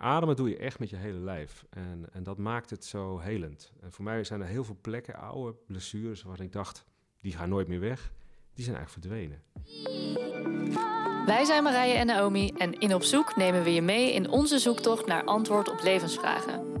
Ademen 0.00 0.36
doe 0.36 0.48
je 0.48 0.56
echt 0.56 0.78
met 0.78 0.90
je 0.90 0.96
hele 0.96 1.18
lijf. 1.18 1.64
En, 1.70 2.04
en 2.12 2.22
dat 2.22 2.38
maakt 2.38 2.70
het 2.70 2.84
zo 2.84 3.18
helend. 3.18 3.72
En 3.80 3.92
voor 3.92 4.04
mij 4.04 4.24
zijn 4.24 4.40
er 4.40 4.46
heel 4.46 4.64
veel 4.64 4.78
plekken, 4.80 5.14
oude 5.14 5.56
blessures, 5.66 6.22
waarvan 6.22 6.44
ik 6.44 6.52
dacht, 6.52 6.84
die 7.20 7.32
gaan 7.32 7.48
nooit 7.48 7.68
meer 7.68 7.80
weg. 7.80 8.12
Die 8.54 8.64
zijn 8.64 8.76
eigenlijk 8.76 9.06
verdwenen. 9.06 9.42
Wij 11.26 11.44
zijn 11.44 11.62
Marije 11.62 11.94
en 11.94 12.06
Naomi 12.06 12.52
en 12.56 12.78
in 12.78 12.94
Op 12.94 13.02
Zoek 13.02 13.36
nemen 13.36 13.62
we 13.62 13.74
je 13.74 13.82
mee 13.82 14.12
in 14.12 14.30
onze 14.30 14.58
zoektocht 14.58 15.06
naar 15.06 15.24
antwoord 15.24 15.70
op 15.70 15.82
levensvragen. 15.82 16.72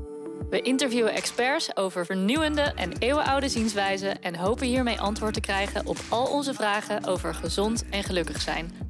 We 0.50 0.62
interviewen 0.62 1.12
experts 1.12 1.76
over 1.76 2.06
vernieuwende 2.06 2.62
en 2.62 2.92
eeuwenoude 2.98 3.48
zienswijzen 3.48 4.22
en 4.22 4.36
hopen 4.36 4.66
hiermee 4.66 5.00
antwoord 5.00 5.34
te 5.34 5.40
krijgen 5.40 5.86
op 5.86 5.98
al 6.08 6.26
onze 6.26 6.54
vragen 6.54 7.04
over 7.04 7.34
gezond 7.34 7.88
en 7.88 8.02
gelukkig 8.02 8.40
zijn. 8.40 8.87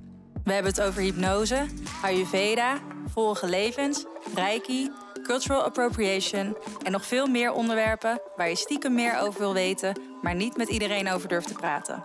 We 0.48 0.54
hebben 0.54 0.72
het 0.72 0.82
over 0.82 1.02
hypnose, 1.02 1.66
Ayurveda, 2.02 2.78
vorige 3.12 3.48
levens, 3.48 4.04
Reiki, 4.34 4.90
cultural 5.22 5.62
appropriation 5.62 6.56
en 6.82 6.92
nog 6.92 7.04
veel 7.06 7.27
meer 7.27 7.52
onderwerpen 7.52 8.20
waar 8.36 8.48
je 8.48 8.56
stiekem 8.56 8.95
meer 8.95 9.18
over 9.20 9.40
wil 9.40 9.52
weten, 9.52 10.00
maar 10.23 10.34
niet 10.34 10.56
met 10.56 10.68
iedereen 10.68 11.10
over 11.10 11.28
durft 11.28 11.48
te 11.48 11.54
praten. 11.54 12.04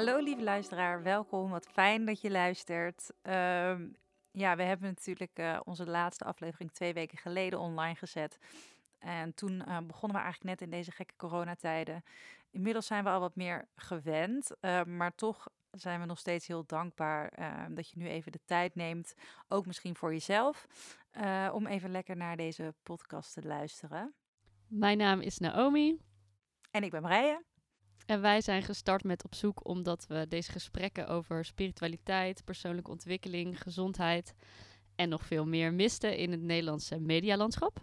Hallo 0.00 0.18
lieve 0.18 0.42
luisteraar, 0.42 1.02
welkom. 1.02 1.50
Wat 1.50 1.66
fijn 1.66 2.04
dat 2.04 2.20
je 2.20 2.30
luistert. 2.30 3.10
Ehm, 3.22 3.88
ja, 4.30 4.56
we 4.56 4.62
hebben 4.62 4.88
natuurlijk 4.88 5.38
uh, 5.38 5.60
onze 5.64 5.86
laatste 5.86 6.24
aflevering 6.24 6.72
twee 6.72 6.92
weken 6.92 7.18
geleden 7.18 7.58
online 7.58 7.94
gezet. 7.94 8.38
En 8.98 9.34
toen 9.34 9.52
uh, 9.52 9.78
begonnen 9.78 10.18
we 10.18 10.22
eigenlijk 10.22 10.42
net 10.42 10.60
in 10.60 10.70
deze 10.70 10.90
gekke 10.90 11.16
coronatijden. 11.16 12.02
Inmiddels 12.50 12.86
zijn 12.86 13.04
we 13.04 13.10
al 13.10 13.20
wat 13.20 13.36
meer 13.36 13.68
gewend, 13.74 14.50
uh, 14.60 14.82
maar 14.82 15.14
toch 15.14 15.48
zijn 15.70 16.00
we 16.00 16.06
nog 16.06 16.18
steeds 16.18 16.46
heel 16.46 16.66
dankbaar 16.66 17.28
ehm, 17.28 17.74
dat 17.74 17.90
je 17.90 17.98
nu 17.98 18.08
even 18.08 18.32
de 18.32 18.40
tijd 18.44 18.74
neemt, 18.74 19.14
ook 19.48 19.66
misschien 19.66 19.96
voor 19.96 20.12
jezelf, 20.12 20.66
om 21.52 21.66
even 21.66 21.90
lekker 21.90 22.16
naar 22.16 22.36
deze 22.36 22.74
podcast 22.82 23.32
te 23.32 23.42
luisteren. 23.42 24.14
Mijn 24.66 24.98
naam 24.98 25.20
is 25.20 25.38
Naomi. 25.38 25.98
En 26.70 26.82
ik 26.82 26.90
ben 26.90 27.02
Marije. 27.02 27.49
En 28.10 28.20
wij 28.20 28.40
zijn 28.40 28.62
gestart 28.62 29.04
met 29.04 29.24
op 29.24 29.34
zoek 29.34 29.66
omdat 29.66 30.06
we 30.06 30.26
deze 30.28 30.52
gesprekken 30.52 31.08
over 31.08 31.44
spiritualiteit, 31.44 32.44
persoonlijke 32.44 32.90
ontwikkeling, 32.90 33.62
gezondheid 33.62 34.34
en 34.96 35.08
nog 35.08 35.22
veel 35.24 35.46
meer 35.46 35.74
misten 35.74 36.16
in 36.16 36.30
het 36.30 36.40
Nederlandse 36.40 37.00
medialandschap. 37.00 37.78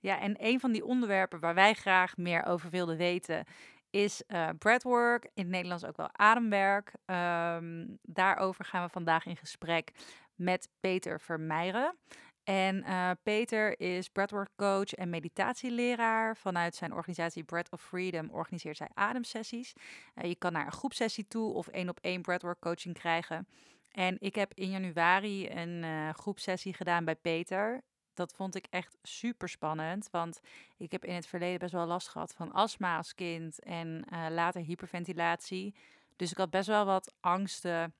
Ja, 0.00 0.20
en 0.20 0.36
een 0.38 0.60
van 0.60 0.72
die 0.72 0.84
onderwerpen 0.84 1.40
waar 1.40 1.54
wij 1.54 1.74
graag 1.74 2.16
meer 2.16 2.44
over 2.44 2.70
wilden 2.70 2.96
weten 2.96 3.44
is 3.90 4.22
uh, 4.28 4.48
breathwork, 4.58 5.24
in 5.24 5.42
het 5.42 5.52
Nederlands 5.52 5.84
ook 5.84 5.96
wel 5.96 6.10
ademwerk. 6.12 6.92
Um, 7.06 7.98
daarover 8.02 8.64
gaan 8.64 8.84
we 8.84 8.92
vandaag 8.92 9.26
in 9.26 9.36
gesprek 9.36 9.90
met 10.34 10.68
Peter 10.80 11.20
Vermeijeren. 11.20 11.96
En 12.44 12.76
uh, 12.76 13.10
Peter 13.22 13.80
is 13.80 14.08
breathwork 14.08 14.50
coach 14.56 14.94
en 14.94 15.10
meditatieleraar. 15.10 16.36
Vanuit 16.36 16.74
zijn 16.74 16.92
organisatie 16.92 17.44
Breath 17.44 17.70
of 17.70 17.82
Freedom 17.82 18.30
organiseert 18.30 18.76
zij 18.76 18.88
ademsessies. 18.94 19.72
Uh, 20.14 20.24
je 20.24 20.34
kan 20.34 20.52
naar 20.52 20.66
een 20.66 20.72
groepsessie 20.72 21.28
toe 21.28 21.52
of 21.52 21.68
één 21.68 21.88
op 21.88 21.98
één 22.00 22.22
breathwork 22.22 22.60
coaching 22.60 22.94
krijgen. 22.94 23.48
En 23.92 24.16
ik 24.20 24.34
heb 24.34 24.52
in 24.54 24.70
januari 24.70 25.50
een 25.50 25.82
uh, 25.82 26.10
groepsessie 26.10 26.74
gedaan 26.74 27.04
bij 27.04 27.16
Peter. 27.16 27.82
Dat 28.14 28.32
vond 28.32 28.54
ik 28.54 28.66
echt 28.70 28.96
super 29.02 29.48
spannend, 29.48 30.08
want 30.10 30.40
ik 30.76 30.92
heb 30.92 31.04
in 31.04 31.14
het 31.14 31.26
verleden 31.26 31.58
best 31.58 31.72
wel 31.72 31.86
last 31.86 32.08
gehad 32.08 32.34
van 32.34 32.52
astma 32.52 32.96
als 32.96 33.14
kind 33.14 33.62
en 33.62 34.06
later 34.30 34.60
hyperventilatie. 34.62 35.74
Dus 36.16 36.30
ik 36.30 36.36
had 36.36 36.50
best 36.50 36.66
wel 36.66 36.84
wat 36.84 37.14
angsten 37.20 37.94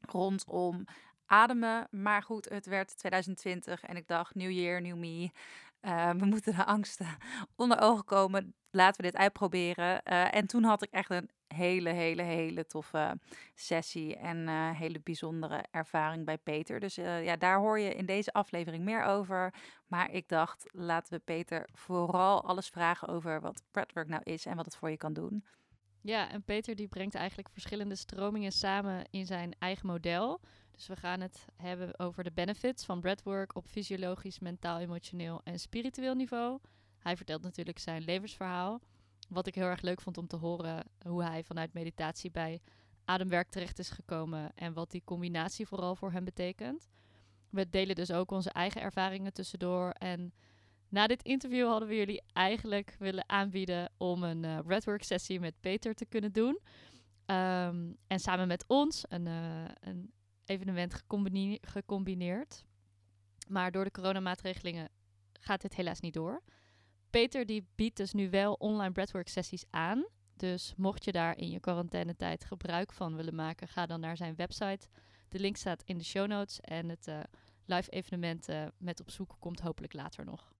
rondom 0.00 0.84
ademen. 1.28 1.88
Maar 1.90 2.22
goed, 2.22 2.48
het 2.48 2.66
werd 2.66 2.96
2020 2.98 3.84
en 3.84 3.96
ik 3.96 4.06
dacht, 4.06 4.34
new 4.34 4.50
year, 4.50 4.80
new 4.80 4.96
me. 4.96 5.30
Uh, 5.82 6.10
we 6.10 6.24
moeten 6.24 6.56
de 6.56 6.64
angsten 6.64 7.16
onder 7.56 7.80
ogen 7.80 8.04
komen. 8.04 8.54
Laten 8.70 9.04
we 9.04 9.10
dit 9.10 9.20
uitproberen. 9.20 10.00
Uh, 10.04 10.34
en 10.34 10.46
toen 10.46 10.64
had 10.64 10.82
ik 10.82 10.90
echt 10.90 11.10
een 11.10 11.30
hele, 11.46 11.90
hele, 11.90 12.22
hele 12.22 12.66
toffe 12.66 13.18
sessie 13.54 14.16
en 14.16 14.36
uh, 14.36 14.70
hele 14.70 15.00
bijzondere 15.00 15.64
ervaring 15.70 16.24
bij 16.24 16.38
Peter. 16.38 16.80
Dus 16.80 16.94
ja, 16.94 17.36
daar 17.36 17.58
hoor 17.58 17.78
je 17.78 17.94
in 17.94 18.06
deze 18.06 18.32
aflevering 18.32 18.84
meer 18.84 19.02
over. 19.02 19.54
Maar 19.86 20.10
ik 20.10 20.28
dacht, 20.28 20.66
laten 20.72 21.12
we 21.12 21.24
Peter 21.24 21.68
vooral 21.72 22.44
alles 22.44 22.68
vragen 22.68 23.08
over 23.08 23.40
wat 23.40 23.62
breathwork 23.70 24.08
nou 24.08 24.22
is 24.24 24.46
en 24.46 24.56
wat 24.56 24.64
het 24.64 24.76
voor 24.76 24.90
je 24.90 24.96
kan 24.96 25.12
doen. 25.12 25.44
Ja, 26.02 26.30
en 26.30 26.42
Peter 26.42 26.74
die 26.76 26.88
brengt 26.88 27.14
eigenlijk 27.14 27.48
verschillende 27.48 27.96
stromingen 27.96 28.52
samen 28.52 29.04
in 29.10 29.26
zijn 29.26 29.54
eigen 29.58 29.86
model. 29.86 30.40
Dus 30.78 30.86
we 30.86 30.96
gaan 30.96 31.20
het 31.20 31.44
hebben 31.56 31.98
over 31.98 32.24
de 32.24 32.32
benefits 32.32 32.84
van 32.84 33.00
breathwork 33.00 33.56
op 33.56 33.66
fysiologisch, 33.66 34.38
mentaal, 34.38 34.78
emotioneel 34.78 35.40
en 35.44 35.58
spiritueel 35.58 36.14
niveau. 36.14 36.58
Hij 36.98 37.16
vertelt 37.16 37.42
natuurlijk 37.42 37.78
zijn 37.78 38.02
levensverhaal. 38.02 38.80
Wat 39.28 39.46
ik 39.46 39.54
heel 39.54 39.66
erg 39.66 39.80
leuk 39.80 40.00
vond 40.00 40.18
om 40.18 40.26
te 40.26 40.36
horen 40.36 40.84
hoe 41.06 41.24
hij 41.24 41.44
vanuit 41.44 41.72
meditatie 41.72 42.30
bij 42.30 42.60
ademwerk 43.04 43.48
terecht 43.48 43.78
is 43.78 43.90
gekomen 43.90 44.52
en 44.54 44.72
wat 44.72 44.90
die 44.90 45.02
combinatie 45.04 45.66
vooral 45.66 45.96
voor 45.96 46.12
hem 46.12 46.24
betekent. 46.24 46.88
We 47.50 47.68
delen 47.68 47.94
dus 47.94 48.10
ook 48.10 48.30
onze 48.30 48.50
eigen 48.50 48.80
ervaringen 48.80 49.32
tussendoor. 49.32 49.90
En 49.90 50.32
na 50.88 51.06
dit 51.06 51.22
interview 51.22 51.66
hadden 51.66 51.88
we 51.88 51.96
jullie 51.96 52.22
eigenlijk 52.32 52.96
willen 52.98 53.28
aanbieden 53.28 53.90
om 53.96 54.22
een 54.22 54.42
uh, 54.44 54.58
breathwork 54.58 55.02
sessie 55.02 55.40
met 55.40 55.60
Peter 55.60 55.94
te 55.94 56.06
kunnen 56.06 56.32
doen. 56.32 56.58
Um, 57.26 57.96
en 58.06 58.18
samen 58.18 58.48
met 58.48 58.64
ons 58.66 59.04
een, 59.08 59.26
uh, 59.26 59.64
een 59.80 60.12
evenement 60.48 61.04
gecombineerd. 61.60 62.64
Maar 63.48 63.70
door 63.70 63.84
de 63.84 63.90
coronamaatregelingen 63.90 64.88
gaat 65.40 65.60
dit 65.60 65.74
helaas 65.74 66.00
niet 66.00 66.14
door. 66.14 66.42
Peter 67.10 67.46
die 67.46 67.66
biedt 67.74 67.96
dus 67.96 68.12
nu 68.12 68.30
wel 68.30 68.52
online 68.52 68.92
breathwork 68.92 69.28
sessies 69.28 69.64
aan. 69.70 70.06
Dus 70.36 70.74
mocht 70.76 71.04
je 71.04 71.12
daar 71.12 71.36
in 71.36 71.50
je 71.50 71.60
quarantainetijd 71.60 72.44
gebruik 72.44 72.92
van 72.92 73.16
willen 73.16 73.34
maken, 73.34 73.68
ga 73.68 73.86
dan 73.86 74.00
naar 74.00 74.16
zijn 74.16 74.34
website. 74.36 74.88
De 75.28 75.38
link 75.38 75.56
staat 75.56 75.82
in 75.82 75.98
de 75.98 76.04
show 76.04 76.26
notes 76.26 76.60
en 76.60 76.88
het 76.88 77.06
uh, 77.06 77.20
live 77.64 77.90
evenement 77.90 78.48
uh, 78.48 78.66
met 78.78 79.00
op 79.00 79.10
zoek 79.10 79.36
komt 79.38 79.60
hopelijk 79.60 79.92
later 79.92 80.24
nog. 80.24 80.52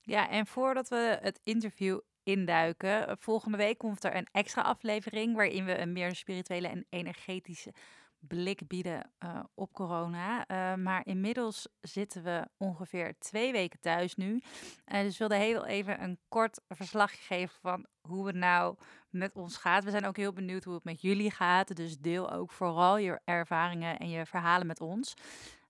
Ja, 0.00 0.28
en 0.30 0.46
voordat 0.46 0.88
we 0.88 1.18
het 1.20 1.40
interview 1.42 2.00
induiken, 2.22 3.18
volgende 3.18 3.56
week 3.56 3.78
komt 3.78 4.04
er 4.04 4.16
een 4.16 4.28
extra 4.32 4.62
aflevering 4.62 5.36
waarin 5.36 5.64
we 5.64 5.78
een 5.78 5.92
meer 5.92 6.14
spirituele 6.14 6.68
en 6.68 6.86
energetische 6.88 7.74
blik 8.18 8.66
bieden 8.66 9.10
uh, 9.24 9.40
op 9.54 9.72
corona. 9.72 10.38
Uh, 10.50 10.82
maar 10.82 11.06
inmiddels 11.06 11.68
zitten 11.80 12.22
we 12.22 12.48
ongeveer 12.56 13.18
twee 13.18 13.52
weken 13.52 13.80
thuis 13.80 14.14
nu. 14.14 14.42
Uh, 14.86 15.00
dus 15.00 15.18
wilde 15.18 15.36
heel 15.36 15.66
even 15.66 16.02
een 16.02 16.18
kort 16.28 16.60
verslagje 16.68 17.22
geven 17.22 17.56
van 17.60 17.86
hoe 18.00 18.26
het 18.26 18.36
nou 18.36 18.76
met 19.10 19.32
ons 19.32 19.56
gaat. 19.56 19.84
We 19.84 19.90
zijn 19.90 20.06
ook 20.06 20.16
heel 20.16 20.32
benieuwd 20.32 20.64
hoe 20.64 20.74
het 20.74 20.84
met 20.84 21.00
jullie 21.00 21.30
gaat. 21.30 21.76
Dus 21.76 21.98
deel 21.98 22.30
ook 22.32 22.50
vooral 22.50 22.96
je 22.96 23.20
ervaringen 23.24 23.98
en 23.98 24.08
je 24.08 24.26
verhalen 24.26 24.66
met 24.66 24.80
ons. 24.80 25.14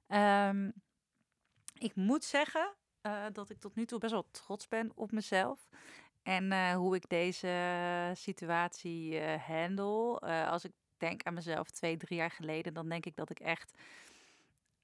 Um, 0.09 0.73
ik 1.79 1.95
moet 1.95 2.25
zeggen 2.25 2.75
dat 3.33 3.51
ik 3.51 3.59
tot 3.59 3.75
nu 3.75 3.85
toe 3.85 3.99
best 3.99 4.13
wel 4.13 4.29
trots 4.31 4.69
ben 4.69 4.93
op 4.95 5.13
mezelf. 5.13 5.69
En 6.29 6.73
hoe 6.73 6.95
ik 6.95 7.09
deze 7.09 8.11
situatie 8.15 9.21
handle. 9.21 10.19
als 10.51 10.65
ik 10.65 10.73
denk 10.97 11.23
aan 11.23 11.35
mezelf 11.35 11.71
twee, 11.71 11.97
drie 11.97 12.19
jaar 12.19 12.31
geleden, 12.31 12.75
dan 12.75 12.89
denk 12.89 13.07
ik 13.07 13.17
dat 13.17 13.31
ik 13.31 13.41
echt 13.41 13.73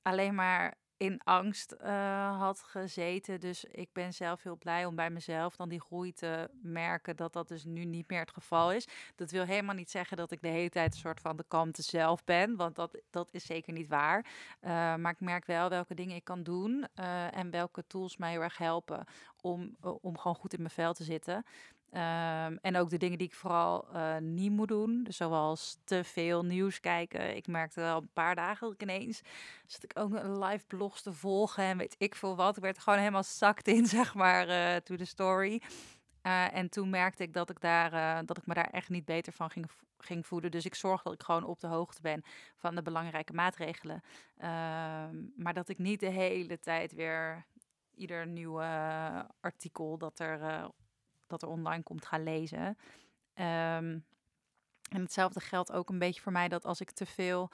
alleen 0.03 0.35
maar 0.35 0.75
in 0.97 1.21
angst 1.25 1.75
uh, 1.83 2.39
had 2.39 2.61
gezeten. 2.61 3.41
Dus 3.41 3.65
ik 3.65 3.89
ben 3.93 4.15
zelf 4.15 4.43
heel 4.43 4.57
blij 4.57 4.87
om 4.87 4.95
bij 4.95 5.11
mezelf 5.11 5.57
dan 5.57 5.69
die 5.69 5.81
groei 5.81 6.13
te 6.13 6.51
merken 6.63 7.17
dat 7.17 7.33
dat 7.33 7.49
dus 7.49 7.65
nu 7.65 7.85
niet 7.85 8.09
meer 8.11 8.21
het 8.21 8.31
geval 8.31 8.73
is. 8.73 8.89
Dat 9.15 9.31
wil 9.31 9.45
helemaal 9.45 9.75
niet 9.75 9.91
zeggen 9.91 10.17
dat 10.17 10.31
ik 10.31 10.43
de 10.43 10.49
hele 10.49 10.69
tijd 10.69 10.93
een 10.93 11.01
soort 11.01 11.21
van 11.21 11.37
de 11.37 11.45
kante 11.49 11.83
zelf 11.83 12.25
ben, 12.25 12.57
want 12.57 12.77
dat, 12.77 12.99
dat 13.11 13.29
is 13.31 13.47
zeker 13.47 13.73
niet 13.73 13.89
waar. 13.89 14.27
Uh, 14.61 14.71
maar 14.71 15.13
ik 15.13 15.21
merk 15.21 15.45
wel 15.45 15.69
welke 15.69 15.95
dingen 15.95 16.17
ik 16.17 16.25
kan 16.25 16.43
doen 16.43 16.87
uh, 16.95 17.37
en 17.37 17.51
welke 17.51 17.87
tools 17.87 18.17
mij 18.17 18.31
heel 18.31 18.43
erg 18.43 18.59
helpen 18.59 19.05
om, 19.41 19.77
om 20.01 20.19
gewoon 20.19 20.37
goed 20.37 20.53
in 20.53 20.61
mijn 20.61 20.75
vel 20.75 20.93
te 20.93 21.05
zitten. 21.05 21.45
Um, 21.95 22.59
en 22.61 22.77
ook 22.77 22.91
de 22.91 22.97
dingen 22.99 23.19
die 23.19 23.27
ik 23.27 23.35
vooral 23.35 23.87
uh, 23.95 24.17
niet 24.17 24.51
moet 24.51 24.69
doen. 24.69 25.03
Dus 25.03 25.17
zoals 25.17 25.79
te 25.85 26.05
veel 26.05 26.45
nieuws 26.45 26.81
kijken. 26.81 27.37
Ik 27.37 27.47
merkte 27.47 27.81
wel 27.81 27.97
een 28.01 28.13
paar 28.13 28.35
dagen 28.35 28.73
ik 28.73 28.83
ineens... 28.83 29.23
zat 29.67 29.83
ik 29.83 29.99
ook 29.99 30.13
live 30.23 30.65
blogs 30.67 31.03
te 31.03 31.13
volgen 31.13 31.65
en 31.65 31.79
weet 31.79 31.95
ik 31.99 32.15
veel 32.15 32.37
wat. 32.37 32.57
Ik 32.57 32.63
werd 32.63 32.79
gewoon 32.79 32.99
helemaal 32.99 33.23
zakt 33.23 33.69
in, 33.69 33.87
zeg 33.97 34.15
maar, 34.15 34.49
uh, 34.49 34.77
to 34.77 34.97
the 34.97 35.05
story. 35.05 35.63
Uh, 36.23 36.55
en 36.55 36.69
toen 36.69 36.91
merkte 36.91 37.23
ik 37.23 37.33
dat 37.33 37.51
ik, 37.51 37.61
daar, 37.61 38.25
dat 38.27 38.37
ik 38.39 38.47
me 38.47 38.55
daar 38.55 38.71
echt 38.71 38.89
niet 38.89 39.05
beter 39.05 39.33
van 39.33 39.51
ging, 39.51 39.67
ging 39.99 40.27
voeden. 40.27 40.51
Dus 40.51 40.65
ik 40.65 40.75
zorg 40.75 41.03
dat 41.03 41.13
ik 41.13 41.23
gewoon 41.23 41.45
op 41.45 41.61
de 41.61 41.67
hoogte 41.67 42.03
ben 42.03 42.23
van 42.57 42.75
de 42.75 42.83
belangrijke 42.83 43.33
maatregelen. 43.33 44.03
Ehm, 44.37 45.17
maar 45.37 45.55
dat 45.55 45.69
ik 45.69 45.79
niet 45.79 46.01
de 46.01 46.11
hele 46.11 46.59
tijd 46.59 46.95
weer 46.95 47.47
ieder 47.95 48.27
nieuw 48.27 48.61
artikel 49.41 49.99
dat 49.99 50.19
er, 50.19 50.71
dat 51.27 51.43
er 51.43 51.49
online 51.49 51.83
komt 51.83 52.07
gaan 52.07 52.23
lezen. 52.23 52.67
Um, 53.35 54.05
en 54.91 55.01
hetzelfde 55.01 55.41
geldt 55.41 55.73
ook 55.73 55.89
een 55.89 55.99
beetje 55.99 56.21
voor 56.21 56.33
mij 56.33 56.49
dat 56.49 56.65
als 56.65 56.81
ik 56.81 56.91
te 56.91 57.07
veel 57.07 57.51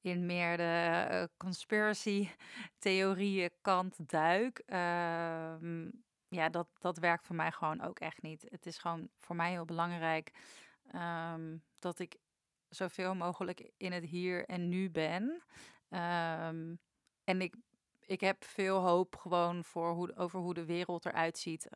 in 0.00 0.26
meer 0.26 0.56
de 0.56 1.06
uh, 1.10 1.24
conspiracy 1.36 2.28
theorieën 2.78 3.50
kant 3.60 4.08
duik, 4.08 4.62
uh, 4.66 5.54
ja, 6.28 6.48
dat, 6.50 6.68
dat 6.78 6.98
werkt 6.98 7.26
voor 7.26 7.36
mij 7.36 7.52
gewoon 7.52 7.80
ook 7.80 7.98
echt 7.98 8.22
niet. 8.22 8.46
Het 8.48 8.66
is 8.66 8.78
gewoon 8.78 9.08
voor 9.20 9.36
mij 9.36 9.50
heel 9.50 9.64
belangrijk 9.64 10.32
um, 10.94 11.62
dat 11.78 11.98
ik 11.98 12.16
zoveel 12.68 13.14
mogelijk 13.14 13.70
in 13.76 13.92
het 13.92 14.04
hier 14.04 14.44
en 14.46 14.68
nu 14.68 14.90
ben. 14.90 15.42
En 17.24 17.40
ik, 17.40 17.54
ik 18.00 18.20
heb 18.20 18.44
veel 18.44 18.80
hoop 18.80 19.16
gewoon 19.16 19.64
voor 19.64 19.92
hoe, 19.92 20.16
over 20.16 20.40
hoe 20.40 20.54
de 20.54 20.64
wereld 20.64 21.06
eruit 21.06 21.38
ziet 21.38 21.68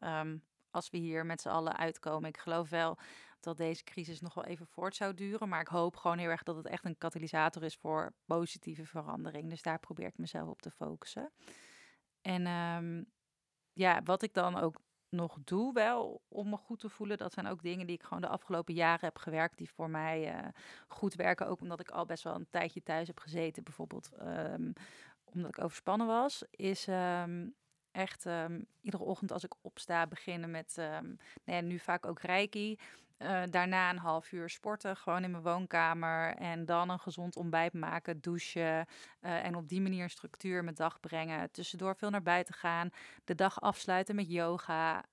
als 0.78 0.90
we 0.90 0.98
hier 0.98 1.26
met 1.26 1.40
z'n 1.40 1.48
allen 1.48 1.76
uitkomen. 1.76 2.28
Ik 2.28 2.38
geloof 2.38 2.70
wel 2.70 2.98
dat 3.40 3.56
deze 3.56 3.84
crisis 3.84 4.20
nog 4.20 4.34
wel 4.34 4.44
even 4.44 4.66
voort 4.66 4.96
zou 4.96 5.14
duren. 5.14 5.48
Maar 5.48 5.60
ik 5.60 5.68
hoop 5.68 5.96
gewoon 5.96 6.18
heel 6.18 6.28
erg 6.28 6.42
dat 6.42 6.56
het 6.56 6.66
echt 6.66 6.84
een 6.84 6.98
katalysator 6.98 7.62
is 7.62 7.76
voor 7.76 8.12
positieve 8.24 8.84
verandering. 8.84 9.50
Dus 9.50 9.62
daar 9.62 9.78
probeer 9.78 10.06
ik 10.06 10.18
mezelf 10.18 10.48
op 10.48 10.62
te 10.62 10.70
focussen. 10.70 11.32
En 12.20 12.46
um, 12.46 13.06
ja, 13.72 14.02
wat 14.02 14.22
ik 14.22 14.34
dan 14.34 14.56
ook 14.56 14.80
nog 15.08 15.38
doe 15.44 15.72
wel 15.72 16.22
om 16.28 16.48
me 16.48 16.56
goed 16.56 16.80
te 16.80 16.88
voelen. 16.88 17.16
Dat 17.16 17.32
zijn 17.32 17.46
ook 17.46 17.62
dingen 17.62 17.86
die 17.86 17.96
ik 17.96 18.02
gewoon 18.02 18.20
de 18.20 18.28
afgelopen 18.28 18.74
jaren 18.74 19.04
heb 19.04 19.18
gewerkt. 19.18 19.58
Die 19.58 19.70
voor 19.70 19.90
mij 19.90 20.34
uh, 20.34 20.48
goed 20.88 21.14
werken. 21.14 21.46
Ook 21.46 21.60
omdat 21.60 21.80
ik 21.80 21.90
al 21.90 22.06
best 22.06 22.24
wel 22.24 22.34
een 22.34 22.50
tijdje 22.50 22.82
thuis 22.82 23.06
heb 23.06 23.18
gezeten. 23.18 23.64
Bijvoorbeeld 23.64 24.10
um, 24.20 24.72
omdat 25.24 25.56
ik 25.56 25.64
overspannen 25.64 26.06
was. 26.06 26.44
Is 26.50 26.86
um, 26.86 27.54
echt 27.92 28.26
iedere 28.80 29.02
ochtend 29.02 29.32
als 29.32 29.44
ik 29.44 29.54
opsta 29.60 30.06
beginnen 30.06 30.50
met 30.50 30.74
nou 30.76 31.16
ja, 31.44 31.60
nu 31.60 31.78
vaak 31.78 32.06
ook 32.06 32.20
reiki. 32.20 32.78
Uh, 33.18 33.42
daarna 33.50 33.90
een 33.90 33.98
half 33.98 34.32
uur 34.32 34.50
sporten, 34.50 34.96
gewoon 34.96 35.24
in 35.24 35.30
mijn 35.30 35.42
woonkamer. 35.42 36.34
En 36.34 36.64
dan 36.64 36.90
een 36.90 36.98
gezond 36.98 37.36
ontbijt 37.36 37.72
maken, 37.72 38.20
douchen. 38.20 38.86
Uh, 39.20 39.44
en 39.44 39.54
op 39.54 39.68
die 39.68 39.80
manier 39.80 40.10
structuur 40.10 40.64
mijn 40.64 40.76
dag 40.76 41.00
brengen. 41.00 41.50
Tussendoor 41.50 41.96
veel 41.96 42.10
naar 42.10 42.22
buiten 42.22 42.54
gaan. 42.54 42.90
De 43.24 43.34
dag 43.34 43.60
afsluiten 43.60 44.14
met 44.14 44.30
yoga. 44.30 45.04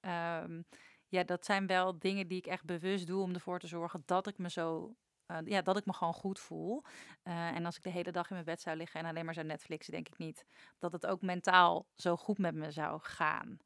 Um, 0.41 0.65
ja, 1.07 1.23
dat 1.23 1.45
zijn 1.45 1.67
wel 1.67 1.99
dingen 1.99 2.27
die 2.27 2.37
ik 2.37 2.45
echt 2.45 2.65
bewust 2.65 3.07
doe 3.07 3.21
om 3.21 3.33
ervoor 3.33 3.59
te 3.59 3.67
zorgen 3.67 4.03
dat 4.05 4.27
ik 4.27 4.37
me 4.37 4.49
zo. 4.49 4.95
Uh, 5.27 5.37
ja, 5.45 5.61
dat 5.61 5.77
ik 5.77 5.85
me 5.85 5.93
gewoon 5.93 6.13
goed 6.13 6.39
voel. 6.39 6.83
en 7.23 7.65
als 7.65 7.77
ik 7.77 7.83
de 7.83 7.89
hele 7.89 8.11
dag 8.11 8.29
in 8.29 8.33
mijn 8.33 8.45
bed 8.45 8.61
zou 8.61 8.77
liggen 8.77 8.99
en 8.99 9.05
alleen 9.05 9.25
maar 9.25 9.33
zou 9.33 9.45
Netflixen, 9.45 9.93
denk 9.93 10.07
ik 10.07 10.17
niet 10.17 10.45
dat 10.79 10.91
het 10.91 11.05
ook 11.05 11.21
mentaal 11.21 11.85
zo 11.95 12.15
goed 12.15 12.37
met 12.37 12.55
me 12.55 12.71
zou 12.71 12.99
gaan. 13.01 13.57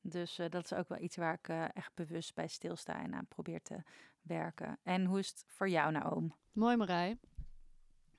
Dus 0.00 0.38
uh, 0.38 0.48
dat 0.48 0.64
is 0.64 0.72
ook 0.72 0.88
wel 0.88 0.98
iets 0.98 1.16
waar 1.16 1.38
ik 1.42 1.48
echt 1.74 1.94
bewust 1.94 2.34
bij 2.34 2.48
stilsta 2.48 3.02
en 3.02 3.14
aan 3.14 3.26
probeer 3.26 3.62
te 3.62 3.82
werken. 4.22 4.78
En 4.82 5.04
hoe 5.04 5.18
is 5.18 5.28
het 5.28 5.44
voor 5.46 5.68
jou, 5.68 5.92
Naoom? 5.92 6.34
Mooi, 6.52 6.76
Marij. 6.76 7.18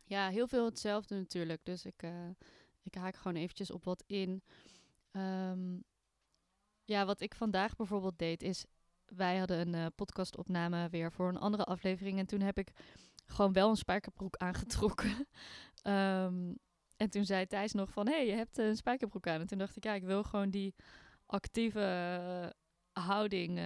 Ja, 0.04 0.30
heel 0.30 0.48
veel 0.48 0.66
hetzelfde 0.66 1.16
natuurlijk. 1.16 1.66
Dus 1.66 1.86
ik, 1.86 2.04
ik 2.82 2.96
haak 2.96 3.16
gewoon 3.16 3.38
eventjes 3.38 3.72
op 3.72 3.84
wat 3.84 4.04
in. 4.08 4.44
Um, 5.12 5.84
ja, 6.90 7.06
wat 7.06 7.22
ik 7.22 7.36
vandaag 7.36 7.76
bijvoorbeeld 7.76 8.20
deed 8.20 8.44
is... 8.44 8.66
Wij 9.16 9.38
hadden 9.38 9.74
een 9.74 9.94
podcastopname 9.96 10.90
weer 10.90 11.12
voor 11.12 11.30
een 11.30 11.38
andere 11.38 11.64
aflevering. 11.64 12.20
En 12.20 12.26
toen 12.26 12.42
heb 12.42 12.58
ik 12.58 12.72
gewoon 13.26 13.54
wel 13.54 13.70
een 13.70 13.76
spijkerbroek 13.76 14.36
aangetrokken. 14.48 15.28
um, 15.84 16.58
en 16.98 17.10
toen 17.10 17.26
zei 17.26 17.48
Thijs 17.48 17.74
nog 17.74 17.92
van... 17.92 18.08
Hé, 18.08 18.16
hey, 18.16 18.26
je 18.26 18.34
hebt 18.34 18.58
een 18.58 18.76
spijkerbroek 18.76 19.28
aan. 19.28 19.40
En 19.40 19.48
toen 19.48 19.58
dacht 19.58 19.76
ik, 19.76 19.84
ja, 19.84 19.94
ik 19.94 20.04
wil 20.04 20.24
gewoon 20.24 20.50
die 20.50 20.76
actieve 21.26 21.80
uh, 22.96 23.04
houding 23.04 23.60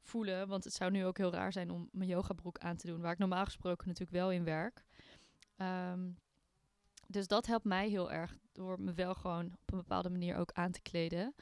voelen. 0.00 0.48
Want 0.48 0.64
het 0.64 0.72
zou 0.72 0.90
nu 0.90 1.04
ook 1.04 1.18
heel 1.18 1.32
raar 1.32 1.52
zijn 1.52 1.70
om 1.70 1.88
mijn 1.92 2.08
yogabroek 2.08 2.58
aan 2.58 2.76
te 2.76 2.86
doen, 2.86 3.00
waar 3.00 3.12
ik 3.12 3.18
normaal 3.18 3.44
gesproken 3.44 3.88
natuurlijk 3.88 4.16
wel 4.16 4.30
in 4.30 4.44
werk. 4.44 4.84
Um, 5.56 6.18
dus 7.06 7.26
dat 7.26 7.46
helpt 7.46 7.64
mij 7.64 7.88
heel 7.88 8.12
erg 8.12 8.36
door 8.52 8.80
me 8.80 8.92
wel 8.92 9.14
gewoon 9.14 9.46
op 9.46 9.72
een 9.72 9.78
bepaalde 9.78 10.10
manier 10.10 10.36
ook 10.36 10.52
aan 10.52 10.70
te 10.70 10.82
kleden. 10.82 11.34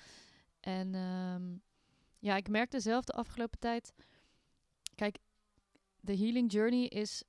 En 0.60 0.94
um, 0.94 1.62
ja, 2.22 2.36
ik 2.36 2.48
merkte 2.48 2.80
zelf 2.80 3.04
de 3.04 3.12
afgelopen 3.12 3.58
tijd. 3.58 3.92
Kijk, 4.94 5.18
de 6.00 6.16
healing 6.16 6.52
journey 6.52 6.86
is 6.86 7.24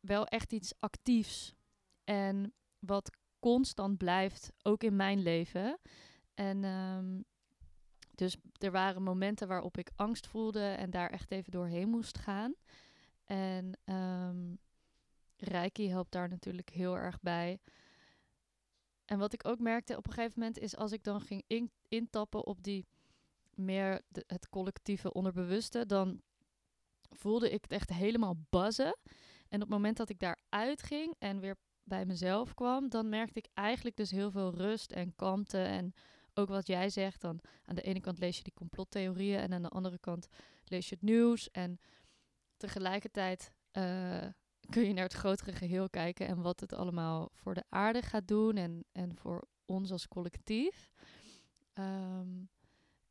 wel 0.00 0.26
echt 0.26 0.52
iets 0.52 0.72
actiefs. 0.78 1.54
En 2.04 2.54
wat 2.78 3.16
constant 3.38 3.98
blijft, 3.98 4.52
ook 4.62 4.82
in 4.82 4.96
mijn 4.96 5.22
leven. 5.22 5.78
En 6.34 6.64
um, 6.64 7.24
dus 8.14 8.36
er 8.58 8.70
waren 8.70 9.02
momenten 9.02 9.48
waarop 9.48 9.76
ik 9.78 9.90
angst 9.96 10.26
voelde 10.26 10.64
en 10.64 10.90
daar 10.90 11.10
echt 11.10 11.30
even 11.30 11.52
doorheen 11.52 11.88
moest 11.88 12.18
gaan. 12.18 12.54
En 13.24 13.78
um, 13.84 14.58
Reiki 15.36 15.88
helpt 15.88 16.12
daar 16.12 16.28
natuurlijk 16.28 16.68
heel 16.68 16.96
erg 16.96 17.20
bij. 17.20 17.58
En 19.04 19.18
wat 19.18 19.32
ik 19.32 19.48
ook 19.48 19.58
merkte 19.58 19.96
op 19.96 20.06
een 20.06 20.12
gegeven 20.12 20.38
moment 20.38 20.58
is 20.58 20.76
als 20.76 20.92
ik 20.92 21.02
dan 21.02 21.20
ging 21.20 21.42
in, 21.46 21.70
intappen 21.88 22.46
op 22.46 22.62
die 22.62 22.86
meer 23.56 24.02
het 24.26 24.48
collectieve 24.48 25.12
onderbewuste, 25.12 25.86
dan 25.86 26.20
voelde 27.08 27.50
ik 27.50 27.62
het 27.62 27.72
echt 27.72 27.90
helemaal 27.90 28.36
buzzen. 28.50 28.98
En 29.48 29.54
op 29.54 29.60
het 29.60 29.68
moment 29.68 29.96
dat 29.96 30.08
ik 30.08 30.18
daar 30.18 30.38
uitging 30.48 31.14
en 31.18 31.40
weer 31.40 31.56
bij 31.82 32.06
mezelf 32.06 32.54
kwam, 32.54 32.88
dan 32.88 33.08
merkte 33.08 33.38
ik 33.38 33.48
eigenlijk 33.54 33.96
dus 33.96 34.10
heel 34.10 34.30
veel 34.30 34.54
rust 34.54 34.92
en 34.92 35.14
kalmte 35.14 35.62
en 35.62 35.94
ook 36.34 36.48
wat 36.48 36.66
jij 36.66 36.90
zegt, 36.90 37.20
dan 37.20 37.40
aan 37.64 37.74
de 37.74 37.82
ene 37.82 38.00
kant 38.00 38.18
lees 38.18 38.36
je 38.36 38.42
die 38.42 38.52
complottheorieën 38.54 39.38
en 39.38 39.52
aan 39.52 39.62
de 39.62 39.68
andere 39.68 39.98
kant 39.98 40.26
lees 40.64 40.88
je 40.88 40.94
het 40.94 41.04
nieuws. 41.04 41.50
En 41.50 41.80
tegelijkertijd 42.56 43.52
uh, 43.72 44.26
kun 44.70 44.86
je 44.86 44.92
naar 44.92 45.04
het 45.04 45.12
grotere 45.12 45.52
geheel 45.52 45.90
kijken 45.90 46.26
en 46.26 46.42
wat 46.42 46.60
het 46.60 46.72
allemaal 46.72 47.30
voor 47.32 47.54
de 47.54 47.64
aarde 47.68 48.02
gaat 48.02 48.28
doen 48.28 48.56
en, 48.56 48.84
en 48.92 49.16
voor 49.16 49.48
ons 49.64 49.92
als 49.92 50.08
collectief. 50.08 50.92
Um, 51.74 52.50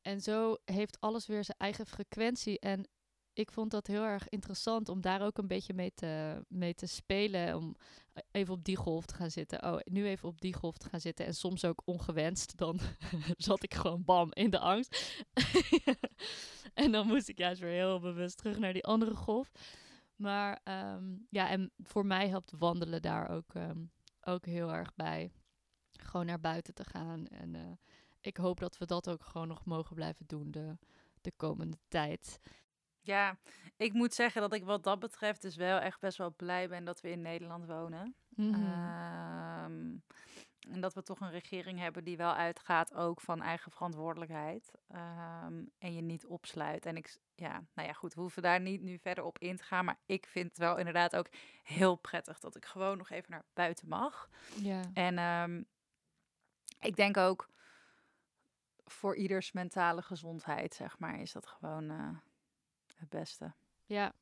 en 0.06 0.22
zo 0.22 0.58
heeft 0.66 1.00
alles 1.00 1.26
weer 1.26 1.44
zijn 1.44 1.58
eigen 1.58 1.86
frequentie. 1.86 2.60
En 2.60 2.88
ik 3.34 3.52
vond 3.52 3.72
dat 3.72 3.88
heel 3.88 4.04
erg 4.04 4.30
interessant 4.30 4.90
om 4.90 5.02
daar 5.02 5.22
ook 5.22 5.38
een 5.38 5.48
beetje 5.48 5.74
mee 5.74 5.92
te, 5.94 6.44
mee 6.48 6.74
te 6.74 6.86
spelen. 6.86 7.56
Om 7.56 7.76
even 8.32 8.54
op 8.54 8.64
die 8.64 8.76
golf 8.76 9.06
te 9.06 9.16
gaan 9.16 9.32
zitten. 9.32 9.64
Oh, 9.64 9.80
nu 9.84 10.08
even 10.08 10.30
op 10.30 10.42
die 10.42 10.54
golf 10.54 10.78
te 10.78 10.90
gaan 10.90 11.00
zitten. 11.00 11.26
En 11.26 11.34
soms 11.34 11.66
ook 11.66 11.82
ongewenst. 11.86 12.58
Dan 12.58 12.80
zat 13.38 13.64
ik 13.64 13.74
gewoon 13.74 14.04
bam 14.04 14.30
in 14.34 14.50
de 14.50 14.60
angst. 14.60 15.24
en 16.74 16.92
dan 16.92 17.08
moest 17.08 17.30
ik 17.30 17.38
juist 17.38 17.62
weer 17.62 17.72
heel 17.72 18.00
bewust 18.00 18.38
terug 18.38 18.60
naar 18.60 18.74
die 18.74 18.86
andere 18.86 19.16
golf. 19.16 19.52
Maar 20.16 20.62
um, 20.64 21.28
ja, 21.30 21.50
en 21.50 21.72
voor 21.78 22.06
mij 22.06 22.30
helpt 22.30 22.52
wandelen 22.58 23.02
daar 23.02 23.30
ook, 23.30 23.54
um, 23.54 23.92
ook 24.22 24.46
heel 24.46 24.74
erg 24.74 24.96
bij. 24.96 25.32
Gewoon 25.92 26.26
naar 26.26 26.40
buiten 26.40 26.74
te 26.74 26.84
gaan. 26.84 27.28
En 27.28 27.54
uh, 27.54 27.62
ik 28.26 28.38
hoop 28.38 28.60
dat 28.60 28.78
we 28.78 28.86
dat 28.86 29.10
ook 29.10 29.24
gewoon 29.24 29.48
nog 29.48 29.66
mogen 29.66 29.96
blijven 29.96 30.26
doen 30.26 30.52
de, 30.52 30.78
de 31.22 31.32
komende 31.36 31.78
tijd. 31.88 32.40
Ja, 33.02 33.38
ik 33.78 33.94
moet 33.94 34.14
zeggen 34.14 34.42
dat 34.42 34.54
ik 34.54 34.64
wat 34.64 34.84
dat 34.84 35.00
betreft 35.00 35.42
dus 35.42 35.56
wel 35.56 35.80
echt 35.80 36.00
best 36.00 36.18
wel 36.18 36.34
blij 36.36 36.68
ben 36.68 36.86
dat 36.86 37.02
we 37.02 37.10
in 37.10 37.22
Nederland 37.22 37.66
wonen. 37.66 38.16
Mm 38.30 38.54
-hmm. 38.54 38.64
um, 39.64 40.04
en 40.70 40.82
dat 40.82 40.94
we 40.94 41.04
toch 41.04 41.20
een 41.20 41.32
regering 41.32 41.80
hebben 41.80 42.04
die 42.04 42.18
wel 42.18 42.34
uitgaat 42.34 42.94
ook 42.94 43.22
van 43.22 43.42
eigen 43.42 43.72
verantwoordelijkheid. 43.72 44.72
Um, 44.92 45.72
en 45.78 45.94
je 45.94 46.02
niet 46.02 46.26
opsluit. 46.26 46.86
En 46.86 46.98
ik, 46.98 47.18
ja, 47.36 47.64
nou 47.74 47.88
ja, 47.88 47.94
goed, 47.94 48.14
we 48.14 48.22
hoeven 48.22 48.42
daar 48.42 48.62
niet 48.62 48.82
nu 48.82 49.00
verder 49.00 49.24
op 49.24 49.40
in 49.40 49.58
te 49.58 49.64
gaan. 49.64 49.86
Maar 49.86 50.00
ik 50.06 50.28
vind 50.28 50.48
het 50.48 50.58
wel 50.58 50.78
inderdaad 50.78 51.16
ook 51.16 51.30
heel 51.64 51.96
prettig 51.96 52.40
dat 52.40 52.56
ik 52.56 52.66
gewoon 52.66 52.98
nog 52.98 53.10
even 53.10 53.32
naar 53.32 53.46
buiten 53.54 53.88
mag. 53.88 54.30
Ja. 54.56 54.82
En 54.94 55.20
um, 55.20 55.66
ik 56.80 56.96
denk 56.96 57.18
ook 57.18 57.50
voor 58.86 59.16
ieders 59.16 59.52
mentale 59.52 60.02
gezondheid, 60.02 60.74
zeg 60.74 61.00
maar, 61.00 61.20
is 61.20 61.32
dat 61.32 61.48
gewoon. 61.48 61.92
Uh, 61.92 62.10
het 62.96 63.10
beste. 63.10 63.54
Ja. 63.86 64.14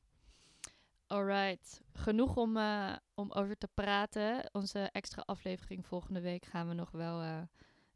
Alright. 1.06 1.82
Genoeg 1.92 2.36
om, 2.36 2.56
uh, 2.56 2.96
om 3.14 3.32
over 3.32 3.58
te 3.58 3.68
praten. 3.74 4.48
Onze 4.52 4.88
extra 4.92 5.22
aflevering 5.26 5.86
volgende 5.86 6.20
week 6.20 6.44
gaan 6.44 6.68
we 6.68 6.74
nog 6.74 6.90
wel 6.90 7.22
uh, 7.22 7.42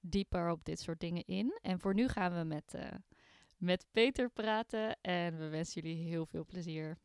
dieper 0.01 0.51
op 0.51 0.65
dit 0.65 0.81
soort 0.81 1.01
dingen 1.01 1.25
in. 1.27 1.59
En 1.63 1.81
voor 1.81 1.95
nu 1.95 2.09
gaan 2.09 2.39
we 2.39 2.45
met, 2.45 2.75
uh, 2.77 2.83
met 3.57 3.87
Peter 3.91 4.31
praten. 4.31 5.01
En 5.01 5.39
we 5.39 5.49
wensen 5.49 5.83
jullie 5.83 6.09
heel 6.09 6.27
veel 6.27 6.45
plezier. 6.45 6.99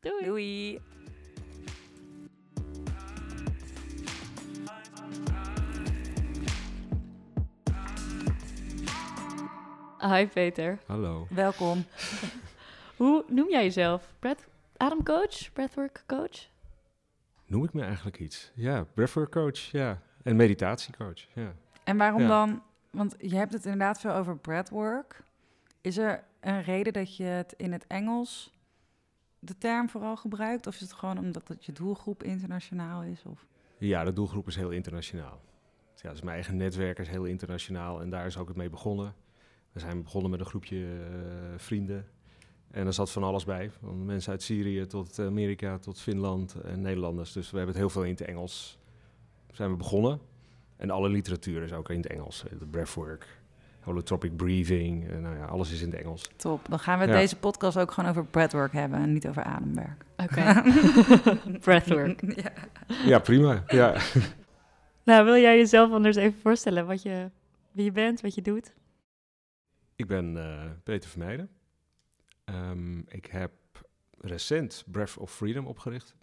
Doei! 0.00 0.24
Doei! 0.24 0.80
Hi 10.00 10.26
Peter. 10.26 10.78
Hallo. 10.86 11.26
Welkom. 11.30 11.84
Hoe 12.96 13.24
noem 13.28 13.50
jij 13.50 13.62
jezelf? 13.62 14.14
Breath, 14.18 14.46
ademcoach, 14.76 15.52
breathwork 15.52 16.02
coach? 16.06 16.48
Noem 17.46 17.64
ik 17.64 17.72
me 17.72 17.82
eigenlijk 17.82 18.18
iets? 18.18 18.52
Ja, 18.54 18.84
breathwork 18.94 19.30
coach, 19.30 19.58
ja. 19.58 20.00
En 20.22 20.36
meditatiecoach, 20.36 21.20
ja. 21.34 21.54
En 21.84 21.96
waarom 21.96 22.20
Ja. 22.20 22.28
dan? 22.28 22.62
Want 22.90 23.14
je 23.18 23.36
hebt 23.36 23.52
het 23.52 23.64
inderdaad 23.64 24.00
veel 24.00 24.12
over 24.12 24.36
breathwork. 24.36 25.22
Is 25.80 25.98
er 25.98 26.24
een 26.40 26.62
reden 26.62 26.92
dat 26.92 27.16
je 27.16 27.24
het 27.24 27.54
in 27.56 27.72
het 27.72 27.86
Engels 27.86 28.52
de 29.38 29.58
term 29.58 29.88
vooral 29.88 30.16
gebruikt? 30.16 30.66
Of 30.66 30.74
is 30.74 30.80
het 30.80 30.92
gewoon 30.92 31.18
omdat 31.18 31.48
het 31.48 31.64
je 31.64 31.72
doelgroep 31.72 32.22
internationaal 32.22 33.02
is? 33.02 33.22
Of? 33.26 33.46
Ja, 33.78 34.04
de 34.04 34.12
doelgroep 34.12 34.46
is 34.46 34.56
heel 34.56 34.70
internationaal. 34.70 35.40
Ja, 36.02 36.10
dus 36.10 36.20
mijn 36.22 36.34
eigen 36.34 36.56
netwerk 36.56 36.98
is 36.98 37.08
heel 37.08 37.24
internationaal 37.24 38.00
en 38.00 38.10
daar 38.10 38.26
is 38.26 38.36
ook 38.38 38.48
het 38.48 38.56
mee 38.56 38.70
begonnen. 38.70 39.14
We 39.78 39.84
zijn 39.84 40.02
begonnen 40.02 40.30
met 40.30 40.40
een 40.40 40.46
groepje 40.46 40.76
eh, 40.84 41.18
vrienden. 41.56 42.06
En 42.70 42.86
er 42.86 42.92
zat 42.92 43.10
van 43.10 43.22
alles 43.22 43.44
bij. 43.44 43.70
Van 43.80 44.04
mensen 44.04 44.32
uit 44.32 44.42
Syrië 44.42 44.86
tot 44.86 45.18
Amerika, 45.18 45.78
tot 45.78 46.00
Finland 46.00 46.54
en 46.54 46.80
Nederlanders. 46.80 47.32
Dus 47.32 47.50
we 47.50 47.56
hebben 47.56 47.74
het 47.74 47.82
heel 47.84 47.92
veel 47.92 48.02
in 48.04 48.10
het 48.10 48.20
Engels. 48.20 48.78
Zijn 49.52 49.70
we 49.70 49.76
begonnen. 49.76 50.20
En 50.76 50.90
alle 50.90 51.08
literatuur 51.08 51.62
is 51.62 51.72
ook 51.72 51.90
in 51.90 51.96
het 51.96 52.06
Engels. 52.06 52.44
Eh, 52.44 52.58
De 52.58 52.66
breathwork, 52.66 53.26
holotropic 53.80 54.36
breathing. 54.36 55.08
eh, 55.10 55.18
nou 55.18 55.36
ja, 55.36 55.44
alles 55.44 55.72
is 55.72 55.82
in 55.82 55.90
het 55.90 56.00
Engels. 56.00 56.30
Top. 56.36 56.66
Dan 56.68 56.78
gaan 56.78 56.98
we 56.98 57.06
Ja. 57.06 57.12
deze 57.12 57.36
podcast 57.36 57.78
ook 57.78 57.90
gewoon 57.90 58.10
over 58.10 58.24
breathwork 58.24 58.72
hebben 58.72 58.98
en 58.98 59.12
niet 59.12 59.28
over 59.28 59.42
ademwerk. 59.42 60.04
Oké. 60.16 60.62
Breathwork. 61.64 62.40
ja. 62.42 62.52
Ja, 63.04 63.18
prima. 63.18 63.62
Ja. 63.66 63.96
Nou, 65.04 65.24
wil 65.24 65.36
jij 65.36 65.56
jezelf 65.56 65.92
anders 65.92 66.16
even 66.16 66.40
voorstellen 66.40 66.86
wat 66.86 67.02
je, 67.02 67.30
wie 67.72 67.84
je 67.84 67.92
bent, 67.92 68.20
wat 68.20 68.34
je 68.34 68.42
doet? 68.42 68.72
Ik 69.98 70.06
ben 70.06 70.36
eh, 70.36 70.70
Peter 70.82 71.10
Vermeijden. 71.10 71.50
Ehm, 72.44 72.98
ik 72.98 73.26
heb 73.26 73.52
recent 74.18 74.84
Breath 74.86 75.16
of 75.16 75.34
Freedom 75.34 75.66
opgericht. 75.66 76.16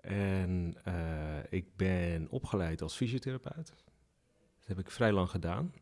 En 0.00 0.76
eh, 0.84 1.38
ik 1.48 1.76
ben 1.76 2.28
opgeleid 2.30 2.82
als 2.82 2.96
fysiotherapeut. 2.96 3.74
Dat 4.58 4.66
heb 4.66 4.78
ik 4.78 4.90
vrij 4.90 5.12
lang 5.12 5.30
gedaan. 5.30 5.72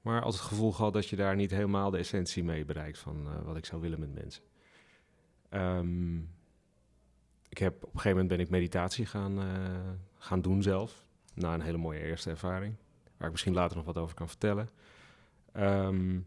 Maar 0.00 0.22
altijd 0.22 0.42
het 0.42 0.50
gevoel 0.50 0.72
gehad 0.72 0.92
dat 0.92 1.08
je 1.08 1.16
daar 1.16 1.36
niet 1.36 1.50
helemaal 1.50 1.90
de 1.90 1.98
essentie 1.98 2.44
mee 2.44 2.64
bereikt 2.64 2.98
van 2.98 3.26
eh, 3.26 3.42
wat 3.44 3.56
ik 3.56 3.64
zou 3.64 3.80
willen 3.80 4.00
met 4.00 4.14
mensen. 4.14 4.42
Ehm, 5.48 6.18
ik 7.48 7.58
heb, 7.58 7.76
op 7.76 7.82
een 7.82 8.00
gegeven 8.00 8.10
moment 8.10 8.28
ben 8.28 8.40
ik 8.40 8.50
meditatie 8.50 9.06
gaan, 9.06 9.38
gaan 10.18 10.42
doen 10.42 10.62
zelf. 10.62 11.06
Na 11.34 11.54
een 11.54 11.60
hele 11.60 11.78
mooie 11.78 12.00
eerste 12.00 12.30
ervaring. 12.30 12.74
Waar 13.16 13.26
ik 13.26 13.32
misschien 13.32 13.54
later 13.54 13.76
nog 13.76 13.86
wat 13.86 13.98
over 13.98 14.14
kan 14.14 14.28
vertellen. 14.28 14.68
Ehm, 15.52 16.20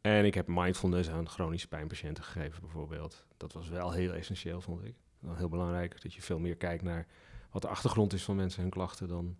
en 0.00 0.24
ik 0.24 0.34
heb 0.34 0.46
mindfulness 0.46 1.10
aan 1.10 1.28
chronische 1.28 1.68
pijnpatiënten 1.68 2.24
gegeven, 2.24 2.60
bijvoorbeeld. 2.60 3.26
Dat 3.36 3.52
was 3.52 3.68
wel 3.68 3.92
heel 3.92 4.12
essentieel, 4.12 4.60
vond 4.60 4.84
ik. 4.84 4.94
Heel 5.26 5.48
belangrijk 5.48 6.02
dat 6.02 6.14
je 6.14 6.22
veel 6.22 6.38
meer 6.38 6.56
kijkt 6.56 6.82
naar 6.82 7.06
wat 7.50 7.62
de 7.62 7.68
achtergrond 7.68 8.12
is 8.12 8.24
van 8.24 8.36
mensen 8.36 8.56
en 8.56 8.62
hun 8.62 8.72
klachten 8.72 9.08
dan 9.08 9.36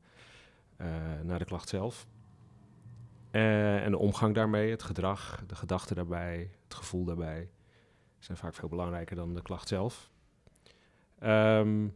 eh, 0.76 0.87
naar 1.22 1.38
de 1.38 1.44
klacht 1.44 1.68
zelf. 1.68 2.06
Eh, 3.30 3.84
en 3.84 3.90
de 3.90 3.98
omgang 3.98 4.34
daarmee, 4.34 4.70
het 4.70 4.82
gedrag, 4.82 5.42
de 5.46 5.54
gedachten 5.54 5.96
daarbij, 5.96 6.50
het 6.64 6.75
gevoel 6.75 7.04
daarbij, 7.04 7.50
zijn 8.18 8.38
vaak 8.38 8.54
veel 8.54 8.68
belangrijker 8.68 9.16
dan 9.16 9.34
de 9.34 9.42
klacht 9.42 9.68
zelf. 9.68 10.10
Ehm, 11.18 11.88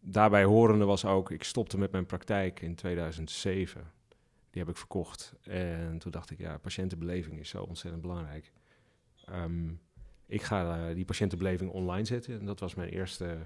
daarbij 0.00 0.44
horende 0.44 0.84
was 0.84 1.04
ook, 1.04 1.30
ik 1.30 1.44
stopte 1.44 1.78
met 1.78 1.92
mijn 1.92 2.06
praktijk 2.06 2.60
in 2.60 2.74
2007. 2.74 3.92
Die 4.50 4.62
heb 4.62 4.70
ik 4.70 4.76
verkocht. 4.76 5.34
En 5.42 5.98
toen 5.98 6.10
dacht 6.10 6.30
ik, 6.30 6.38
ja, 6.38 6.58
patiëntenbeleving 6.58 7.38
is 7.38 7.48
zo 7.48 7.62
ontzettend 7.62 8.02
belangrijk. 8.02 8.52
Ehm, 9.24 9.72
ik 10.30 10.42
ga 10.42 10.88
eh, 10.88 10.94
die 10.94 11.04
patiëntenbeleving 11.04 11.70
online 11.70 12.04
zetten. 12.04 12.38
En 12.38 12.46
dat 12.46 12.60
was 12.60 12.74
mijn 12.74 12.88
eerste 12.88 13.38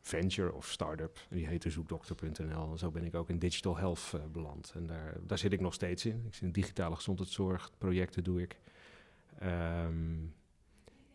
venture 0.00 0.52
of 0.52 0.70
start-up. 0.70 1.18
Die 1.28 1.46
heette 1.46 1.70
zoekdokter.nl. 1.70 2.70
En 2.70 2.78
zo 2.78 2.90
ben 2.90 3.04
ik 3.04 3.14
ook 3.14 3.28
in 3.28 3.38
digital 3.38 3.76
health 3.76 4.12
eh, 4.14 4.20
beland. 4.32 4.72
En 4.74 4.86
daar, 4.86 5.16
daar 5.26 5.38
zit 5.38 5.52
ik 5.52 5.60
nog 5.60 5.74
steeds 5.74 6.06
in. 6.06 6.24
Ik 6.26 6.34
zit 6.34 6.42
in 6.42 6.52
digitale 6.52 6.94
gezondheidszorg. 6.94 7.70
Projecten 7.78 8.24
doe 8.24 8.42
ik. 8.42 8.58
Ehm, 9.38 10.24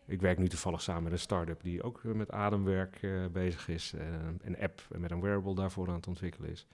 ik 0.06 0.20
werk 0.20 0.38
nu 0.38 0.48
toevallig 0.48 0.82
samen 0.82 1.02
met 1.02 1.12
een 1.12 1.18
start-up 1.18 1.62
die 1.62 1.82
ook 1.82 2.04
eh, 2.04 2.12
met 2.12 2.30
ademwerk 2.30 3.00
bezig 3.32 3.68
is. 3.68 3.92
En 3.92 4.40
een 4.42 4.58
app 4.58 4.86
met 4.98 5.10
een 5.10 5.20
wearable 5.20 5.54
daarvoor 5.54 5.88
aan 5.88 5.94
het 5.94 6.06
ontwikkelen 6.06 6.50
is. 6.50 6.66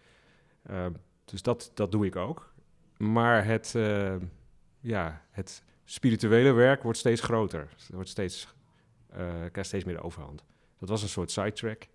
Dus 1.25 1.43
dat, 1.43 1.71
dat 1.75 1.93
doe 1.93 2.07
ik 2.07 2.17
ook. 2.17 2.53
Maar 2.97 3.45
het, 3.45 3.75
eh, 3.75 4.17
ja, 4.81 5.23
het 5.31 5.63
spirituele 5.85 6.53
werk 6.53 6.83
wordt 6.83 6.99
steeds 6.99 7.21
groter. 7.21 7.69
Het 7.77 7.89
wordt 7.95 8.09
steeds, 8.09 8.55
eh, 9.09 9.17
krijgt 9.51 9.67
steeds 9.67 9.85
meer 9.85 9.95
de 9.97 10.03
overhand. 10.03 10.45
Dat 10.79 10.89
was 10.89 11.03
een 11.03 11.09
soort 11.09 11.31
sidetrack. 11.31 11.89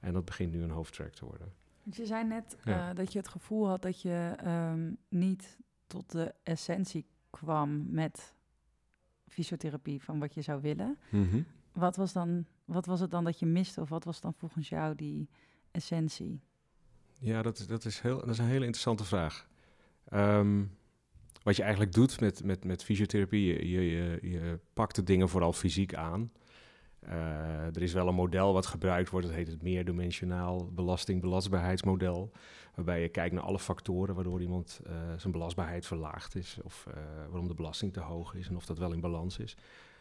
En 0.00 0.12
dat 0.12 0.24
begint 0.24 0.52
nu 0.52 0.62
een 0.62 0.70
hoofdtrack 0.70 1.12
te 1.12 1.24
worden. 1.24 1.52
Dus 1.82 1.96
je 1.96 2.06
zei 2.06 2.24
net 2.24 2.56
Ja. 2.64 2.88
eh, 2.90 2.96
dat 2.96 3.12
je 3.12 3.18
het 3.18 3.28
gevoel 3.28 3.68
had 3.68 3.82
dat 3.82 4.00
je 4.02 4.32
ehm, 4.36 4.92
niet 5.08 5.58
tot 5.86 6.10
de 6.10 6.34
essentie 6.42 7.06
kwam 7.30 7.84
met 7.90 8.34
fysiotherapie 9.28 10.02
van 10.02 10.18
wat 10.18 10.34
je 10.34 10.42
zou 10.42 10.60
willen. 10.60 10.98
Wat 11.72 11.96
was, 11.96 12.12
dan, 12.12 12.46
wat 12.64 12.86
was 12.86 13.00
het 13.00 13.10
dan 13.10 13.24
dat 13.24 13.38
je 13.38 13.46
miste? 13.46 13.80
Of 13.80 13.88
wat 13.88 14.04
was 14.04 14.20
dan 14.20 14.34
volgens 14.34 14.68
jou 14.68 14.94
die 14.94 15.28
essentie? 15.70 16.40
Ja, 17.24 17.42
dat, 17.42 17.58
is- 17.58 17.66
dat, 17.66 17.84
is 17.84 18.00
heel, 18.00 18.18
dat 18.18 18.28
is 18.28 18.38
een 18.38 18.44
hele 18.44 18.64
interessante 18.64 19.04
vraag. 19.04 19.48
Ehm, 20.08 20.64
wat 21.42 21.56
je 21.56 21.62
eigenlijk 21.62 21.92
doet 21.92 22.20
met, 22.20 22.44
met, 22.44 22.64
met 22.64 22.84
fysiotherapie, 22.84 23.68
je, 23.68 23.90
je, 23.90 24.18
je, 24.30 24.58
pakt 24.74 24.94
de 24.94 25.02
dingen 25.02 25.28
vooral 25.28 25.52
fysiek 25.52 25.94
aan. 25.94 26.32
Eh, 27.00 27.66
er 27.76 27.82
is 27.82 27.92
wel 27.92 28.08
een 28.08 28.14
model 28.14 28.52
wat 28.52 28.66
gebruikt 28.66 29.10
wordt, 29.10 29.26
dat 29.26 29.36
heet 29.36 29.48
het 29.48 29.62
meerdimensionaal 29.62 30.72
belasting-belastbaarheidsmodel. 30.72 32.32
Waarbij 32.74 33.00
je 33.02 33.08
kijkt 33.08 33.34
naar 33.34 33.42
alle 33.44 33.58
factoren 33.58 34.14
waardoor 34.14 34.40
iemand 34.40 34.80
eh, 34.86 34.92
zijn 35.16 35.32
belastbaarheid 35.32 35.86
verlaagd 35.86 36.34
is. 36.34 36.58
Of 36.62 36.86
eh, 36.86 36.94
waarom 37.28 37.48
de 37.48 37.54
belasting 37.54 37.92
te 37.92 38.00
hoog 38.00 38.34
is 38.34 38.48
en 38.48 38.56
of 38.56 38.66
dat 38.66 38.78
wel 38.78 38.92
in 38.92 39.00
balans 39.00 39.38
is. 39.38 39.56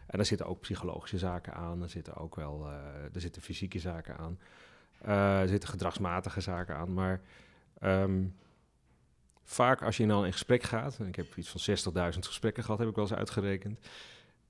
En 0.07 0.17
daar 0.17 0.25
zitten 0.25 0.47
ook 0.47 0.59
psychologische 0.59 1.17
zaken 1.17 1.53
aan, 1.53 1.81
er 1.81 1.89
zitten 1.89 2.15
ook 2.15 2.35
wel 2.35 2.67
er 3.13 3.21
zitten 3.21 3.41
fysieke 3.41 3.79
zaken 3.79 4.17
aan. 4.17 4.39
Eh, 5.03 5.41
er 5.41 5.47
zitten 5.47 5.69
gedragsmatige 5.69 6.41
zaken 6.41 6.75
aan. 6.75 6.93
Maar 6.93 7.21
ehm, 7.79 8.25
vaak 9.43 9.81
als 9.81 9.97
je 9.97 10.07
dan 10.07 10.25
in 10.25 10.31
gesprek 10.31 10.63
gaat, 10.63 10.99
en 10.99 11.07
ik 11.07 11.15
heb 11.15 11.35
iets 11.35 11.49
van 11.49 11.59
60.000 12.13 12.19
gesprekken 12.19 12.63
gehad, 12.63 12.79
heb 12.79 12.89
ik 12.89 12.95
wel 12.95 13.03
eens 13.03 13.13
uitgerekend. 13.13 13.87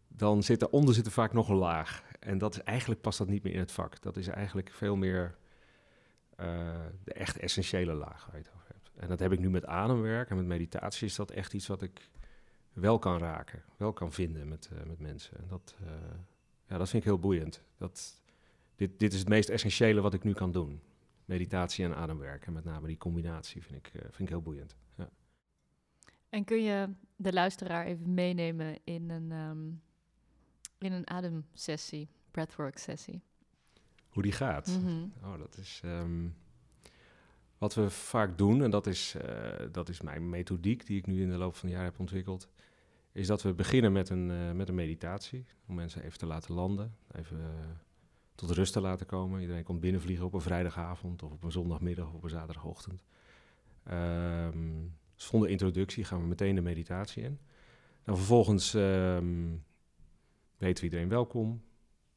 Dan 0.07 0.43
zit 0.43 0.61
eronder 0.61 0.93
zit 0.93 1.09
vaak 1.09 1.33
nog 1.33 1.49
een 1.49 1.55
laag. 1.55 2.03
En 2.19 2.37
dat 2.37 2.55
is 2.55 2.63
eigenlijk 2.63 3.01
past 3.01 3.17
dat 3.17 3.27
niet 3.27 3.43
meer 3.43 3.53
in 3.53 3.59
het 3.59 3.71
vak. 3.71 4.01
Dat 4.01 4.17
is 4.17 4.27
eigenlijk 4.27 4.71
veel 4.73 4.95
meer 4.95 5.35
eh, 6.35 6.47
de 7.03 7.13
echt 7.13 7.37
essentiële 7.37 7.93
laag 7.93 8.25
waar 8.25 8.35
je 8.35 8.43
het 8.43 8.51
over 8.55 8.67
hebt. 8.67 8.91
En 8.95 9.07
dat 9.07 9.19
heb 9.19 9.31
ik 9.31 9.39
nu 9.39 9.49
met 9.49 9.65
ademwerk 9.65 10.29
en 10.29 10.35
met 10.35 10.45
meditatie 10.45 11.07
is 11.07 11.15
dat 11.15 11.31
echt 11.31 11.53
iets 11.53 11.67
wat 11.67 11.81
ik 11.81 12.09
wel 12.73 12.99
kan 12.99 13.17
raken, 13.17 13.63
wel 13.77 13.93
kan 13.93 14.11
vinden 14.11 14.47
met, 14.47 14.69
eh, 14.73 14.83
met 14.83 14.99
mensen. 14.99 15.37
En 15.37 15.47
dat, 15.47 15.75
ja, 16.67 16.77
dat 16.77 16.89
vind 16.89 17.03
ik 17.03 17.09
heel 17.09 17.19
boeiend. 17.19 17.63
Dat, 17.77 18.22
dit, 18.87 18.99
dit 18.99 19.13
is 19.13 19.19
het 19.19 19.29
meest 19.29 19.49
essentiële 19.49 20.01
wat 20.01 20.13
ik 20.13 20.23
nu 20.23 20.33
kan 20.33 20.51
doen. 20.51 20.81
Meditatie 21.25 21.85
en 21.85 21.95
ademwerk. 21.95 22.45
En 22.45 22.53
met 22.53 22.63
name 22.63 22.87
die 22.87 22.97
combinatie 22.97 23.63
vind 23.63 23.75
ik, 23.75 23.93
eh, 23.93 24.01
vind 24.01 24.19
ik 24.19 24.29
heel 24.29 24.41
boeiend. 24.41 24.75
Ja. 24.95 25.09
En 26.29 26.43
kun 26.43 26.63
je 26.63 26.89
de 27.15 27.33
luisteraar 27.33 27.85
even 27.85 28.13
meenemen 28.13 28.79
in 28.83 29.09
een, 29.09 29.31
ehm, 29.31 29.67
in 30.77 30.91
een 30.91 31.09
ademsessie, 31.09 32.09
breathwork 32.31 32.77
sessie? 32.77 33.21
Hoe 34.09 34.23
die 34.23 34.31
gaat. 34.31 34.67
Mhm. 34.67 35.03
Oh, 35.23 35.37
dat 35.37 35.57
is 35.57 35.81
ehm, 35.83 36.27
wat 37.57 37.73
we 37.73 37.89
vaak 37.89 38.37
doen, 38.37 38.63
en 38.63 38.71
dat 38.71 38.87
is, 38.87 39.15
eh, 39.15 39.65
dat 39.71 39.89
is 39.89 40.01
mijn 40.01 40.29
methodiek 40.29 40.85
die 40.85 40.97
ik 40.97 41.07
nu 41.07 41.21
in 41.21 41.29
de 41.29 41.37
loop 41.37 41.55
van 41.55 41.69
het 41.69 41.77
jaar 41.77 41.87
heb 41.87 41.99
ontwikkeld, 41.99 42.49
is 43.11 43.27
dat 43.27 43.41
we 43.41 43.53
beginnen 43.53 43.91
met 43.91 44.09
een, 44.09 44.31
eh, 44.31 44.51
met 44.51 44.69
een 44.69 44.75
meditatie. 44.75 45.45
Om 45.67 45.75
mensen 45.75 46.03
even 46.03 46.17
te 46.17 46.25
laten 46.25 46.53
landen, 46.53 46.95
even 47.11 47.39
tot 48.35 48.51
rust 48.51 48.73
te 48.73 48.81
laten 48.81 49.05
komen. 49.05 49.41
Iedereen 49.41 49.63
komt 49.63 49.79
binnenvliegen 49.79 50.25
op 50.25 50.33
een 50.33 50.41
vrijdagavond 50.41 51.23
of 51.23 51.31
op 51.31 51.43
een 51.43 51.51
zondagmiddag 51.51 52.07
of 52.07 52.13
op 52.13 52.23
een 52.23 52.29
zaterdagochtend. 52.29 53.03
Ehm, 53.83 54.81
dus 55.15 55.25
zonder 55.25 55.49
introductie 55.49 56.03
gaan 56.03 56.21
we 56.21 56.27
meteen 56.27 56.55
de 56.55 56.61
meditatie 56.61 57.23
in. 57.23 57.39
Dan 58.03 58.17
vervolgens 58.17 58.73
ehm, 58.73 59.55
weten 60.57 60.83
we 60.83 60.89
iedereen 60.89 61.09
welkom, 61.09 61.63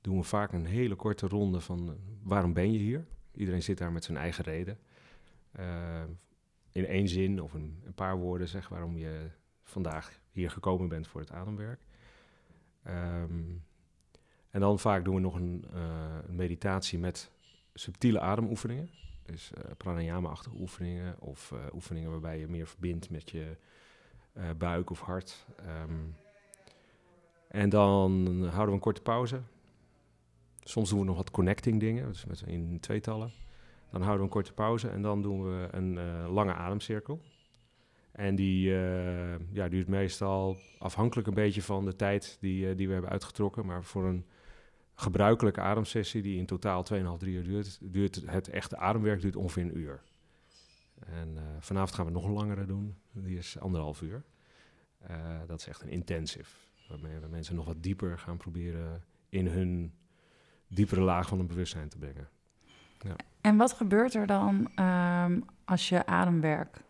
doen 0.00 0.16
we 0.16 0.22
vaak 0.22 0.52
een 0.52 0.66
hele 0.66 0.94
korte 0.94 1.26
ronde 1.26 1.60
van 1.60 1.88
eh, 1.88 1.94
waarom 2.22 2.52
ben 2.52 2.72
je 2.72 2.78
hier? 2.78 3.06
Iedereen 3.34 3.62
zit 3.62 3.78
daar 3.78 3.92
met 3.92 4.04
zijn 4.04 4.16
eigen 4.16 4.44
reden. 4.44 4.78
Eh, 5.52 6.02
in 6.72 6.86
één 6.86 7.08
zin 7.08 7.42
of 7.42 7.52
een, 7.54 7.82
paar 7.94 8.18
woorden 8.18 8.48
zeg 8.48 8.68
waarom 8.68 8.96
je 8.96 9.30
vandaag 9.62 10.20
hier 10.30 10.50
gekomen 10.50 10.88
bent 10.88 11.08
voor 11.08 11.20
het 11.20 11.32
ademwerk. 11.32 11.80
Ehm, 12.82 13.44
en 14.56 14.62
dan 14.62 14.78
vaak 14.78 15.04
doen 15.04 15.14
we 15.14 15.20
nog 15.20 15.34
een, 15.34 15.64
eh, 15.72 15.80
meditatie 16.28 16.98
met 16.98 17.30
subtiele 17.74 18.20
ademoefeningen. 18.20 18.90
Dus 19.26 19.52
eh, 19.52 19.70
pranayama-achtige 19.76 20.56
oefeningen 20.58 21.20
of 21.20 21.52
eh, 21.52 21.58
oefeningen 21.74 22.10
waarbij 22.10 22.38
je 22.38 22.48
meer 22.48 22.66
verbindt 22.66 23.10
met 23.10 23.30
je 23.30 23.56
buik 24.56 24.90
of 24.90 25.00
hart. 25.00 25.46
Ehm, 25.56 25.92
en 27.48 27.68
dan 27.68 28.26
houden 28.26 28.66
we 28.66 28.72
een 28.72 28.78
korte 28.78 29.02
pauze. 29.02 29.40
Soms 30.60 30.90
doen 30.90 30.98
we 30.98 31.04
nog 31.04 31.16
wat 31.16 31.30
connecting 31.30 31.80
dingen, 31.80 32.08
dus 32.08 32.24
met, 32.24 32.42
in 32.46 32.80
tweetallen. 32.80 33.32
Dan 33.90 34.00
houden 34.00 34.18
we 34.18 34.22
een 34.22 34.42
korte 34.42 34.52
pauze 34.52 34.88
en 34.88 35.02
dan 35.02 35.22
doen 35.22 35.42
we 35.44 35.68
een 35.70 35.98
lange 36.28 36.54
ademcirkel. 36.54 37.20
En 38.12 38.34
die 38.34 38.70
ja, 39.52 39.68
duurt 39.68 39.88
meestal 39.88 40.56
afhankelijk 40.78 41.28
een 41.28 41.34
beetje 41.34 41.62
van 41.62 41.84
de 41.84 41.96
tijd 41.96 42.36
die, 42.40 42.74
die 42.74 42.86
we 42.86 42.92
hebben 42.92 43.10
uitgetrokken. 43.10 43.66
Maar 43.66 43.84
voor 43.84 44.04
een 44.04 44.26
gebruikelijke 44.96 45.60
ademsessie 45.60 46.22
die 46.22 46.38
in 46.38 46.46
totaal 46.46 46.84
2,5, 46.92 46.98
3 47.18 47.34
uur 47.34 47.44
duurt, 47.44 47.78
duurt 47.82 48.22
het 48.26 48.48
echte 48.48 48.76
ademwerk 48.76 49.20
duurt 49.20 49.36
ongeveer 49.36 49.62
een 49.62 49.78
uur. 49.78 50.02
En 51.06 51.34
uh, 51.34 51.42
vanavond 51.58 51.94
gaan 51.94 52.06
we 52.06 52.12
nog 52.12 52.24
een 52.24 52.32
langere 52.32 52.66
doen. 52.66 52.96
Die 53.12 53.38
is 53.38 53.58
anderhalf 53.58 54.00
uur. 54.02 54.22
dat 55.46 55.60
is 55.60 55.66
echt 55.66 55.82
een 55.82 55.88
intensive. 55.88 56.50
Waarmee 56.88 57.18
we 57.18 57.26
mensen 57.26 57.54
nog 57.54 57.66
wat 57.66 57.82
dieper 57.82 58.18
gaan 58.18 58.36
proberen 58.36 59.04
in 59.28 59.46
hun 59.46 59.92
diepere 60.68 61.00
laag 61.00 61.28
van 61.28 61.38
hun 61.38 61.46
bewustzijn 61.46 61.88
te 61.88 61.98
brengen. 61.98 62.28
Ja. 63.00 63.16
En 63.40 63.56
wat 63.56 63.72
gebeurt 63.72 64.14
er 64.14 64.26
dan 64.26 64.70
um, 64.84 65.44
als 65.64 65.88
je 65.88 66.06
ademwerk 66.06 66.82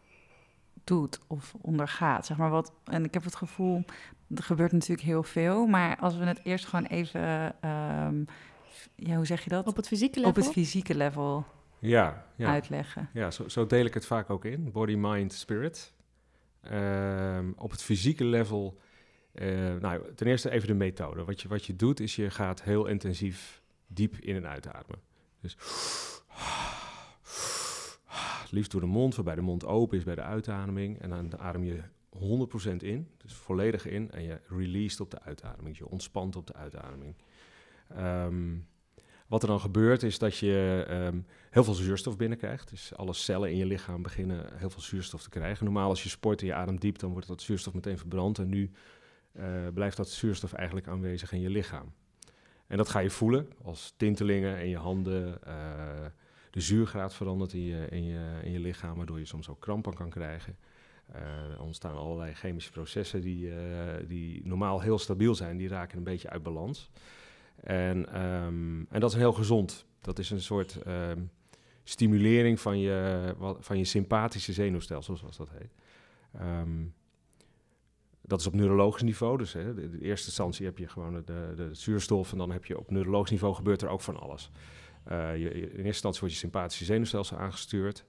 doet 0.86 1.18
of 1.26 1.54
ondergaat? 1.60 2.26
Zeg 2.26 2.36
maar 2.36 2.50
wat, 2.50 2.72
en 2.84 3.04
ik 3.04 3.14
heb 3.14 3.24
het 3.24 3.36
gevoel, 3.36 3.84
er 4.34 4.42
gebeurt 4.42 4.72
natuurlijk 4.72 5.06
heel 5.06 5.22
veel, 5.22 5.66
maar 5.66 5.96
als 5.96 6.16
we 6.16 6.24
het 6.24 6.40
eerst 6.42 6.66
gewoon 6.66 6.84
even, 6.84 7.54
um, 7.70 8.26
ja, 8.94 9.16
hoe 9.16 9.26
zeg 9.26 9.44
je 9.44 9.50
dat? 9.50 9.66
Op 9.66 9.76
het 9.76 9.86
fysieke 9.86 10.16
level? 10.16 10.30
Op 10.30 10.36
het 10.36 10.52
fysieke 10.52 10.94
level 10.94 11.44
ja, 11.78 12.26
ja. 12.36 12.48
uitleggen. 12.48 13.08
Ja, 13.12 13.30
zo, 13.30 13.48
zo, 13.48 13.66
deel 13.66 13.84
ik 13.84 13.94
het 13.94 14.06
vaak 14.06 14.30
ook 14.30 14.44
in. 14.44 14.72
Body, 14.72 14.94
mind, 14.94 15.32
spirit. 15.32 15.94
Um, 16.72 17.54
op 17.58 17.70
het 17.70 17.82
fysieke 17.82 18.24
level, 18.24 18.78
uh, 19.34 19.74
nou, 19.74 20.14
ten 20.14 20.26
eerste 20.26 20.50
even 20.50 20.68
de 20.68 20.74
methode. 20.74 21.24
Wat 21.24 21.42
je, 21.42 21.48
wat 21.48 21.64
je 21.64 21.76
doet, 21.76 22.00
is 22.00 22.16
je 22.16 22.30
gaat 22.30 22.62
heel 22.62 22.86
intensief 22.86 23.62
diep 23.86 24.16
in 24.16 24.36
en 24.36 24.46
uitademen. 24.46 25.00
Dus 25.40 25.56
liefst 28.50 28.70
door 28.70 28.80
de 28.80 28.86
mond, 28.86 29.14
waarbij 29.14 29.34
de 29.34 29.40
mond 29.40 29.64
open 29.64 29.98
is 29.98 30.04
bij 30.04 30.14
de 30.14 30.22
uitademing. 30.22 30.98
En 31.00 31.08
dan 31.08 31.38
adem 31.38 31.64
je 31.64 31.80
100% 32.72 32.76
in, 32.76 33.08
dus 33.16 33.34
volledig 33.34 33.86
in. 33.86 34.10
En 34.10 34.22
je 34.22 34.40
released 34.48 35.00
op 35.00 35.10
de 35.10 35.22
uitademing. 35.22 35.78
Je 35.78 35.88
ontspant 35.88 36.36
op 36.36 36.46
de 36.46 36.54
uitademing. 36.54 37.14
Um, 37.98 38.66
wat 39.26 39.42
er 39.42 39.48
dan 39.48 39.60
gebeurt 39.60 40.02
is 40.02 40.18
dat 40.18 40.38
je 40.38 40.86
um, 40.90 41.26
heel 41.50 41.64
veel 41.64 41.74
zuurstof 41.74 42.16
binnenkrijgt. 42.16 42.70
Dus 42.70 42.94
alle 42.94 43.12
cellen 43.12 43.50
in 43.50 43.56
je 43.56 43.66
lichaam 43.66 44.02
beginnen 44.02 44.46
heel 44.54 44.70
veel 44.70 44.82
zuurstof 44.82 45.22
te 45.22 45.28
krijgen. 45.28 45.64
Normaal 45.64 45.88
als 45.88 46.02
je 46.02 46.08
sport 46.08 46.40
en 46.40 46.46
je 46.46 46.54
ademt 46.54 46.80
diep, 46.80 46.98
dan 46.98 47.12
wordt 47.12 47.26
dat 47.26 47.42
zuurstof 47.42 47.74
meteen 47.74 47.98
verbrand. 47.98 48.38
En 48.38 48.48
nu 48.48 48.70
uh, 49.32 49.44
blijft 49.74 49.96
dat 49.96 50.08
zuurstof 50.08 50.52
eigenlijk 50.52 50.88
aanwezig 50.88 51.32
in 51.32 51.40
je 51.40 51.50
lichaam. 51.50 51.92
En 52.66 52.76
dat 52.76 52.88
ga 52.88 52.98
je 52.98 53.10
voelen 53.10 53.48
als 53.62 53.94
tintelingen 53.96 54.60
in 54.60 54.68
je 54.68 54.76
handen. 54.76 55.38
Uh, 55.46 55.52
de 56.56 56.62
zuurgraad 56.62 57.14
verandert 57.14 57.52
in 57.52 57.64
je, 57.64 57.86
in, 57.90 58.04
je, 58.04 58.40
in 58.42 58.52
je 58.52 58.60
lichaam, 58.60 58.96
waardoor 58.96 59.18
je 59.18 59.24
soms 59.24 59.48
ook 59.48 59.60
krampen 59.60 59.94
kan 59.94 60.10
krijgen. 60.10 60.56
Uh, 61.14 61.16
er 61.52 61.60
ontstaan 61.60 61.96
allerlei 61.96 62.34
chemische 62.34 62.70
processen 62.70 63.20
die, 63.20 63.46
uh, 63.46 63.54
die 64.06 64.40
normaal 64.44 64.80
heel 64.80 64.98
stabiel 64.98 65.34
zijn, 65.34 65.56
die 65.56 65.68
raken 65.68 65.98
een 65.98 66.04
beetje 66.04 66.30
uit 66.30 66.42
balans. 66.42 66.90
En, 67.56 68.22
um, 68.22 68.86
en 68.90 69.00
dat 69.00 69.10
is 69.10 69.16
heel 69.16 69.32
gezond. 69.32 69.86
Dat 70.00 70.18
is 70.18 70.30
een 70.30 70.40
soort 70.40 70.78
um, 70.86 71.30
stimulering 71.84 72.60
van 72.60 72.78
je, 72.78 73.34
van 73.58 73.78
je 73.78 73.84
sympathische 73.84 74.52
zenuwstelsel, 74.52 75.16
zoals 75.16 75.36
dat 75.36 75.50
heet. 75.50 75.74
Um, 76.40 76.94
dat 78.22 78.40
is 78.40 78.46
op 78.46 78.54
neurologisch 78.54 79.02
niveau. 79.02 79.38
Dus 79.38 79.52
hè, 79.52 79.82
in 79.82 79.98
eerste 80.00 80.26
instantie 80.26 80.66
heb 80.66 80.78
je 80.78 80.88
gewoon 80.88 81.22
de, 81.24 81.52
de, 81.56 81.68
zuurstof 81.74 82.32
en 82.32 82.38
dan 82.38 82.50
heb 82.50 82.64
je 82.64 82.78
op 82.78 82.90
neurologisch 82.90 83.30
niveau 83.30 83.54
gebeurt 83.54 83.82
er 83.82 83.88
ook 83.88 84.00
van 84.00 84.20
alles. 84.20 84.50
Uh, 85.12 85.36
je, 85.36 85.50
in 85.50 85.60
eerste 85.60 85.82
instantie 85.82 86.20
wordt 86.20 86.34
je 86.34 86.40
sympathische 86.40 86.84
zenuwstelsel 86.84 87.38
aangestuurd. 87.38 88.04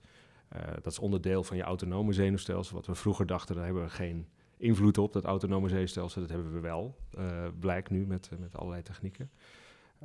Uh, 0.55 0.61
dat 0.81 0.91
is 0.91 0.99
onderdeel 0.99 1.43
van 1.43 1.57
je 1.57 1.63
autonome 1.63 2.13
zenuwstelsel. 2.13 2.75
Wat 2.75 2.85
we 2.85 2.95
vroeger 2.95 3.25
dachten, 3.25 3.55
daar 3.55 3.65
hebben 3.65 3.83
we 3.83 3.89
geen 3.89 4.27
invloed 4.57 4.97
op. 4.97 5.13
Dat 5.13 5.23
autonome 5.23 5.69
zenuwstelsel, 5.69 6.21
dat 6.21 6.29
hebben 6.29 6.53
we 6.53 6.59
wel. 6.59 6.97
Uh, 7.17 7.47
blijkt 7.59 7.89
nu 7.89 8.05
met, 8.05 8.29
met 8.39 8.57
allerlei 8.57 8.81
technieken. 8.81 9.31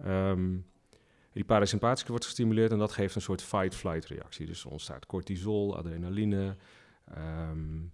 Um, 0.07 0.67
die 1.33 1.45
parasympathische 1.45 2.11
wordt 2.11 2.25
gestimuleerd 2.25 2.73
en 2.73 2.79
dat 2.79 2.93
geeft 2.93 3.15
een 3.15 3.21
soort 3.21 3.43
fight-flight 3.43 4.07
reactie. 4.07 4.47
Dus 4.47 4.65
er 4.65 4.71
ontstaat 4.71 5.07
cortisol, 5.07 5.77
adrenaline. 5.77 6.57
Um, 7.19 7.93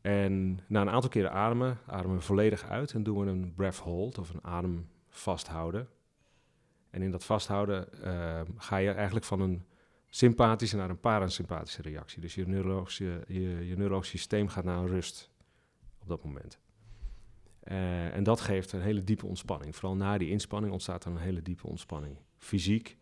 en 0.00 0.60
na 0.66 0.80
een 0.80 0.90
aantal 0.90 1.10
keren 1.10 1.32
ademen, 1.32 1.78
ademen 1.86 2.16
we 2.16 2.22
volledig 2.22 2.64
uit 2.68 2.92
en 2.92 3.02
doen 3.02 3.18
we 3.18 3.26
een 3.30 3.54
breath 3.54 3.78
hold 3.78 4.18
of 4.18 4.30
een 4.30 4.44
adem 4.44 4.88
vasthouden. 5.08 5.88
En 6.96 7.02
in 7.02 7.10
dat 7.10 7.24
vasthouden 7.24 7.88
uh, 8.04 8.40
ga 8.56 8.76
je 8.76 8.90
eigenlijk 8.90 9.26
van 9.26 9.40
een 9.40 9.64
sympathische 10.08 10.76
naar 10.76 10.90
een 10.90 11.00
parasympathische 11.00 11.82
reactie. 11.82 12.20
Dus 12.20 12.34
je 12.34 12.46
neurologische, 12.46 13.24
je, 13.26 13.98
systeem 14.00 14.48
gaat 14.48 14.64
naar 14.64 14.78
een 14.78 14.86
rust 14.86 15.30
op 15.98 16.08
dat 16.08 16.24
moment. 16.24 16.58
Uh, 17.64 18.14
en 18.14 18.22
dat 18.22 18.40
geeft 18.40 18.72
een 18.72 18.80
hele 18.80 19.04
diepe 19.04 19.26
ontspanning. 19.26 19.76
Vooral 19.76 19.96
na 19.96 20.18
die 20.18 20.30
inspanning 20.30 20.72
ontstaat 20.72 21.04
er 21.04 21.10
een 21.10 21.16
hele 21.18 21.42
diepe 21.42 21.66
ontspanning. 21.66 22.16
Fysiek, 22.38 22.96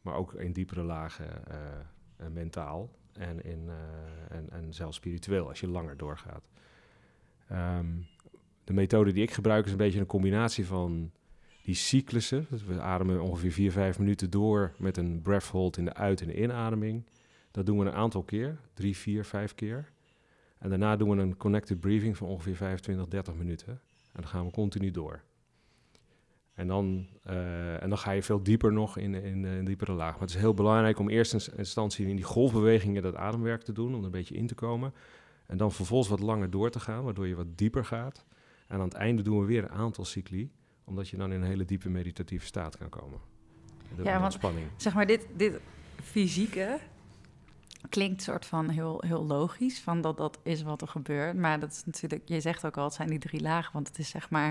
maar 0.00 0.14
ook 0.14 0.34
in 0.34 0.52
diepere 0.52 0.82
lagen 0.82 1.42
uh, 1.50 2.26
mentaal 2.26 2.90
en, 3.12 3.44
in, 3.44 3.64
uh, 3.66 4.36
en, 4.36 4.50
en 4.50 4.74
zelfs 4.74 4.96
spiritueel 4.96 5.48
als 5.48 5.60
je 5.60 5.68
langer 5.68 5.96
doorgaat. 5.96 6.48
Um, 7.52 8.06
de 8.64 8.72
methode 8.72 9.12
die 9.12 9.22
ik 9.22 9.30
gebruik 9.30 9.64
is 9.64 9.70
een 9.70 9.76
beetje 9.76 10.00
een 10.00 10.06
combinatie 10.06 10.66
van 10.66 11.10
die 11.68 11.76
cyclussen. 11.76 12.46
Dus 12.50 12.64
we 12.64 12.80
ademen 12.80 13.20
ongeveer 13.22 13.52
4, 13.52 13.72
5 13.72 13.98
minuten 13.98 14.30
door 14.30 14.72
met 14.78 14.96
een 14.96 15.22
breath 15.22 15.46
hold 15.46 15.76
in 15.76 15.84
de 15.84 15.94
uit- 15.94 16.20
en 16.20 16.26
de 16.26 16.42
inademing. 16.42 17.04
Dat 17.50 17.66
doen 17.66 17.78
we 17.78 17.84
een 17.84 17.92
aantal 17.92 18.22
keer, 18.22 18.58
3, 18.74 18.96
4, 18.96 19.24
5 19.24 19.54
keer. 19.54 19.90
En 20.58 20.68
daarna 20.68 20.96
doen 20.96 21.10
we 21.10 21.22
een 21.22 21.36
connected 21.36 21.80
breathing 21.80 22.16
van 22.16 22.28
ongeveer 22.28 22.56
25, 22.56 23.08
30 23.08 23.34
minuten. 23.34 23.72
En 24.12 24.20
dan 24.20 24.26
gaan 24.26 24.46
we 24.46 24.52
continu 24.52 24.90
door. 24.90 25.22
En 26.54 26.66
dan, 26.66 27.06
uh, 27.26 27.82
en 27.82 27.88
dan 27.88 27.98
ga 27.98 28.10
je 28.10 28.22
veel 28.22 28.42
dieper 28.42 28.72
nog 28.72 28.98
in, 28.98 29.14
in, 29.14 29.44
in 29.44 29.64
diepere 29.64 29.92
laag. 29.92 30.12
Maar 30.12 30.20
het 30.20 30.30
is 30.30 30.36
heel 30.36 30.54
belangrijk 30.54 30.98
om 30.98 31.08
eerst 31.08 31.32
in 31.32 31.56
instantie 31.56 32.06
in 32.06 32.16
die 32.16 32.24
golfbewegingen 32.24 33.02
dat 33.02 33.14
ademwerk 33.14 33.62
te 33.62 33.72
doen, 33.72 33.92
om 33.92 33.98
er 33.98 34.04
een 34.04 34.10
beetje 34.10 34.34
in 34.34 34.46
te 34.46 34.54
komen. 34.54 34.94
En 35.46 35.56
dan 35.56 35.72
vervolgens 35.72 36.10
wat 36.10 36.20
langer 36.20 36.50
door 36.50 36.70
te 36.70 36.80
gaan, 36.80 37.04
waardoor 37.04 37.26
je 37.26 37.34
wat 37.34 37.58
dieper 37.58 37.84
gaat. 37.84 38.24
En 38.66 38.78
aan 38.78 38.84
het 38.84 38.94
einde 38.94 39.22
doen 39.22 39.40
we 39.40 39.46
weer 39.46 39.62
een 39.62 39.70
aantal 39.70 40.04
cycli, 40.04 40.50
omdat 40.88 41.08
je 41.08 41.16
dan 41.16 41.32
in 41.32 41.40
een 41.40 41.48
hele 41.48 41.64
diepe 41.64 41.88
meditatieve 41.88 42.46
staat 42.46 42.76
kan 42.76 42.88
komen. 42.88 43.18
De, 43.96 44.02
ja, 44.02 44.20
want 44.20 44.38
zeg 44.76 44.94
maar, 44.94 45.06
dit, 45.06 45.26
dit 45.36 45.60
fysieke 46.02 46.78
klinkt 47.88 48.22
soort 48.22 48.46
van 48.46 48.68
heel, 48.68 49.02
heel 49.06 49.26
logisch, 49.26 49.80
van 49.80 50.00
dat 50.00 50.16
dat 50.16 50.38
is 50.42 50.62
wat 50.62 50.82
er 50.82 50.88
gebeurt. 50.88 51.36
Maar 51.36 51.60
dat 51.60 51.72
is 51.72 51.84
natuurlijk, 51.84 52.22
je 52.28 52.40
zegt 52.40 52.66
ook 52.66 52.76
al, 52.76 52.84
het 52.84 52.94
zijn 52.94 53.08
die 53.08 53.18
drie 53.18 53.40
lagen, 53.40 53.72
want 53.72 53.88
het 53.88 53.98
is 53.98 54.08
zeg 54.08 54.30
maar, 54.30 54.48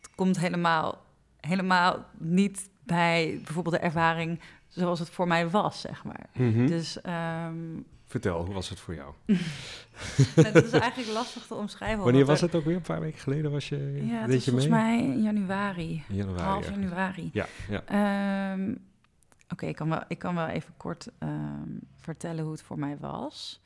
het 0.00 0.10
komt 0.14 0.38
helemaal 0.38 1.08
helemaal 1.40 2.06
niet 2.18 2.70
bij 2.82 3.40
bijvoorbeeld 3.44 3.74
de 3.74 3.80
ervaring 3.80 4.40
zoals 4.68 4.98
het 4.98 5.10
voor 5.10 5.26
mij 5.26 5.48
was, 5.48 5.80
zeg 5.80 6.04
maar. 6.04 6.26
Mm 6.34 6.52
-hmm. 6.52 6.66
Dus... 6.66 6.98
Um... 7.46 7.86
Vertel, 8.10 8.44
hoe 8.44 8.54
was 8.54 8.68
het 8.68 8.80
voor 8.80 8.94
jou? 8.94 9.14
dat 10.52 10.64
is 10.64 10.72
eigenlijk 10.72 11.12
lastig 11.12 11.46
te 11.46 11.54
omschrijven. 11.54 12.04
Wanneer 12.04 12.24
was 12.24 12.40
het 12.40 12.54
ook 12.54 12.64
weer? 12.64 12.76
Een 12.76 12.82
paar 12.82 13.00
weken 13.00 13.18
geleden 13.20 13.50
was 13.50 13.68
je. 13.68 14.06
Ja, 14.06 14.20
het 14.20 14.34
was 14.34 14.44
volgens 14.44 14.68
mee? 14.68 14.82
mij 14.82 15.02
in 15.02 15.22
januari. 15.22 16.04
Januari 16.08 16.42
half 16.42 16.64
ja. 16.64 16.70
januari. 16.70 17.30
Ja, 17.32 17.46
ja. 17.68 18.52
Um, 18.52 18.70
Oké, 18.70 19.52
okay, 19.52 19.68
ik, 19.68 19.76
kan 19.76 19.88
wel, 19.88 20.02
ik 20.08 20.18
kan 20.18 20.34
wel 20.34 20.46
even 20.46 20.74
kort 20.76 21.08
um, 21.18 21.80
vertellen 21.96 22.42
hoe 22.42 22.52
het 22.52 22.62
voor 22.62 22.78
mij 22.78 22.96
was. 22.98 23.60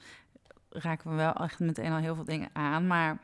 Raken 0.70 1.10
we 1.10 1.16
wel 1.16 1.32
echt 1.34 1.58
meteen 1.58 1.92
al 1.92 1.98
heel 1.98 2.14
veel 2.14 2.24
dingen 2.24 2.50
aan, 2.52 2.86
maar 2.86 3.18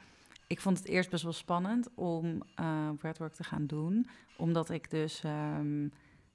ik 0.46 0.60
vond 0.60 0.78
het 0.78 0.86
eerst 0.86 1.10
best 1.10 1.22
wel 1.22 1.32
spannend 1.32 1.88
om 1.94 2.42
uh, 2.60 2.90
breathwork 2.98 3.34
te 3.34 3.44
gaan 3.44 3.66
doen. 3.66 4.08
Omdat 4.36 4.70
ik 4.70 4.90
dus 4.90 5.22
um, 5.24 5.92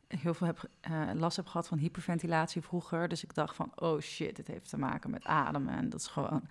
heel 0.07 0.33
veel 0.33 0.47
heb, 0.47 0.69
uh, 0.89 1.09
last 1.13 1.35
heb 1.35 1.47
gehad 1.47 1.67
van 1.67 1.77
hyperventilatie 1.77 2.61
vroeger. 2.61 3.07
Dus 3.07 3.23
ik 3.23 3.33
dacht 3.33 3.55
van, 3.55 3.71
oh 3.75 3.99
shit, 3.99 4.37
het 4.37 4.47
heeft 4.47 4.69
te 4.69 4.77
maken 4.77 5.09
met 5.09 5.25
ademen. 5.25 5.75
En 5.75 5.89
dat 5.89 5.99
is 5.99 6.07
gewoon 6.07 6.41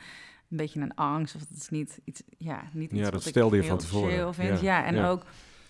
een 0.51 0.57
beetje 0.57 0.81
een 0.81 0.95
angst. 0.95 1.35
Of 1.35 1.41
het 1.41 1.51
is 1.51 1.69
niet 1.69 2.01
iets, 2.05 2.23
ja, 2.39 2.63
niet 2.73 2.91
iets 2.91 3.01
ja, 3.01 3.11
dat 3.11 3.13
wat 3.13 3.23
stelde 3.23 3.57
ik 3.57 3.63
je 3.63 3.69
van 3.69 3.79
tevoren. 3.79 4.35
Vind. 4.35 4.61
Ja, 4.61 4.79
ja 4.79 4.85
en 4.85 4.95
ja. 4.95 5.09
ook... 5.09 5.23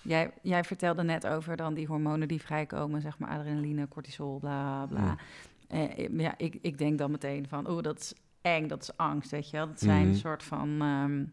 Jij, 0.03 0.31
jij 0.43 0.65
vertelde 0.65 1.03
net 1.03 1.27
over 1.27 1.57
dan 1.57 1.75
die 1.75 1.87
hormonen 1.87 2.29
die 2.29 2.41
vrijkomen, 2.41 3.01
zeg 3.01 3.19
maar 3.19 3.31
adrenaline, 3.31 3.89
cortisol, 3.89 4.39
bla 4.39 4.87
bla. 4.87 5.17
Ja, 5.69 5.99
uh, 5.99 6.19
ja 6.19 6.35
ik, 6.37 6.59
ik 6.61 6.79
denk 6.79 6.99
dan 6.99 7.11
meteen 7.11 7.49
van, 7.49 7.67
oh, 7.67 7.83
dat 7.83 7.99
is 7.99 8.15
eng, 8.43 8.67
dat 8.67 8.83
is 8.83 8.97
angst, 8.97 9.31
weet 9.31 9.51
je 9.51 9.57
wel. 9.57 9.67
Dat 9.67 9.81
zijn 9.81 10.01
Mhm. 10.01 10.09
een 10.09 10.17
soort 10.17 10.43
van... 10.43 10.83
Um, 10.83 11.33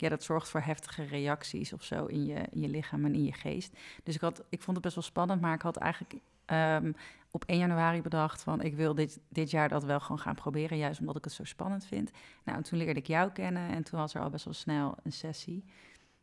ja, 0.00 0.08
dat 0.08 0.22
zorgt 0.22 0.48
voor 0.48 0.60
heftige 0.60 1.04
reacties 1.04 1.72
of 1.72 1.84
zo 1.84 2.04
in 2.04 2.26
je, 2.26 2.44
in 2.50 2.60
je 2.60 2.68
lichaam 2.68 3.04
en 3.04 3.14
in 3.14 3.24
je 3.24 3.32
geest. 3.32 3.76
Dus 4.02 4.14
ik, 4.14 4.20
had, 4.20 4.42
ik 4.48 4.62
vond 4.62 4.76
het 4.76 4.84
best 4.84 4.94
wel 4.94 5.04
spannend, 5.04 5.40
maar 5.40 5.54
ik 5.54 5.62
had 5.62 5.76
eigenlijk 5.76 6.14
um, 6.46 6.94
op 7.30 7.44
1 7.44 7.58
januari 7.58 8.02
bedacht 8.02 8.42
van 8.42 8.62
ik 8.62 8.74
wil 8.74 8.94
dit, 8.94 9.20
dit 9.28 9.50
jaar 9.50 9.68
dat 9.68 9.84
wel 9.84 10.00
gewoon 10.00 10.18
gaan 10.18 10.34
proberen, 10.34 10.78
juist 10.78 11.00
omdat 11.00 11.16
ik 11.16 11.24
het 11.24 11.32
zo 11.32 11.44
spannend 11.44 11.84
vind. 11.84 12.10
Nou, 12.44 12.58
en 12.58 12.64
toen 12.64 12.78
leerde 12.78 13.00
ik 13.00 13.06
jou 13.06 13.30
kennen 13.30 13.70
en 13.70 13.82
toen 13.82 13.98
was 13.98 14.14
er 14.14 14.20
al 14.20 14.30
best 14.30 14.44
wel 14.44 14.54
snel 14.54 14.96
een 15.02 15.12
sessie. 15.12 15.64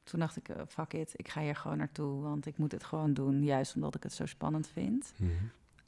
toen 0.04 0.20
dacht 0.20 0.38
ik, 0.38 0.50
eh, 0.50 0.62
fuck 0.68 0.94
it, 0.94 1.14
ik 1.16 1.28
ga 1.28 1.42
hier 1.42 1.56
gewoon 1.56 1.78
naartoe, 1.78 2.22
want 2.22 2.46
ik 2.46 2.58
moet 2.58 2.72
het 2.72 2.84
gewoon 2.84 3.14
doen, 3.14 3.44
juist 3.44 3.76
omdat 3.76 3.96
ik 3.96 4.04
het 4.04 4.14
zo 4.14 4.26
spannend 4.26 4.68
vind. 4.68 5.14
Mhm. 5.18 5.32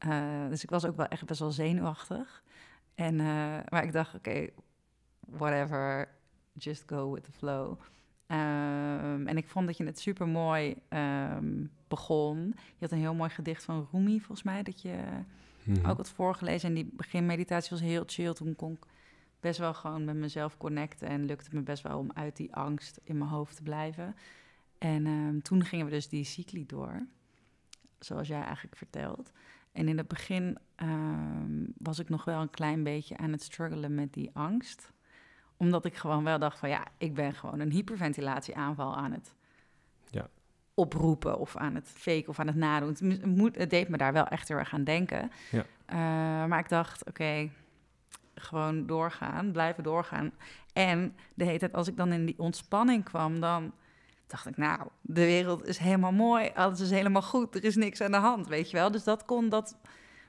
Uh, 0.06 0.50
dus 0.50 0.63
ik 0.63 0.69
was 0.69 0.86
ook 0.86 0.95
wel 0.95 1.06
echt 1.06 1.26
best 1.26 1.39
wel 1.39 1.52
zenuwachtig. 1.52 2.43
En, 2.95 3.13
uh, 3.13 3.58
maar 3.69 3.84
ik 3.84 3.91
dacht, 3.91 4.15
oké, 4.15 4.30
okay, 4.30 4.54
whatever, 5.19 6.10
just 6.57 6.83
go 6.85 7.11
with 7.13 7.23
the 7.23 7.31
flow. 7.31 7.79
Um, 8.27 9.27
en 9.27 9.37
ik 9.37 9.47
vond 9.47 9.65
dat 9.65 9.77
je 9.77 9.85
het 9.85 9.99
super 9.99 10.27
mooi 10.27 10.75
um, 10.89 11.71
begon. 11.87 12.37
Je 12.55 12.79
had 12.79 12.91
een 12.91 12.97
heel 12.97 13.13
mooi 13.13 13.29
gedicht 13.29 13.63
van 13.63 13.87
Rumi, 13.91 14.17
volgens 14.17 14.43
mij, 14.43 14.63
dat 14.63 14.81
je 14.81 14.97
mm-hmm. 15.63 15.85
ook 15.85 15.97
had 15.97 16.09
voorgelezen. 16.09 16.69
En 16.69 16.75
die 16.75 16.89
beginmeditatie 16.93 17.69
was 17.69 17.81
heel 17.81 18.03
chill. 18.05 18.33
Toen 18.33 18.55
kon 18.55 18.71
ik 18.71 18.85
best 19.39 19.59
wel 19.59 19.73
gewoon 19.73 20.05
met 20.05 20.15
mezelf 20.15 20.57
connecten. 20.57 21.07
En 21.07 21.25
lukte 21.25 21.49
me 21.55 21.61
best 21.61 21.83
wel 21.83 21.97
om 21.97 22.11
uit 22.13 22.35
die 22.35 22.55
angst 22.55 22.99
in 23.03 23.17
mijn 23.17 23.29
hoofd 23.29 23.55
te 23.55 23.63
blijven. 23.63 24.15
En 24.77 25.05
um, 25.05 25.41
toen 25.41 25.63
gingen 25.63 25.85
we 25.85 25.91
dus 25.91 26.09
die 26.09 26.23
cycli 26.23 26.65
door, 26.65 27.07
zoals 27.99 28.27
jij 28.27 28.41
eigenlijk 28.43 28.75
vertelt. 28.75 29.31
En 29.71 29.87
in 29.87 29.97
het 29.97 30.07
begin 30.07 30.57
was 31.77 31.99
ik 31.99 32.09
nog 32.09 32.25
wel 32.25 32.41
een 32.41 32.49
klein 32.49 32.83
beetje 32.83 33.17
aan 33.17 33.31
het 33.31 33.41
struggelen 33.41 33.95
met 33.95 34.13
die 34.13 34.29
angst. 34.33 34.91
Omdat 35.57 35.85
ik 35.85 35.95
gewoon 35.95 36.23
wel 36.23 36.39
dacht 36.39 36.59
van 36.59 36.69
ja, 36.69 36.83
ik 36.97 37.13
ben 37.13 37.33
gewoon 37.33 37.59
een 37.59 37.71
hyperventilatieaanval 37.71 38.95
aan 38.95 39.11
het 39.11 39.33
ja. 40.09 40.27
oproepen 40.73 41.39
of 41.39 41.55
aan 41.55 41.75
het 41.75 41.87
faken 41.87 42.27
of 42.27 42.39
aan 42.39 42.47
het 42.47 42.55
nadoen. 42.55 42.89
Het, 42.89 43.25
moet, 43.25 43.55
het 43.55 43.69
deed 43.69 43.89
me 43.89 43.97
daar 43.97 44.13
wel 44.13 44.27
echt 44.27 44.47
heel 44.47 44.57
erg 44.57 44.73
aan 44.73 44.83
denken. 44.83 45.31
Ja. 45.51 45.65
Uh, 45.89 46.49
maar 46.49 46.59
ik 46.59 46.69
dacht, 46.69 47.01
oké, 47.01 47.09
okay, 47.09 47.51
gewoon 48.35 48.85
doorgaan, 48.85 49.51
blijven 49.51 49.83
doorgaan. 49.83 50.31
En 50.73 51.15
de 51.33 51.43
hele 51.43 51.59
tijd 51.59 51.73
als 51.73 51.87
ik 51.87 51.97
dan 51.97 52.11
in 52.11 52.25
die 52.25 52.39
ontspanning 52.39 53.03
kwam, 53.03 53.39
dan 53.39 53.73
dacht 54.27 54.45
ik, 54.45 54.57
nou, 54.57 54.81
de 55.01 55.25
wereld 55.25 55.65
is 55.65 55.77
helemaal 55.77 56.11
mooi, 56.11 56.51
alles 56.55 56.79
is 56.79 56.89
helemaal 56.89 57.21
goed, 57.21 57.55
er 57.55 57.63
is 57.63 57.75
niks 57.75 58.01
aan 58.01 58.11
de 58.11 58.17
hand, 58.17 58.47
weet 58.47 58.69
je 58.69 58.77
wel. 58.77 58.91
Dus 58.91 59.03
dat 59.03 59.25
kon, 59.25 59.49
dat, 59.49 59.77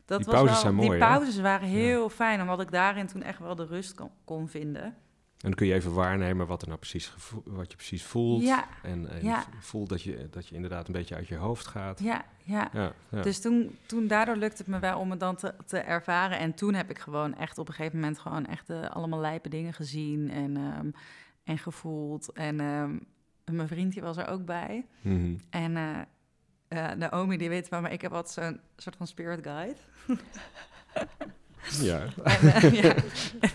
dat 0.04 0.18
die 0.18 0.26
was 0.26 0.34
pauzes 0.34 0.52
wel, 0.52 0.60
zijn 0.60 0.74
mooi, 0.74 0.88
die 0.88 0.98
hè? 0.98 1.06
pauzes 1.06 1.40
waren 1.40 1.68
heel 1.68 2.02
ja. 2.02 2.08
fijn, 2.08 2.40
omdat 2.40 2.60
ik 2.60 2.70
daarin 2.70 3.06
toen 3.06 3.22
echt 3.22 3.38
wel 3.38 3.54
de 3.54 3.66
rust 3.66 3.94
kon, 3.94 4.10
kon, 4.24 4.48
vinden. 4.48 4.96
En 5.38 5.48
dan 5.48 5.55
kun 5.55 5.66
je 5.66 5.74
even 5.74 5.94
waarnemen 5.94 6.46
wat 6.46 6.62
er 6.62 6.68
nou 6.68 6.81
precies 6.81 7.12
wat 7.44 7.70
je 7.70 7.77
precies 7.77 8.05
voelt. 8.05 8.42
Ja. 8.42 8.68
En, 8.83 9.11
en 9.11 9.24
ja. 9.24 9.44
voelt 9.59 9.88
dat 9.88 10.03
je, 10.03 10.29
dat 10.31 10.48
je 10.48 10.55
inderdaad 10.55 10.87
een 10.87 10.92
beetje 10.92 11.14
uit 11.14 11.29
je 11.29 11.37
hoofd 11.37 11.66
gaat. 11.66 12.01
Ja, 12.01 12.24
ja. 12.44 12.70
ja, 12.72 12.92
ja. 13.11 13.22
Dus 13.22 13.40
toen, 13.40 13.79
toen 13.87 14.07
daardoor 14.07 14.37
lukte 14.37 14.62
het 14.62 14.66
me 14.66 14.79
wel 14.79 14.98
om 14.98 15.11
het 15.11 15.20
dan 15.20 15.37
te, 15.37 15.55
te 15.66 15.79
ervaren. 15.79 16.38
En 16.38 16.55
toen 16.55 16.74
heb 16.74 16.90
ik 16.90 16.98
gewoon 16.98 17.35
echt 17.35 17.59
op 17.59 17.68
een 17.68 17.74
gegeven 17.74 17.98
moment 17.98 18.18
gewoon 18.18 18.46
echt 18.46 18.70
uh, 18.70 18.90
allemaal 18.90 19.20
lijpe 19.20 19.48
dingen 19.48 19.72
gezien 19.72 20.31
en, 20.31 20.57
um, 20.57 20.92
en 21.44 21.59
gevoeld. 21.59 22.33
En 22.33 22.61
um, 22.61 23.07
mijn 23.44 23.68
vriendje 23.68 24.01
was 24.01 24.16
er 24.16 24.29
ook 24.29 24.44
bij. 24.44 24.87
Mm 25.01 25.16
-hmm. 25.16 25.40
En 25.51 25.77
uh, 25.77 25.98
uh, 26.68 26.92
Naomi, 26.92 27.37
die 27.37 27.48
weet 27.48 27.68
wel, 27.68 27.81
maar 27.81 27.92
ik 27.92 28.01
heb 28.01 28.11
wat 28.11 28.31
zo'n 28.31 28.61
soort 28.77 28.96
van 28.96 29.07
spirit 29.07 29.42
guide. 29.42 29.77
Ja. 31.81 32.02
En, 32.24 32.46
uh, 32.64 32.83
ja. 32.83 32.94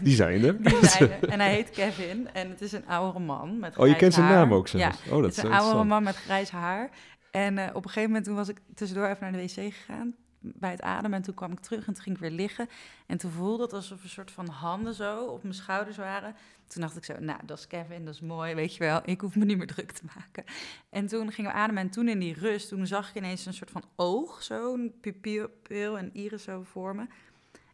die 0.02 0.16
zijn 0.16 0.44
er. 0.44 0.64
Die 0.64 0.88
zijn 0.88 1.12
er. 1.12 1.30
En 1.30 1.40
hij 1.40 1.54
heet 1.58 1.70
Kevin. 1.70 2.30
En 2.34 2.50
het 2.50 2.62
is 2.62 2.72
een 2.72 2.88
oudere 2.88 3.26
man 3.26 3.60
met 3.60 3.78
Oh, 3.78 3.88
je 3.88 3.96
kent 3.96 4.14
zijn 4.14 4.26
haar. 4.26 4.36
naam 4.36 4.54
ook 4.54 4.68
zelfs? 4.68 5.04
Ja, 5.04 5.12
oh, 5.12 5.22
dat 5.22 5.36
het 5.36 5.38
is 5.38 5.44
een 5.44 5.52
oudere 5.52 5.84
man 5.84 6.04
met 6.04 6.16
grijs 6.16 6.50
haar. 6.50 6.90
En 7.32 7.58
uh, 7.58 7.68
op 7.74 7.76
een 7.76 7.90
gegeven 7.90 8.08
moment 8.10 8.26
toen 8.26 8.36
was 8.36 8.50
ik 8.50 8.58
tussendoor 8.76 9.08
even 9.08 9.18
naar 9.22 9.32
de 9.32 9.38
wc 9.38 9.74
gegaan 9.74 10.16
bij 10.44 10.72
het 10.72 10.82
ademen. 10.82 11.18
En 11.18 11.24
toen 11.24 11.34
kwam 11.34 11.52
ik 11.52 11.60
terug 11.60 11.88
en 11.88 11.94
toen 11.94 12.04
ging 12.04 12.16
ik 12.16 12.22
weer 12.22 12.32
liggen. 12.32 12.70
En 13.06 13.18
toen 13.18 13.32
voelde 13.32 13.64
het 13.64 13.74
alsof 13.74 14.04
een 14.04 14.10
soort 14.10 14.32
van 14.32 14.48
handen 14.48 14.94
zo 14.94 15.26
op 15.26 15.44
mijn 15.44 15.56
schouders 15.56 15.98
waren. 15.98 16.36
Toen 16.68 16.82
dacht 16.82 16.98
ik 16.98 17.04
zo, 17.04 17.14
nou, 17.20 17.40
dat 17.46 17.58
is 17.58 17.68
Kevin, 17.68 18.06
dat 18.06 18.14
is 18.14 18.22
mooi, 18.22 18.56
weet 18.56 18.76
je 18.76 18.80
wel. 18.80 19.02
Ik 19.06 19.22
hoef 19.22 19.36
me 19.36 19.46
niet 19.46 19.58
meer 19.58 19.68
druk 19.68 19.92
te 19.92 20.04
maken. 20.16 20.44
En 20.90 21.08
toen 21.08 21.32
gingen 21.32 21.52
we 21.52 21.58
ademen 21.58 21.84
en 21.84 21.90
toen 21.90 22.08
in 22.08 22.20
die 22.20 22.34
rust, 22.34 22.70
toen 22.70 22.88
zag 22.88 23.10
ik 23.10 23.16
ineens 23.16 23.46
een 23.46 23.54
soort 23.54 23.72
van 23.72 23.84
oog, 23.96 24.44
zo, 24.44 24.74
een 24.74 24.94
pupil 25.02 25.98
en 25.98 26.10
iris 26.14 26.44
zo 26.44 26.64
voor 26.64 26.96
me. 26.96 27.06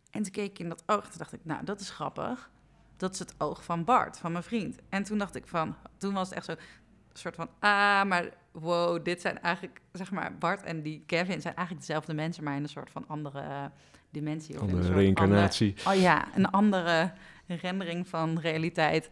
En 0.10 0.24
toen 0.24 0.32
keek 0.32 0.50
ik 0.50 0.60
in 0.60 0.70
dat 0.70 0.84
oog 0.86 1.04
en 1.04 1.10
toen 1.10 1.18
dacht 1.18 1.34
ik, 1.34 1.40
nou, 1.44 1.64
dat 1.64 1.80
is 1.80 1.90
grappig. 1.90 2.50
Dat 2.98 3.14
is 3.14 3.20
het 3.20 3.36
oog 3.38 3.64
van 3.64 3.84
Bart, 3.84 4.18
van 4.18 4.32
mijn 4.32 4.44
vriend. 4.44 4.78
En 4.90 5.04
toen 5.04 5.18
dacht 5.18 5.36
ik 5.36 5.48
van, 5.48 5.76
toen 5.98 6.14
was 6.14 6.30
het 6.30 6.38
echt 6.38 6.46
zo, 6.46 6.52
een 6.52 6.58
soort 7.14 7.36
van, 7.36 7.50
ah, 7.60 8.04
maar 8.04 8.30
wow, 8.52 9.04
dit 9.06 9.22
zijn 9.22 9.42
eigenlijk, 9.42 9.82
zeg 9.92 10.12
maar, 10.12 10.38
Bart 10.38 10.64
en 10.64 10.82
die 10.82 11.04
Kevin 11.06 11.42
zijn 11.42 11.56
eigenlijk 11.56 11.88
dezelfde 11.88 12.14
mensen, 12.14 12.44
maar 12.44 12.56
in 12.56 12.64
een 12.64 12.70
soort 12.70 12.92
van 12.92 13.08
andere 13.08 13.42
uh, 13.42 13.66
dimensie. 14.10 14.56
Of 14.56 14.62
Andere 14.62 14.94
reïncarnatie. 14.94 15.76
Andere, 15.78 15.96
oh 15.96 16.02
ja, 16.02 16.36
een 16.36 16.52
andere 16.52 17.14
rendering 17.46 18.08
van 18.08 18.40
realiteit. 18.40 19.10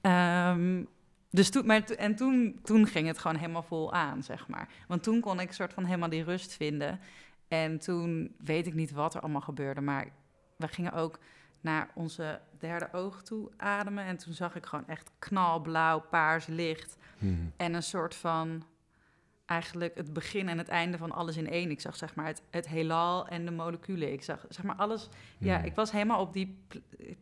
Um, 0.00 0.88
dus 1.30 1.50
toen, 1.50 1.66
maar 1.66 1.84
to, 1.84 1.94
en 1.94 2.14
toen, 2.14 2.58
toen 2.62 2.86
ging 2.86 3.06
het 3.06 3.18
gewoon 3.18 3.36
helemaal 3.36 3.62
vol 3.62 3.92
aan, 3.92 4.22
zeg 4.22 4.48
maar. 4.48 4.68
Want 4.88 5.02
toen 5.02 5.20
kon 5.20 5.40
ik 5.40 5.52
soort 5.52 5.72
van 5.72 5.84
helemaal 5.84 6.08
die 6.08 6.24
rust 6.24 6.52
vinden. 6.52 7.00
En 7.48 7.78
toen 7.78 8.34
weet 8.44 8.66
ik 8.66 8.74
niet 8.74 8.92
wat 8.92 9.14
er 9.14 9.20
allemaal 9.20 9.40
gebeurde, 9.40 9.80
maar 9.80 10.08
we 10.68 10.74
gingen 10.74 10.92
ook 10.92 11.18
naar 11.60 11.88
onze 11.94 12.40
derde 12.58 12.88
oog 12.92 13.22
toe 13.22 13.50
ademen. 13.56 14.04
En 14.04 14.16
toen 14.16 14.32
zag 14.32 14.54
ik 14.54 14.66
gewoon 14.66 14.86
echt 14.88 15.10
knalblauw, 15.18 16.00
paars 16.00 16.46
licht. 16.46 16.96
Hmm. 17.18 17.52
En 17.56 17.74
een 17.74 17.82
soort 17.82 18.14
van 18.14 18.64
eigenlijk 19.46 19.94
het 19.96 20.12
begin 20.12 20.48
en 20.48 20.58
het 20.58 20.68
einde 20.68 20.98
van 20.98 21.12
alles 21.12 21.36
in 21.36 21.48
één. 21.50 21.70
Ik 21.70 21.80
zag 21.80 21.96
zeg 21.96 22.14
maar 22.14 22.26
het, 22.26 22.42
het 22.50 22.68
heelal 22.68 23.28
en 23.28 23.44
de 23.44 23.50
moleculen. 23.50 24.12
Ik 24.12 24.22
zag 24.22 24.44
zeg 24.48 24.64
maar 24.64 24.76
alles. 24.76 25.08
Ja, 25.38 25.56
Hmm. 25.56 25.64
ik 25.64 25.74
was 25.74 25.90
helemaal 25.92 26.20
op 26.20 26.32
die 26.32 26.64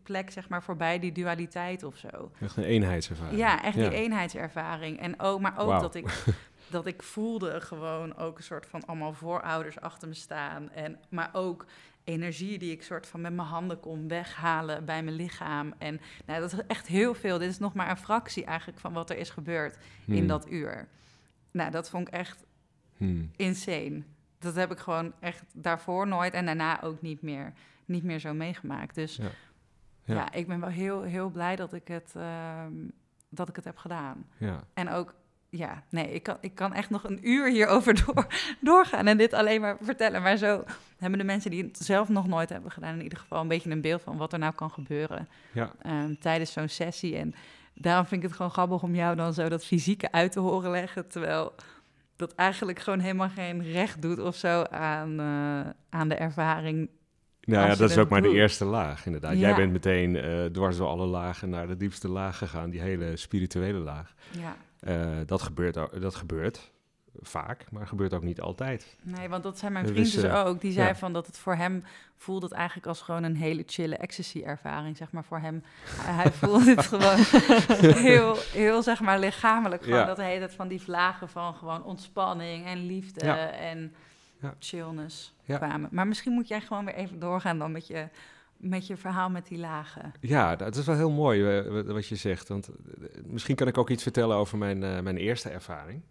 plek 0.03 0.31
zeg 0.31 0.49
maar 0.49 0.63
voorbij 0.63 0.99
die 0.99 1.13
dualiteit 1.13 1.83
of 1.83 1.97
zo. 1.97 2.31
Echt 2.41 2.57
een 2.57 2.65
eenheidservaring. 2.65 3.39
Ja, 3.39 3.63
echt 3.63 3.77
Ja. 3.77 3.89
die 3.89 3.99
eenheidservaring. 3.99 5.01
En 5.01 5.21
ook, 5.21 5.41
maar 5.41 5.59
ook 5.59 5.81
dat 5.81 5.95
ik 5.95 6.25
dat 6.71 6.87
ik 6.87 7.03
voelde 7.03 7.61
gewoon 7.61 8.17
ook 8.17 8.37
een 8.39 8.45
soort 8.45 8.67
van 8.67 8.85
allemaal 8.87 9.13
voorouders 9.13 9.81
achter 9.81 10.09
me 10.09 10.15
staan. 10.15 10.71
En, 10.71 10.99
maar 11.09 11.31
ook 11.33 11.67
energie 12.05 12.59
die 12.59 12.73
ik 12.73 12.83
soort 12.83 13.07
van 13.07 13.21
met 13.21 13.33
mijn 13.33 13.49
handen 13.49 13.81
kon 13.81 14.09
weghalen 14.09 14.85
bij 14.85 15.03
mijn 15.03 15.17
lichaam. 15.17 15.75
En 15.79 16.01
nou, 16.27 16.41
dat 16.41 16.53
is 16.53 16.59
echt 16.67 16.87
heel 16.87 17.15
veel. 17.15 17.38
Dit 17.38 17.51
is 17.51 17.59
nog 17.59 17.75
maar 17.75 17.91
een 17.91 17.97
fractie 17.97 18.45
eigenlijk 18.45 18.79
van 18.79 18.93
wat 18.93 19.11
er 19.11 19.17
is 19.17 19.31
gebeurd 19.31 19.77
in 20.07 20.17
Hmm. 20.19 20.27
dat 20.27 20.51
uur. 20.51 20.88
Nou, 21.51 21.71
dat 21.71 21.91
vond 21.91 22.09
ik 22.09 22.15
echt 22.15 22.45
Hmm. 22.97 23.31
insane. 23.37 24.03
Dat 24.38 24.55
heb 24.55 24.71
ik 24.71 24.79
gewoon 24.79 25.12
echt 25.21 25.43
daarvoor 25.55 26.07
nooit 26.09 26.33
en 26.35 26.45
daarna 26.47 26.83
ook 26.83 27.03
niet 27.03 27.23
meer, 27.23 27.53
niet 27.85 28.03
meer 28.05 28.19
zo 28.19 28.35
meegemaakt. 28.35 28.95
Dus 28.95 29.17
Ja. 29.17 29.25
ja, 30.05 30.15
Ja. 30.15 30.33
ik 30.33 30.47
ben 30.47 30.61
wel 30.61 30.69
heel, 30.69 31.03
heel 31.03 31.31
blij 31.31 31.57
dat 31.57 31.73
ik, 31.73 31.88
het, 31.88 32.12
ehm, 32.17 32.73
dat 33.29 33.49
ik 33.49 33.57
het 33.57 33.65
heb 33.65 33.77
gedaan. 33.77 34.27
Ja. 34.38 34.61
En 34.75 34.88
ook, 34.88 35.15
ja, 35.55 35.83
nee, 35.91 36.12
ik 36.12 36.23
kan, 36.23 36.37
ik 36.41 36.55
kan 36.55 36.75
echt 36.75 36.91
nog 36.91 37.05
een 37.05 37.29
uur 37.29 37.51
hierover 37.51 37.95
door, 38.05 38.27
doorgaan 38.61 39.07
en 39.07 39.17
dit 39.17 39.33
alleen 39.33 39.61
maar 39.61 39.77
vertellen. 39.81 40.23
Maar 40.23 40.37
zo 40.37 40.65
hebben 40.99 41.19
de 41.19 41.25
mensen 41.25 41.51
die 41.51 41.62
het 41.62 41.77
zelf 41.77 42.09
nog 42.09 42.27
nooit 42.27 42.49
hebben 42.49 42.71
gedaan, 42.71 42.95
in 42.95 43.03
ieder 43.03 43.19
geval 43.19 43.41
een 43.41 43.49
beetje 43.49 43.71
een 43.71 43.81
beeld 43.81 44.03
van 44.03 44.17
wat 44.17 44.33
er 44.33 44.38
nou 44.38 44.55
kan 44.55 44.71
gebeuren 44.71 45.29
Ja. 45.53 45.73
ehm, 45.83 46.15
tijdens 46.21 46.53
zo'n 46.53 46.69
sessie. 46.69 47.17
En 47.17 47.35
daarom 47.75 48.07
vind 48.07 48.23
ik 48.23 48.29
het 48.29 48.37
gewoon 48.37 48.51
grappig 48.51 48.83
om 48.83 48.95
jou 48.95 49.17
dan 49.17 49.35
zo 49.35 49.49
dat 49.49 49.65
fysieke 49.65 50.12
uit 50.12 50.33
te 50.33 50.41
horen 50.41 50.71
leggen, 50.71 51.09
terwijl 51.09 51.55
dat 52.17 52.35
eigenlijk 52.35 52.79
gewoon 52.79 52.99
helemaal 52.99 53.29
geen 53.29 53.73
recht 53.73 54.03
doet 54.03 54.19
of 54.19 54.37
zo 54.37 54.62
aan, 54.62 55.21
eh, 55.21 55.71
aan 55.91 56.09
de 56.09 56.15
ervaring. 56.15 56.88
Nou 57.41 57.69
ja, 57.69 57.75
dat 57.75 57.91
is 57.91 57.99
ook 57.99 58.09
maar 58.09 58.23
de 58.23 58.33
eerste 58.33 58.65
laag, 58.65 59.07
inderdaad. 59.07 59.38
Jij 59.38 59.55
bent 59.55 59.73
meteen 59.73 60.17
eh, 60.17 60.45
dwars 60.45 60.77
door 60.77 60.88
alle 60.88 61.07
lagen 61.07 61.49
naar 61.49 61.67
de 61.67 61.77
diepste 61.77 62.09
laag 62.09 62.38
gegaan, 62.38 62.71
die 62.71 62.81
hele 62.81 63.17
spirituele 63.17 63.79
laag. 63.79 64.15
Ja, 64.31 64.57
Eh, 64.83 65.11
dat, 65.27 65.42
gebeurt, 65.42 65.77
ook- 65.77 66.01
dat 66.01 66.14
gebeurt 66.14 66.71
vaak, 67.21 67.71
maar 67.71 67.87
gebeurt 67.87 68.14
ook 68.14 68.23
niet 68.23 68.40
altijd. 68.40 68.97
nee, 69.03 69.29
want 69.29 69.42
dat 69.42 69.59
zijn 69.59 69.73
mijn 69.73 69.87
Dus, 69.87 69.92
vrienden 69.95 70.31
dus 70.31 70.40
eh, 70.40 70.47
ook. 70.47 70.61
Die 70.61 70.73
zei 70.73 70.87
ja. 70.88 70.95
van 70.95 71.12
dat 71.12 71.27
het 71.27 71.38
voor 71.38 71.55
hem 71.55 71.85
voelde 72.16 72.47
het 72.47 72.55
eigenlijk 72.55 72.87
als 72.87 73.01
gewoon 73.01 73.23
een 73.23 73.37
hele 73.37 73.62
chille 73.66 73.97
ecstasy-ervaring. 73.97 74.97
Zeg 74.97 75.11
maar 75.12 75.25
voor 75.25 75.38
hem, 75.38 75.62
hij, 75.85 76.14
hij 76.14 76.33
voelde 76.33 76.64
het 76.75 76.87
gewoon 76.92 77.18
heel, 77.95 78.37
heel 78.53 78.83
zeg 78.83 79.01
maar 79.01 79.18
lichamelijk. 79.18 79.83
Gewoon 79.83 79.99
Ja. 79.99 80.05
dat 80.05 80.16
heet 80.16 80.40
het 80.40 80.55
van 80.55 80.68
die 80.68 80.81
vlagen 80.83 81.29
van 81.29 81.55
gewoon 81.55 81.85
ontspanning 81.85 82.66
en 82.66 82.87
liefde 82.87 83.25
Ja. 83.27 83.51
en 83.51 83.95
Ja. 84.40 84.55
chillness 84.59 85.35
kwamen. 85.47 85.88
Maar 85.92 86.07
misschien 86.07 86.33
moet 86.33 86.49
jij 86.49 86.61
gewoon 86.61 86.85
weer 86.85 86.95
even 86.95 87.18
doorgaan 87.18 87.59
dan 87.59 87.73
met 87.73 87.87
je, 87.87 88.09
met 88.62 88.87
je 88.87 88.96
verhaal 88.96 89.31
met 89.31 89.46
die 89.46 89.59
lagen. 89.59 90.12
Ja, 90.20 90.57
dat 90.57 90.77
is 90.77 90.87
wel 90.87 90.96
heel 90.96 91.11
mooi 91.11 91.59
eh, 91.59 91.83
wat- 91.92 92.07
je 92.07 92.16
zegt. 92.16 92.48
Want 92.48 92.68
eh, 92.68 92.75
misschien 93.25 93.57
kan 93.57 93.66
ik 93.68 93.79
ook 93.79 93.90
iets 93.90 94.03
vertellen 94.03 94.37
over 94.37 94.59
mijn, 94.59 94.83
eh, 94.83 95.01
mijn 95.01 95.16
eerste 95.16 95.48
ervaring. 95.48 96.03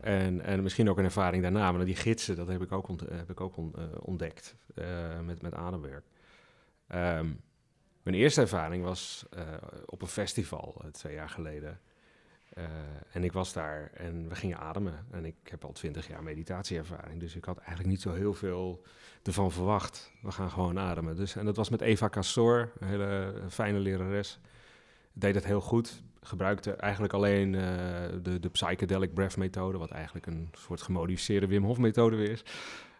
En, 0.00 0.40
en 0.40 0.62
misschien 0.62 0.90
ook 0.90 0.98
een 0.98 1.04
ervaring 1.04 1.42
daarna. 1.42 1.72
Maar 1.72 1.84
die 1.84 1.96
gidsen, 1.96 2.36
dat 2.36 2.48
heb 2.48 2.62
ik 2.62 2.72
ook, 2.72 2.88
ont- 2.88 3.00
heb 3.10 3.30
ik 3.30 3.40
ook 3.40 3.56
on- 3.56 3.74
ontdekt 4.00 4.54
met, 5.24 5.42
met 5.42 5.54
ademwerk. 5.54 6.04
Ehm, 6.86 7.26
mijn 8.02 8.16
eerste 8.16 8.40
ervaring 8.40 8.84
was 8.84 9.26
op 9.86 10.02
een 10.02 10.08
festival 10.08 10.82
twee 10.92 11.14
jaar 11.14 11.28
geleden. 11.28 11.80
Eh, 12.50 12.64
en 13.12 13.24
ik 13.24 13.32
was 13.32 13.52
daar 13.52 13.90
en 13.94 14.28
we 14.28 14.34
gingen 14.34 14.58
ademen. 14.58 15.06
En 15.10 15.24
ik 15.24 15.34
heb 15.42 15.64
al 15.64 15.72
twintig 15.72 16.08
jaar 16.08 16.22
meditatieervaring. 16.22 17.20
Dus 17.20 17.36
ik 17.36 17.44
had 17.44 17.58
eigenlijk 17.58 17.88
niet 17.88 18.00
zo 18.00 18.12
heel 18.12 18.34
veel 18.34 18.82
ervan 19.22 19.52
verwacht. 19.52 20.12
We 20.22 20.30
gaan 20.30 20.50
gewoon 20.50 20.78
ademen. 20.78 21.16
Dus, 21.16 21.36
en 21.36 21.44
dat 21.44 21.56
was 21.56 21.68
met 21.68 21.80
Eva 21.80 22.08
Castor, 22.08 22.72
een 22.78 22.88
hele 22.88 23.34
fijne 23.48 23.78
lerares. 23.78 24.38
Deed 25.12 25.34
het 25.34 25.44
heel 25.44 25.60
goed. 25.60 26.02
gebruikte 26.22 26.72
eigenlijk 26.72 27.12
alleen 27.12 27.54
eh, 27.54 27.62
de, 28.22 28.40
de 28.40 28.48
psychedelic 28.48 29.14
breath 29.14 29.36
methode, 29.36 29.78
wat 29.78 29.90
eigenlijk 29.90 30.26
een 30.26 30.48
soort 30.52 30.82
gemodificeerde 30.82 31.46
Wim 31.46 31.64
Hof 31.64 31.78
methode 31.78 32.16
weer 32.16 32.30
is. 32.30 32.44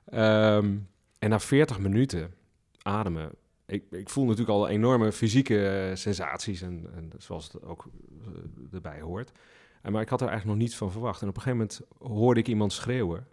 Ehm, 0.05 0.77
en 1.19 1.31
na 1.31 1.41
40 1.41 1.79
minuten 1.79 2.35
ademen, 2.83 3.31
ik, 3.71 3.85
ik 3.91 4.09
voel 4.09 4.25
natuurlijk 4.25 4.51
al 4.51 4.69
enorme 4.69 5.13
fysieke 5.13 5.69
eh, 5.69 5.97
sensaties 5.97 6.63
en, 6.63 6.87
en 6.95 7.11
zoals 7.19 7.53
het 7.53 7.63
ook 7.63 7.89
eh, 8.21 8.75
erbij 8.75 9.01
hoort. 9.01 9.33
En, 9.83 9.93
maar 9.93 10.03
ik 10.03 10.09
had 10.09 10.21
er 10.21 10.29
eigenlijk 10.29 10.59
nog 10.59 10.67
niets 10.67 10.79
van 10.79 10.91
verwacht. 10.91 11.23
En 11.23 11.29
op 11.29 11.37
een 11.37 11.43
gegeven 11.43 11.67
moment 11.67 11.81
hoorde 11.99 12.41
ik 12.41 12.49
iemand 12.49 12.73
schreeuwen. 12.73 13.27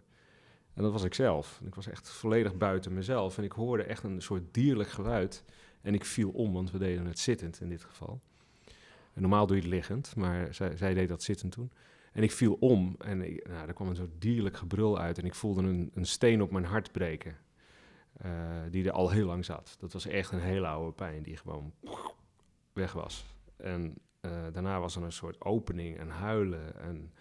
En 0.74 0.82
dat 0.82 0.92
was 0.92 1.04
ik 1.04 1.14
zelf. 1.14 1.60
Ik 1.64 1.74
was 1.74 1.88
echt 1.88 2.10
volledig 2.10 2.56
buiten 2.56 2.94
mezelf. 2.94 3.38
En 3.38 3.44
ik 3.44 3.52
hoorde 3.52 3.82
echt 3.82 4.02
een 4.02 4.22
soort 4.22 4.54
dierlijk 4.54 4.88
geluid. 4.88 5.44
En 5.82 5.94
ik 5.94 6.04
viel 6.04 6.30
om, 6.30 6.52
want 6.52 6.70
we 6.70 6.78
deden 6.78 7.06
het 7.06 7.18
zittend 7.18 7.60
in 7.60 7.68
dit 7.68 7.84
geval. 7.84 8.20
Normaal 9.14 9.46
doe 9.46 9.56
je 9.56 9.62
het 9.62 9.70
liggend, 9.70 10.16
maar 10.16 10.54
zij, 10.54 10.76
zij 10.76 10.94
deed 10.94 11.08
dat 11.08 11.22
zittend 11.22 11.52
toen. 11.52 11.70
En 12.12 12.22
ik 12.22 12.32
viel 12.32 12.56
om 12.60 12.94
en 12.98 13.22
ik, 13.22 13.48
nou, 13.48 13.68
er 13.68 13.74
kwam 13.74 13.88
een 13.88 13.96
soort 13.96 14.20
dierlijk 14.20 14.56
gebrul 14.56 14.98
uit. 14.98 15.18
En 15.18 15.24
ik 15.24 15.34
voelde 15.34 15.62
een, 15.62 15.90
een 15.94 16.06
steen 16.06 16.42
op 16.42 16.50
mijn 16.50 16.64
hart 16.64 16.92
breken. 16.92 17.36
Eh, 18.18 18.30
die 18.70 18.84
er 18.84 18.92
al 18.92 19.10
heel 19.10 19.26
lang 19.26 19.44
zat. 19.44 19.76
Dat 19.78 19.92
was 19.92 20.06
echt 20.06 20.32
een 20.32 20.40
hele 20.40 20.66
oude 20.66 20.92
pijn 20.92 21.22
die 21.22 21.36
gewoon 21.36 21.72
weg 22.72 22.92
was. 22.92 23.24
En 23.56 23.94
eh, 24.20 24.30
daarna 24.52 24.80
was 24.80 24.96
er 24.96 25.02
een 25.02 25.12
soort 25.12 25.40
opening 25.40 25.98
en 25.98 26.08
huilen. 26.08 26.80
En 26.80 27.12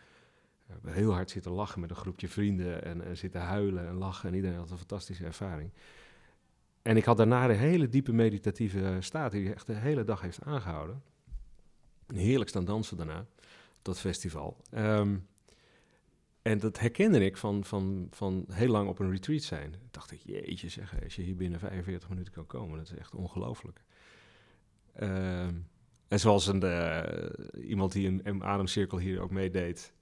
hebben 0.65 0.93
heel 0.93 1.13
hard 1.13 1.29
zitten 1.29 1.51
lachen 1.51 1.81
met 1.81 1.89
een 1.89 1.95
groepje 1.95 2.27
vrienden. 2.27 2.83
En, 2.83 3.05
en 3.05 3.17
zitten 3.17 3.41
huilen 3.41 3.87
en 3.87 3.95
lachen. 3.95 4.29
En 4.29 4.35
iedereen 4.35 4.57
had 4.57 4.71
een 4.71 4.77
fantastische 4.77 5.25
ervaring. 5.25 5.71
En 6.81 6.97
ik 6.97 7.05
had 7.05 7.17
daarna 7.17 7.49
een 7.49 7.55
hele 7.55 7.89
diepe 7.89 8.13
meditatieve 8.13 8.97
staat 8.99 9.31
die 9.31 9.53
echt 9.53 9.67
de 9.67 9.73
hele 9.73 10.03
dag 10.03 10.21
heeft 10.21 10.43
aangehouden. 10.43 11.01
Heerlijk 12.07 12.49
staan 12.49 12.65
dansen 12.65 12.97
daarna, 12.97 13.25
dat 13.81 13.99
festival. 13.99 14.57
Ehm, 14.69 15.17
en 16.47 16.59
dat 16.59 16.79
herkende 16.79 17.25
ik 17.25 17.37
van, 17.37 17.63
van, 17.63 18.07
van 18.11 18.45
heel 18.51 18.67
lang 18.67 18.89
op 18.89 18.99
een 18.99 19.11
retreat 19.11 19.41
zijn. 19.41 19.73
Ik 19.73 19.93
dacht 19.93 20.11
ik, 20.11 20.19
jeetje 20.25 20.69
zeg, 20.69 21.03
als 21.03 21.15
je 21.15 21.21
hier 21.21 21.35
binnen 21.35 21.59
45 21.59 22.09
minuten 22.09 22.33
kan 22.33 22.45
komen, 22.45 22.77
dat 22.77 22.91
is 22.91 22.97
echt 22.97 23.15
ongelooflijk. 23.15 23.83
Ehm, 24.93 25.53
en 26.07 26.19
zoals 26.19 26.47
een, 26.47 26.63
eh, 26.63 27.69
iemand 27.69 27.91
die 27.91 28.07
een, 28.07 28.21
een 28.23 28.43
ademcirkel 28.43 28.97
hier 28.97 29.21
ook 29.21 29.31
meedeed, 29.31 29.93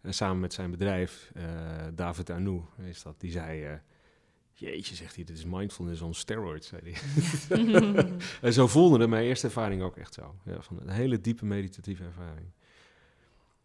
eh, 0.00 0.12
samen 0.12 0.40
met 0.40 0.52
zijn 0.52 0.70
bedrijf, 0.70 1.30
eh, 1.34 1.44
David 1.94 2.30
Anou 2.30 2.62
is 2.84 3.02
dat, 3.02 3.20
die 3.20 3.30
zei... 3.30 3.80
Jeetje, 4.56 4.94
zegt 4.94 5.14
hij, 5.14 5.24
dit 5.24 5.38
is 5.38 5.44
mindfulness 5.44 6.00
on 6.00 6.14
steroids, 6.14 6.68
zei 6.68 6.80
hij. 6.84 6.96
en 8.42 8.52
zo 8.52 8.66
voelde 8.66 8.98
het 8.98 9.08
mijn 9.08 9.24
eerste 9.24 9.46
ervaring 9.46 9.82
ook 9.82 9.96
echt 9.96 10.14
zo. 10.14 10.34
Ja, 10.44 10.62
van 10.62 10.80
een 10.80 10.88
hele 10.88 11.20
diepe 11.20 11.44
meditatieve 11.44 12.04
ervaring. 12.04 12.46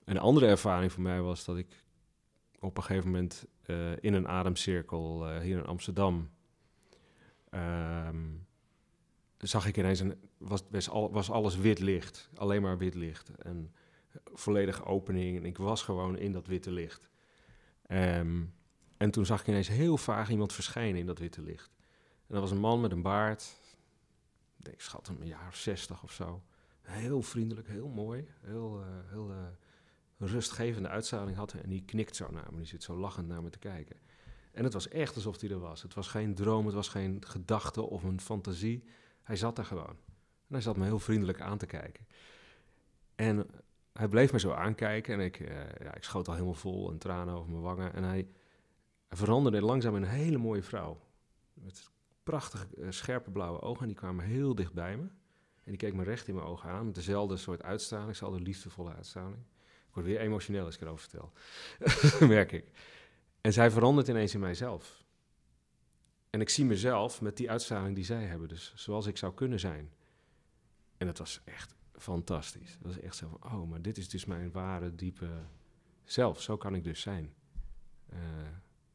Een 0.04 0.18
andere 0.18 0.48
ervaring 0.48 0.92
voor 0.92 1.02
mij 1.04 1.22
was 1.22 1.46
dat 1.46 1.58
ik 1.58 1.84
op 2.60 2.78
een 2.78 2.84
gegeven 2.84 3.12
moment 3.12 3.46
eh, 3.62 3.92
in 4.00 4.14
een 4.14 4.28
ademcirkel 4.28 5.28
eh, 5.28 5.40
hier 5.40 5.58
in 5.58 5.66
Amsterdam... 5.66 6.30
ehm, 7.50 8.28
zag 9.38 9.68
ik 9.68 9.78
ineens, 9.78 10.00
een, 10.00 10.16
was, 10.38 10.64
was, 10.70 10.88
was 10.88 11.32
alles 11.32 11.58
wit 11.58 11.80
licht. 11.80 12.30
Alleen 12.36 12.62
maar 12.62 12.78
wit 12.78 12.96
licht. 12.96 13.30
En 13.38 13.74
volledige 14.34 14.86
opening. 14.86 15.38
En 15.38 15.46
ik 15.46 15.58
was 15.58 15.84
gewoon 15.84 16.18
in 16.18 16.32
dat 16.32 16.48
witte 16.48 16.72
licht. 16.72 17.10
Ehm, 17.86 18.44
en 18.98 19.12
toen 19.12 19.26
zag 19.26 19.42
ik 19.42 19.48
ineens 19.48 19.68
heel 19.68 19.98
vaag 19.98 20.30
iemand 20.30 20.54
verschijnen 20.54 21.00
in 21.00 21.06
dat 21.06 21.20
witte 21.20 21.42
licht. 21.42 21.72
En 22.28 22.34
dat 22.34 22.42
was 22.42 22.52
een 22.52 22.60
man 22.60 22.82
met 22.82 22.92
een 22.92 23.02
baard. 23.02 23.58
Ik 24.64 24.82
schat 24.82 25.08
hem 25.08 25.22
een 25.22 25.28
jaar 25.28 25.48
of 25.48 25.56
zestig 25.56 26.04
of 26.04 26.12
zo. 26.12 26.42
Heel 26.82 27.22
vriendelijk, 27.22 27.68
heel 27.68 27.88
mooi. 27.88 28.28
Heel, 28.42 28.82
eh, 28.82 28.88
heel 29.10 29.32
rustgevende 30.20 30.90
uitstraling 30.90 31.38
had. 31.38 31.54
En 31.54 31.70
die 31.70 31.84
knikt 31.86 32.16
zo 32.16 32.32
naar 32.32 32.48
me. 32.52 32.58
Die 32.58 32.66
zit 32.66 32.84
zo 32.84 32.98
lachend 32.98 33.28
naar 33.28 33.44
me 33.44 33.50
te 33.50 33.60
kijken. 33.60 33.96
En 34.52 34.64
het 34.64 34.74
was 34.74 34.88
echt 34.88 35.16
alsof 35.16 35.42
hij 35.42 35.50
er 35.50 35.60
was. 35.60 35.82
Het 35.82 35.94
was 35.94 36.08
geen 36.08 36.36
droom, 36.36 36.66
het 36.66 36.76
was 36.76 36.88
geen 36.88 37.24
gedachte 37.26 37.82
of 37.82 38.04
een 38.04 38.22
fantasie. 38.22 38.84
Hij 39.24 39.36
zat 39.36 39.56
daar 39.56 39.66
gewoon. 39.66 39.98
En 40.48 40.56
hij 40.56 40.62
zat 40.62 40.78
me 40.78 40.86
heel 40.86 41.00
vriendelijk 41.00 41.42
aan 41.42 41.58
te 41.58 41.66
kijken. 41.66 42.08
En 43.16 43.48
hij 43.94 44.08
bleef 44.08 44.32
me 44.32 44.40
zo 44.40 44.52
aankijken. 44.52 45.14
En 45.14 45.20
ik, 45.20 45.40
eh, 45.40 45.56
ja, 45.80 45.96
ik 45.96 46.04
schoot 46.04 46.28
al 46.28 46.34
helemaal 46.34 46.54
vol 46.54 46.92
en 46.92 46.98
tranen 46.98 47.34
over 47.34 47.50
mijn 47.50 47.64
wangen. 47.64 47.94
En 47.94 48.04
hij 48.04 48.28
hij 49.10 49.18
veranderde 49.18 49.62
langzaam 49.62 49.96
in 49.96 50.02
een 50.02 50.10
hele 50.10 50.38
mooie 50.38 50.64
vrouw. 50.64 51.00
Met 51.54 51.90
prachtige, 52.24 52.68
eh, 52.82 52.88
scherpe 52.90 53.32
blauwe 53.32 53.62
ogen. 53.62 53.82
En 53.82 53.88
die 53.88 53.98
kwamen 53.98 54.26
heel 54.26 54.56
dicht 54.56 54.74
bij 54.74 54.98
me. 54.98 55.04
En 55.64 55.76
die 55.76 55.78
keek 55.78 55.94
me 55.94 56.04
recht 56.04 56.28
in 56.28 56.36
mijn 56.36 56.48
ogen 56.48 56.70
aan. 56.70 56.86
Met 56.86 56.96
dezelfde 56.96 57.38
soort 57.38 57.64
uitstraling. 57.64 58.10
Dezelfde 58.10 58.42
liefdevolle 58.42 58.94
uitstraling. 58.94 59.44
Word 60.00 60.12
weer 60.12 60.20
emotioneel 60.20 60.66
als 60.66 60.76
ik 60.76 60.82
erover 60.82 61.10
vertel. 61.10 61.32
Merk 62.36 62.52
ik. 62.52 62.72
En 63.42 63.54
zij 63.54 63.72
verandert 63.72 64.08
ineens 64.08 64.34
in 64.34 64.40
mijzelf. 64.40 65.04
En 66.30 66.42
ik 66.42 66.50
zie 66.50 66.66
mezelf 66.66 67.22
met 67.22 67.38
die 67.38 67.50
uitstraling 67.50 67.96
die 67.96 68.06
zij 68.06 68.24
hebben. 68.24 68.48
Dus 68.48 68.74
zoals 68.76 69.06
ik 69.06 69.18
zou 69.18 69.34
kunnen 69.34 69.60
zijn. 69.60 69.92
En 70.98 71.06
dat 71.06 71.18
was 71.18 71.42
echt 71.46 71.76
fantastisch. 71.94 72.78
Dat 72.82 72.94
was 72.94 73.04
echt 73.04 73.16
zo 73.16 73.28
van, 73.28 73.52
oh, 73.52 73.70
maar 73.70 73.82
dit 73.82 73.98
is 73.98 74.10
dus 74.10 74.26
mijn 74.26 74.52
ware, 74.52 74.96
diepe 74.96 75.30
zelf. 76.04 76.42
Zo 76.42 76.58
kan 76.58 76.76
ik 76.76 76.84
dus 76.84 77.02
zijn. 77.02 77.34
Eh, 78.10 78.18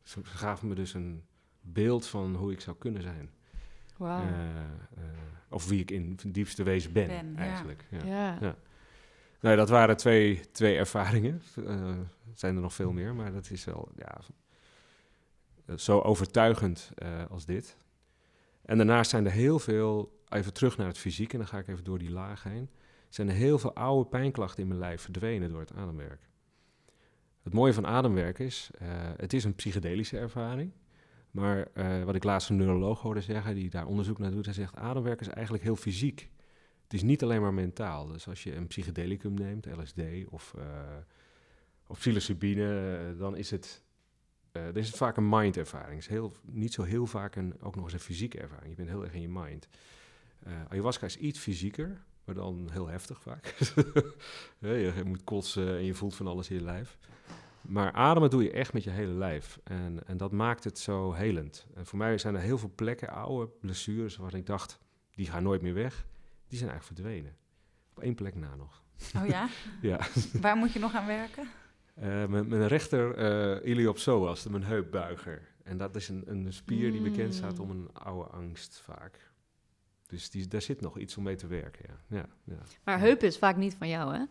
ze 0.03 0.25
gaven 0.25 0.69
me 0.69 0.75
dus 0.75 0.95
een 0.95 1.25
beeld 1.61 2.07
van 2.07 2.35
hoe 2.35 2.53
ik 2.53 2.61
zou 2.61 2.77
kunnen 2.77 3.03
zijn. 3.03 3.31
Eh, 3.99 4.19
eh, 4.19 4.65
of 5.49 5.69
wie 5.69 5.81
ik 5.81 5.91
in 5.91 6.19
het 6.23 6.35
diepste 6.35 6.63
wezen 6.63 6.93
ben, 6.93 7.37
eigenlijk. 7.37 7.85
Ja. 7.91 8.05
ja. 8.05 8.39
Ja. 8.41 8.57
Nou, 9.45 9.57
dat 9.57 9.69
waren 9.69 9.97
twee, 9.97 10.41
twee 10.53 10.77
ervaringen. 10.77 11.43
Er 11.67 12.07
zijn 12.35 12.57
er 12.57 12.63
nog 12.63 12.75
veel 12.75 12.93
meer, 12.93 13.15
maar 13.15 13.33
dat 13.33 13.51
is 13.51 13.65
wel 13.65 13.89
ja, 13.97 14.21
zo 15.77 16.01
overtuigend 16.01 16.91
eh, 16.95 17.25
als 17.31 17.45
dit. 17.45 17.77
En 18.63 18.77
daarnaast 18.77 19.11
zijn 19.11 19.25
er 19.25 19.33
heel 19.33 19.59
veel, 19.59 20.23
even 20.29 20.53
terug 20.53 20.77
naar 20.77 20.87
het 20.87 20.99
fysiek, 20.99 21.33
en 21.33 21.39
dan 21.39 21.47
ga 21.47 21.59
ik 21.59 21.69
even 21.69 21.85
door 21.85 21.99
die 21.99 22.11
laag 22.11 22.43
heen. 22.43 22.71
Zijn 23.09 23.29
er 23.29 23.35
heel 23.35 23.59
veel 23.59 23.75
oude 23.75 24.09
pijnklachten 24.09 24.63
in 24.63 24.69
mijn 24.69 24.81
lijf 24.81 25.03
verdwenen 25.03 25.51
door 25.51 25.61
het 25.61 25.75
ademwerk. 25.75 26.29
Het 27.43 27.53
mooie 27.53 27.73
van 27.73 27.87
ademwerk 27.87 28.39
is, 28.39 28.71
eh, 28.79 28.89
het 29.17 29.33
is 29.33 29.45
een 29.45 29.55
psychedelische 29.55 30.19
ervaring. 30.19 30.73
Maar 31.31 31.69
wat 32.05 32.15
ik 32.15 32.25
laatst 32.25 32.51
een 32.51 32.57
neuroloog 32.57 33.01
hoorde 33.01 33.21
zeggen, 33.21 33.55
die 33.55 33.71
daar 33.71 33.87
onderzoek 33.87 34.19
naar 34.19 34.31
doet, 34.31 34.45
hij 34.45 34.55
zegt, 34.55 34.77
ademwerk 34.77 35.21
is 35.21 35.29
eigenlijk 35.29 35.65
heel 35.65 35.77
fysiek. 35.77 36.31
Is 36.95 37.03
niet 37.03 37.23
alleen 37.23 37.41
maar 37.41 37.55
mentaal. 37.55 38.07
Dus 38.07 38.29
als 38.29 38.43
je 38.43 38.55
een 38.55 38.67
psychedelicum 38.67 39.35
neemt, 39.35 39.67
LSD 39.67 40.01
of, 40.31 40.55
eh 40.59 40.65
of 41.87 41.99
psilocybine, 41.99 42.97
eh, 42.97 43.19
dan 43.19 43.37
is 43.37 43.51
het, 43.51 43.83
dan 44.53 44.77
is 44.77 44.91
vaak 44.91 45.17
een 45.17 45.29
mind-ervaring. 45.29 45.99
Is 45.99 46.07
heel, 46.07 46.37
niet 46.43 46.73
zo 46.73 46.83
heel 46.83 47.07
vaak 47.07 47.37
een, 47.37 47.55
ook 47.61 47.75
nog 47.75 47.85
eens 47.85 47.93
een 47.93 47.99
fysieke 48.01 48.39
ervaring. 48.39 48.69
Je 48.69 48.77
bent 48.77 48.89
heel 48.89 49.05
erg 49.05 49.15
in 49.15 49.21
je 49.21 49.29
mind. 49.29 49.69
Ayahuasca 50.69 51.07
is 51.07 51.17
iets 51.17 51.39
fysieker, 51.39 52.03
maar 52.25 52.35
dan 52.35 52.69
heel 52.73 52.87
heftig 52.87 53.21
vaak. 53.21 53.47
Je 54.61 55.03
moet 55.05 55.25
kotsen 55.25 55.77
en 55.77 55.85
je 55.85 55.95
voelt 55.95 56.15
van 56.15 56.27
alles 56.27 56.51
in 56.51 56.57
je 56.57 56.63
lijf. 56.63 56.99
Maar 57.61 57.93
ademen 57.93 58.31
doe 58.31 58.43
je 58.43 58.51
echt 58.51 58.73
met 58.73 58.85
je 58.85 58.91
hele 58.91 59.15
lijf. 59.15 59.61
En, 59.65 60.07
en 60.07 60.17
dat 60.17 60.33
maakt 60.33 60.65
het 60.65 60.79
zo 60.79 61.13
helend. 61.13 61.67
En 61.75 61.87
voor 61.87 61.99
mij 61.99 62.19
zijn 62.19 62.35
er 62.35 62.41
heel 62.41 62.59
veel 62.59 62.73
plekken, 62.75 63.09
oude 63.09 63.51
blessures, 63.61 64.17
waarvan 64.17 64.39
ik 64.39 64.47
dacht, 64.47 64.79
die 65.15 65.27
gaan 65.27 65.43
nooit 65.43 65.63
meer 65.63 65.75
weg. 65.75 66.07
Die 66.55 66.63
zijn 66.63 66.73
eigenlijk 66.73 67.01
verdwenen. 67.01 67.37
Op 67.91 68.03
één 68.03 68.15
plek 68.15 68.35
na 68.35 68.55
nog. 68.57 68.83
Oh 69.17 69.27
ja? 69.27 69.49
Ja. 69.91 70.01
Waar 70.41 70.57
moet 70.57 70.73
je 70.73 70.79
nog 70.79 70.95
aan 70.95 71.07
werken? 71.07 71.49
Eh, 71.95 72.27
mijn, 72.27 72.49
mijn 72.49 72.67
rechter 72.67 73.19
uh, 73.63 73.69
iliopsoas, 73.71 74.47
mijn 74.47 74.65
heupbuiger. 74.65 75.55
En 75.63 75.77
dat 75.77 75.97
is 75.97 76.09
een, 76.09 76.23
een 76.27 76.53
spier 76.53 76.93
die 76.93 77.01
bekend 77.03 77.35
staat 77.35 77.59
om 77.59 77.71
een 77.71 77.93
oude 77.93 78.31
angst 78.31 78.81
vaak. 78.81 79.33
Dus 80.07 80.31
die, 80.31 80.49
daar 80.49 80.63
zit 80.63 80.81
nog 80.81 80.99
iets 80.99 81.17
om 81.17 81.23
mee 81.23 81.37
te 81.37 81.47
werken, 81.47 81.85
ja. 81.89 82.17
ja, 82.17 82.27
ja. 82.45 82.63
Maar 82.85 82.99
heupen 82.99 83.27
is 83.27 83.39
vaak 83.39 83.57
niet 83.57 83.75
van 83.75 83.89
jou, 83.89 84.15
hè? 84.15 84.25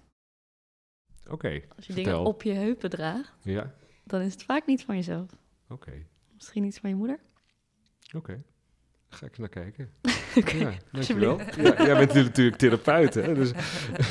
Oké, 1.31 1.61
Als 1.75 1.85
je 1.87 1.93
vertel. 1.93 2.11
dingen 2.13 2.19
op 2.19 2.41
je 2.43 2.53
heupen 2.53 2.89
draagt, 2.89 3.33
Ja, 3.41 3.73
dan 4.03 4.21
is 4.21 4.33
het 4.33 4.43
vaak 4.43 4.65
niet 4.65 4.83
van 4.83 4.95
jezelf. 4.95 5.31
oké, 5.69 6.05
Misschien 6.33 6.63
iets 6.63 6.79
van 6.79 6.89
je 6.89 6.95
moeder? 6.95 7.19
oké. 8.15 8.43
Ga 9.13 9.25
ik 9.25 9.31
eens 9.31 9.37
naar 9.39 9.49
kijken. 9.49 9.89
Oké, 10.37 10.55
Ja, 10.57 10.71
dankjewel. 10.91 11.39
Ja, 11.39 11.85
jij 11.85 11.97
bent 11.97 12.13
natuurlijk 12.13 12.57
therapeut, 12.57 13.13
hè? 13.13 13.33
Dus 13.33 13.49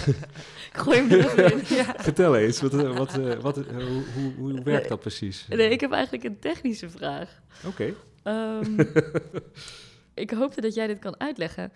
ik 0.69 0.73
gooi 0.73 0.99
hem 0.99 1.11
er 1.11 1.53
in. 1.53 1.59
Ja. 1.77 1.95
vertel 1.97 2.37
eens, 2.37 2.61
wat, 2.61 2.75
eh, 2.75 2.97
wat, 2.97 3.19
eh, 3.19 3.39
wat, 3.41 3.57
eh, 3.67 3.75
hoe, 3.75 4.03
hoe, 4.15 4.33
hoe 4.37 4.63
werkt 4.63 4.89
dat 4.89 5.01
precies? 5.01 5.47
Nee, 5.49 5.69
ik 5.71 5.81
heb 5.81 5.93
eigenlijk 5.93 6.25
een 6.25 6.39
technische 6.39 6.91
vraag. 6.91 7.41
Oké, 7.67 7.95
Ehm, 8.23 8.81
ik 10.15 10.31
hoopte 10.31 10.61
dat 10.61 10.75
jij 10.75 10.87
dit 10.87 10.99
kan 10.99 11.21
uitleggen. 11.21 11.73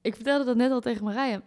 Ik 0.00 0.14
vertelde 0.14 0.44
dat 0.44 0.56
net 0.56 0.70
al 0.70 0.80
tegen 0.80 1.04
Marije. 1.04 1.42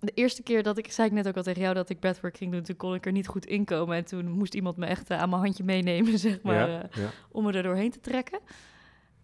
De 0.00 0.12
eerste 0.14 0.42
keer 0.42 0.62
dat 0.62 0.78
ik, 0.78 0.92
zei 0.92 1.08
ik 1.08 1.14
net 1.14 1.28
ook 1.28 1.36
al 1.36 1.42
tegen 1.42 1.62
jou 1.62 1.74
dat 1.74 1.90
ik 1.90 2.00
breathwork 2.00 2.36
ging 2.36 2.52
doen, 2.52 2.62
toen 2.62 2.76
kon 2.76 2.94
ik 2.94 3.06
er 3.06 3.12
niet 3.12 3.26
goed 3.26 3.46
in 3.46 3.64
komen. 3.64 3.96
En 3.96 4.04
toen 4.04 4.28
moest 4.30 4.54
iemand 4.54 4.76
me 4.76 4.86
echt 4.86 5.10
aan 5.10 5.28
mijn 5.30 5.42
handje 5.42 5.64
meenemen, 5.64 6.18
zeg 6.18 6.42
maar, 6.42 6.68
ja, 6.70 6.88
om 7.30 7.44
me 7.44 7.52
er 7.52 7.62
doorheen 7.62 7.90
te 7.90 8.00
trekken. 8.00 8.38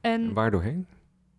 En 0.07 0.23
En 0.23 0.33
waar 0.33 0.51
doorheen? 0.51 0.87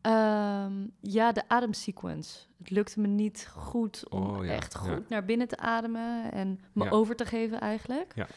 ehm, 0.01 0.73
ja, 1.01 1.31
de 1.31 1.43
ademsequence. 1.49 2.39
Het 2.57 2.69
lukte 2.69 2.99
me 2.99 3.07
niet 3.07 3.49
goed 3.55 4.09
om 4.09 4.23
Oh, 4.23 4.45
ja, 4.45 4.51
echt 4.51 4.73
ja. 4.73 4.79
goed 4.79 5.09
naar 5.09 5.25
binnen 5.25 5.47
te 5.47 5.57
ademen 5.57 6.31
en 6.31 6.59
me 6.73 6.83
Ja. 6.83 6.89
over 6.89 7.15
te 7.15 7.25
geven 7.25 7.59
eigenlijk. 7.59 8.11
Ja. 8.15 8.27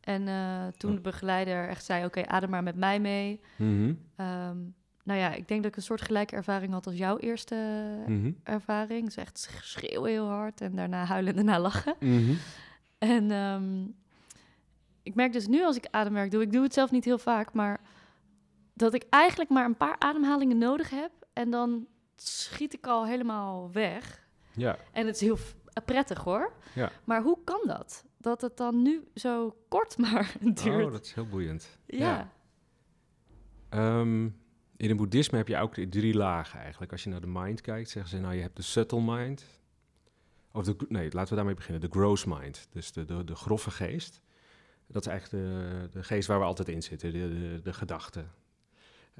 En 0.00 0.28
eh, 0.28 0.66
toen 0.76 0.94
de 0.94 1.00
begeleider 1.00 1.68
echt 1.68 1.84
zei, 1.84 2.04
oké, 2.04 2.26
adem 2.26 2.50
maar 2.50 2.62
met 2.62 2.76
mij 2.76 3.00
mee. 3.00 3.40
Mhm. 3.56 3.94
Ehm, 4.16 4.56
nou 5.04 5.20
ja, 5.20 5.32
ik 5.34 5.48
denk 5.48 5.62
dat 5.62 5.70
ik 5.70 5.76
een 5.76 5.82
soort 5.82 6.02
gelijke 6.02 6.36
ervaring 6.36 6.72
had 6.72 6.86
als 6.86 6.96
jouw 6.96 7.18
eerste 7.18 7.56
Mhm. 8.06 8.30
ervaring. 8.42 9.04
Dus 9.04 9.16
echt 9.16 9.38
sch- 9.38 9.62
schreeuwen 9.72 10.10
heel 10.10 10.28
hard 10.28 10.60
en 10.60 10.74
daarna 10.76 11.04
huilen 11.04 11.30
en 11.36 11.36
daarna 11.46 11.60
lachen. 11.60 11.94
Mhm. 12.00 12.32
En 12.98 13.30
ehm, 13.30 13.84
ik 15.02 15.14
merk 15.14 15.32
dus 15.32 15.46
nu 15.46 15.64
als 15.64 15.76
ik 15.76 15.86
ademwerk 15.90 16.30
doe, 16.30 16.42
ik 16.42 16.52
doe 16.52 16.62
het 16.62 16.74
zelf 16.74 16.90
niet 16.90 17.04
heel 17.04 17.18
vaak, 17.18 17.52
maar 17.52 17.80
dat 18.76 18.94
ik 18.94 19.04
eigenlijk 19.10 19.50
maar 19.50 19.64
een 19.64 19.76
paar 19.76 19.96
ademhalingen 19.98 20.58
nodig 20.58 20.90
heb 20.90 21.10
en 21.32 21.50
dan 21.50 21.86
schiet 22.16 22.72
ik 22.72 22.86
al 22.86 23.06
helemaal 23.06 23.72
weg. 23.72 24.28
Ja. 24.52 24.78
En 24.92 25.06
het 25.06 25.14
is 25.14 25.20
heel 25.20 25.38
prettig 25.84 26.18
hoor. 26.24 26.52
Ja. 26.74 26.90
Maar 27.04 27.22
hoe 27.22 27.38
kan 27.44 27.60
dat? 27.64 28.04
Dat 28.18 28.40
het 28.40 28.56
dan 28.56 28.82
nu 28.82 29.08
zo 29.14 29.56
kort 29.68 29.98
maar 30.06 30.32
duurt. 30.40 30.84
Oh, 30.84 30.92
dat 30.92 31.04
is 31.04 31.12
heel 31.12 31.26
boeiend. 31.26 31.78
ja. 31.86 32.34
Ehm, 33.68 34.24
in 34.76 34.88
het 34.88 34.96
boeddhisme 34.96 35.38
heb 35.38 35.48
je 35.48 35.56
ook 35.56 35.74
drie 35.74 36.14
lagen 36.14 36.60
eigenlijk. 36.60 36.92
Als 36.92 37.04
je 37.04 37.10
naar 37.10 37.20
de 37.20 37.26
mind 37.26 37.60
kijkt, 37.60 37.90
zeggen 37.90 38.10
ze 38.10 38.18
nou 38.18 38.34
je 38.34 38.40
hebt 38.40 38.56
de 38.56 38.62
subtle 38.62 39.02
mind. 39.02 39.44
Of 40.52 40.64
de, 40.64 40.76
nee, 40.88 41.12
laten 41.12 41.28
we 41.28 41.34
daarmee 41.34 41.54
beginnen. 41.54 41.80
De 41.80 41.98
gross 41.98 42.24
mind, 42.24 42.68
dus 42.70 42.92
de, 42.92 43.04
de, 43.04 43.24
de 43.24 43.34
grove 43.34 43.70
geest. 43.70 44.20
Dat 44.86 45.06
is 45.06 45.12
eigenlijk 45.12 45.44
de, 45.44 45.88
de 45.90 46.02
geest 46.02 46.28
waar 46.28 46.38
we 46.38 46.44
altijd 46.44 46.68
in 46.68 46.82
zitten, 46.82 47.12
de, 47.12 47.28
de, 47.28 47.60
de 47.62 47.72
gedachten. 47.72 48.30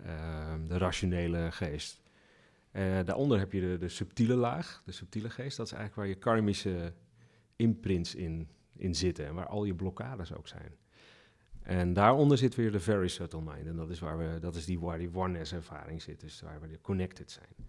Ehm, 0.04 0.66
de 0.66 0.78
rationele 0.78 1.52
geest. 1.52 2.00
Eh, 2.70 2.98
daaronder 3.04 3.38
heb 3.38 3.52
je 3.52 3.78
de, 3.78 3.88
subtiele 3.88 4.34
laag, 4.34 4.82
de 4.84 4.92
subtiele 4.92 5.30
geest. 5.30 5.56
Dat 5.56 5.66
is 5.66 5.72
eigenlijk 5.72 6.00
waar 6.00 6.16
je 6.16 6.22
karmische 6.22 6.92
imprints 7.56 8.14
in, 8.14 8.48
in 8.76 8.94
zitten 8.94 9.26
en 9.26 9.34
waar 9.34 9.46
al 9.46 9.64
je 9.64 9.74
blokkades 9.74 10.34
ook 10.34 10.48
zijn. 10.48 10.76
En 11.62 11.92
daaronder 11.92 12.38
zit 12.38 12.54
weer 12.54 12.72
de 12.72 12.80
very 12.80 13.08
subtle 13.08 13.40
mind. 13.40 13.66
En 13.66 13.76
dat 13.76 13.90
is, 13.90 13.98
waar 13.98 14.18
we, 14.18 14.38
dat 14.40 14.54
is 14.54 14.64
die, 14.64 14.80
waar 14.80 14.98
die 14.98 15.14
oneness 15.14 15.52
ervaring 15.52 16.02
zit, 16.02 16.20
dus 16.20 16.40
waar 16.40 16.60
we 16.60 16.80
connected 16.80 17.30
zijn. 17.30 17.68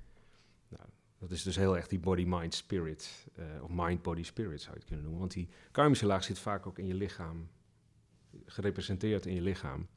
Nou, 0.68 0.86
dat 1.18 1.32
is 1.32 1.44
dus 1.44 1.56
heel 1.56 1.78
echt 1.78 1.90
die 1.90 2.00
body-mind-spirit, 2.00 3.28
eh, 3.36 3.46
of 3.62 3.70
mind-body-spirit 3.74 4.62
zou 4.62 4.74
je 4.74 4.80
het 4.80 4.88
kunnen 4.88 5.04
noemen. 5.04 5.20
Want 5.20 5.34
die 5.34 5.50
karmische 5.72 6.06
laag 6.06 6.24
zit 6.24 6.40
vaak 6.40 6.68
ook 6.68 6.78
in 6.78 6.88
je 6.88 6.94
lichaam, 6.94 7.50
gerepresenteerd 8.46 9.26
in 9.26 9.34
je 9.34 9.42
lichaam. 9.42 9.88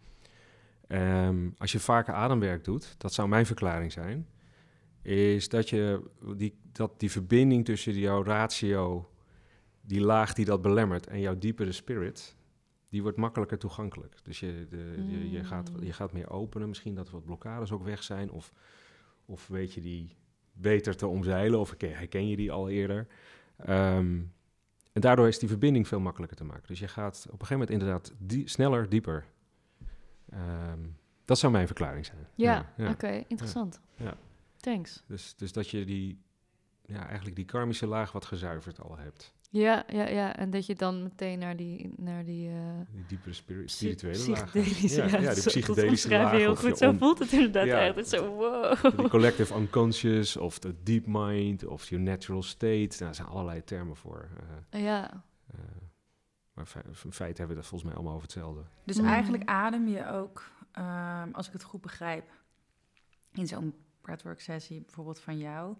Ehm, 0.90 1.48
als 1.58 1.72
je 1.72 1.80
vaker 1.80 2.14
ademwerk 2.14 2.64
doet, 2.64 2.94
dat 2.98 3.12
zou 3.12 3.28
mijn 3.28 3.46
verklaring 3.46 3.92
zijn, 3.92 4.26
is 5.02 5.48
dat 5.48 5.68
je 5.68 6.02
die, 6.36 6.58
dat 6.72 7.00
die 7.00 7.10
verbinding 7.10 7.64
tussen 7.64 7.98
jouw 7.98 8.22
ratio, 8.24 9.10
die 9.80 10.00
laag 10.00 10.32
die 10.32 10.44
dat 10.44 10.62
belemmert, 10.62 11.06
en 11.06 11.20
jouw 11.20 11.38
diepere 11.38 11.72
spirit, 11.72 12.36
die 12.88 13.02
wordt 13.02 13.16
makkelijker 13.16 13.58
toegankelijk. 13.58 14.14
Dus 14.22 14.40
je, 14.40 14.66
de, 14.70 14.94
je, 15.08 15.30
je, 15.30 15.44
gaat, 15.44 15.70
Mm. 15.72 15.84
je 15.84 15.92
gaat 15.92 16.12
meer 16.12 16.30
openen, 16.30 16.68
misschien 16.68 16.94
dat 16.94 17.06
er 17.06 17.12
wat 17.12 17.24
blokkades 17.24 17.72
ook 17.72 17.84
weg 17.84 18.02
zijn, 18.02 18.30
of, 18.30 18.52
of 19.24 19.48
weet 19.48 19.72
je 19.72 19.80
die 19.80 20.16
beter 20.52 20.96
te 20.96 21.06
omzeilen, 21.06 21.58
of 21.58 21.68
herken, 21.68 21.96
herken 21.96 22.28
je 22.28 22.36
die 22.36 22.52
al 22.52 22.68
eerder. 22.68 23.06
Ehm, 23.56 24.18
en 24.92 25.00
daardoor 25.00 25.28
is 25.28 25.38
die 25.38 25.48
verbinding 25.48 25.88
veel 25.88 26.00
makkelijker 26.00 26.36
te 26.36 26.44
maken. 26.44 26.66
Dus 26.66 26.78
je 26.78 26.88
gaat 26.88 27.16
op 27.26 27.40
een 27.40 27.46
gegeven 27.46 27.58
moment 27.58 27.70
inderdaad 27.70 28.14
die, 28.18 28.48
sneller, 28.48 28.88
dieper. 28.88 29.24
Ehm, 30.30 30.78
dat 31.24 31.38
zou 31.38 31.52
mijn 31.52 31.66
verklaring 31.66 32.06
zijn. 32.06 32.18
Ja, 32.34 32.72
ja. 32.76 32.90
oké, 32.90 33.24
interessant. 33.28 33.80
Ja. 33.96 34.14
Thanks. 34.56 35.02
Dus, 35.06 35.34
dus 35.36 35.52
dat 35.52 35.68
je 35.70 35.84
die, 35.84 36.18
ja, 36.86 37.06
eigenlijk 37.06 37.36
die 37.36 37.44
karmische 37.44 37.86
laag 37.86 38.12
wat 38.12 38.24
gezuiverd 38.24 38.80
al 38.80 38.96
hebt. 38.98 39.32
Ja, 39.52 39.84
ja, 39.88 40.08
ja. 40.08 40.36
En 40.36 40.50
dat 40.50 40.66
je 40.66 40.74
dan 40.74 41.02
meteen 41.02 41.38
naar 41.38 41.56
die, 41.56 41.92
naar 41.96 42.24
die 42.24 42.48
eh, 42.48 42.54
Die 42.92 43.04
diepere 43.06 43.32
spiri- 43.32 43.68
spirituele 43.68 44.28
laag. 44.30 44.44
psychedelische, 44.50 44.96
Ja, 45.02 45.18
ja, 45.20 45.34
die 45.34 45.42
psychedelische 45.48 46.08
laag. 46.10 46.30
heel 46.30 46.56
goed. 46.56 46.78
Zo 46.78 46.92
voelt 46.92 47.18
het 47.18 47.32
inderdaad 47.32 47.66
Ja. 47.66 47.80
echt. 47.86 47.94
Het 47.96 48.04
is 48.04 48.10
zo, 48.10 48.34
wow. 48.34 48.96
Die 48.98 49.08
collective 49.08 49.54
unconscious 49.58 50.36
of 50.36 50.58
de 50.58 50.74
deep 50.82 51.04
mind 51.06 51.64
of 51.66 51.88
your 51.88 52.04
natural 52.04 52.42
state. 52.42 52.74
Nou, 52.76 52.98
daar 52.98 53.14
zijn 53.14 53.28
allerlei 53.28 53.64
termen 53.64 53.96
voor. 53.96 54.28
eh, 54.70 54.82
Ja, 54.82 55.24
eh, 55.52 55.58
maar 56.54 56.72
in 56.84 57.12
feite 57.12 57.38
hebben 57.38 57.46
we 57.48 57.54
dat 57.54 57.66
volgens 57.66 57.82
mij 57.82 57.92
allemaal 57.94 58.12
over 58.14 58.24
hetzelfde. 58.24 58.62
Dus 58.84 59.00
Mm. 59.00 59.06
eigenlijk 59.06 59.44
adem 59.48 59.88
je 59.88 60.06
ook, 60.08 60.50
ehm, 60.72 61.28
als 61.32 61.46
ik 61.46 61.52
het 61.52 61.62
goed 61.62 61.80
begrijp, 61.80 62.30
in 63.32 63.46
zo'n 63.46 63.74
breathwork 64.00 64.40
sessie 64.40 64.80
bijvoorbeeld 64.80 65.20
van 65.20 65.38
jou. 65.38 65.76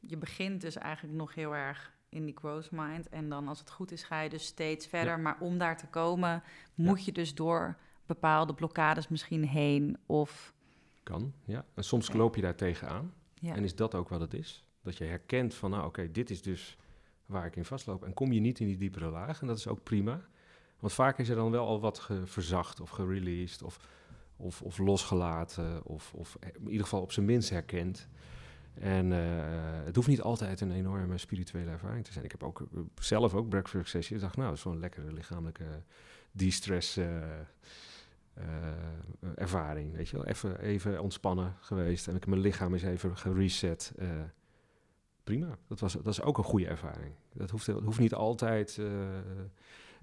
Je 0.00 0.16
begint 0.16 0.60
dus 0.60 0.76
eigenlijk 0.76 1.16
nog 1.16 1.34
heel 1.34 1.54
erg 1.54 1.92
in 2.08 2.24
die 2.24 2.36
growth 2.36 2.70
mind. 2.70 3.08
En 3.08 3.28
dan 3.28 3.48
als 3.48 3.58
het 3.58 3.70
goed 3.70 3.92
is 3.92 4.02
ga 4.02 4.20
je 4.20 4.28
dus 4.28 4.44
steeds 4.46 4.86
verder. 4.86 5.20
Maar 5.20 5.36
om 5.40 5.58
daar 5.58 5.76
te 5.76 5.86
komen 5.86 6.42
moet 6.74 7.04
je 7.04 7.12
dus 7.12 7.34
door 7.34 7.76
bepaalde 8.06 8.54
blokkades 8.54 9.08
misschien 9.08 9.44
heen. 9.44 9.98
Of 10.06 10.54
Kan, 11.02 11.32
ja. 11.44 11.64
En 11.74 11.84
soms 11.84 12.12
loop 12.12 12.36
je 12.36 12.42
daar 12.42 12.54
tegenaan. 12.54 13.12
ja. 13.34 13.54
En 13.54 13.64
is 13.64 13.74
dat 13.74 13.94
ook 13.94 14.08
wat 14.08 14.20
het 14.20 14.34
is? 14.34 14.64
Dat 14.82 14.96
je 14.96 15.04
herkent 15.04 15.54
van, 15.54 15.70
nou 15.70 15.84
oké, 15.86 16.10
dit 16.10 16.30
is 16.30 16.42
dus 16.42 16.78
waar 17.26 17.46
ik 17.46 17.56
in 17.56 17.64
vastloop. 17.64 18.04
En 18.04 18.14
kom 18.14 18.32
je 18.32 18.40
niet 18.40 18.60
in 18.60 18.66
die 18.66 18.76
diepere 18.76 19.08
laag, 19.10 19.40
en 19.40 19.46
dat 19.46 19.58
is 19.58 19.68
ook 19.68 19.82
prima. 19.82 20.20
Want 20.80 20.92
vaak 20.92 21.18
is 21.18 21.28
er 21.28 21.36
dan 21.36 21.50
wel 21.50 21.66
al 21.66 21.80
wat 21.80 22.10
verzacht 22.24 22.80
of 22.80 22.90
gereleased 22.90 23.62
of, 23.62 23.78
of, 24.36 24.62
of 24.62 24.78
losgelaten. 24.78 25.84
Of, 25.84 26.14
of 26.14 26.36
in 26.40 26.66
ieder 26.66 26.82
geval 26.82 27.00
op 27.00 27.12
zijn 27.12 27.26
minst 27.26 27.50
herkend. 27.50 28.08
En 28.74 29.12
eh, 29.12 29.84
het 29.84 29.96
hoeft 29.96 30.08
niet 30.08 30.20
altijd 30.20 30.60
een 30.60 30.72
enorme 30.72 31.18
spirituele 31.18 31.70
ervaring 31.70 32.04
te 32.04 32.12
zijn. 32.12 32.24
Ik 32.24 32.30
heb 32.30 32.42
ook 32.42 32.60
eh, 32.60 32.80
zelf 32.98 33.34
ook 33.34 33.48
breakfast 33.48 33.90
sessies. 33.90 34.16
Ik 34.16 34.20
dacht, 34.20 34.36
nou, 34.36 34.48
dat 34.48 34.58
is 34.58 34.64
wel 34.64 34.72
een 34.72 34.78
lekkere 34.78 35.12
lichamelijke 35.12 35.64
de-stress 36.32 36.96
eh, 36.96 37.06
ervaring. 39.34 39.96
Weet 39.96 40.08
je 40.08 40.16
wel, 40.16 40.26
even, 40.26 40.60
even 40.60 41.00
ontspannen 41.00 41.56
geweest. 41.60 42.08
En 42.08 42.16
ik 42.16 42.26
mijn 42.26 42.40
lichaam 42.40 42.72
eens 42.72 42.82
even 42.82 43.16
gereset. 43.16 43.92
Prima, 45.24 45.58
dat, 45.68 45.80
was, 45.80 45.92
dat 45.92 46.06
is 46.06 46.22
ook 46.22 46.38
een 46.38 46.44
goede 46.44 46.66
ervaring. 46.66 47.14
Dat 47.32 47.50
hoeft, 47.50 47.66
dat 47.66 47.82
hoeft 47.82 47.98
niet 47.98 48.14
altijd... 48.14 48.76
eh, 48.78 48.84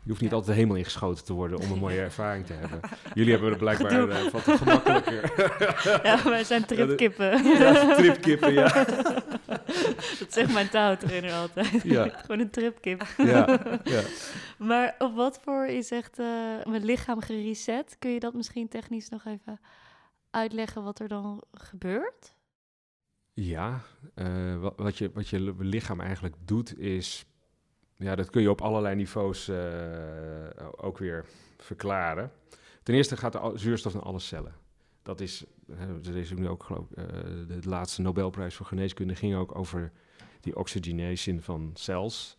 je 0.04 0.08
hoeft 0.10 0.22
niet 0.22 0.30
Ja. 0.30 0.36
altijd 0.36 0.56
helemaal 0.56 0.78
ingeschoten 0.78 1.26
te 1.26 1.34
worden 1.34 1.60
om 1.60 1.72
een 1.72 1.80
mooie 1.80 2.00
ervaring 2.10 2.46
te 2.46 2.54
hebben. 2.54 2.80
Jullie 3.14 3.32
hebben 3.32 3.50
het 3.50 3.60
blijkbaar 3.60 3.92
Gedoe. 3.92 4.12
eh, 4.14 4.32
wat 4.32 4.42
gemakkelijker. 4.42 5.34
ja 6.08 6.24
wij 6.24 6.44
zijn 6.44 6.66
tripkippen. 6.66 7.44
ja, 7.60 7.96
tripkippen, 7.96 8.54
ja. 8.54 8.86
dat 10.20 10.26
zegt 10.34 10.54
mijn 10.54 10.70
touwtrainer 10.70 11.34
altijd. 11.34 11.82
Ja. 11.84 12.08
Gewoon 12.10 12.40
een 12.40 12.50
tripkip. 12.50 13.04
ja, 13.18 13.60
ja. 13.84 14.02
Maar 14.58 14.96
op 15.00 15.16
wat 15.16 15.40
voor, 15.44 15.70
je 15.70 15.82
zegt, 15.82 16.20
eh, 16.20 16.26
mijn 16.66 16.86
lichaam 16.86 17.22
gereset. 17.22 17.96
Kun 18.00 18.12
je 18.12 18.20
dat 18.20 18.34
misschien 18.34 18.68
technisch 18.68 19.10
nog 19.10 19.26
even 19.26 19.60
uitleggen 20.30 20.84
wat 20.84 21.00
er 21.00 21.08
dan 21.08 21.44
gebeurt? 21.54 22.34
Ja, 23.34 23.82
eh, 24.14 24.70
wat, 24.76 24.98
je, 24.98 25.12
wat 25.14 25.28
je 25.28 25.40
li- 25.40 25.54
lichaam 25.58 26.00
eigenlijk 26.00 26.36
doet 26.46 26.80
is... 26.80 27.26
Ja, 27.98 28.16
dat 28.16 28.30
kun 28.30 28.42
je 28.42 28.50
op 28.50 28.62
allerlei 28.62 28.96
niveaus 28.96 29.48
eh, 29.48 30.68
ook 30.76 30.98
weer 30.98 31.26
verklaren. 31.58 32.32
Ten 32.84 32.96
eerste 32.96 33.18
gaat 33.18 33.34
de 33.34 33.52
zuurstof 33.56 33.94
naar 33.94 34.04
alle 34.04 34.20
cellen. 34.20 34.54
Dat 35.02 35.20
is, 35.20 35.46
er 36.06 36.18
is 36.18 36.34
nu 36.34 36.48
ook 36.48 36.64
geloof 36.64 36.92
ik, 36.92 36.98
eh, 36.98 37.06
de 37.48 37.60
laatste 37.70 38.02
Nobelprijs 38.02 38.56
voor 38.56 38.66
geneeskunde 38.66 39.16
ging 39.16 39.36
ook 39.36 39.56
over 39.56 39.92
die 40.40 40.56
oxygenation 40.56 41.42
van 41.42 41.72
cells. 41.74 42.38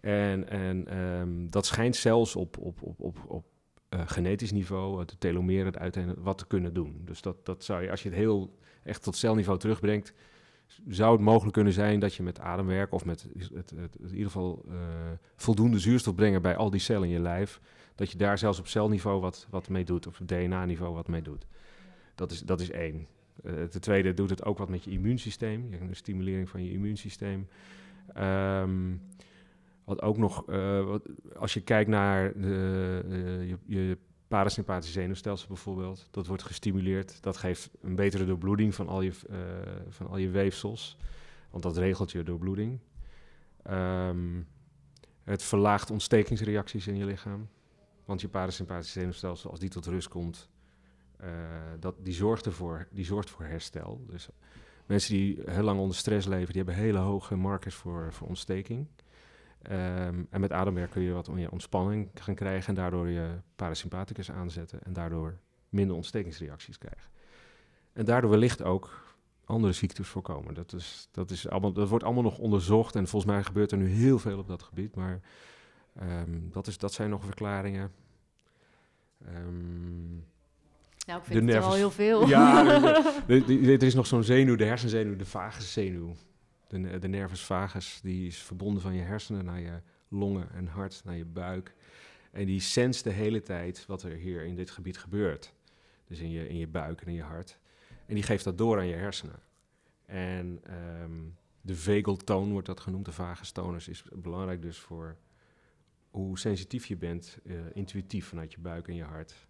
En, 0.00 0.48
en 0.48 0.86
ehm, 0.86 1.48
dat 1.50 1.66
schijnt 1.66 1.96
zelfs 1.96 2.36
op, 2.36 2.58
op, 2.58 2.82
op, 2.82 3.00
op, 3.00 3.18
op 3.26 3.46
genetisch 3.88 4.52
niveau, 4.52 5.04
de 5.04 5.18
telomeren, 5.18 5.66
het 5.66 5.78
uiteindelijk, 5.78 6.24
wat 6.24 6.38
te 6.38 6.46
kunnen 6.46 6.74
doen. 6.74 7.02
Dus 7.04 7.20
dat, 7.22 7.46
dat 7.46 7.64
zou 7.64 7.82
je, 7.82 7.90
als 7.90 8.02
je 8.02 8.08
het 8.08 8.18
heel 8.18 8.58
echt 8.82 9.02
tot 9.02 9.16
celniveau 9.16 9.58
terugbrengt, 9.58 10.12
zou 10.88 11.12
het 11.12 11.20
mogelijk 11.20 11.54
kunnen 11.54 11.72
zijn 11.72 12.00
dat 12.00 12.14
je 12.14 12.22
met 12.22 12.40
ademwerk 12.40 12.92
of 12.92 13.04
met 13.04 13.26
het, 13.54 13.70
het, 13.76 13.96
in 14.00 14.10
ieder 14.10 14.26
geval 14.26 14.64
eh, 14.68 14.74
voldoende 15.36 15.78
zuurstof 15.78 16.14
brengen 16.14 16.42
bij 16.42 16.56
al 16.56 16.70
die 16.70 16.80
cellen 16.80 17.02
in 17.08 17.14
je 17.14 17.20
lijf, 17.20 17.60
dat 17.94 18.10
je 18.10 18.18
daar 18.18 18.38
zelfs 18.38 18.58
op 18.58 18.66
celniveau 18.66 19.20
wat, 19.20 19.46
wat 19.50 19.68
mee 19.68 19.84
doet, 19.84 20.06
of 20.06 20.20
op 20.20 20.28
DNA-niveau 20.28 20.94
wat 20.94 21.08
mee 21.08 21.22
doet. 21.22 21.46
Dat 22.14 22.30
is, 22.30 22.40
dat 22.40 22.60
is 22.60 22.70
één. 22.70 23.06
Eh, 23.44 23.62
ten 23.62 23.80
tweede 23.80 24.14
doet 24.14 24.30
het 24.30 24.44
ook 24.44 24.58
wat 24.58 24.68
met 24.68 24.84
je 24.84 24.90
immuunsysteem, 24.90 25.66
je- 25.70 25.80
een 25.80 25.96
stimulering 25.96 26.48
van 26.48 26.64
je 26.64 26.72
immuunsysteem. 26.72 27.48
Ehm, 28.14 28.94
wat 29.84 30.02
ook 30.02 30.16
nog, 30.16 30.48
eh, 30.48 30.94
als 31.36 31.54
je 31.54 31.60
kijkt 31.60 31.90
naar 31.90 32.32
de, 32.40 33.02
je, 33.46 33.56
je 33.66 33.98
parasympathische 34.30 35.00
zenuwstelsel 35.00 35.48
bijvoorbeeld, 35.48 36.08
dat 36.10 36.26
wordt 36.26 36.42
gestimuleerd. 36.42 37.22
Dat 37.22 37.36
geeft 37.36 37.70
een 37.80 37.94
betere 37.94 38.24
doorbloeding 38.24 38.74
van 38.74 38.88
al 38.88 39.00
je, 39.00 39.12
eh, 39.30 39.36
van 39.88 40.08
al 40.08 40.16
je 40.16 40.28
weefsels, 40.28 40.96
want 41.50 41.62
dat 41.62 41.76
regelt 41.76 42.10
je 42.10 42.22
doorbloeding. 42.22 42.78
Ehm, 43.62 44.42
het 45.24 45.42
verlaagt 45.42 45.90
ontstekingsreacties 45.90 46.86
in 46.86 46.96
je 46.96 47.04
lichaam, 47.04 47.48
want 48.04 48.20
je 48.20 48.28
parasympathische 48.28 48.98
zenuwstelsel, 48.98 49.50
als 49.50 49.60
die 49.60 49.68
tot 49.68 49.86
rust 49.86 50.08
komt, 50.08 50.48
eh, 51.16 51.28
dat, 51.78 51.94
die, 51.98 52.14
zorgt 52.14 52.46
ervoor, 52.46 52.88
die 52.90 53.04
zorgt 53.04 53.30
voor 53.30 53.44
herstel. 53.44 54.04
Dus 54.06 54.28
mensen 54.86 55.14
die 55.14 55.38
heel 55.44 55.62
lang 55.62 55.80
onder 55.80 55.96
stress 55.96 56.26
leven, 56.26 56.52
die 56.52 56.62
hebben 56.62 56.82
hele 56.82 56.98
hoge 56.98 57.36
markers 57.36 57.74
voor, 57.74 58.12
voor 58.12 58.28
ontsteking. 58.28 58.86
Ehm, 59.62 60.22
en 60.30 60.40
met 60.40 60.52
ademwerk 60.52 60.90
kun 60.90 61.02
je 61.02 61.12
wat 61.12 61.28
meer 61.28 61.50
ontspanning 61.50 62.08
gaan 62.14 62.34
krijgen 62.34 62.68
en 62.68 62.74
daardoor 62.74 63.08
je 63.08 63.28
parasympathicus 63.56 64.30
aanzetten 64.30 64.82
en 64.84 64.92
daardoor 64.92 65.38
minder 65.68 65.96
ontstekingsreacties 65.96 66.78
krijgen. 66.78 67.10
En 67.92 68.04
daardoor 68.04 68.30
wellicht 68.30 68.62
ook 68.62 69.08
andere 69.44 69.72
ziektes 69.72 70.08
voorkomen. 70.08 70.54
Dat, 70.54 70.72
is, 70.72 71.08
dat, 71.10 71.30
is 71.30 71.48
allemaal, 71.48 71.72
dat 71.72 71.88
wordt 71.88 72.04
allemaal 72.04 72.22
nog 72.22 72.38
onderzocht 72.38 72.94
en 72.96 73.06
volgens 73.08 73.32
mij 73.32 73.42
gebeurt 73.44 73.72
er 73.72 73.78
nu 73.78 73.88
heel 73.88 74.18
veel 74.18 74.38
op 74.38 74.46
dat 74.48 74.62
gebied, 74.62 74.94
maar 74.94 75.20
ehm, 75.98 76.38
dat, 76.50 76.66
is, 76.66 76.78
dat 76.78 76.92
zijn 76.92 77.10
nog 77.10 77.24
verklaringen. 77.24 77.92
Ehm, 79.26 80.10
Nou, 81.06 81.18
ik 81.20 81.24
vind 81.24 81.46
het 81.46 81.54
al 81.54 81.60
nervus- 81.62 81.74
heel 81.76 81.90
veel. 81.90 82.26
ja, 82.28 82.66
er- 83.26 83.50
er- 83.50 83.70
er 83.72 83.82
is 83.82 83.94
nog 83.94 84.06
zo'n 84.06 84.22
zenuw, 84.22 84.56
de 84.56 84.64
hersenzenuw, 84.64 85.16
de 85.16 85.26
vaguszenuw. 85.26 86.14
De, 86.70 86.98
de 86.98 87.08
nervus 87.08 87.44
vagus, 87.44 88.00
die 88.02 88.26
is 88.26 88.38
verbonden 88.38 88.82
van 88.82 88.94
je 88.94 89.02
hersenen 89.02 89.44
naar 89.44 89.60
je 89.60 89.80
longen 90.08 90.50
en 90.50 90.66
hart, 90.66 91.02
naar 91.04 91.16
je 91.16 91.24
buik. 91.24 91.74
En 92.30 92.46
die 92.46 92.60
senst 92.60 93.04
de 93.04 93.10
hele 93.10 93.42
tijd 93.42 93.86
wat 93.86 94.02
er 94.02 94.12
hier 94.12 94.44
in 94.44 94.54
dit 94.54 94.70
gebied 94.70 94.98
gebeurt. 94.98 95.54
Dus 96.06 96.18
in 96.18 96.30
je, 96.30 96.48
in 96.48 96.56
je 96.56 96.68
buik 96.68 97.00
en 97.00 97.06
in 97.06 97.14
je 97.14 97.22
hart. 97.22 97.58
En 98.06 98.14
die 98.14 98.24
geeft 98.24 98.44
dat 98.44 98.58
door 98.58 98.78
aan 98.78 98.86
je 98.86 98.94
hersenen. 98.94 99.42
En 100.06 100.60
ehm, 100.62 101.20
de 101.60 101.76
vagal 101.76 102.16
tone 102.16 102.52
wordt 102.52 102.66
dat 102.66 102.80
genoemd, 102.80 103.04
de 103.04 103.12
vagus 103.12 103.50
tonus, 103.50 103.88
is 103.88 104.04
belangrijk 104.12 104.62
dus 104.62 104.78
voor 104.78 105.16
hoe 106.10 106.38
sensitief 106.38 106.86
je 106.86 106.96
bent, 106.96 107.38
eh, 107.44 107.54
intuïtief 107.72 108.26
vanuit 108.26 108.52
je 108.52 108.60
buik 108.60 108.88
en 108.88 108.94
je 108.94 109.04
hart. 109.04 109.48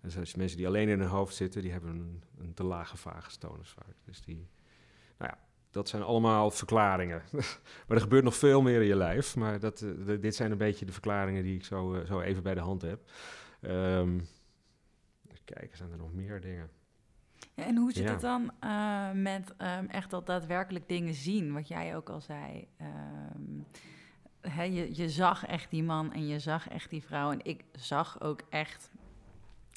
Dus 0.00 0.18
als 0.18 0.34
mensen 0.34 0.56
die 0.56 0.66
alleen 0.66 0.88
in 0.88 1.00
hun 1.00 1.08
hoofd 1.08 1.34
zitten, 1.34 1.62
die 1.62 1.72
hebben 1.72 1.90
een, 1.90 2.22
een 2.38 2.54
te 2.54 2.64
lage 2.64 2.96
vagus 2.96 3.36
tonus 3.36 3.70
vaak. 3.70 3.94
Dus 4.04 4.20
die, 4.20 4.48
nou 5.18 5.30
ja, 5.30 5.38
dat 5.74 5.88
zijn 5.88 6.02
allemaal 6.02 6.50
verklaringen. 6.50 7.22
maar 7.86 7.96
er 7.96 8.00
gebeurt 8.00 8.24
nog 8.24 8.36
veel 8.36 8.62
meer 8.62 8.80
in 8.80 8.86
je 8.86 8.96
lijf. 8.96 9.36
Maar 9.36 9.60
dat, 9.60 9.80
eh, 9.82 9.90
de- 10.06 10.18
dit 10.18 10.34
zijn 10.34 10.50
een 10.50 10.58
beetje 10.58 10.84
de 10.86 10.92
verklaringen 10.92 11.42
die 11.42 11.54
ik 11.56 11.64
zo, 11.64 11.94
eh, 11.94 12.06
zo 12.06 12.20
even 12.20 12.42
bij 12.42 12.54
de 12.54 12.60
hand 12.60 12.82
heb. 12.82 13.10
Ehm 13.60 14.18
even 15.30 15.44
kijken, 15.44 15.76
zijn 15.76 15.90
er 15.90 15.98
nog 15.98 16.12
meer 16.12 16.40
dingen? 16.40 16.70
Ja, 17.54 17.64
en 17.64 17.76
hoe 17.76 17.92
zit 17.92 18.04
Ja. 18.04 18.10
het 18.10 18.20
dan 18.20 18.52
eh, 18.60 19.10
met 19.12 19.54
ehm, 19.56 19.84
echt 19.86 20.10
dat 20.10 20.26
daadwerkelijk 20.26 20.88
dingen 20.88 21.14
zien? 21.14 21.52
Wat 21.52 21.68
jij 21.68 21.96
ook 21.96 22.08
al 22.08 22.20
zei. 22.20 22.68
ehm, 22.76 23.60
hè, 24.40 24.62
je, 24.62 24.96
je 24.96 25.08
zag 25.10 25.46
echt 25.46 25.70
die 25.70 25.82
man 25.82 26.12
en 26.12 26.26
je 26.26 26.38
zag 26.38 26.68
echt 26.68 26.90
die 26.90 27.02
vrouw. 27.02 27.30
En 27.32 27.44
ik 27.44 27.64
zag 27.72 28.20
ook 28.20 28.40
echt 28.48 28.90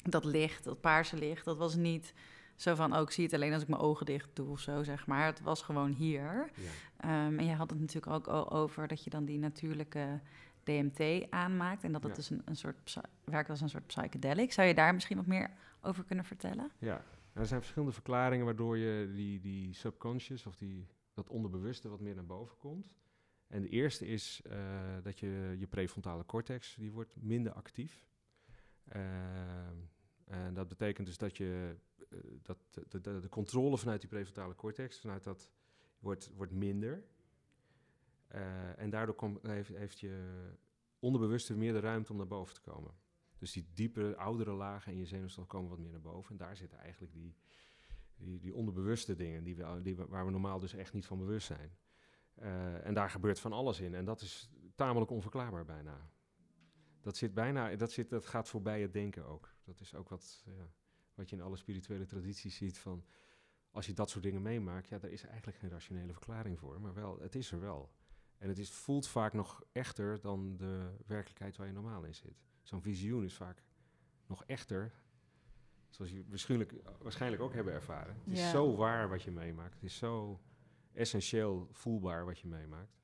dat 0.02 0.24
licht, 0.24 0.64
dat 0.64 0.80
paarse 0.80 1.16
licht. 1.16 1.44
Dat 1.44 1.56
was 1.58 1.74
niet 1.74 2.12
zo 2.58 2.74
van, 2.74 2.96
oh, 2.96 3.00
ik 3.02 3.10
zie 3.10 3.24
het 3.24 3.34
alleen 3.34 3.52
als 3.52 3.62
ik 3.62 3.68
mijn 3.68 3.80
ogen 3.80 4.06
dicht 4.06 4.28
doe 4.32 4.48
of 4.48 4.60
zo, 4.60 4.82
zeg 4.82 5.06
maar. 5.06 5.26
Het 5.26 5.40
was 5.40 5.62
gewoon 5.62 5.92
hier. 5.92 6.50
Ja. 6.54 6.70
Ehm, 6.96 7.38
en 7.38 7.44
je 7.44 7.54
had 7.54 7.70
het 7.70 7.80
natuurlijk 7.80 8.12
ook 8.12 8.26
al 8.26 8.50
over 8.50 8.88
dat 8.88 9.04
je 9.04 9.10
dan 9.10 9.24
die 9.24 9.38
natuurlijke 9.38 10.20
DMT 10.62 11.26
aanmaakt. 11.30 11.84
En 11.84 11.92
dat 11.92 12.02
het 12.02 12.10
Ja. 12.10 12.16
dus 12.16 12.30
een, 12.30 12.42
een 12.44 12.56
soort 12.56 12.96
werkt 13.24 13.50
als 13.50 13.60
een 13.60 13.68
soort 13.68 13.86
psychedelic. 13.86 14.52
Zou 14.52 14.68
je 14.68 14.74
daar 14.74 14.94
misschien 14.94 15.16
wat 15.16 15.26
meer 15.26 15.50
over 15.80 16.04
kunnen 16.04 16.24
vertellen? 16.24 16.70
Ja, 16.78 17.04
er 17.32 17.46
zijn 17.46 17.60
verschillende 17.60 17.94
verklaringen 17.94 18.44
waardoor 18.44 18.76
je 18.78 19.12
die, 19.14 19.40
die 19.40 19.74
subconscious 19.74 20.46
of 20.46 20.56
die, 20.56 20.86
dat 21.14 21.28
onderbewuste 21.28 21.88
wat 21.88 22.00
meer 22.00 22.14
naar 22.14 22.26
boven 22.26 22.56
komt. 22.56 22.86
En 23.46 23.62
de 23.62 23.68
eerste 23.68 24.06
is 24.06 24.40
eh, 24.50 24.58
dat 25.02 25.18
je 25.18 25.56
je 25.58 25.66
prefrontale 25.66 26.26
cortex 26.26 26.74
die 26.78 26.92
wordt 26.92 27.14
minder 27.20 27.52
actief. 27.52 28.06
Ehm, 28.88 29.76
en 30.24 30.54
dat 30.54 30.68
betekent 30.68 31.06
dus 31.06 31.18
dat 31.18 31.36
je 31.36 31.76
dat 32.42 32.58
de, 32.70 33.00
de, 33.00 33.20
de 33.20 33.28
controle 33.28 33.78
vanuit 33.78 34.00
die 34.00 34.10
prefrontale 34.10 34.54
cortex, 34.54 35.00
vanuit 35.00 35.24
dat 35.24 35.50
wordt, 35.98 36.30
wordt 36.34 36.52
minder. 36.52 37.04
Eh, 38.26 38.78
en 38.78 38.90
daardoor 38.90 39.38
heeft, 39.42 39.68
heeft 39.68 40.00
je 40.00 40.50
onderbewuste 40.98 41.56
meer 41.56 41.72
de 41.72 41.80
ruimte 41.80 42.12
om 42.12 42.18
naar 42.18 42.26
boven 42.26 42.54
te 42.54 42.60
komen. 42.60 42.94
Dus 43.38 43.52
die 43.52 43.66
diepere, 43.74 44.16
oudere 44.16 44.52
lagen 44.52 44.92
in 44.92 44.98
je 44.98 45.06
zenuwstelsel 45.06 45.46
komen 45.46 45.70
wat 45.70 45.78
meer 45.78 45.90
naar 45.90 46.00
boven. 46.00 46.30
En 46.30 46.36
daar 46.36 46.56
zitten 46.56 46.78
eigenlijk 46.78 47.12
die, 47.12 47.36
die, 48.16 48.38
die 48.38 48.54
onderbewuste 48.54 49.14
dingen 49.14 49.44
die 49.44 49.56
we, 49.56 49.80
die 49.82 49.96
waar 49.96 50.24
we 50.24 50.30
normaal 50.30 50.58
dus 50.58 50.74
echt 50.74 50.92
niet 50.92 51.06
van 51.06 51.18
bewust 51.18 51.46
zijn. 51.46 51.76
Eh, 52.34 52.86
en 52.86 52.94
daar 52.94 53.10
gebeurt 53.10 53.40
van 53.40 53.52
alles 53.52 53.80
in. 53.80 53.94
En 53.94 54.04
dat 54.04 54.20
is 54.20 54.50
tamelijk 54.74 55.10
onverklaarbaar 55.10 55.64
bijna. 55.64 56.10
Dat, 57.00 57.16
zit 57.16 57.34
bijna, 57.34 57.76
dat, 57.76 57.92
zit, 57.92 58.10
dat 58.10 58.26
gaat 58.26 58.48
voorbij 58.48 58.80
het 58.80 58.92
denken 58.92 59.26
ook. 59.26 59.54
Dat 59.64 59.80
is 59.80 59.94
ook 59.94 60.08
wat, 60.08 60.42
ja, 60.46 60.70
wat 61.18 61.30
je 61.30 61.36
in 61.36 61.42
alle 61.42 61.56
spirituele 61.56 62.04
tradities 62.06 62.56
ziet 62.56 62.78
van... 62.78 63.04
Als 63.70 63.86
je 63.86 63.92
dat 63.92 64.10
soort 64.10 64.24
dingen 64.24 64.42
meemaakt, 64.42 64.88
ja, 64.88 64.98
daar 64.98 65.10
is 65.10 65.24
eigenlijk 65.24 65.58
geen 65.58 65.70
rationele 65.70 66.12
verklaring 66.12 66.58
voor. 66.58 66.80
Maar 66.80 66.94
wel, 66.94 67.18
het 67.20 67.34
is 67.34 67.52
er 67.52 67.60
wel. 67.60 67.90
En 68.38 68.48
het 68.48 68.58
is, 68.58 68.70
voelt 68.70 69.06
vaak 69.08 69.32
nog 69.32 69.62
echter 69.72 70.20
dan 70.20 70.56
de 70.56 70.90
werkelijkheid 71.06 71.56
waar 71.56 71.66
je 71.66 71.72
normaal 71.72 72.04
in 72.04 72.14
zit. 72.14 72.42
Zo'n 72.62 72.82
visioen 72.82 73.24
is 73.24 73.34
vaak 73.34 73.62
nog 74.26 74.44
echter, 74.44 74.92
zoals 75.88 76.10
je 76.10 76.24
waarschijnlijk, 76.28 76.74
waarschijnlijk 77.02 77.42
ook 77.42 77.52
hebben 77.54 77.72
ervaren. 77.72 78.14
Het 78.24 78.32
is 78.32 78.38
Ja. 78.40 78.50
zo 78.50 78.76
waar 78.76 79.08
wat 79.08 79.22
je 79.22 79.30
meemaakt. 79.30 79.74
Het 79.74 79.82
is 79.82 79.96
zo 79.96 80.40
essentieel 80.92 81.68
voelbaar 81.72 82.24
wat 82.24 82.38
je 82.38 82.46
meemaakt. 82.48 82.96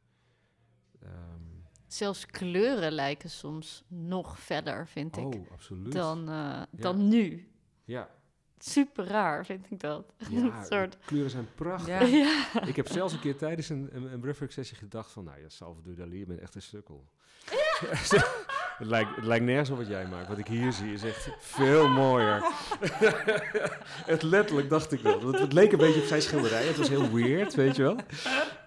Ehm, 1.01 1.43
Zelfs 1.87 2.27
kleuren 2.27 2.93
lijken 2.93 3.31
soms 3.31 3.85
nog 3.89 4.39
verder, 4.41 4.87
vind 4.89 5.17
ik, 5.17 5.25
oh, 5.35 5.51
absoluut. 5.51 5.93
dan, 5.93 6.29
eh, 6.29 6.63
dan 6.71 7.09
nu. 7.09 7.49
Ja, 7.85 8.11
Super 8.59 9.05
raar, 9.05 9.47
vind 9.47 9.71
ik 9.71 9.81
dat. 9.81 10.13
ja 10.31 10.59
een 10.59 10.65
soort... 10.65 10.93
de 10.93 10.99
kleuren 11.05 11.31
zijn 11.31 11.49
prachtig. 11.55 11.89
Ja. 11.89 12.01
Ja. 12.55 12.67
Ik 12.67 12.77
heb 12.77 12.89
zelfs 12.89 13.13
een 13.13 13.21
keer 13.21 13.37
tijdens 13.37 13.69
een, 13.69 13.89
een, 13.93 14.13
een 14.13 14.21
breathwork 14.21 14.53
sessie 14.53 14.77
gedacht 14.77 15.11
van... 15.11 15.25
Nou 15.25 15.41
ja, 15.41 15.49
Salvador 15.49 15.95
Dali, 15.95 16.19
je 16.19 16.27
bent 16.27 16.41
echt 16.41 16.55
een 16.55 16.63
sukkel. 16.63 17.09
het, 18.79 18.87
lijkt, 18.87 19.17
het 19.17 19.25
lijkt 19.25 19.45
nergens 19.45 19.71
op 19.71 19.77
wat 19.77 19.89
jij 19.89 20.07
maakt. 20.07 20.29
Wat 20.29 20.39
ik 20.39 20.47
hier 20.47 20.73
zie 20.73 20.93
is 20.93 21.03
echt 21.03 21.29
veel 21.39 21.89
mooier. 21.89 22.43
het 24.13 24.23
letterlijk 24.23 24.69
dacht 24.69 24.93
ik 24.93 25.03
dat. 25.03 25.23
Want 25.23 25.39
het 25.39 25.53
leek 25.53 25.73
een 25.73 25.79
beetje 25.79 26.01
op 26.01 26.07
zijn 26.07 26.23
schilderij. 26.23 26.67
Het 26.67 26.77
was 26.77 26.89
heel 26.89 27.13
weird, 27.13 27.55
weet 27.55 27.77
je 27.77 27.83
wel. 27.83 27.97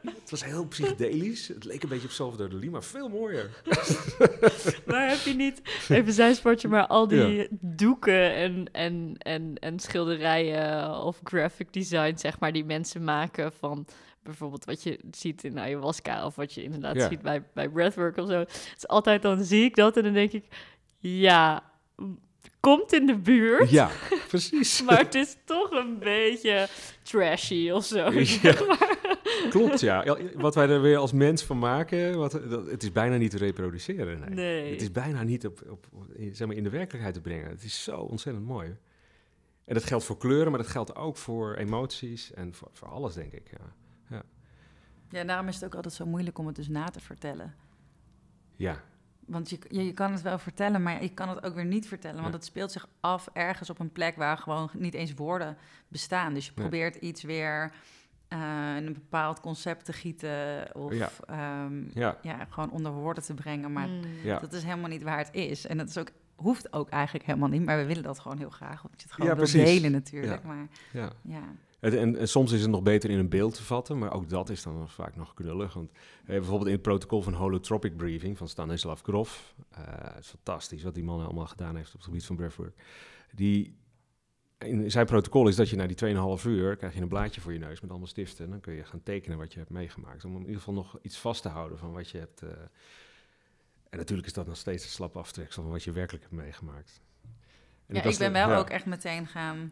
Het 0.01 0.29
was 0.29 0.45
heel 0.45 0.65
psychedelisch. 0.65 1.47
Het 1.47 1.63
leek 1.63 1.83
een 1.83 1.89
beetje 1.89 2.07
op 2.07 2.13
Salvador 2.13 2.49
Dali, 2.49 2.69
maar 2.69 2.83
veel 2.83 3.09
mooier. 3.09 3.49
Maar 4.85 5.09
heb 5.09 5.19
je 5.19 5.33
niet, 5.33 5.61
even 5.89 6.13
zijsportje, 6.13 6.67
maar 6.67 6.87
al 6.87 7.07
die 7.07 7.47
doeken 7.51 8.33
en, 8.33 8.69
en, 8.71 9.15
en, 9.17 9.55
en 9.59 9.79
schilderijen 9.79 11.01
of 11.03 11.19
graphic 11.23 11.73
design, 11.73 12.17
zeg 12.17 12.39
maar, 12.39 12.51
die 12.51 12.65
mensen 12.65 13.03
maken 13.03 13.51
van 13.53 13.85
bijvoorbeeld 14.28 14.65
wat 14.65 14.84
je 14.84 14.99
ziet 15.11 15.43
in 15.43 15.59
ayahuasca 15.59 16.25
of 16.25 16.36
wat 16.36 16.53
je 16.53 16.63
inderdaad 16.63 16.95
Ja. 16.95 17.07
ziet 17.09 17.21
bij, 17.21 17.43
bij 17.53 17.69
breathwork 17.69 18.17
of 18.17 18.28
zo. 18.30 18.39
Het 18.39 18.73
is 18.78 18.88
altijd, 18.88 19.21
dan 19.21 19.43
zie 19.43 19.63
ik 19.63 19.75
dat 19.75 19.97
en 19.97 20.03
dan 20.03 20.13
denk 20.13 20.32
ik, 20.32 20.45
ja, 20.99 21.63
komt 22.59 22.93
in 22.93 23.05
de 23.05 23.17
buurt, 23.17 23.69
Ja, 23.69 23.89
precies. 24.28 24.84
maar 24.84 24.97
het 24.97 25.15
is 25.15 25.36
toch 25.45 25.71
een 25.71 25.99
beetje 25.99 26.67
trashy 27.03 27.69
of 27.71 27.86
zo. 27.86 28.11
Ja. 28.11 28.55
Klopt, 29.49 29.80
ja. 29.80 30.17
Wat 30.36 30.55
wij 30.55 30.69
er 30.69 30.82
weer 30.82 30.97
als 30.97 31.11
mens 31.11 31.43
van 31.43 31.59
maken, 31.59 32.17
wat, 32.17 32.32
dat, 32.32 32.65
het 32.69 32.84
is 32.84 32.91
bijna 32.91 33.17
niet 33.17 33.32
te 33.32 33.38
reproduceren. 33.38 34.19
Nee. 34.19 34.30
Nee. 34.30 34.71
Het 34.71 34.82
is 34.82 34.91
bijna 34.91 35.23
niet 35.23 35.45
op, 35.45 35.61
op, 35.69 35.86
in- 36.15 36.36
zeg 36.36 36.47
maar 36.47 36.55
in 36.55 36.63
de 36.63 36.69
werkelijkheid 36.69 37.13
te 37.15 37.21
brengen. 37.21 37.49
Het 37.49 37.63
is 37.63 37.84
zo 37.84 37.97
ontzettend 37.97 38.45
mooi. 38.45 38.75
En 39.65 39.73
dat 39.73 39.84
geldt 39.84 40.03
voor 40.05 40.17
kleuren, 40.17 40.51
maar 40.51 40.61
dat 40.61 40.69
geldt 40.71 40.95
ook 40.95 41.17
voor 41.17 41.55
emoties 41.55 42.34
en 42.34 42.53
voor, 42.53 42.69
voor 42.73 42.88
alles, 42.88 43.13
denk 43.13 43.32
ik. 43.34 43.47
Ja. 43.51 43.73
Ja, 45.09 45.23
daarom 45.23 45.47
is 45.47 45.55
het 45.55 45.65
ook 45.65 45.75
altijd 45.75 45.93
zo 45.93 46.05
moeilijk 46.05 46.37
om 46.37 46.45
het 46.47 46.55
dus 46.55 46.67
na 46.67 46.85
te 46.85 46.99
vertellen. 46.99 47.53
ja, 48.55 48.81
Want 49.25 49.49
je, 49.49 49.59
je, 49.69 49.85
je 49.85 49.93
kan 49.93 50.11
het 50.11 50.21
wel 50.21 50.37
vertellen, 50.39 50.83
maar 50.83 51.01
je 51.03 51.09
kan 51.13 51.29
het 51.29 51.43
ook 51.43 51.55
weer 51.55 51.65
niet 51.65 51.87
vertellen. 51.87 52.17
Want 52.21 52.27
Ja. 52.29 52.35
het 52.35 52.45
speelt 52.45 52.71
zich 52.71 52.87
af 52.99 53.29
ergens 53.33 53.69
op 53.69 53.79
een 53.79 53.91
plek 53.91 54.15
waar 54.15 54.37
gewoon 54.37 54.69
niet 54.73 54.93
eens 54.93 55.13
woorden 55.13 55.57
bestaan. 55.87 56.33
Dus 56.33 56.45
je 56.45 56.51
Ja. 56.55 56.61
probeert 56.61 56.95
iets 56.95 57.23
weer 57.23 57.71
eh, 58.27 58.39
in 58.77 58.85
een 58.85 58.93
bepaald 58.93 59.39
concept 59.39 59.85
te 59.85 59.93
gieten. 59.93 60.75
Of 60.75 60.93
Ja. 60.93 61.09
ehm, 61.27 61.83
ja, 61.99 62.17
ja, 62.21 62.45
gewoon 62.49 62.71
onder 62.71 62.91
woorden 62.91 63.23
te 63.23 63.33
brengen. 63.33 63.71
Maar 63.73 63.87
Mm. 63.87 64.01
ja. 64.23 64.39
dat 64.39 64.53
is 64.53 64.63
helemaal 64.63 64.89
niet 64.89 65.03
waar 65.03 65.17
het 65.17 65.29
is. 65.33 65.65
En 65.67 65.77
dat 65.77 65.89
is 65.89 65.97
ook, 65.97 66.09
hoeft 66.35 66.73
ook 66.73 66.89
eigenlijk 66.89 67.25
helemaal 67.25 67.49
niet. 67.49 67.65
Maar 67.65 67.77
we 67.77 67.85
willen 67.85 68.03
dat 68.03 68.19
gewoon 68.19 68.37
heel 68.37 68.49
graag. 68.49 68.83
Omdat 68.83 69.01
je 69.01 69.05
het 69.07 69.11
gewoon 69.15 69.29
Ja, 69.29 69.35
wil 69.35 69.51
delen 69.65 69.91
natuurlijk. 69.91 70.43
Maar 70.43 70.67
ja. 70.93 71.09
ja. 71.21 71.41
En, 71.80 71.99
en, 71.99 72.15
en 72.17 72.28
soms 72.28 72.51
is 72.51 72.61
het 72.61 72.69
nog 72.69 72.84
beter 72.84 73.09
in 73.09 73.17
een 73.19 73.30
beeld 73.30 73.55
te 73.55 73.63
vatten, 73.63 73.97
maar 73.97 74.13
ook 74.13 74.30
dat 74.30 74.49
is 74.49 74.63
dan 74.63 74.89
vaak 74.89 75.15
nog 75.15 75.34
knullig. 75.34 75.73
Want 75.73 75.91
eh, 75.91 76.25
bijvoorbeeld 76.25 76.65
in 76.67 76.73
het 76.73 76.82
protocol 76.82 77.21
van 77.21 77.34
holotropic 77.34 77.97
breathing 77.97 78.38
van 78.38 78.47
Stanislav 78.47 79.01
Grof, 79.01 79.53
eh, 79.69 79.82
het 79.88 80.23
is 80.23 80.28
fantastisch 80.30 80.84
wat 80.84 80.93
die 80.93 81.03
man 81.03 81.23
allemaal 81.23 81.47
gedaan 81.47 81.75
heeft 81.75 81.88
op 81.88 81.93
het 81.93 82.03
gebied 82.03 82.25
van 82.25 82.36
breathwork. 82.36 82.84
Die, 83.32 83.78
in 84.57 84.91
zijn 84.91 85.05
protocol 85.05 85.47
is 85.47 85.55
dat 85.55 85.69
je 85.69 85.75
na 85.75 85.88
die 85.88 86.15
2,5 86.39 86.45
uur 86.45 86.75
krijg 86.75 86.93
je 86.93 87.01
een 87.01 87.07
blaadje 87.07 87.41
voor 87.41 87.53
je 87.53 87.59
neus 87.59 87.82
met 87.82 87.89
allemaal 87.89 88.07
stiften. 88.07 88.45
En 88.45 88.51
dan 88.51 88.59
kun 88.59 88.73
je 88.73 88.84
gaan 88.84 89.03
tekenen 89.03 89.38
wat 89.38 89.53
je 89.53 89.59
hebt 89.59 89.71
meegemaakt. 89.71 90.25
Om 90.25 90.34
in 90.34 90.39
ieder 90.41 90.55
geval 90.55 90.73
nog 90.73 90.99
iets 91.01 91.17
vast 91.17 91.41
te 91.41 91.49
houden 91.49 91.78
van 91.78 91.91
wat 91.91 92.09
je 92.09 92.17
hebt. 92.17 92.41
eh, 92.41 92.49
en 93.89 93.97
natuurlijk 93.97 94.28
is 94.28 94.34
dat 94.34 94.47
nog 94.47 94.57
steeds 94.57 94.84
een 94.84 94.89
slap 94.89 95.17
aftreksel 95.17 95.63
van 95.63 95.71
wat 95.71 95.84
je 95.84 95.91
werkelijk 95.91 96.23
hebt 96.23 96.36
meegemaakt. 96.36 97.01
En 97.86 97.95
Ja, 97.95 98.03
ik 98.03 98.17
ben 98.17 98.32
wel 98.32 98.49
ja. 98.49 98.57
ook 98.57 98.69
echt 98.69 98.86
meteen 98.86 99.28
gaan 99.28 99.71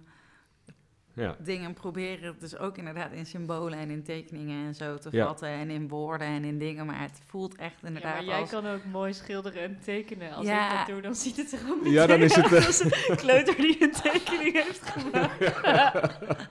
Ja. 1.15 1.35
dingen 1.43 1.73
proberen 1.73 2.35
dus 2.39 2.57
ook 2.57 2.77
inderdaad 2.77 3.11
in 3.11 3.25
symbolen 3.25 3.79
en 3.79 3.89
in 3.89 4.03
tekeningen 4.03 4.65
en 4.67 4.75
zo 4.75 4.97
te 4.97 5.09
Ja. 5.11 5.25
vatten. 5.25 5.47
En 5.47 5.69
in 5.69 5.87
woorden 5.87 6.27
en 6.27 6.43
in 6.43 6.57
dingen. 6.59 6.85
Maar 6.85 7.01
het 7.01 7.21
voelt 7.25 7.55
echt 7.55 7.75
Ja, 7.81 7.87
inderdaad 7.87 8.15
maar 8.15 8.23
jij 8.25 8.39
als... 8.39 8.49
kan 8.49 8.67
ook 8.67 8.85
mooi 8.91 9.13
schilderen 9.13 9.61
en 9.61 9.77
tekenen. 9.83 10.31
Als 10.33 10.45
Ja. 10.45 10.71
ik 10.71 10.77
dat 10.77 10.87
doe, 10.87 11.01
dan 11.01 11.15
ziet 11.15 11.37
het 11.37 11.51
er 11.51 11.59
ook 11.71 11.85
Ja, 11.87 12.05
dan 12.07 12.19
is 12.21 12.35
het, 12.35 12.53
eh, 12.53 12.65
als 12.65 12.83
een 12.83 13.15
kleuter 13.15 13.55
die 13.55 13.83
een 13.83 13.91
tekening 13.91 14.53
heeft 14.63 14.89
gemaakt. 14.89 15.39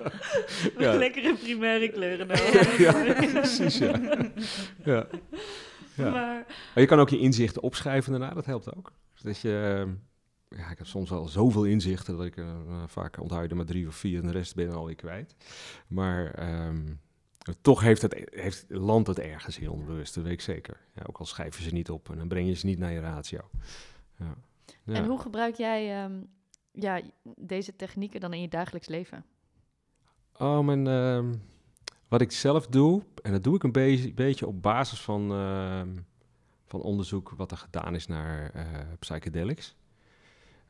Met 0.74 0.84
Ja. 0.84 0.94
lekkere 0.94 1.34
primaire 1.34 1.88
kleuren. 1.88 2.26
nou. 2.26 2.38
ja, 2.78 2.92
precies, 3.32 3.78
ja. 3.78 4.00
ja. 4.84 5.06
Ja. 5.96 6.10
Maar 6.10 6.44
Maar 6.44 6.46
je 6.74 6.86
kan 6.86 6.98
ook 7.00 7.08
je 7.08 7.18
inzichten 7.18 7.62
opschrijven 7.62 8.10
daarna, 8.10 8.34
dat 8.34 8.46
helpt 8.46 8.76
ook. 8.76 8.92
Dus 9.12 9.22
dat 9.22 9.40
je, 9.40 9.76
ehm, 9.78 9.92
ja, 10.56 10.70
ik 10.70 10.78
heb 10.78 10.86
soms 10.86 11.10
wel 11.10 11.28
zoveel 11.28 11.64
inzichten 11.64 12.16
dat 12.16 12.26
ik 12.26 12.36
eh, 12.36 12.56
vaak 12.86 13.20
onthoud 13.20 13.42
je 13.42 13.48
er 13.48 13.56
maar 13.56 13.64
drie 13.64 13.86
of 13.86 13.94
vier 13.94 14.20
en 14.20 14.26
de 14.26 14.32
rest 14.32 14.54
ben 14.54 14.66
ik 14.66 14.72
alweer 14.72 14.94
kwijt. 14.94 15.36
Maar 15.86 16.30
ehm, 16.30 16.86
toch 17.60 17.80
heeft 17.80 18.02
het, 18.02 18.28
heeft, 18.30 18.64
landt 18.68 19.08
het 19.08 19.18
ergens 19.18 19.58
in 19.58 19.70
onbewust, 19.70 20.14
dat 20.14 20.24
weet 20.24 20.32
ik 20.32 20.40
zeker. 20.40 20.80
Ja, 20.94 21.02
ook 21.06 21.18
al 21.18 21.26
schrijf 21.26 21.56
je 21.56 21.62
ze 21.62 21.70
niet 21.70 21.90
op 21.90 22.10
en 22.10 22.18
dan 22.18 22.28
breng 22.28 22.48
je 22.48 22.54
ze 22.54 22.66
niet 22.66 22.78
naar 22.78 22.92
je 22.92 23.00
ratio. 23.00 23.50
Ja. 24.18 24.34
Ja. 24.84 24.94
En 24.94 25.06
hoe 25.06 25.20
gebruik 25.20 25.54
jij 25.54 26.02
ehm, 26.02 26.22
ja, 26.72 27.00
deze 27.36 27.76
technieken 27.76 28.20
dan 28.20 28.32
in 28.32 28.40
je 28.40 28.48
dagelijks 28.48 28.88
leven? 28.88 29.24
Oh, 30.36 30.60
mijn, 30.60 30.86
ehm, 30.86 31.34
wat 32.08 32.20
ik 32.20 32.32
zelf 32.32 32.66
doe, 32.66 33.02
en 33.22 33.32
dat 33.32 33.44
doe 33.44 33.54
ik 33.54 33.62
een 33.62 33.72
beetje, 33.72 34.14
beetje 34.14 34.46
op 34.46 34.62
basis 34.62 35.00
van, 35.00 35.28
van 36.66 36.82
onderzoek 36.82 37.30
wat 37.30 37.50
er 37.50 37.56
gedaan 37.56 37.94
is 37.94 38.06
naar 38.06 38.50
eh, 38.50 38.64
psychedelics, 38.98 39.76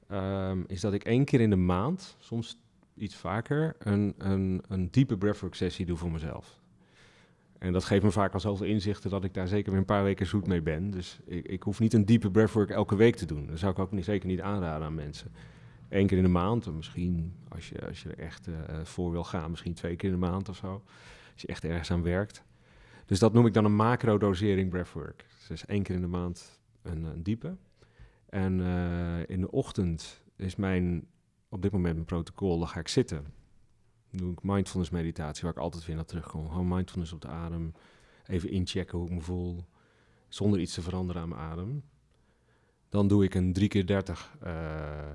ehm, 0.08 0.62
is 0.66 0.80
dat 0.80 0.92
ik 0.92 1.04
één 1.04 1.24
keer 1.24 1.40
in 1.40 1.50
de 1.50 1.56
maand, 1.56 2.16
soms 2.18 2.58
iets 2.96 3.16
vaker, 3.16 3.76
een, 3.78 4.14
een, 4.18 4.62
een 4.68 4.88
diepe 4.90 5.16
breathwork 5.16 5.54
sessie 5.54 5.86
doe 5.86 5.96
voor 5.96 6.10
mezelf. 6.10 6.62
En 7.58 7.72
dat 7.72 7.84
geeft 7.84 8.02
me 8.02 8.10
vaak 8.10 8.34
al 8.34 8.40
zoveel 8.40 8.66
inzichten 8.66 9.10
dat 9.10 9.24
ik 9.24 9.34
daar 9.34 9.48
zeker 9.48 9.70
weer 9.70 9.80
een 9.80 9.86
paar 9.86 10.04
weken 10.04 10.26
zoet 10.26 10.46
mee 10.46 10.62
ben. 10.62 10.90
Dus 10.90 11.18
ik, 11.24 11.46
ik 11.46 11.62
hoef 11.62 11.80
niet 11.80 11.92
een 11.92 12.04
diepe 12.04 12.30
breathwork 12.30 12.70
elke 12.70 12.96
week 12.96 13.16
te 13.16 13.26
doen. 13.26 13.46
Dat 13.46 13.58
zou 13.58 13.72
ik 13.72 13.78
ook 13.78 13.92
niet, 13.92 14.04
zeker 14.04 14.28
niet 14.28 14.40
aanraden 14.40 14.86
aan 14.86 14.94
mensen. 14.94 15.32
Eén 15.88 16.06
keer 16.06 16.16
in 16.16 16.24
de 16.24 16.30
maand, 16.30 16.66
of 16.66 16.74
misschien 16.74 17.34
als 17.48 17.68
je, 17.68 17.86
als 17.86 18.02
je 18.02 18.08
er 18.08 18.18
echt 18.18 18.46
eh, 18.46 18.54
voor 18.82 19.10
wil 19.10 19.24
gaan, 19.24 19.50
misschien 19.50 19.74
twee 19.74 19.96
keer 19.96 20.08
in 20.12 20.20
de 20.20 20.26
maand 20.26 20.48
of 20.48 20.56
zo. 20.56 20.82
Als 21.32 21.42
je 21.42 21.46
echt 21.46 21.64
ergens 21.64 21.90
aan 21.90 22.02
werkt. 22.02 22.42
Dus 23.06 23.18
dat 23.18 23.32
noem 23.32 23.46
ik 23.46 23.52
dan 23.54 23.64
een 23.64 23.76
macro-dosering 23.76 24.70
breathwork. 24.70 25.26
Dus 25.48 25.66
één 25.66 25.82
keer 25.82 25.94
in 25.94 26.00
de 26.00 26.06
maand 26.06 26.60
een, 26.82 27.04
een 27.04 27.22
diepe. 27.22 27.56
En 28.34 28.60
eh, 28.60 29.28
in 29.34 29.40
de 29.40 29.50
ochtend 29.50 30.22
is 30.36 30.56
mijn, 30.56 31.06
op 31.48 31.62
dit 31.62 31.72
moment 31.72 31.94
mijn 31.94 32.06
protocol, 32.06 32.58
dan 32.58 32.68
ga 32.68 32.80
ik 32.80 32.88
zitten. 32.88 33.24
Dan 34.10 34.20
doe 34.20 34.32
ik 34.32 34.42
mindfulness 34.42 34.90
meditatie, 34.90 35.42
waar 35.42 35.52
ik 35.52 35.58
altijd 35.58 35.84
weer 35.84 35.96
naar 35.96 36.04
terugkom. 36.04 36.48
Gewoon 36.48 36.68
mindfulness 36.68 37.12
op 37.12 37.20
de 37.20 37.28
adem. 37.28 37.72
Even 38.26 38.50
inchecken 38.50 38.98
hoe 38.98 39.06
ik 39.06 39.14
me 39.14 39.20
voel. 39.20 39.64
Zonder 40.28 40.60
iets 40.60 40.74
te 40.74 40.82
veranderen 40.82 41.22
aan 41.22 41.28
mijn 41.28 41.40
adem. 41.40 41.84
Dan 42.88 43.08
doe 43.08 43.24
ik 43.24 43.34
een 43.34 43.52
3 43.52 43.68
keer 43.68 43.86
30 43.86 44.36
eh, 44.40 45.10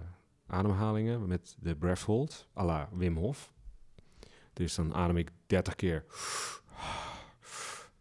ademhalingen 0.46 1.28
met 1.28 1.58
de 1.60 1.76
breath 1.76 2.02
hold, 2.02 2.48
à 2.58 2.66
la 2.66 2.90
Wim 2.92 3.18
Hof. 3.18 3.54
Dus 4.54 4.76
dan 4.76 4.94
adem 4.94 5.18
ik 5.18 5.32
30 5.46 5.76
keer 5.76 6.06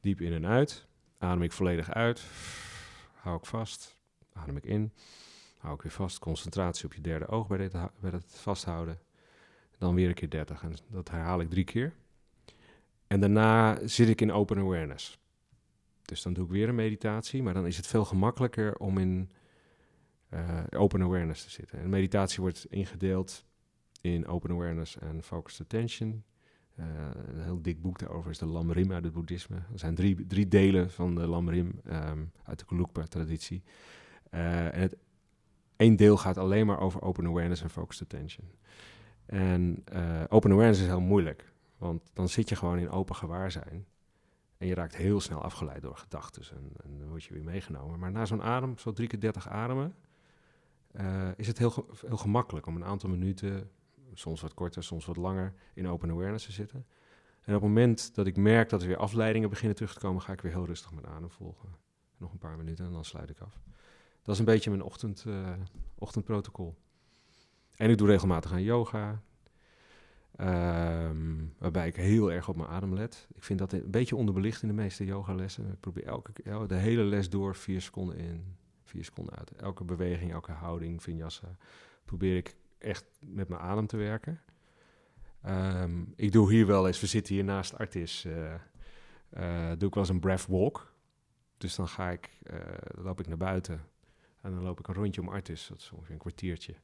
diep 0.01 0.21
in 0.21 0.33
en 0.33 0.47
uit. 0.47 0.87
Adem 1.19 1.43
ik 1.43 1.53
volledig 1.53 1.91
uit. 1.91 2.25
Hou 3.13 3.37
ik 3.37 3.47
vast. 3.47 3.98
Adem 4.43 4.57
ik 4.57 4.65
in. 4.65 4.93
Hou 5.59 5.75
ik 5.75 5.83
weer 5.83 5.93
vast. 5.93 6.19
Concentratie 6.19 6.85
op 6.85 6.95
je 6.95 7.01
derde 7.01 7.27
oog 7.27 7.47
bij, 7.47 7.59
dit, 7.59 7.73
bij 7.73 8.11
het 8.11 8.25
vasthouden. 8.35 8.99
Dan 9.79 9.95
weer 9.95 10.09
een 10.09 10.15
keer 10.15 10.31
30. 10.31 10.63
En 10.63 10.75
dat 10.89 11.11
herhaal 11.11 11.41
ik 11.41 11.51
drie 11.51 11.65
keer. 11.65 11.93
En 13.07 13.21
daarna 13.21 13.79
zit 13.87 14.09
ik 14.09 14.21
in 14.21 14.33
open 14.33 14.59
awareness. 14.59 15.19
Dus 16.03 16.23
dan 16.23 16.33
doe 16.33 16.45
ik 16.45 16.51
weer 16.51 16.69
een 16.69 16.75
meditatie. 16.75 17.43
Maar 17.43 17.55
dan 17.55 17.67
is 17.67 17.77
het 17.77 17.87
veel 17.87 18.05
gemakkelijker 18.05 18.77
om 18.77 18.99
in 18.99 19.31
eh, 20.29 20.65
open 20.71 21.03
awareness 21.03 21.45
te 21.45 21.51
zitten. 21.51 21.79
En 21.79 21.89
meditatie 21.89 22.41
wordt 22.41 22.67
ingedeeld 22.69 23.45
in 24.01 24.27
open 24.27 24.51
awareness 24.51 24.99
en 24.99 25.23
focused 25.23 25.61
attention. 25.61 26.25
Eh, 26.75 26.87
een 27.27 27.43
heel 27.43 27.63
dik 27.63 27.81
boek 27.81 27.99
daarover 27.99 28.31
is 28.31 28.39
de 28.39 28.47
Lamrim 28.47 28.93
uit 28.93 29.05
het 29.05 29.13
boeddhisme. 29.13 29.57
Er 29.57 29.79
zijn 29.79 29.95
drie, 29.95 30.27
drie 30.27 30.49
delen 30.49 30.91
van 30.91 31.15
de 31.15 31.27
Lamrim 31.27 31.81
ehm, 31.85 32.25
uit 32.45 32.59
de 32.59 32.65
Gelugpa-traditie. 32.67 33.63
Eh, 34.31 34.75
en 34.75 34.81
het 34.81 34.97
één 35.77 35.97
deel 35.97 36.17
gaat 36.17 36.39
alleen 36.39 36.67
maar 36.67 36.81
over 36.81 37.03
open 37.03 37.27
awareness 37.27 37.63
en 37.63 37.71
focused 37.71 38.03
attention. 38.03 38.51
En 39.27 39.83
eh, 39.85 40.25
open 40.29 40.51
awareness 40.51 40.81
is 40.81 40.87
heel 40.87 41.01
moeilijk, 41.01 41.53
want 41.79 42.11
dan 42.13 42.29
zit 42.29 42.49
je 42.49 42.57
gewoon 42.57 42.79
in 42.79 42.91
open 42.91 43.17
gewaarzijn. 43.17 43.87
En 44.59 44.67
je 44.67 44.75
raakt 44.75 44.97
heel 44.97 45.21
snel 45.21 45.43
afgeleid 45.43 45.83
door 45.83 45.97
gedachten 45.97 46.43
en, 46.51 46.71
en 46.83 46.99
dan 46.99 47.09
word 47.09 47.25
je 47.25 47.35
weer 47.35 47.45
meegenomen. 47.45 47.99
Maar 47.99 48.11
na 48.11 48.25
zo'n 48.25 48.43
adem, 48.43 48.79
zo 48.79 48.93
drie 48.93 49.09
keer 49.09 49.21
dertig 49.21 49.49
ademen, 49.49 49.95
eh, 50.93 51.29
is 51.37 51.47
het 51.47 51.59
heel, 51.59 51.89
heel 52.07 52.17
gemakkelijk 52.17 52.67
om 52.67 52.77
een 52.77 52.85
aantal 52.85 53.09
minuten, 53.09 53.71
soms 54.15 54.41
wat 54.41 54.55
korter, 54.55 54.83
soms 54.83 55.07
wat 55.07 55.17
langer, 55.17 55.55
in 55.75 55.89
open 55.89 56.11
awareness 56.11 56.45
te 56.45 56.53
zitten. 56.53 56.87
En 57.41 57.55
op 57.55 57.61
het 57.61 57.71
moment 57.71 58.15
dat 58.15 58.27
ik 58.27 58.37
merk 58.37 58.69
dat 58.69 58.83
er 58.83 58.89
weer 58.89 58.97
afleidingen 58.97 59.49
beginnen 59.49 59.77
terug 59.77 59.93
te 59.93 60.01
komen, 60.01 60.23
ga 60.23 60.33
ik 60.33 60.41
weer 60.41 60.53
heel 60.53 60.67
rustig 60.67 60.93
mijn 60.93 61.07
adem 61.07 61.31
volgen. 61.31 61.69
Nog 62.17 62.33
een 62.33 62.39
paar 62.39 62.57
minuten 62.57 62.85
en 62.85 62.93
dan 62.93 63.05
sluit 63.05 63.31
ik 63.31 63.41
af. 63.41 63.61
Dat 64.29 64.37
is 64.37 64.43
een 64.47 64.53
beetje 64.53 64.71
mijn 64.71 64.83
ochtend, 64.83 65.25
eh, 65.27 65.53
ochtendprotocol. 65.95 66.75
En 67.77 67.91
ik 67.91 67.99
doe 67.99 68.09
regelmatig 68.09 68.53
aan 68.53 68.63
yoga. 68.63 69.23
ehm, 70.37 71.45
waarbij 71.59 71.87
ik 71.87 71.97
heel 71.97 72.33
erg 72.33 72.49
op 72.49 72.57
mijn 72.57 72.69
adem 72.69 72.95
let. 72.95 73.29
Ik 73.35 73.43
vind 73.45 73.59
dat 73.59 73.73
een 73.73 73.91
beetje 73.91 74.17
onderbelicht 74.17 74.63
in 74.63 74.69
de 74.69 74.75
meeste 74.75 75.05
yogalessen. 75.05 75.71
Ik 75.73 75.81
probeer 75.81 76.05
elke, 76.05 76.33
el- 76.43 76.67
de 76.67 76.75
hele 76.75 77.03
les 77.03 77.31
door 77.31 77.55
vier 77.57 77.81
seconden 77.81 78.17
in, 78.17 78.57
vier 78.85 79.05
seconden 79.05 79.37
uit. 79.37 79.53
Elke 79.53 79.85
beweging, 79.85 80.33
elke 80.33 80.53
houding, 80.53 81.03
vinyasa, 81.03 81.57
probeer 82.05 82.37
ik 82.37 82.55
echt 82.79 83.05
met 83.21 83.49
mijn 83.49 83.61
adem 83.61 83.87
te 83.87 83.97
werken. 83.97 84.41
Ehm, 85.43 86.03
ik 86.17 86.33
doe 86.33 86.53
hier 86.53 86.67
wel 86.67 86.87
eens, 86.87 87.01
we 87.01 87.07
zitten 87.07 87.35
hier 87.35 87.45
naast 87.45 87.79
Artis, 87.79 88.25
eh, 88.25 88.55
doe 89.79 89.89
ik 89.89 89.95
wel 89.95 90.03
eens 90.03 90.09
een 90.09 90.21
breath 90.21 90.47
walk. 90.47 90.93
Dus 91.57 91.75
dan 91.75 91.89
ga 91.89 92.11
ik, 92.11 92.31
loop 92.95 93.21
ik 93.21 93.27
naar 93.27 93.37
buiten 93.37 93.81
en 94.49 94.55
dan 94.55 94.63
loop 94.63 94.79
ik 94.79 94.89
een 94.89 94.95
rondje 94.95 95.21
om 95.21 95.29
Artis, 95.29 95.67
dat 95.67 95.79
is 95.79 95.91
ongeveer 95.91 96.13
een 96.13 96.21
kwartiertje. 96.21 96.75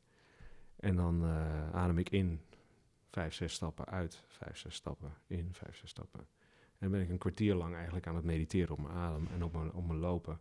En 0.77 0.97
dan 0.97 1.25
eh, 1.25 1.71
adem 1.71 1.99
ik 1.99 2.11
in, 2.11 2.41
vijf, 3.11 3.35
zes 3.35 3.53
stappen 3.53 3.87
uit, 3.87 4.25
vijf, 4.27 4.57
zes 4.57 4.75
stappen 4.75 5.15
in, 5.27 5.49
vijf, 5.53 5.77
zes 5.77 5.91
stappen. 5.91 6.21
En 6.21 6.79
dan 6.79 6.91
ben 6.91 7.01
ik 7.01 7.09
een 7.09 7.19
kwartier 7.19 7.55
lang 7.55 7.75
eigenlijk 7.75 8.07
aan 8.07 8.15
het 8.15 8.25
mediteren 8.25 8.73
op 8.73 8.81
mijn 8.81 8.95
adem 8.95 9.27
en 9.35 9.45
op 9.45 9.53
mijn, 9.53 9.73
op 9.73 9.87
mijn 9.87 9.99
lopen. 9.99 10.41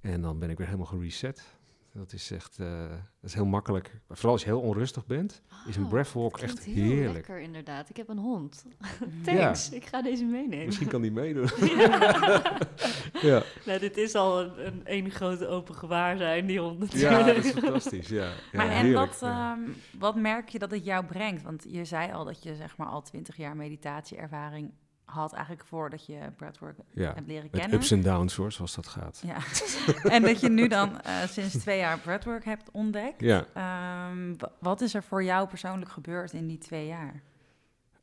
En 0.00 0.20
dan 0.20 0.38
ben 0.38 0.50
ik 0.50 0.56
weer 0.56 0.66
helemaal 0.66 0.86
gereset. 0.86 1.56
Dat 1.96 2.12
is 2.12 2.30
echt, 2.30 2.58
eh, 2.58 2.88
dat 2.90 3.30
is 3.30 3.34
heel 3.34 3.44
makkelijk. 3.46 4.00
Vooral 4.08 4.32
als 4.32 4.42
je 4.42 4.48
heel 4.48 4.60
onrustig 4.60 5.06
bent, 5.06 5.42
is 5.66 5.76
een 5.76 5.82
Oh, 5.82 5.88
breathwalk 5.88 6.38
echt 6.38 6.64
heel 6.64 6.74
heerlijk. 6.74 7.12
lekker 7.12 7.38
inderdaad. 7.40 7.88
Ik 7.88 7.96
heb 7.96 8.08
een 8.08 8.18
hond. 8.18 8.64
Ja. 9.24 9.34
Thanks, 9.34 9.70
ik 9.70 9.86
ga 9.86 10.02
deze 10.02 10.24
meenemen. 10.24 10.66
Misschien 10.66 10.88
kan 10.88 11.02
die 11.02 11.12
meedoen. 11.12 11.48
Ja. 11.76 12.58
ja. 13.30 13.42
nou, 13.66 13.78
dit 13.78 13.96
is 13.96 14.14
al 14.14 14.40
een, 14.40 14.66
een 14.66 14.86
één 14.86 15.10
grote 15.10 15.46
open 15.46 15.74
gewaarzijn, 15.74 16.46
die 16.46 16.60
hond 16.60 16.92
ja, 16.92 17.10
natuurlijk. 17.10 17.36
dat 17.36 17.44
is 17.44 17.60
fantastisch. 17.60 18.08
Ja. 18.08 18.30
Maar 18.52 18.66
ja, 18.66 18.72
en 18.72 18.92
wat, 18.92 19.18
ja. 19.20 19.52
ehm, 19.52 19.70
wat 19.98 20.16
merk 20.16 20.48
je 20.48 20.58
dat 20.58 20.70
het 20.70 20.84
jou 20.84 21.04
brengt? 21.04 21.42
Want 21.42 21.64
je 21.68 21.84
zei 21.84 22.12
al 22.12 22.24
dat 22.24 22.42
je 22.42 22.56
zeg 22.56 22.76
maar 22.76 22.86
al 22.86 23.02
twintig 23.02 23.36
jaar 23.36 23.56
meditatieervaring 23.56 24.72
had 25.14 25.32
eigenlijk 25.32 25.66
voordat 25.66 26.06
je 26.06 26.18
breathwork 26.36 26.78
ja. 26.92 27.14
hebt 27.14 27.26
leren 27.26 27.48
Met 27.50 27.60
kennen. 27.60 27.78
ups 27.78 27.90
en 27.90 28.02
downs 28.02 28.36
hoor, 28.36 28.52
zoals 28.52 28.74
dat 28.74 28.86
gaat. 28.86 29.22
Ja. 29.26 29.36
en 30.16 30.22
dat 30.22 30.40
je 30.40 30.48
nu 30.50 30.68
dan 30.68 31.00
eh, 31.00 31.22
sinds 31.22 31.56
twee 31.58 31.78
jaar 31.78 31.98
breathwork 31.98 32.44
hebt 32.44 32.70
ontdekt. 32.70 33.20
Ja. 33.20 33.46
Ehm, 33.54 34.34
wa- 34.38 34.52
wat 34.60 34.80
is 34.80 34.94
er 34.94 35.02
voor 35.02 35.24
jou 35.24 35.48
persoonlijk 35.48 35.90
gebeurd 35.90 36.32
in 36.32 36.46
die 36.46 36.58
twee 36.58 36.86
jaar? 36.86 37.22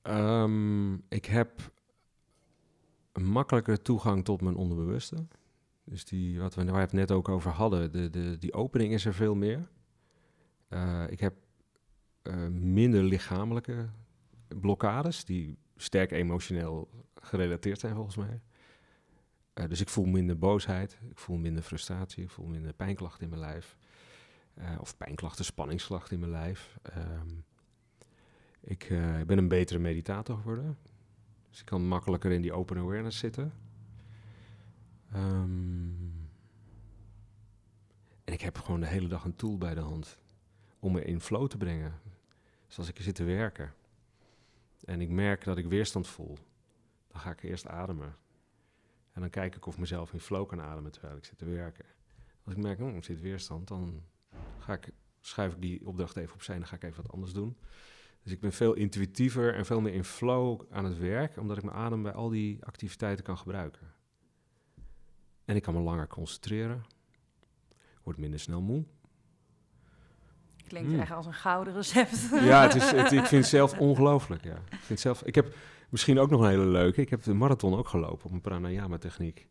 Ehm, 0.01 0.93
ik 0.93 1.25
heb 1.25 1.71
een 3.11 3.25
makkelijkere 3.25 3.81
toegang 3.81 4.25
tot 4.25 4.41
mijn 4.41 4.55
onderbewuste. 4.55 5.25
Dus 5.83 6.05
die, 6.05 6.39
wat 6.39 6.55
we, 6.55 6.63
waar 6.65 6.73
we 6.73 6.79
het 6.79 6.91
net 6.93 7.11
ook 7.11 7.29
over 7.29 7.51
hadden, 7.51 7.91
de, 7.91 8.09
de, 8.09 8.37
die 8.37 8.53
opening 8.53 8.93
is 8.93 9.05
er 9.05 9.13
veel 9.13 9.35
meer. 9.35 9.69
Eh, 10.67 11.03
ik 11.09 11.19
heb 11.19 11.33
eh, 12.21 12.47
minder 12.51 13.03
lichamelijke 13.03 13.89
blokkades, 14.61 15.25
die 15.25 15.57
sterk 15.81 16.11
emotioneel 16.11 16.89
gerelateerd 17.15 17.79
zijn 17.79 17.95
volgens 17.95 18.15
mij. 18.15 18.41
Eh, 19.53 19.67
dus 19.69 19.81
ik 19.81 19.89
voel 19.89 20.05
minder 20.05 20.37
boosheid, 20.37 20.99
ik 21.09 21.17
voel 21.17 21.37
minder 21.37 21.63
frustratie, 21.63 22.23
ik 22.23 22.29
voel 22.29 22.45
minder 22.45 22.73
pijnklachten 22.73 23.23
in 23.23 23.29
mijn 23.29 23.41
lijf. 23.41 23.77
Eh, 24.53 24.77
of 24.79 24.97
pijnklachten, 24.97 25.45
spanningsklachten 25.45 26.13
in 26.13 26.19
mijn 26.19 26.31
lijf. 26.31 26.77
Ehm, 26.81 27.29
ik 28.59 28.83
eh, 28.83 29.21
ben 29.21 29.37
een 29.37 29.47
betere 29.47 29.79
meditator 29.79 30.37
geworden. 30.37 30.77
Dus 31.49 31.59
ik 31.59 31.65
kan 31.65 31.87
makkelijker 31.87 32.31
in 32.31 32.41
die 32.41 32.53
open 32.53 32.77
awareness 32.77 33.17
zitten. 33.17 33.53
Ehm, 35.11 35.89
en 38.23 38.33
ik 38.33 38.41
heb 38.41 38.57
gewoon 38.57 38.79
de 38.79 38.87
hele 38.87 39.07
dag 39.07 39.23
een 39.23 39.35
tool 39.35 39.57
bij 39.57 39.73
de 39.73 39.81
hand 39.81 40.19
om 40.79 40.91
me 40.91 41.03
in 41.03 41.21
flow 41.21 41.47
te 41.47 41.57
brengen. 41.57 41.99
Dus 42.67 42.77
als 42.77 42.89
ik 42.89 43.01
zit 43.01 43.15
te 43.15 43.23
werken, 43.23 43.73
en 44.85 45.01
ik 45.01 45.09
merk 45.09 45.43
dat 45.43 45.57
ik 45.57 45.65
weerstand 45.65 46.07
voel, 46.07 46.37
dan 47.07 47.21
ga 47.21 47.31
ik 47.31 47.43
eerst 47.43 47.67
ademen. 47.67 48.15
En 49.11 49.21
dan 49.21 49.29
kijk 49.29 49.55
ik 49.55 49.65
of 49.65 49.77
mezelf 49.77 50.13
in 50.13 50.19
flow 50.19 50.47
kan 50.47 50.61
ademen 50.61 50.91
terwijl 50.91 51.17
ik 51.17 51.25
zit 51.25 51.37
te 51.37 51.45
werken. 51.45 51.85
Als 52.43 52.53
ik 52.53 52.61
merk, 52.61 52.79
oh, 52.79 52.95
er 52.95 53.03
zit 53.03 53.21
weerstand, 53.21 53.67
dan 53.67 54.03
ga 54.59 54.73
ik, 54.73 54.89
schuif 55.19 55.53
ik 55.53 55.61
die 55.61 55.85
opdracht 55.85 56.17
even 56.17 56.33
opzij 56.33 56.53
en 56.53 56.59
dan 56.59 56.69
ga 56.69 56.75
ik 56.75 56.83
even 56.83 57.01
wat 57.01 57.11
anders 57.11 57.33
doen. 57.33 57.57
Dus 58.23 58.31
ik 58.31 58.39
ben 58.39 58.51
veel 58.51 58.73
intuïtiever 58.73 59.55
en 59.55 59.65
veel 59.65 59.81
meer 59.81 59.93
in 59.93 60.03
flow 60.03 60.61
aan 60.69 60.85
het 60.85 60.97
werk, 60.97 61.37
omdat 61.37 61.57
ik 61.57 61.63
mijn 61.63 61.77
adem 61.77 62.03
bij 62.03 62.13
al 62.13 62.29
die 62.29 62.65
activiteiten 62.65 63.25
kan 63.25 63.37
gebruiken. 63.37 63.93
En 65.45 65.55
ik 65.55 65.61
kan 65.61 65.73
me 65.73 65.79
langer 65.79 66.07
concentreren, 66.07 66.83
word 68.03 68.17
minder 68.17 68.39
snel 68.39 68.61
moe. 68.61 68.85
Klinkt 70.71 70.89
Mm. 70.91 70.99
echt 70.99 71.11
als 71.11 71.25
een 71.25 71.33
gouden 71.33 71.73
recept. 71.73 72.29
Ja, 72.31 72.61
het 72.61 72.75
is, 72.75 72.91
het, 72.91 73.11
ik 73.11 73.25
vind 73.25 73.41
het 73.41 73.45
zelf 73.45 73.77
ongelooflijk. 73.89 74.43
Ja. 74.43 74.55
Ik, 74.69 74.79
vind 74.79 74.99
zelf, 74.99 75.23
ik 75.23 75.35
heb 75.35 75.55
misschien 75.89 76.19
ook 76.19 76.29
nog 76.29 76.41
een 76.41 76.49
hele 76.49 76.65
leuke. 76.65 77.01
Ik 77.01 77.09
heb 77.09 77.23
de 77.23 77.33
marathon 77.33 77.75
ook 77.77 77.87
gelopen 77.87 78.25
op 78.25 78.31
een 78.31 78.41
pranayama-techniek. 78.41 79.47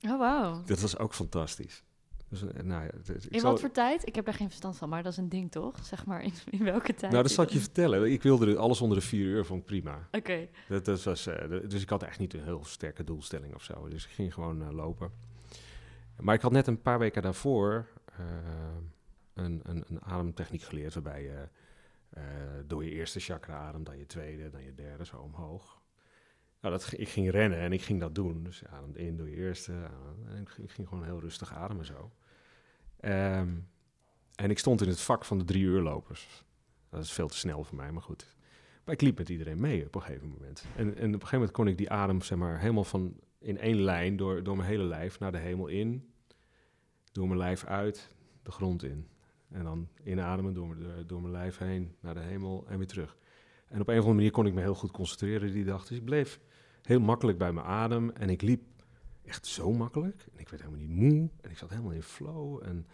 Oh, 0.00 0.18
wauw. 0.18 0.62
Dat 0.64 0.80
was 0.80 0.98
ook 0.98 1.14
fantastisch. 1.14 1.82
Dus, 2.28 2.42
eh, 2.42 2.62
nou, 2.62 2.82
ja, 2.84 2.90
ik 3.14 3.24
In 3.28 3.40
zal- 3.40 3.50
wat 3.50 3.60
voor 3.60 3.70
tijd? 3.70 4.06
Ik 4.06 4.14
heb 4.14 4.24
daar 4.24 4.34
geen 4.34 4.46
verstand 4.48 4.76
van, 4.76 4.88
maar 4.88 5.02
dat 5.02 5.12
is 5.12 5.18
een 5.18 5.28
ding 5.28 5.50
toch? 5.50 5.84
Zeg 5.84 6.06
maar, 6.06 6.22
in, 6.22 6.32
in 6.50 6.64
welke 6.64 6.94
tijd? 6.94 7.12
nou, 7.12 7.22
dat 7.22 7.32
zal 7.32 7.44
ik 7.44 7.50
je 7.50 7.58
vertellen. 7.58 8.12
Ik 8.12 8.22
wilde 8.22 8.56
alles 8.56 8.80
onder 8.80 8.98
de 8.98 9.04
vier 9.04 9.24
uur, 9.26 9.44
vond 9.44 9.60
ik 9.60 9.66
prima. 9.66 10.08
Oké. 10.12 10.48
Dat, 10.68 10.84
dat 10.84 11.02
was, 11.02 11.26
eh, 11.26 11.50
dus 11.68 11.82
ik 11.82 11.88
had 11.90 12.02
echt 12.02 12.18
niet 12.18 12.34
een 12.34 12.42
heel 12.44 12.64
sterke 12.64 13.04
doelstelling 13.04 13.54
of 13.54 13.62
zo. 13.62 13.88
Dus 13.88 14.04
ik 14.04 14.10
ging 14.10 14.34
gewoon 14.34 14.62
eh, 14.62 14.70
lopen. 14.70 15.10
Maar 16.20 16.34
ik 16.34 16.40
had 16.40 16.52
net 16.52 16.66
een 16.66 16.82
paar 16.82 16.98
weken 16.98 17.22
daarvoor 17.22 17.86
een, 19.38 19.60
een, 19.62 19.84
een 19.88 20.02
ademtechniek 20.02 20.62
geleerd... 20.62 20.94
waarbij 20.94 21.22
je 21.22 21.48
eh, 22.10 22.22
door 22.66 22.84
je 22.84 22.90
eerste 22.90 23.20
chakra 23.20 23.56
ademt, 23.56 23.86
dan 23.86 23.98
je 23.98 24.06
tweede, 24.06 24.50
dan 24.50 24.62
je 24.62 24.74
derde, 24.74 25.04
zo 25.04 25.16
omhoog. 25.16 25.80
Nou, 26.60 26.74
dat, 26.74 26.92
ik 26.96 27.08
ging 27.08 27.30
rennen 27.30 27.58
en 27.58 27.72
ik 27.72 27.82
ging 27.82 28.00
dat 28.00 28.14
doen. 28.14 28.42
Dus 28.44 28.58
je 28.58 28.68
ademt 28.68 28.96
in 28.96 29.16
door 29.16 29.28
je 29.28 29.36
eerste. 29.36 29.72
en 30.26 30.40
ik, 30.40 30.48
ging- 30.48 30.68
ik 30.68 30.74
ging 30.74 30.88
gewoon 30.88 31.04
heel 31.04 31.20
rustig 31.20 31.54
ademen 31.54 31.84
zo. 31.84 32.12
Ehm, 33.00 33.56
en 34.34 34.50
ik 34.50 34.58
stond 34.58 34.82
in 34.82 34.88
het 34.88 35.00
vak 35.00 35.24
van 35.24 35.38
de 35.38 35.44
drie 35.44 35.62
uurlopers. 35.62 36.44
Dat 36.88 37.02
is 37.02 37.12
veel 37.12 37.28
te 37.28 37.36
snel 37.36 37.64
voor 37.64 37.76
mij, 37.76 37.92
maar 37.92 38.02
goed. 38.02 38.36
Maar 38.84 38.94
ik 38.94 39.00
liep 39.02 39.18
met 39.18 39.28
iedereen 39.28 39.60
mee 39.60 39.86
op 39.86 39.94
een 39.94 40.02
gegeven 40.02 40.28
moment. 40.28 40.64
En, 40.76 40.86
en 40.86 40.90
op 40.94 40.98
een 40.98 41.12
gegeven 41.12 41.32
moment 41.32 41.50
kon 41.50 41.68
ik 41.68 41.78
die 41.78 41.90
adem 41.90 42.22
zeg 42.22 42.38
maar, 42.38 42.60
helemaal 42.60 42.84
van 42.84 43.20
in 43.38 43.58
één 43.58 43.80
lijn 43.80 44.16
door, 44.16 44.42
door 44.42 44.56
mijn 44.56 44.68
hele 44.68 44.84
lijf 44.84 45.18
naar 45.18 45.32
de 45.32 45.38
hemel 45.38 45.66
in. 45.66 46.12
Door 47.12 47.26
mijn 47.26 47.38
lijf 47.38 47.64
uit, 47.64 48.10
de 48.42 48.50
grond 48.50 48.82
in. 48.82 49.08
En 49.50 49.64
dan 49.64 49.88
inademen 50.04 50.54
door, 50.54 50.68
mijn- 50.68 51.06
door, 51.06 51.20
mijn 51.20 51.32
lijf 51.32 51.58
heen 51.58 51.94
naar 52.00 52.14
de 52.14 52.20
hemel 52.20 52.64
en 52.68 52.78
weer 52.78 52.86
terug. 52.86 53.16
En 53.68 53.80
op 53.80 53.88
een 53.88 53.94
of 53.94 54.00
andere 54.00 54.14
manier 54.14 54.30
kon 54.30 54.46
ik 54.46 54.54
me 54.54 54.60
heel 54.60 54.74
goed 54.74 54.90
concentreren 54.90 55.52
die 55.52 55.64
dag. 55.64 55.86
Dus 55.86 55.98
ik 55.98 56.04
bleef 56.04 56.40
heel 56.82 57.00
makkelijk 57.00 57.38
bij 57.38 57.52
mijn 57.52 57.66
adem. 57.66 58.10
En 58.10 58.30
ik 58.30 58.42
liep 58.42 58.62
echt 59.24 59.46
zo 59.46 59.72
makkelijk. 59.72 60.26
En 60.32 60.38
ik 60.38 60.48
werd 60.48 60.62
helemaal 60.62 60.86
niet 60.86 60.96
moe. 60.96 61.30
En 61.40 61.50
ik 61.50 61.58
zat 61.58 61.70
helemaal 61.70 61.92
in 61.92 62.02
flow. 62.02 62.62
En, 62.62 62.86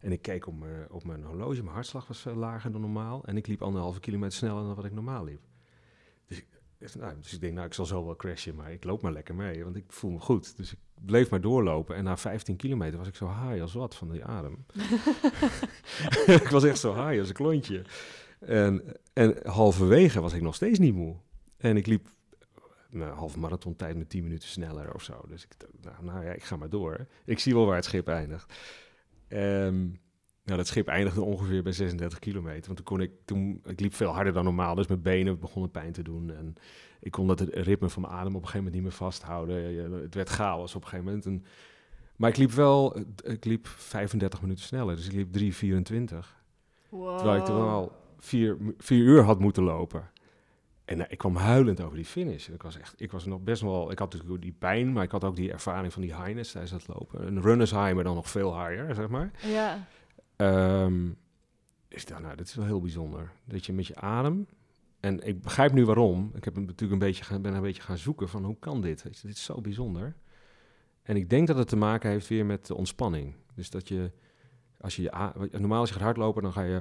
en 0.00 0.12
ik 0.12 0.22
keek 0.22 0.46
op 0.46 0.58
mijn, 0.58 0.90
op 0.90 1.04
mijn 1.04 1.22
horloge. 1.24 1.62
Mijn 1.62 1.74
hartslag 1.74 2.06
was 2.06 2.20
veel 2.20 2.34
lager 2.34 2.72
dan 2.72 2.80
normaal. 2.80 3.24
En 3.24 3.36
ik 3.36 3.46
liep 3.46 3.62
anderhalve 3.62 4.00
kilometer 4.00 4.36
sneller 4.38 4.62
dan 4.64 4.74
wat 4.74 4.84
ik 4.84 4.92
normaal 4.92 5.24
liep. 5.24 5.40
Dus, 6.26 6.44
nou, 6.98 7.14
dus 7.20 7.32
ik 7.32 7.40
denk, 7.40 7.54
nou, 7.54 7.66
ik 7.66 7.74
zal 7.74 7.86
zo 7.86 8.04
wel 8.04 8.16
crashen, 8.16 8.54
maar 8.54 8.72
ik 8.72 8.84
loop 8.84 9.02
maar 9.02 9.12
lekker 9.12 9.34
mee, 9.34 9.64
want 9.64 9.76
ik 9.76 9.84
voel 9.88 10.10
me 10.10 10.18
goed. 10.18 10.56
Dus 10.56 10.72
ik 10.72 10.78
bleef 11.04 11.30
maar 11.30 11.40
doorlopen 11.40 11.96
en 11.96 12.04
na 12.04 12.16
15 12.16 12.56
kilometer 12.56 12.98
was 12.98 13.08
ik 13.08 13.14
zo 13.14 13.26
high 13.26 13.62
als 13.62 13.72
wat 13.72 13.94
van 13.94 14.10
die 14.10 14.24
adem. 14.24 14.64
ik 16.42 16.48
was 16.50 16.64
echt 16.64 16.78
zo 16.78 16.94
high 16.94 17.18
als 17.18 17.28
een 17.28 17.34
klontje. 17.34 17.82
En, 18.38 18.82
en 19.12 19.36
halverwege 19.42 20.20
was 20.20 20.32
ik 20.32 20.42
nog 20.42 20.54
steeds 20.54 20.78
niet 20.78 20.94
moe. 20.94 21.16
En 21.56 21.76
ik 21.76 21.86
liep 21.86 22.08
mijn 22.90 23.12
halve 23.12 23.38
marathon 23.38 23.76
tijd 23.76 23.96
met 23.96 24.08
10 24.08 24.22
minuten 24.22 24.48
sneller 24.48 24.94
of 24.94 25.02
zo. 25.02 25.24
Dus 25.28 25.44
ik 25.44 25.54
dacht, 25.58 26.02
nou, 26.02 26.04
nou 26.04 26.24
ja, 26.24 26.32
ik 26.32 26.42
ga 26.42 26.56
maar 26.56 26.70
door. 26.70 27.06
Ik 27.24 27.38
zie 27.38 27.54
wel 27.54 27.66
waar 27.66 27.76
het 27.76 27.84
schip 27.84 28.08
eindigt. 28.08 28.54
Ehm, 29.28 29.86
nou, 30.44 30.58
dat 30.58 30.66
schip 30.66 30.88
eindigde 30.88 31.22
ongeveer 31.22 31.62
bij 31.62 31.72
36 31.72 32.18
kilometer. 32.18 32.64
Want 32.64 32.76
toen 32.76 32.84
kon 32.84 33.00
ik, 33.00 33.10
toen, 33.24 33.60
ik 33.64 33.80
liep 33.80 33.94
veel 33.94 34.10
harder 34.10 34.32
dan 34.32 34.44
normaal, 34.44 34.74
dus 34.74 34.86
mijn 34.86 35.02
benen 35.02 35.38
begonnen 35.38 35.70
pijn 35.70 35.92
te 35.92 36.02
doen. 36.02 36.30
En 36.30 36.54
ik 37.00 37.10
kon 37.10 37.26
dat 37.26 37.38
het 37.38 37.54
ritme 37.54 37.88
van 37.88 38.02
mijn 38.02 38.14
adem 38.14 38.36
op 38.36 38.42
een 38.42 38.48
gegeven 38.48 38.56
moment 38.56 38.74
niet 38.74 38.82
meer 38.82 39.08
vasthouden. 39.08 40.00
Het 40.02 40.14
werd 40.14 40.28
chaos 40.28 40.74
op 40.74 40.82
een 40.82 40.88
gegeven 40.88 41.06
moment. 41.06 41.26
En, 41.26 41.44
maar 42.16 42.30
ik 42.30 42.36
liep 42.36 42.50
wel, 42.50 42.98
ik 43.24 43.44
liep 43.44 43.66
35 43.66 44.42
minuten 44.42 44.64
sneller. 44.64 44.96
Dus 44.96 45.08
ik 45.08 45.32
liep 45.32 45.54
3,24. 46.12 46.16
Wow. 46.88 47.16
Terwijl 47.16 47.40
ik 47.40 47.48
er 47.48 47.54
wel 47.54 47.92
vier, 48.18 48.56
vier 48.78 49.04
uur 49.04 49.22
had 49.22 49.38
moeten 49.38 49.62
lopen. 49.62 50.10
En 50.84 51.00
eh, 51.00 51.06
ik 51.08 51.18
kwam 51.18 51.36
huilend 51.36 51.80
over 51.80 51.96
die 51.96 52.04
finish. 52.04 52.48
Ik 52.48 52.62
was 52.62 52.78
echt, 52.78 52.94
ik 52.96 53.12
was 53.12 53.24
nog 53.24 53.40
best 53.40 53.62
wel, 53.62 53.90
ik 53.90 53.98
had 53.98 54.12
natuurlijk 54.12 54.42
die 54.42 54.56
pijn, 54.58 54.92
maar 54.92 55.04
ik 55.04 55.10
had 55.10 55.24
ook 55.24 55.36
die 55.36 55.52
ervaring 55.52 55.92
van 55.92 56.02
die 56.02 56.14
highness 56.14 56.52
tijdens 56.52 56.72
het 56.72 56.88
lopen. 56.88 57.26
Een 57.26 57.42
runners 57.42 57.70
high, 57.70 57.94
maar 57.94 58.04
dan 58.04 58.14
nog 58.14 58.30
veel 58.30 58.58
higher, 58.58 58.94
zeg 58.94 59.08
maar. 59.08 59.30
Ja. 59.42 59.86
Is 61.88 62.04
dat, 62.04 62.20
nou, 62.20 62.36
dat 62.36 62.46
is 62.46 62.54
wel 62.54 62.64
heel 62.64 62.80
bijzonder. 62.80 63.32
Dat 63.44 63.66
je 63.66 63.72
met 63.72 63.86
je 63.86 63.96
adem. 63.96 64.46
En 65.00 65.26
ik 65.26 65.42
begrijp 65.42 65.72
nu 65.72 65.84
waarom. 65.84 66.30
Ik 66.34 66.44
heb 66.44 66.56
natuurlijk 66.56 66.92
een 66.92 66.98
beetje 66.98 67.40
ben 67.40 67.54
een 67.54 67.62
beetje 67.62 67.82
gaan 67.82 67.98
zoeken 67.98 68.28
van 68.28 68.44
hoe 68.44 68.56
kan 68.58 68.80
dit? 68.80 69.02
Dit 69.02 69.24
is 69.24 69.44
zo 69.44 69.60
bijzonder. 69.60 70.14
En 71.02 71.16
ik 71.16 71.30
denk 71.30 71.46
dat 71.46 71.56
het 71.56 71.68
te 71.68 71.76
maken 71.76 72.10
heeft 72.10 72.28
weer 72.28 72.46
met 72.46 72.66
de 72.66 72.74
ontspanning. 72.74 73.34
Dus 73.54 73.70
dat 73.70 73.88
je, 73.88 74.10
als 74.80 74.96
je, 74.96 75.02
je 75.02 75.58
normaal 75.58 75.80
als 75.80 75.88
je 75.88 75.94
gaat 75.94 76.04
hardlopen, 76.04 76.42
dan 76.42 76.52
ga 76.52 76.62
je, 76.62 76.80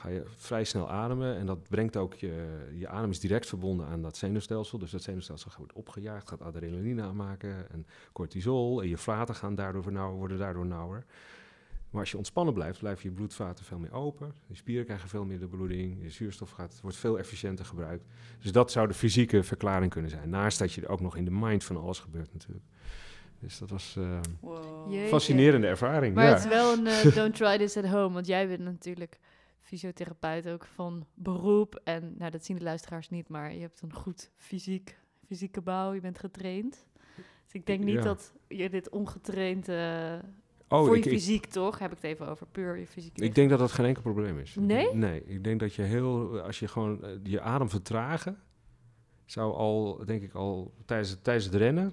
ga 0.00 0.08
je 0.08 0.22
vrij 0.26 0.64
snel 0.64 0.90
ademen. 0.90 1.36
En 1.36 1.46
dat 1.46 1.68
brengt 1.68 1.96
ook 1.96 2.14
je, 2.14 2.66
je 2.74 2.88
adem 2.88 3.10
is 3.10 3.20
direct 3.20 3.46
verbonden 3.46 3.86
aan 3.86 4.02
dat 4.02 4.16
zenuwstelsel. 4.16 4.78
Dus 4.78 4.90
dat 4.90 5.02
zenuwstelsel 5.02 5.50
wordt 5.56 5.72
opgejaagd, 5.72 6.28
gaat 6.28 6.42
adrenaline 6.42 7.02
aanmaken 7.02 7.70
en 7.70 7.86
cortisol. 8.12 8.82
En 8.82 8.88
je 8.88 8.98
vaten 8.98 9.34
gaan 9.34 9.54
daardoor 9.54 9.92
worden 10.16 10.38
daardoor 10.38 10.66
nauwer. 10.66 11.04
Maar 11.90 12.00
als 12.00 12.10
je 12.10 12.16
ontspannen 12.16 12.54
blijft, 12.54 12.78
blijven 12.78 13.08
je 13.08 13.14
bloedvaten 13.14 13.64
veel 13.64 13.78
meer 13.78 13.92
open. 13.92 14.34
Je 14.46 14.54
spieren 14.54 14.84
krijgen 14.84 15.08
veel 15.08 15.24
meer 15.24 15.38
de 15.38 15.48
bloeding. 15.48 16.02
Je 16.02 16.10
zuurstof 16.10 16.50
gaat, 16.50 16.78
wordt 16.82 16.96
veel 16.96 17.18
efficiënter 17.18 17.64
gebruikt. 17.64 18.04
Dus 18.42 18.52
dat 18.52 18.70
zou 18.72 18.88
de 18.88 18.94
fysieke 18.94 19.42
verklaring 19.42 19.90
kunnen 19.90 20.10
zijn. 20.10 20.28
Naast 20.30 20.58
dat 20.58 20.72
je 20.72 20.80
er 20.82 20.88
ook 20.88 21.00
nog 21.00 21.16
in 21.16 21.24
de 21.24 21.30
mind 21.30 21.64
van 21.64 21.76
alles 21.76 21.98
gebeurt 21.98 22.32
natuurlijk. 22.32 22.64
Dus 23.40 23.58
dat 23.58 23.70
was 23.70 23.94
eh 23.98 24.20
Wow. 24.40 24.92
Jeetje. 24.92 25.08
fascinerende 25.08 25.66
ervaring. 25.66 26.14
Maar 26.14 26.24
ja. 26.24 26.30
het 26.30 26.38
is 26.38 26.48
wel 26.48 26.72
een 26.72 26.86
eh, 26.86 27.14
don't 27.22 27.34
try 27.34 27.58
this 27.58 27.76
at 27.76 27.86
home, 27.86 28.14
want 28.14 28.26
jij 28.26 28.48
bent 28.48 28.60
natuurlijk 28.60 29.18
fysiotherapeut 29.60 30.48
ook 30.48 30.64
van 30.64 31.06
beroep. 31.14 31.80
En 31.84 32.14
nou, 32.18 32.30
dat 32.30 32.44
zien 32.44 32.56
de 32.56 32.64
luisteraars 32.64 33.08
niet, 33.08 33.28
maar 33.28 33.54
je 33.54 33.60
hebt 33.60 33.80
een 33.82 33.92
goed 33.92 34.30
fysiek, 34.36 34.98
fysieke 35.26 35.60
bouw, 35.60 35.92
je 35.92 36.00
bent 36.00 36.18
getraind. 36.18 36.86
Dus 37.44 37.52
ik 37.52 37.66
denk 37.66 37.84
niet 37.84 37.94
Ja. 37.94 38.02
dat 38.02 38.32
je 38.48 38.70
dit 38.70 38.88
ongetraind, 38.88 39.68
eh, 39.68 40.14
oh, 40.68 40.84
voor 40.86 40.96
ik, 40.96 41.04
je 41.04 41.10
ik, 41.10 41.16
fysiek 41.18 41.46
toch, 41.46 41.78
heb 41.78 41.90
ik 41.90 41.96
het 42.00 42.10
even 42.10 42.28
over, 42.28 42.46
puur 42.46 42.76
je 42.78 42.86
fysiek. 42.86 43.18
ik 43.18 43.34
denk 43.34 43.50
dat 43.50 43.58
dat 43.58 43.72
geen 43.72 43.86
enkel 43.86 44.02
probleem 44.02 44.38
is. 44.38 44.54
Nee? 44.58 44.94
Nee, 44.94 45.24
ik 45.24 45.44
denk 45.44 45.60
dat 45.60 45.74
je 45.74 45.82
heel, 45.82 46.40
als 46.40 46.58
je 46.58 46.68
gewoon 46.68 47.04
eh, 47.04 47.10
je 47.22 47.40
adem 47.40 47.70
vertragen, 47.70 48.38
zou 49.24 49.54
al, 49.54 50.02
denk 50.06 50.22
ik 50.22 50.34
al, 50.34 50.72
tijdens, 50.84 51.10
het- 51.10 51.24
tijdens 51.24 51.44
het 51.46 51.54
rennen, 51.54 51.92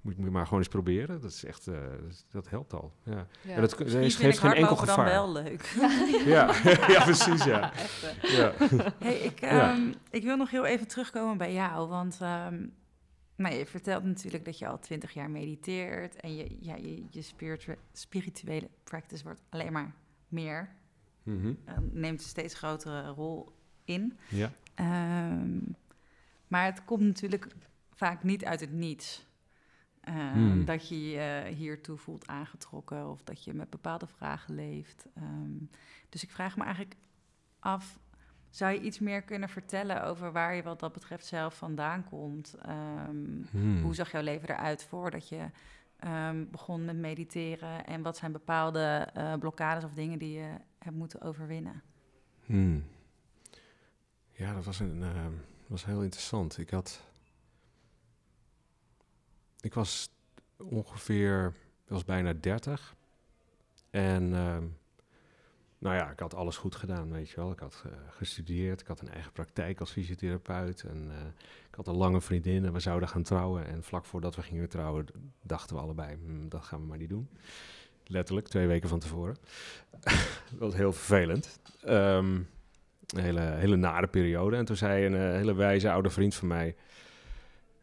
moet 0.00 0.14
je 0.16 0.22
maar 0.30 0.44
gewoon 0.44 0.58
eens 0.58 0.68
proberen. 0.68 1.20
Dat 1.20 1.30
is 1.30 1.44
echt, 1.44 1.66
eh, 1.66 1.74
dat, 2.08 2.24
dat 2.30 2.48
helpt 2.50 2.72
al. 2.72 2.92
Ja. 3.04 3.26
Ja. 3.40 3.54
En 3.54 3.60
dat 3.60 3.74
geeft 3.74 3.92
ik 4.04 4.12
geen 4.14 4.30
enkel 4.32 4.46
hardlopen 4.48 4.76
dan 4.76 4.78
gevaar. 4.94 5.04
wel 5.04 5.32
leuk. 5.32 5.74
Ja, 6.24 6.54
ja 6.88 7.04
precies, 7.10 7.44
ja. 7.44 7.72
Echt, 7.72 8.16
ja. 8.22 8.52
Hey, 8.98 9.14
ik, 9.18 9.40
Ja. 9.40 9.70
ehm, 9.72 9.92
ik 10.10 10.22
wil 10.22 10.36
nog 10.36 10.50
heel 10.50 10.64
even 10.64 10.86
terugkomen 10.88 11.36
bij 11.38 11.52
jou, 11.52 11.88
want 11.88 12.18
ehm, 12.20 12.66
nou, 13.42 13.54
je 13.54 13.66
vertelt 13.66 14.04
natuurlijk 14.04 14.44
dat 14.44 14.58
je 14.58 14.66
al 14.66 14.78
twintig 14.78 15.12
jaar 15.12 15.30
mediteert 15.30 16.16
en 16.16 16.34
je, 16.36 16.56
ja, 16.60 16.74
je, 16.76 17.04
je 17.10 17.22
spiritu- 17.22 17.78
spirituele 17.92 18.68
practice 18.84 19.24
wordt 19.24 19.42
alleen 19.48 19.72
maar 19.72 19.94
meer, 20.28 20.68
eh, 21.64 21.78
neemt 21.90 22.20
een 22.20 22.26
steeds 22.28 22.54
grotere 22.54 23.06
rol 23.08 23.52
in. 23.84 24.18
ja. 24.28 24.52
Ehm, 24.74 25.58
maar 26.48 26.64
het 26.64 26.84
komt 26.84 27.02
natuurlijk 27.02 27.46
vaak 27.94 28.22
niet 28.22 28.44
uit 28.44 28.60
het 28.60 28.72
niets. 28.72 29.26
Eh, 30.00 30.32
Hmm. 30.32 30.64
Dat 30.64 30.88
je 30.88 31.08
je 31.10 31.52
hiertoe 31.54 31.96
voelt 31.96 32.26
aangetrokken 32.26 33.10
of 33.10 33.22
dat 33.24 33.44
je 33.44 33.54
met 33.54 33.70
bepaalde 33.70 34.06
vragen 34.06 34.54
leeft. 34.54 35.06
Ehm, 35.14 35.56
dus 36.08 36.22
ik 36.22 36.30
vraag 36.30 36.56
me 36.56 36.62
eigenlijk 36.64 36.96
af, 37.58 37.98
zou 38.52 38.72
je 38.72 38.80
iets 38.80 38.98
meer 38.98 39.22
kunnen 39.22 39.48
vertellen 39.48 40.04
over 40.04 40.32
waar 40.32 40.54
je 40.54 40.62
wat 40.62 40.80
dat 40.80 40.92
betreft 40.92 41.26
zelf 41.26 41.56
vandaan 41.56 42.04
komt? 42.04 42.54
Ehm, 42.62 43.42
Hmm. 43.50 43.82
Hoe 43.82 43.94
zag 43.94 44.10
jouw 44.10 44.22
leven 44.22 44.48
eruit 44.48 44.84
voordat 44.84 45.28
je 45.28 45.50
ehm, 45.98 46.44
begon 46.50 46.84
met 46.84 46.96
mediteren? 46.96 47.84
En 47.86 48.02
wat 48.02 48.16
zijn 48.16 48.32
bepaalde 48.32 49.08
eh, 49.14 49.34
blokkades 49.34 49.84
of 49.84 49.92
dingen 49.94 50.18
die 50.18 50.32
je 50.38 50.54
hebt 50.78 50.96
moeten 50.96 51.20
overwinnen? 51.20 51.82
Hmm. 52.46 52.84
Ja, 54.30 54.54
dat 54.54 54.64
was, 54.64 54.80
een, 54.80 55.02
eh, 55.02 55.26
was 55.66 55.84
heel 55.84 56.02
interessant. 56.02 56.58
Ik 56.58 56.70
had. 56.70 57.02
Ik 59.60 59.74
was 59.74 60.08
ongeveer. 60.56 61.46
Ik 61.84 61.88
was 61.90 62.04
bijna 62.04 62.32
30. 62.32 62.94
En. 63.90 64.34
ehm, 64.34 64.64
nou 65.82 65.96
ja, 65.96 66.10
ik 66.10 66.20
had 66.20 66.34
alles 66.34 66.56
goed 66.56 66.74
gedaan, 66.74 67.12
weet 67.12 67.28
je 67.28 67.36
wel. 67.36 67.50
Ik 67.50 67.58
had 67.58 67.82
eh, 67.86 67.92
gestudeerd, 68.08 68.80
ik 68.80 68.86
had 68.86 69.00
een 69.00 69.08
eigen 69.08 69.32
praktijk 69.32 69.80
als 69.80 69.90
fysiotherapeut. 69.90 70.82
En 70.82 71.10
eh, 71.10 71.26
ik 71.68 71.74
had 71.74 71.86
een 71.86 71.96
lange 71.96 72.20
vriendin 72.20 72.64
en 72.64 72.72
we 72.72 72.80
zouden 72.80 73.08
gaan 73.08 73.22
trouwen. 73.22 73.66
En 73.66 73.82
vlak 73.82 74.04
voordat 74.04 74.36
we 74.36 74.42
gingen 74.42 74.68
trouwen, 74.68 75.06
dachten 75.42 75.76
we 75.76 75.82
allebei, 75.82 76.16
"Hmm, 76.24 76.48
dat 76.48 76.64
gaan 76.64 76.80
we 76.80 76.86
maar 76.86 76.98
niet 76.98 77.08
doen. 77.08 77.28
Letterlijk, 78.06 78.48
twee 78.48 78.66
weken 78.66 78.88
van 78.88 78.98
tevoren. 78.98 79.36
dat 80.50 80.58
was 80.58 80.74
heel 80.74 80.92
vervelend. 80.92 81.60
Ehm, 81.84 82.34
een 83.06 83.22
hele, 83.22 83.40
hele 83.40 83.76
nare 83.76 84.06
periode. 84.06 84.56
En 84.56 84.64
toen 84.64 84.76
zei 84.76 85.06
een 85.06 85.14
eh, 85.14 85.20
hele 85.20 85.54
wijze 85.54 85.90
oude 85.90 86.10
vriend 86.10 86.34
van 86.34 86.48
mij... 86.48 86.76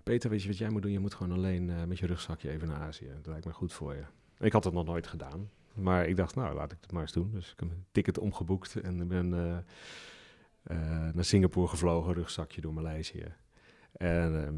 Peter, 0.04 0.30
weet 0.30 0.42
je 0.42 0.48
wat 0.48 0.58
jij 0.58 0.70
moet 0.70 0.82
doen? 0.82 0.92
Je 0.92 1.00
moet 1.00 1.14
gewoon 1.14 1.38
alleen 1.38 1.88
met 1.88 2.00
je 2.00 2.06
rugzakje 2.06 2.50
even 2.50 2.68
naar 2.68 2.80
Azië. 2.80 3.08
Dat 3.16 3.28
lijkt 3.28 3.46
me 3.46 3.54
goed 3.54 3.74
voor 3.74 3.96
je. 3.96 4.04
Ik 4.40 4.52
had 4.52 4.64
het 4.64 4.74
nog 4.74 4.86
nooit 4.86 5.08
gedaan. 5.08 5.50
Maar 5.74 6.08
ik 6.08 6.16
dacht, 6.16 6.36
nou, 6.36 6.56
laat 6.56 6.72
ik 6.72 6.78
het 6.82 6.92
maar 6.92 7.02
eens 7.02 7.12
doen. 7.12 7.32
Dus 7.32 7.52
ik 7.52 7.60
heb 7.60 7.70
een 7.70 7.86
ticket 7.92 8.18
omgeboekt 8.18 8.76
en 8.76 9.08
ben 9.08 9.34
eh, 9.34 9.58
eh, 10.64 11.14
naar 11.14 11.26
Singapore 11.26 11.68
gevlogen, 11.68 12.14
rugzakje 12.14 12.62
door 12.62 12.74
Maleisië. 12.74 13.34
En 13.92 14.46
ehm, 14.46 14.56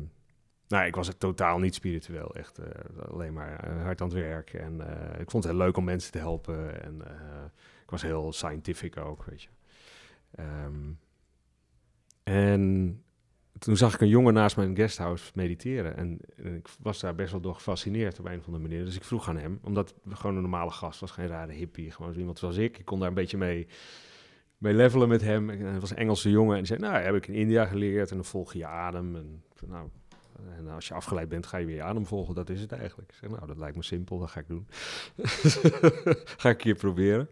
nou, 0.68 0.86
ik 0.86 0.96
was 0.96 1.08
het 1.08 1.20
totaal 1.20 1.60
niet 1.60 1.76
spiritueel. 1.76 2.36
Echt 2.36 2.58
eh, 2.58 3.10
alleen 3.10 3.34
maar 3.34 3.70
hard 3.82 4.02
aan 4.02 4.08
het 4.08 4.18
werk. 4.18 4.54
En 4.54 4.82
ik 5.20 5.32
vond 5.32 5.44
het 5.44 5.54
heel 5.54 5.62
leuk 5.62 5.78
om 5.78 5.84
mensen 5.84 6.12
te 6.12 6.18
helpen. 6.18 6.84
En 6.84 7.02
ik 7.84 7.90
was 7.90 8.02
heel 8.02 8.34
scientific 8.34 8.98
ook, 8.98 9.24
weet 9.24 9.42
je. 9.42 9.50
Ehm, 10.32 10.92
en 12.24 13.04
toen 13.62 13.78
zag 13.78 13.94
ik 13.94 14.02
een 14.02 14.08
jongen 14.08 14.34
naast 14.34 14.56
mijn 14.56 14.76
guesthouse 14.76 15.32
mediteren. 15.34 15.98
En, 15.98 16.20
ik 16.36 16.68
was 16.82 17.00
daar 17.00 17.16
best 17.16 17.32
wel 17.32 17.42
door 17.42 17.54
gefascineerd 17.54 18.20
op 18.20 18.26
een 18.26 18.40
of 18.40 18.46
andere 18.46 18.64
manier. 18.64 18.86
Dus 18.86 18.96
ik 18.96 19.04
vroeg 19.04 19.30
aan 19.30 19.38
hem, 19.38 19.60
omdat 19.64 19.94
gewoon 20.10 20.36
een 20.36 20.42
normale 20.42 20.72
gast 20.72 21.00
was, 21.00 21.12
geen 21.12 21.28
rare 21.28 21.52
hippie, 21.52 21.92
gewoon 21.92 22.14
zo 22.14 22.20
iemand 22.20 22.40
zoals 22.40 22.58
ik. 22.58 22.78
Ik 22.78 22.86
kon 22.86 23.00
daar 23.00 23.08
een 23.08 23.14
beetje 23.14 23.38
mee, 23.38 23.68
mee 24.58 24.74
levelen 24.74 25.08
met 25.08 25.22
hem. 25.22 25.50
En 25.50 25.80
was 25.80 25.90
een 25.90 25.98
Engelse 25.98 26.30
jongen 26.30 26.52
en 26.52 26.64
die 26.64 26.68
zei, 26.68 26.80
nou, 26.80 27.04
heb 27.04 27.16
ik 27.16 27.28
in 27.28 27.34
India 27.34 27.66
geleerd 27.66 28.10
en 28.10 28.16
dan 28.16 28.26
volg 28.26 28.54
je 28.54 28.66
adem. 28.66 29.16
En, 29.16 29.44
zei, 29.56 29.72
nou, 29.72 29.90
en 30.58 30.70
als 30.70 30.88
je 30.88 30.94
afgeleid 30.94 31.30
bent, 31.30 31.46
ga 31.46 31.58
je 31.58 31.66
weer 31.66 31.76
je 31.76 31.84
adem 31.84 32.06
volgen. 32.06 32.36
Dat 32.36 32.50
is 32.50 32.62
het 32.62 32.72
eigenlijk. 32.72 33.12
Ik 33.12 33.18
zeg, 33.18 33.30
nou, 33.30 33.48
dat 33.48 33.58
lijkt 33.58 33.76
me 33.76 33.84
simpel, 33.84 34.20
dat 34.20 34.30
ga 34.30 34.40
ik 34.40 34.48
doen. 34.48 34.68
ga 36.42 36.50
ik 36.50 36.58
keer 36.58 36.76
proberen. 36.76 37.30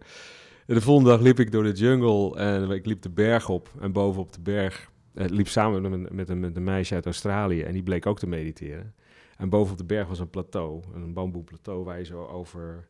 En 0.66 0.76
de 0.76 0.82
volgende 0.82 1.10
dag 1.10 1.20
liep 1.22 1.40
ik 1.40 1.52
door 1.52 1.64
de 1.64 1.72
jungle 1.72 2.36
en 2.36 2.70
ik 2.70 2.86
liep 2.86 3.02
de 3.02 3.10
berg 3.10 3.50
op. 3.50 3.70
En 3.80 3.92
bovenop 3.92 4.34
de 4.34 4.42
berg 4.42 4.89
eh, 5.14 5.28
liep 5.28 5.48
samen 5.48 5.82
met 5.82 5.92
een, 6.30 6.40
met, 6.40 6.56
een, 6.56 6.64
meisje 6.64 6.96
uit 6.96 7.06
Australië 7.06 7.62
en 7.62 7.74
die 7.74 7.84
bleek 7.84 8.06
ook 8.06 8.20
te 8.20 8.28
mediteren. 8.28 8.96
En 9.38 9.50
bovenop 9.50 9.78
de 9.78 9.86
berg 9.86 10.08
was 10.08 10.20
een 10.20 10.30
plateau, 10.30 10.84
een 10.94 11.14
bamboeplateau 11.14 11.84
waar 11.84 11.98
je 11.98 12.06
zo 12.06 12.26
over, 12.26 12.88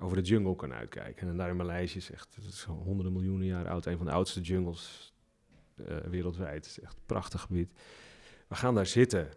over 0.00 0.16
de 0.16 0.22
jungle 0.22 0.56
kan 0.56 0.72
uitkijken. 0.72 1.28
En 1.28 1.36
daar 1.36 1.48
in 1.48 1.56
Maleisië 1.56 1.98
is 1.98 2.10
echt, 2.10 2.34
het 2.34 2.44
is 2.44 2.62
honderden 2.62 3.12
miljoenen 3.12 3.46
jaar 3.46 3.68
oud, 3.68 3.86
een 3.86 3.96
van 3.96 4.06
de 4.06 4.12
oudste 4.12 4.40
jungles 4.40 5.14
eh, 5.74 5.96
wereldwijd. 5.96 6.54
Het 6.54 6.66
is 6.66 6.80
echt 6.80 6.94
een 6.94 7.06
prachtig 7.06 7.40
gebied. 7.40 7.72
We 8.48 8.54
gaan 8.54 8.74
daar 8.74 8.86
zitten 8.86 9.28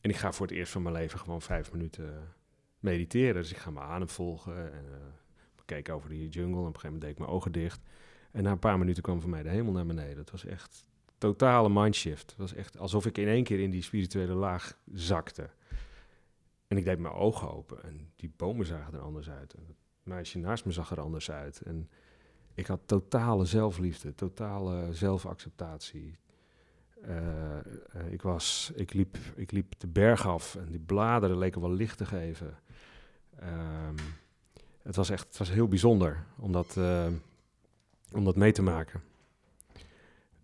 en 0.00 0.10
ik 0.10 0.16
ga 0.16 0.32
voor 0.32 0.46
het 0.46 0.56
eerst 0.56 0.72
van 0.72 0.82
mijn 0.82 0.94
leven 0.94 1.18
gewoon 1.18 1.42
vijf 1.42 1.72
minuten 1.72 2.34
mediteren. 2.78 3.42
Dus 3.42 3.50
ik 3.50 3.56
ga 3.56 3.70
mijn 3.70 3.86
adem 3.86 4.08
volgen 4.08 4.72
en 4.72 4.84
uh, 4.84 4.96
keek 5.64 5.88
over 5.88 6.08
die 6.08 6.28
jungle 6.28 6.42
en 6.42 6.58
op 6.58 6.58
een 6.58 6.64
gegeven 6.64 6.82
moment 6.84 7.00
deed 7.00 7.10
ik 7.10 7.18
mijn 7.18 7.30
ogen 7.30 7.52
dicht. 7.52 7.80
En 8.32 8.42
na 8.42 8.50
een 8.50 8.58
paar 8.58 8.78
minuten 8.78 9.02
kwam 9.02 9.20
voor 9.20 9.30
mij 9.30 9.42
de 9.42 9.48
hemel 9.48 9.72
naar 9.72 9.86
beneden. 9.86 10.16
Het 10.16 10.30
was 10.30 10.44
echt 10.44 10.84
totale 11.22 11.68
mindshift. 11.68 12.30
Het 12.30 12.38
was 12.38 12.54
echt 12.54 12.78
alsof 12.78 13.06
ik 13.06 13.18
in 13.18 13.28
één 13.28 13.44
keer 13.44 13.60
in 13.60 13.70
die 13.70 13.82
spirituele 13.82 14.34
laag 14.34 14.78
zakte. 14.92 15.50
En 16.68 16.76
ik 16.76 16.84
deed 16.84 16.98
mijn 16.98 17.14
ogen 17.14 17.52
open 17.52 17.82
en 17.84 18.10
die 18.16 18.32
bomen 18.36 18.66
zagen 18.66 18.94
er 18.94 19.00
anders 19.00 19.30
uit. 19.30 19.54
En 19.54 19.64
het 19.66 19.76
meisje 20.02 20.38
naast 20.38 20.64
me 20.64 20.72
zag 20.72 20.90
er 20.90 21.00
anders 21.00 21.30
uit. 21.30 21.62
En 21.62 21.90
ik 22.54 22.66
had 22.66 22.80
totale 22.86 23.44
zelfliefde, 23.44 24.14
totale 24.14 24.92
zelfacceptatie. 24.92 26.18
Uh, 27.06 27.16
uh, 27.96 28.12
ik, 28.12 28.22
was, 28.22 28.72
ik, 28.74 28.92
liep, 28.92 29.16
ik 29.34 29.50
liep 29.52 29.74
de 29.78 29.86
berg 29.86 30.26
af 30.26 30.54
en 30.54 30.70
die 30.70 30.80
bladeren 30.80 31.38
leken 31.38 31.60
wel 31.60 31.72
licht 31.72 31.98
te 31.98 32.06
geven. 32.06 32.58
Um, 33.42 33.96
het 34.82 34.96
was 34.96 35.10
echt 35.10 35.26
het 35.26 35.38
was 35.38 35.50
heel 35.50 35.68
bijzonder 35.68 36.24
om 36.38 36.52
dat, 36.52 36.76
uh, 36.78 37.06
om 38.12 38.24
dat 38.24 38.36
mee 38.36 38.52
te 38.52 38.62
maken. 38.62 39.02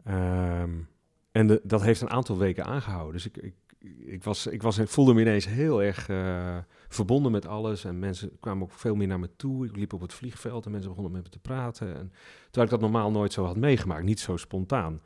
Um, 0.09 0.89
en 1.31 1.61
dat 1.63 1.83
heeft 1.83 2.01
een 2.01 2.11
aantal 2.11 2.39
weken 2.39 2.65
aangehouden. 2.65 3.13
Dus 3.13 3.27
ik, 3.27 3.37
ik, 3.37 3.55
ik, 3.99 4.25
was, 4.25 4.47
ik, 4.47 4.63
was, 4.63 4.81
voelde 4.85 5.15
me 5.15 5.21
ineens 5.21 5.47
heel 5.47 5.83
erg 5.83 6.09
uh, 6.09 6.57
verbonden 6.89 7.33
met 7.33 7.47
alles. 7.47 7.85
En 7.85 7.99
mensen 7.99 8.39
kwamen 8.41 8.63
ook 8.63 8.73
veel 8.73 8.95
meer 8.95 9.07
naar 9.07 9.19
me 9.21 9.31
toe. 9.37 9.67
Ik 9.67 9.77
liep 9.77 9.93
op 9.93 10.01
het 10.01 10.13
vliegveld 10.13 10.65
en 10.65 10.71
mensen 10.71 10.89
begonnen 10.89 11.13
met 11.13 11.23
me 11.23 11.31
te 11.31 11.39
praten. 11.39 11.97
En, 11.97 12.13
terwijl 12.45 12.65
ik 12.65 12.71
dat 12.71 12.81
normaal 12.81 13.11
nooit 13.11 13.33
zo 13.33 13.45
had 13.45 13.57
meegemaakt, 13.57 14.05
niet 14.05 14.21
zo 14.21 14.37
spontaan. 14.37 15.01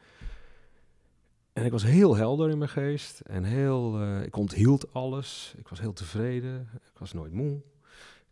En 1.52 1.64
ik 1.64 1.72
was 1.72 1.84
heel 1.84 2.16
helder 2.16 2.50
in 2.50 2.58
mijn 2.58 2.70
geest. 2.70 3.20
En 3.20 3.44
heel, 3.44 4.00
uh, 4.00 4.22
ik 4.22 4.36
onthield 4.36 4.94
alles. 4.94 5.54
Ik 5.58 5.68
was 5.68 5.80
heel 5.80 5.92
tevreden. 5.92 6.68
Ik 6.74 6.98
was 6.98 7.12
nooit 7.12 7.32
moe. 7.32 7.60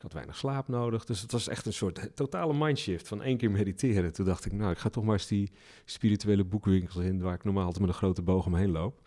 Ik 0.00 0.06
had 0.06 0.14
weinig 0.14 0.36
slaap 0.36 0.68
nodig. 0.68 1.04
Dus 1.04 1.20
het 1.20 1.32
was 1.32 1.48
echt 1.48 1.66
een 1.66 1.72
soort 1.72 2.16
totale 2.16 2.54
mindshift 2.54 3.08
van 3.08 3.22
één 3.22 3.36
keer 3.36 3.50
mediteren. 3.50 4.12
Toen 4.12 4.24
dacht 4.24 4.44
ik, 4.44 4.52
nou, 4.52 4.70
ik 4.70 4.78
ga 4.78 4.88
toch 4.88 5.04
maar 5.04 5.12
eens 5.12 5.26
die 5.26 5.50
spirituele 5.84 6.44
boekwinkels 6.44 6.96
in... 7.04 7.20
waar 7.20 7.34
ik 7.34 7.44
normaal 7.44 7.64
altijd 7.64 7.80
met 7.80 7.90
een 7.90 7.96
grote 7.96 8.22
boog 8.22 8.46
omheen 8.46 8.70
loop. 8.70 9.00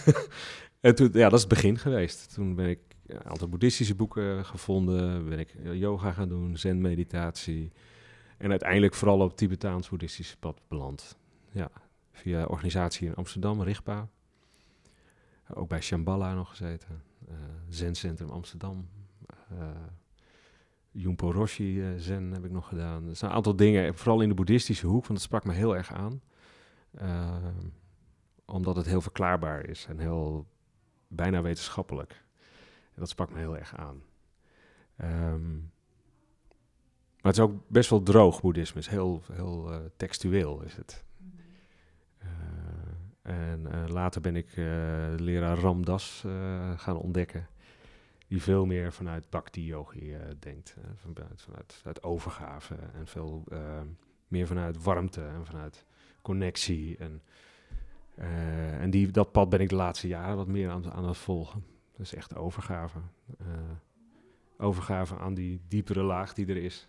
en 0.80 0.94
toen, 0.94 1.10
ja, 1.12 1.24
dat 1.28 1.32
is 1.32 1.40
het 1.40 1.48
begin 1.48 1.78
geweest. 1.78 2.34
Toen 2.34 2.54
ben 2.54 2.68
ik 2.68 2.78
een 3.06 3.24
aantal 3.24 3.48
boeddhistische 3.48 3.94
boeken 3.94 4.44
gevonden. 4.44 5.28
Ben 5.28 5.38
ik 5.38 5.54
yoga 5.72 6.12
gaan 6.12 6.28
doen, 6.28 6.56
zen-meditatie. 6.56 7.72
En 8.38 8.50
uiteindelijk 8.50 8.94
vooral 8.94 9.20
op 9.20 9.28
het 9.28 9.36
Tibetaans-boeddhistische 9.36 10.38
pad 10.38 10.60
beland. 10.68 11.16
Ja, 11.50 11.70
via 12.12 12.44
organisatie 12.44 13.06
in 13.06 13.14
Amsterdam, 13.14 13.62
Rigpa. 13.62 14.08
Ook 15.54 15.68
bij 15.68 15.80
Shambhala 15.80 16.34
nog 16.34 16.48
gezeten. 16.48 17.02
Uh, 17.28 17.36
Zen-centrum 17.68 18.30
Amsterdam. 18.30 18.88
Uh, 19.58 19.68
Jumpo 20.90 21.30
Roshi 21.30 21.80
uh, 21.80 21.98
Zen 21.98 22.32
heb 22.32 22.44
ik 22.44 22.50
nog 22.50 22.68
gedaan. 22.68 23.08
Er 23.08 23.16
zijn 23.16 23.30
een 23.30 23.36
aantal 23.36 23.56
dingen, 23.56 23.94
vooral 23.94 24.20
in 24.20 24.28
de 24.28 24.34
boeddhistische 24.34 24.86
hoek, 24.86 25.06
want 25.06 25.12
dat 25.12 25.20
sprak 25.20 25.44
me 25.44 25.52
heel 25.52 25.76
erg 25.76 25.92
aan. 25.92 26.22
Uh, 27.02 27.36
omdat 28.44 28.76
het 28.76 28.86
heel 28.86 29.00
verklaarbaar 29.00 29.68
is 29.68 29.86
en 29.86 29.98
heel 29.98 30.46
bijna 31.08 31.42
wetenschappelijk. 31.42 32.24
En 32.94 33.00
dat 33.00 33.08
sprak 33.08 33.30
me 33.30 33.38
heel 33.38 33.58
erg 33.58 33.76
aan. 33.76 34.02
Um, 35.02 35.70
maar 37.22 37.32
het 37.32 37.36
is 37.36 37.40
ook 37.40 37.68
best 37.68 37.90
wel 37.90 38.02
droog 38.02 38.40
boeddhisme. 38.40 38.80
Is 38.80 38.86
heel, 38.86 39.22
heel 39.32 39.70
textueel 39.96 40.62
is 40.62 40.76
het. 40.76 41.04
En 43.22 43.90
later 43.90 44.20
ben 44.20 44.36
ik 44.36 44.52
leraar 45.16 45.58
Ramdas 45.58 46.24
gaan 46.76 46.96
ontdekken 46.96 47.48
die 48.32 48.42
veel 48.42 48.66
meer 48.66 48.92
vanuit 48.92 49.30
bhakti-yogi 49.30 50.14
uh, 50.14 50.20
denkt. 50.38 50.76
Uh, 50.78 50.84
vanuit, 50.94 51.72
vanuit, 51.76 52.02
overgave 52.02 52.74
en 52.74 53.06
veel 53.06 53.44
uh, 53.52 53.80
meer 54.28 54.46
vanuit 54.46 54.82
warmte 54.82 55.24
en 55.24 55.46
vanuit 55.46 55.84
connectie. 56.22 56.96
En, 56.96 57.22
en 58.80 58.90
die, 58.90 59.10
dat 59.10 59.32
pad 59.32 59.48
ben 59.48 59.60
ik 59.60 59.68
de 59.68 59.74
laatste 59.74 60.08
jaren 60.08 60.36
wat 60.36 60.46
meer 60.46 60.70
aan, 60.70 60.92
aan 60.92 61.04
het 61.04 61.16
volgen. 61.16 61.64
Dus 61.96 62.14
echt 62.14 62.36
overgave. 62.36 62.98
overgave 64.58 65.18
aan 65.18 65.34
die 65.34 65.60
diepere 65.68 66.02
laag 66.02 66.34
die 66.34 66.46
er 66.46 66.56
is. 66.56 66.88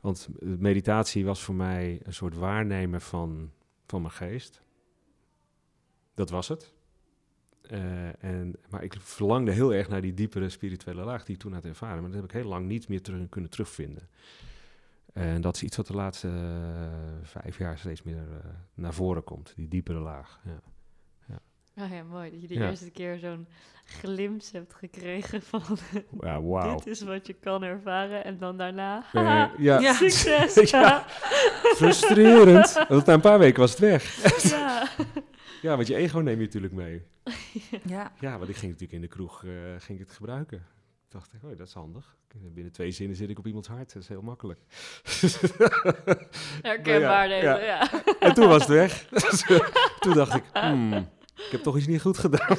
Want 0.00 0.28
meditatie 0.40 1.24
was 1.24 1.42
voor 1.42 1.54
mij 1.54 2.00
een 2.02 2.14
soort 2.14 2.34
waarnemen 2.34 3.00
van, 3.00 3.50
van 3.86 4.00
mijn 4.00 4.14
geest. 4.14 4.62
Dat 6.14 6.30
was 6.30 6.48
het. 6.48 6.75
Uh, 7.70 8.24
en, 8.24 8.54
maar 8.68 8.82
ik 8.82 8.94
verlangde 8.98 9.52
heel 9.52 9.74
erg 9.74 9.88
naar 9.88 10.00
die 10.00 10.14
diepere 10.14 10.48
spirituele 10.48 11.04
laag 11.04 11.24
die 11.24 11.34
ik 11.34 11.40
toen 11.40 11.52
had 11.52 11.64
ervaren. 11.64 12.00
Maar 12.00 12.10
dat 12.10 12.20
heb 12.20 12.30
ik 12.30 12.36
heel 12.36 12.48
lang 12.48 12.66
niet 12.66 12.88
meer 12.88 13.02
terug, 13.02 13.28
kunnen 13.28 13.50
terugvinden. 13.50 14.08
En 15.12 15.40
dat 15.40 15.54
is 15.54 15.62
iets 15.62 15.76
wat 15.76 15.86
de 15.86 15.94
laatste 15.94 16.28
uh, 16.28 16.88
vijf 17.22 17.58
jaar 17.58 17.78
steeds 17.78 18.02
meer 18.02 18.16
uh, 18.16 18.44
naar 18.74 18.94
voren 18.94 19.24
komt. 19.24 19.52
Die 19.56 19.68
diepere 19.68 19.98
laag. 19.98 20.40
Ja. 20.44 20.60
Ja. 21.76 21.84
Oh 21.84 21.90
ja, 21.90 22.02
mooi. 22.02 22.30
Dat 22.30 22.40
je 22.40 22.46
de 22.46 22.54
ja. 22.54 22.68
eerste 22.68 22.90
keer 22.90 23.18
zo'n 23.18 23.46
glimp 23.84 24.42
hebt 24.52 24.74
gekregen 24.74 25.42
van... 25.42 25.62
Ja, 26.20 26.40
wow. 26.40 26.76
dit 26.76 26.86
is 26.86 27.02
wat 27.02 27.26
je 27.26 27.32
kan 27.32 27.62
ervaren. 27.62 28.24
En 28.24 28.38
dan 28.38 28.56
daarna... 28.56 29.04
ja. 29.12 29.52
ja. 29.80 29.92
Succes! 29.92 30.70
ja. 30.70 31.04
Frustrerend. 31.76 32.84
Want 32.88 33.06
na 33.06 33.12
een 33.12 33.20
paar 33.20 33.38
weken 33.38 33.60
was 33.60 33.70
het 33.70 33.78
weg. 33.78 34.32
ja. 34.50 34.88
Ja, 35.62 35.76
want 35.76 35.88
je 35.88 35.94
ego 35.94 36.18
neem 36.18 36.38
je 36.38 36.44
natuurlijk 36.44 36.72
mee. 36.72 37.02
ja. 37.82 38.12
Ja, 38.20 38.38
want 38.38 38.48
ik 38.50 38.56
ging 38.56 38.72
natuurlijk 38.72 38.92
in 38.92 39.00
de 39.00 39.08
kroeg 39.08 39.42
uh, 39.42 39.52
ging 39.78 39.98
ik 39.98 40.06
het 40.06 40.16
gebruiken. 40.16 40.58
Ik 41.06 41.12
dacht, 41.12 41.30
oh, 41.42 41.58
dat 41.58 41.66
is 41.66 41.72
handig. 41.72 42.16
Binnen 42.54 42.72
twee 42.72 42.90
zinnen 42.90 43.16
zit 43.16 43.30
ik 43.30 43.38
op 43.38 43.46
iemands 43.46 43.68
hart. 43.68 43.92
Dat 43.92 44.02
is 44.02 44.08
heel 44.08 44.22
makkelijk. 44.22 44.60
Herkenbaar, 46.62 47.28
ja, 47.28 47.36
ja. 47.36 47.58
ja. 47.58 47.90
En 48.20 48.34
toen 48.34 48.48
was 48.48 48.66
het 48.66 48.68
weg. 48.68 49.06
toen 50.00 50.14
dacht 50.14 50.34
ik, 50.34 50.44
hmm, 50.52 51.08
ik 51.36 51.48
heb 51.50 51.60
toch 51.62 51.76
iets 51.76 51.86
niet 51.86 52.00
goed 52.00 52.18
gedaan. 52.18 52.56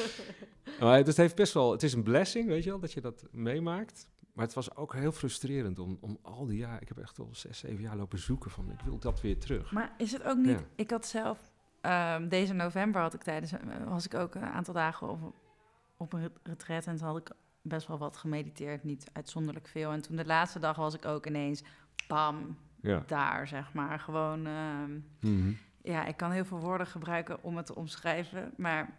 maar 0.80 0.96
het 0.96 1.16
heeft 1.16 1.34
best 1.36 1.52
wel, 1.54 1.72
het 1.72 1.82
is 1.82 1.92
een 1.92 2.02
blessing, 2.02 2.46
weet 2.48 2.64
je 2.64 2.70
wel, 2.70 2.78
dat 2.80 2.92
je 2.92 3.00
dat 3.00 3.24
meemaakt. 3.30 4.10
Maar 4.32 4.44
het 4.44 4.54
was 4.54 4.76
ook 4.76 4.94
heel 4.94 5.12
frustrerend 5.12 5.78
om, 5.78 5.98
om 6.00 6.18
al 6.22 6.46
die 6.46 6.58
jaar... 6.58 6.82
Ik 6.82 6.88
heb 6.88 6.98
echt 6.98 7.18
al 7.18 7.28
zes, 7.32 7.58
zeven 7.58 7.82
jaar 7.82 7.96
lopen 7.96 8.18
zoeken 8.18 8.50
van... 8.50 8.70
Ik 8.70 8.80
wil 8.84 8.98
dat 8.98 9.20
weer 9.20 9.38
terug. 9.38 9.72
Maar 9.72 9.92
is 9.98 10.12
het 10.12 10.22
ook 10.24 10.36
niet... 10.36 10.58
Ja. 10.58 10.64
Ik 10.74 10.90
had 10.90 11.06
zelf... 11.06 11.38
ehm, 11.80 12.28
deze 12.28 12.52
november 12.52 13.00
had 13.00 13.14
ik 13.14 13.22
tijdens... 13.22 13.52
was 13.88 14.04
ik 14.04 14.14
ook 14.14 14.34
een 14.34 14.42
aantal 14.42 14.74
dagen 14.74 15.08
op, 15.08 15.34
op 15.96 16.12
een 16.12 16.20
ret- 16.20 16.38
retreat... 16.42 16.86
en 16.86 16.96
toen 16.96 17.06
had 17.06 17.16
ik 17.16 17.30
best 17.62 17.86
wel 17.86 17.98
wat 17.98 18.16
gemediteerd. 18.16 18.84
Niet 18.84 19.10
uitzonderlijk 19.12 19.66
veel. 19.68 19.90
En 19.90 20.02
toen 20.02 20.16
de 20.16 20.24
laatste 20.26 20.58
dag 20.58 20.76
was 20.76 20.94
ik 20.94 21.04
ook 21.04 21.26
ineens... 21.26 21.62
Bam, 22.08 22.56
Ja. 22.80 23.02
daar, 23.06 23.48
zeg 23.48 23.72
maar. 23.72 23.98
Gewoon... 24.00 24.46
ehm, 24.46 24.92
Mhm. 25.20 25.52
Ja, 25.82 26.04
ik 26.04 26.16
kan 26.16 26.30
heel 26.30 26.44
veel 26.44 26.58
woorden 26.58 26.86
gebruiken 26.86 27.42
om 27.42 27.56
het 27.56 27.66
te 27.66 27.74
omschrijven... 27.74 28.52
maar 28.56 28.96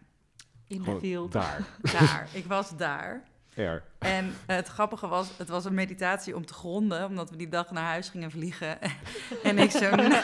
In 0.68 0.84
de 0.84 0.98
field. 1.00 1.32
daar. 1.32 1.60
daar. 2.00 2.28
ik 2.34 2.46
was 2.46 2.78
daar. 2.78 3.24
Er. 3.56 3.84
En 4.00 4.34
het 4.46 4.68
grappige 4.68 5.08
was, 5.08 5.38
het 5.38 5.50
was 5.50 5.66
een 5.66 5.74
meditatie 5.74 6.36
om 6.36 6.46
te 6.46 6.54
gronden, 6.54 7.06
omdat 7.06 7.30
we 7.30 7.36
die 7.38 7.48
dag 7.50 7.72
naar 7.72 7.84
huis 7.84 8.10
gingen 8.10 8.32
vliegen. 8.32 8.78
en 9.44 9.58
ik 9.58 9.72
zo, 9.72 9.96
nou, 9.96 10.24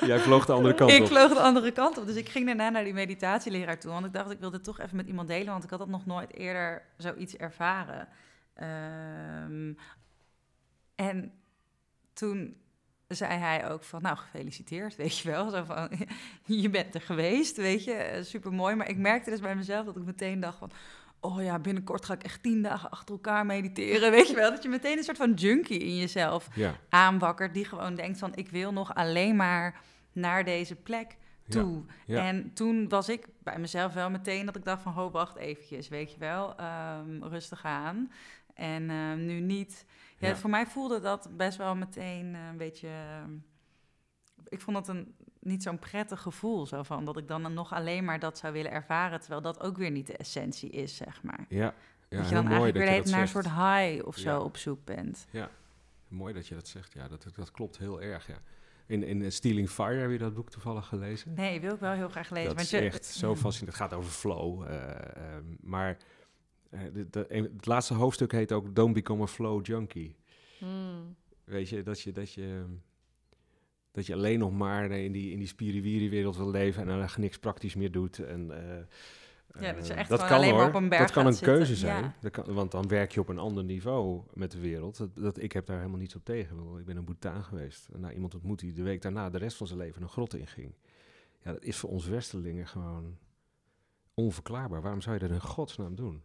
Jij 0.00 0.18
vloog 0.18 0.46
de 0.46 0.52
andere 0.52 0.74
kant 0.74 0.90
ik 0.90 1.00
op. 1.00 1.06
vloog 1.06 1.32
de 1.32 1.40
andere 1.40 1.72
kant 1.72 1.98
op. 1.98 2.06
Dus 2.06 2.16
ik 2.16 2.28
ging 2.28 2.46
daarna 2.46 2.68
naar 2.68 2.84
die 2.84 2.92
meditatieleraar 2.92 3.78
toe, 3.78 3.90
want 3.90 4.06
ik 4.06 4.12
dacht, 4.12 4.30
ik 4.30 4.40
wilde 4.40 4.56
het 4.56 4.64
toch 4.64 4.80
even 4.80 4.96
met 4.96 5.06
iemand 5.06 5.28
delen, 5.28 5.52
want 5.52 5.64
ik 5.64 5.70
had 5.70 5.78
dat 5.78 5.88
nog 5.88 6.06
nooit 6.06 6.34
eerder 6.34 6.82
zoiets 6.96 7.36
ervaren. 7.36 8.08
Ehm, 8.54 9.72
en 10.94 11.32
toen 12.12 12.56
zei 13.14 13.38
hij 13.38 13.70
ook 13.70 13.82
van, 13.82 14.02
nou, 14.02 14.16
gefeliciteerd, 14.16 14.96
weet 14.96 15.18
je 15.18 15.30
wel. 15.30 15.50
Zo 15.50 15.64
van, 15.64 15.90
je 16.62 16.70
bent 16.70 16.94
er 16.94 17.00
geweest, 17.00 17.56
weet 17.56 17.84
je, 17.84 18.20
super 18.22 18.52
mooi. 18.52 18.74
Maar 18.74 18.88
ik 18.88 18.96
merkte 18.98 19.30
dus 19.30 19.40
bij 19.40 19.56
mezelf 19.56 19.86
dat 19.86 19.96
ik 19.96 20.04
meteen 20.04 20.40
dacht 20.40 20.58
van, 20.58 20.70
oh 21.20 21.42
ja, 21.42 21.58
binnenkort 21.58 22.04
ga 22.04 22.14
ik 22.14 22.22
echt 22.22 22.42
tien 22.42 22.62
dagen 22.62 22.90
achter 22.90 23.14
elkaar 23.14 23.46
mediteren, 23.46 24.10
weet 24.16 24.28
je 24.28 24.34
wel. 24.34 24.50
Dat 24.50 24.62
je 24.62 24.68
meteen 24.68 24.96
een 24.98 25.04
soort 25.04 25.16
van 25.16 25.32
junkie 25.34 25.80
in 25.80 25.96
jezelf 25.96 26.48
Ja. 26.54 26.74
aanwakkert, 26.88 27.54
die 27.54 27.64
gewoon 27.64 27.94
denkt 27.94 28.18
van, 28.18 28.32
ik 28.34 28.48
wil 28.48 28.72
nog 28.72 28.94
alleen 28.94 29.36
maar 29.36 29.80
naar 30.12 30.44
deze 30.44 30.74
plek 30.76 31.16
toe. 31.48 31.82
Ja. 32.06 32.26
En 32.26 32.52
toen 32.54 32.88
was 32.88 33.08
ik 33.08 33.26
bij 33.42 33.58
mezelf 33.58 33.92
wel 33.92 34.10
meteen 34.10 34.46
dat 34.46 34.56
ik 34.56 34.64
dacht 34.64 34.82
van, 34.82 34.92
ho, 34.92 35.10
wacht 35.10 35.36
eventjes, 35.36 35.88
weet 35.88 36.12
je 36.12 36.18
wel, 36.18 36.56
ehm, 36.56 37.22
rustig 37.22 37.64
aan. 37.64 38.12
En 38.54 38.90
ehm, 38.90 39.26
nu 39.26 39.40
niet. 39.40 39.84
Ja, 40.22 40.28
Ja. 40.28 40.36
Voor 40.36 40.50
mij 40.50 40.66
voelde 40.66 41.00
dat 41.00 41.28
best 41.36 41.58
wel 41.58 41.74
meteen 41.74 42.34
eh, 42.34 42.46
een 42.50 42.56
beetje. 42.56 42.88
ehm, 42.88 43.30
ik 44.48 44.60
vond 44.60 44.76
dat 44.76 44.88
een 44.88 45.14
niet 45.40 45.62
zo'n 45.62 45.78
prettig 45.78 46.20
gevoel, 46.20 46.66
zo 46.66 46.82
van 46.82 47.04
dat 47.04 47.16
ik 47.16 47.28
dan 47.28 47.54
nog 47.54 47.72
alleen 47.72 48.04
maar 48.04 48.18
dat 48.18 48.38
zou 48.38 48.52
willen 48.52 48.70
ervaren, 48.70 49.20
terwijl 49.20 49.40
dat 49.42 49.60
ook 49.60 49.76
weer 49.76 49.90
niet 49.90 50.06
de 50.06 50.16
essentie 50.16 50.70
is, 50.70 50.96
zeg 50.96 51.22
maar. 51.22 51.46
Ja. 51.48 51.74
Ja, 52.08 52.18
dat 52.18 52.28
je 52.28 52.34
dan 52.34 52.44
eigenlijk 52.46 52.76
weer 52.76 53.10
naar 53.10 53.20
een 53.20 53.28
soort 53.28 53.50
high 53.50 54.06
of 54.06 54.16
zo 54.16 54.28
Ja. 54.30 54.40
op 54.40 54.56
zoek 54.56 54.84
bent. 54.84 55.26
Mooi 56.08 56.34
dat 56.34 56.46
je 56.46 56.54
dat 56.54 56.68
zegt. 56.68 56.92
Ja, 56.92 57.08
dat, 57.08 57.26
dat 57.34 57.50
klopt 57.50 57.78
heel 57.78 58.02
erg, 58.02 58.26
ja. 58.26 58.38
In, 58.86 59.02
in 59.04 59.22
eh, 59.22 59.30
Stealing 59.30 59.70
Fire, 59.70 59.94
heb 60.00 60.10
je 60.10 60.18
dat 60.18 60.34
boek 60.34 60.50
toevallig 60.50 60.86
gelezen? 60.86 61.34
Nee, 61.34 61.60
wil 61.60 61.74
ik 61.74 61.80
wel 61.80 61.92
heel 61.92 62.08
graag 62.08 62.30
lezen. 62.30 62.46
dat 62.48 62.56
want 62.56 62.72
is 62.72 62.78
je, 62.78 62.86
echt 62.86 63.04
zo 63.06 63.34
fascinerend. 63.44 63.78
Het 63.78 63.88
gaat 63.90 63.98
over 63.98 64.10
flow. 64.10 64.62
eh, 64.62 64.90
ehm, 65.16 65.44
maar 65.60 65.96
het 67.28 67.66
laatste 67.66 67.94
hoofdstuk 67.94 68.32
heet 68.32 68.52
ook 68.52 68.74
Don't 68.74 68.94
Become 68.94 69.22
a 69.22 69.26
Flow 69.26 69.66
Junkie. 69.66 70.16
Hmm. 70.58 71.16
Weet 71.44 71.68
je, 71.68 71.82
dat 71.82 72.00
je, 72.00 72.12
dat 72.12 72.32
je, 72.32 72.64
dat 73.90 74.06
je 74.06 74.14
alleen 74.14 74.38
nog 74.38 74.52
maar 74.52 74.90
in 74.90 75.12
die, 75.12 75.32
in 75.32 75.38
die 75.38 75.46
spiriwiri-wereld 75.46 76.36
wil 76.36 76.50
leven 76.50 76.82
en 76.82 76.98
dan 76.98 77.08
niks 77.16 77.38
praktisch 77.38 77.74
meer 77.74 77.92
doet. 77.92 78.18
En, 78.18 78.50
eh, 78.50 79.62
Ja, 79.62 79.72
dat 79.72 79.86
je 79.86 79.92
eh, 79.92 79.98
echt 79.98 80.08
dat 80.08 80.26
kan 80.26 80.36
alleen 80.36 80.52
hoor. 80.54 80.66
op 80.66 80.74
een 80.74 80.88
berg 80.88 81.00
Dat 81.02 81.10
kan 81.10 81.26
een 81.26 81.38
keuze 81.38 81.76
zijn. 81.76 82.02
ja. 82.02 82.14
Dat 82.20 82.30
kan, 82.30 82.54
want 82.54 82.70
dan 82.70 82.88
werk 82.88 83.12
je 83.12 83.20
op 83.20 83.28
een 83.28 83.38
ander 83.38 83.64
niveau 83.64 84.22
met 84.34 84.50
de 84.50 84.60
wereld. 84.60 84.96
Dat, 84.96 85.10
dat, 85.14 85.42
ik 85.42 85.52
heb 85.52 85.66
daar 85.66 85.78
helemaal 85.78 85.98
niets 85.98 86.14
op 86.14 86.24
tegen. 86.24 86.78
Ik 86.78 86.84
ben 86.84 86.96
in 86.96 87.04
Bhutan 87.04 87.44
geweest. 87.44 87.88
En 87.88 88.00
nou, 88.00 88.14
iemand 88.14 88.34
ontmoet 88.34 88.58
die 88.58 88.72
de 88.72 88.82
week 88.82 89.02
daarna 89.02 89.30
de 89.30 89.38
rest 89.38 89.56
van 89.56 89.66
zijn 89.66 89.78
leven 89.78 90.02
een 90.02 90.08
grot 90.08 90.34
inging. 90.34 90.74
Ja, 91.42 91.52
dat 91.52 91.62
is 91.62 91.76
voor 91.76 91.90
ons 91.90 92.06
Westerlingen 92.06 92.66
gewoon 92.66 93.18
onverklaarbaar. 94.14 94.82
Waarom 94.82 95.00
zou 95.00 95.14
je 95.14 95.20
dat 95.20 95.30
in 95.30 95.40
godsnaam 95.40 95.94
doen? 95.94 96.22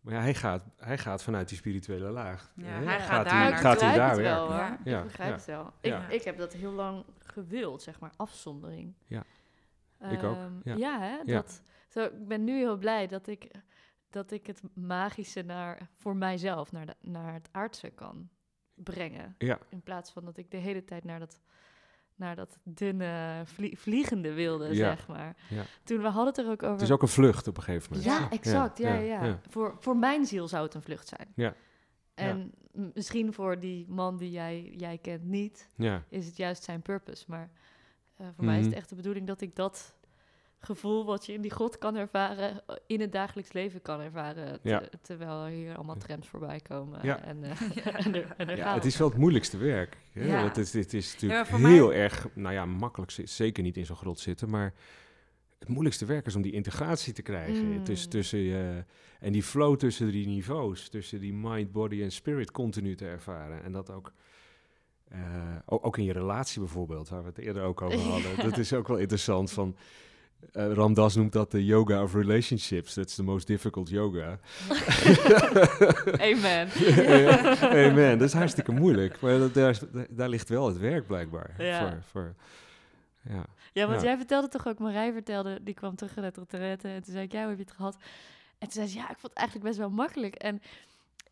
Maar 0.00 0.14
ja, 0.14 0.20
hij 0.20 0.34
gaat, 0.34 0.64
hij 0.76 0.98
gaat 0.98 1.22
vanuit 1.22 1.48
die 1.48 1.58
spirituele 1.58 2.10
laag. 2.10 2.52
Ja, 2.56 2.64
hè? 2.64 2.84
hij 2.84 3.00
gaat 3.00 3.24
daar 3.28 3.42
hij, 3.42 3.56
gaat 3.56 3.80
hij 3.80 3.94
daar 3.96 4.16
wel, 4.16 4.52
Ja. 4.52 4.78
Ja, 4.84 4.98
Ik 4.98 5.04
begrijp 5.04 5.34
het 5.34 5.44
wel. 5.44 5.72
Ja. 5.80 6.06
Ik, 6.06 6.12
ik 6.12 6.22
heb 6.22 6.38
dat 6.38 6.52
heel 6.52 6.72
lang 6.72 7.04
gewild, 7.18 7.82
zeg 7.82 8.00
maar, 8.00 8.12
afzondering. 8.16 8.94
Ja. 9.06 9.24
Ik 10.10 10.22
ook, 10.22 10.36
Ehm, 10.36 10.78
ja. 10.78 11.00
hè? 11.00 11.24
Dat, 11.24 11.62
zo, 11.88 12.04
ik 12.04 12.28
ben 12.28 12.44
nu 12.44 12.58
heel 12.58 12.76
blij 12.76 13.06
dat 13.06 13.26
ik, 13.26 13.50
dat 14.10 14.30
ik 14.30 14.46
het 14.46 14.62
magische 14.74 15.42
naar, 15.42 15.88
voor 15.96 16.16
mijzelf, 16.16 16.72
naar, 16.72 16.86
de, 16.86 16.94
naar 17.00 17.32
het 17.32 17.48
aardse 17.52 17.90
kan 17.90 18.28
brengen. 18.74 19.34
In 19.68 19.80
plaats 19.82 20.10
van 20.10 20.24
dat 20.24 20.36
ik 20.36 20.50
de 20.50 20.56
hele 20.56 20.84
tijd 20.84 21.04
naar 21.04 21.18
dat, 21.18 21.40
naar 22.20 22.36
dat 22.36 22.58
dunne 22.64 23.42
vlie- 23.44 23.78
vliegende 23.78 24.32
wilde, 24.32 24.66
Ja. 24.66 24.74
zeg 24.74 25.08
maar. 25.08 25.36
Ja. 25.48 25.62
Toen 25.84 25.98
we 26.02 26.08
hadden 26.08 26.26
het 26.26 26.38
er 26.38 26.50
ook 26.50 26.62
over... 26.62 26.72
Het 26.74 26.80
is 26.82 26.90
ook 26.90 27.02
een 27.02 27.08
vlucht 27.08 27.48
op 27.48 27.56
een 27.56 27.62
gegeven 27.62 27.88
moment. 27.96 28.10
Ja, 28.10 28.30
exact. 28.30 28.78
Ja, 28.78 28.94
ja. 28.94 29.40
Voor, 29.48 29.76
voor 29.80 29.96
mijn 29.96 30.26
ziel 30.26 30.48
zou 30.48 30.64
het 30.64 30.74
een 30.74 30.82
vlucht 30.82 31.08
zijn. 31.08 31.32
Ja. 31.34 31.54
En 32.14 32.52
misschien 32.94 33.32
voor 33.32 33.58
die 33.60 33.86
man 33.88 34.16
die 34.16 34.30
jij, 34.30 34.72
jij 34.76 34.98
kent 34.98 35.24
niet, 35.24 35.70
Ja. 35.76 36.04
is 36.08 36.26
het 36.26 36.36
juist 36.36 36.62
zijn 36.62 36.82
purpose. 36.82 37.24
Maar 37.28 37.50
eh, 38.16 38.26
voor 38.36 38.44
mij 38.44 38.54
is 38.58 38.60
het 38.60 38.70
Mhm. 38.70 38.78
echt 38.80 38.88
de 38.88 38.94
bedoeling 38.94 39.26
dat 39.26 39.40
ik 39.40 39.56
dat 39.56 39.94
gevoel 40.60 41.04
wat 41.04 41.26
je 41.26 41.32
in 41.32 41.40
die 41.40 41.50
god 41.50 41.78
kan 41.78 41.96
ervaren, 41.96 42.62
eh, 42.66 42.76
in 42.86 43.00
het 43.00 43.12
dagelijks 43.12 43.52
leven 43.52 43.82
kan 43.82 44.00
ervaren. 44.00 44.60
te- 44.60 44.68
Ja. 44.68 44.82
Terwijl 45.02 45.44
er 45.44 45.50
hier 45.50 45.74
allemaal 45.76 45.96
trends 45.96 46.28
voorbij 46.28 46.60
komen. 46.60 47.00
Ja. 47.02 47.22
En, 47.22 47.44
eh, 47.44 47.60
en, 48.06 48.14
er, 48.14 48.34
en 48.36 48.48
er 48.48 48.56
Ja, 48.56 48.64
gaan 48.64 48.74
het 48.74 48.84
is 48.84 48.96
wel 48.96 49.08
het 49.08 49.18
moeilijkste 49.18 49.56
werk. 49.56 49.96
Hè? 50.12 50.24
Ja. 50.26 50.42
Het, 50.44 50.56
is, 50.56 50.72
het 50.72 50.94
is 50.94 51.12
natuurlijk 51.12 51.40
Ja, 51.44 51.46
voor 51.50 51.60
mij- 51.60 51.72
heel 51.72 51.92
erg, 51.92 52.28
nou 52.34 52.54
ja, 52.54 52.66
makkelijk, 52.66 53.12
zeker 53.24 53.62
niet 53.62 53.76
in 53.76 53.86
zo'n 53.86 53.96
grot 53.96 54.18
zitten, 54.18 54.50
maar 54.50 54.74
het 55.58 55.68
moeilijkste 55.68 56.04
werk 56.04 56.26
is 56.26 56.34
om 56.36 56.42
die 56.42 56.52
integratie 56.52 57.12
te 57.12 57.22
krijgen. 57.22 57.66
Mm. 57.72 57.84
Tussen, 57.84 58.10
tussen 58.10 58.38
je, 58.38 58.84
en 59.20 59.32
die 59.32 59.42
flow 59.42 59.76
tussen 59.76 60.10
die 60.10 60.26
niveaus, 60.26 60.88
tussen 60.88 61.20
die 61.20 61.32
mind, 61.34 61.72
body 61.72 62.02
en 62.02 62.12
spirit 62.12 62.50
continu 62.50 62.94
te 62.94 63.06
ervaren. 63.06 63.62
En 63.62 63.72
dat 63.72 63.90
ook, 63.90 64.12
eh, 65.08 65.18
ook, 65.66 65.86
ook 65.86 65.98
in 65.98 66.04
je 66.04 66.12
relatie 66.12 66.60
bijvoorbeeld, 66.60 67.08
waar 67.08 67.22
we 67.22 67.28
het 67.28 67.38
eerder 67.38 67.62
ook 67.62 67.82
over 67.82 67.98
hadden. 68.12 68.30
Ja. 68.36 68.42
Dat 68.42 68.58
is 68.58 68.72
ook 68.72 68.88
wel 68.88 68.96
interessant 68.96 69.50
van... 69.50 69.76
eh, 70.52 70.72
Ramdas 70.72 71.14
noemt 71.16 71.32
dat 71.32 71.50
de 71.50 71.64
yoga 71.64 72.02
of 72.02 72.14
relationships. 72.14 72.94
That's 72.94 73.14
the 73.14 73.22
most 73.22 73.46
difficult 73.46 73.88
yoga. 73.88 74.38
Amen. 76.30 76.68
Amen. 77.88 78.18
Dat 78.18 78.28
is 78.28 78.34
hartstikke 78.34 78.72
moeilijk. 78.72 79.20
Maar 79.20 79.38
dat, 79.38 79.54
daar, 79.54 79.78
daar 80.10 80.28
ligt 80.28 80.48
wel 80.48 80.66
het 80.66 80.78
werk 80.78 81.06
blijkbaar. 81.06 81.54
Ja. 81.58 81.80
Voor, 81.90 82.02
voor, 82.02 82.34
ja. 83.34 83.44
Ja, 83.72 83.86
want 83.86 84.00
Ja. 84.00 84.06
jij 84.06 84.16
vertelde 84.16 84.48
toch 84.48 84.66
ook, 84.68 84.78
Marij 84.78 85.12
vertelde, 85.12 85.58
die 85.62 85.74
kwam 85.74 85.96
terug 85.96 86.16
uit 86.16 86.34
de 86.34 86.40
retraite. 86.40 86.88
En 86.88 87.02
toen 87.02 87.12
zei 87.12 87.24
ik, 87.24 87.32
ja, 87.32 87.40
hoe 87.40 87.48
heb 87.48 87.58
je 87.58 87.64
het 87.64 87.72
gehad? 87.72 87.96
En 88.58 88.68
toen 88.68 88.72
zei 88.72 88.86
ze, 88.86 88.96
ja, 88.96 89.02
ik 89.02 89.18
vond 89.18 89.22
het 89.32 89.36
eigenlijk 89.36 89.66
best 89.68 89.78
wel 89.78 89.90
makkelijk. 89.90 90.34
En 90.34 90.62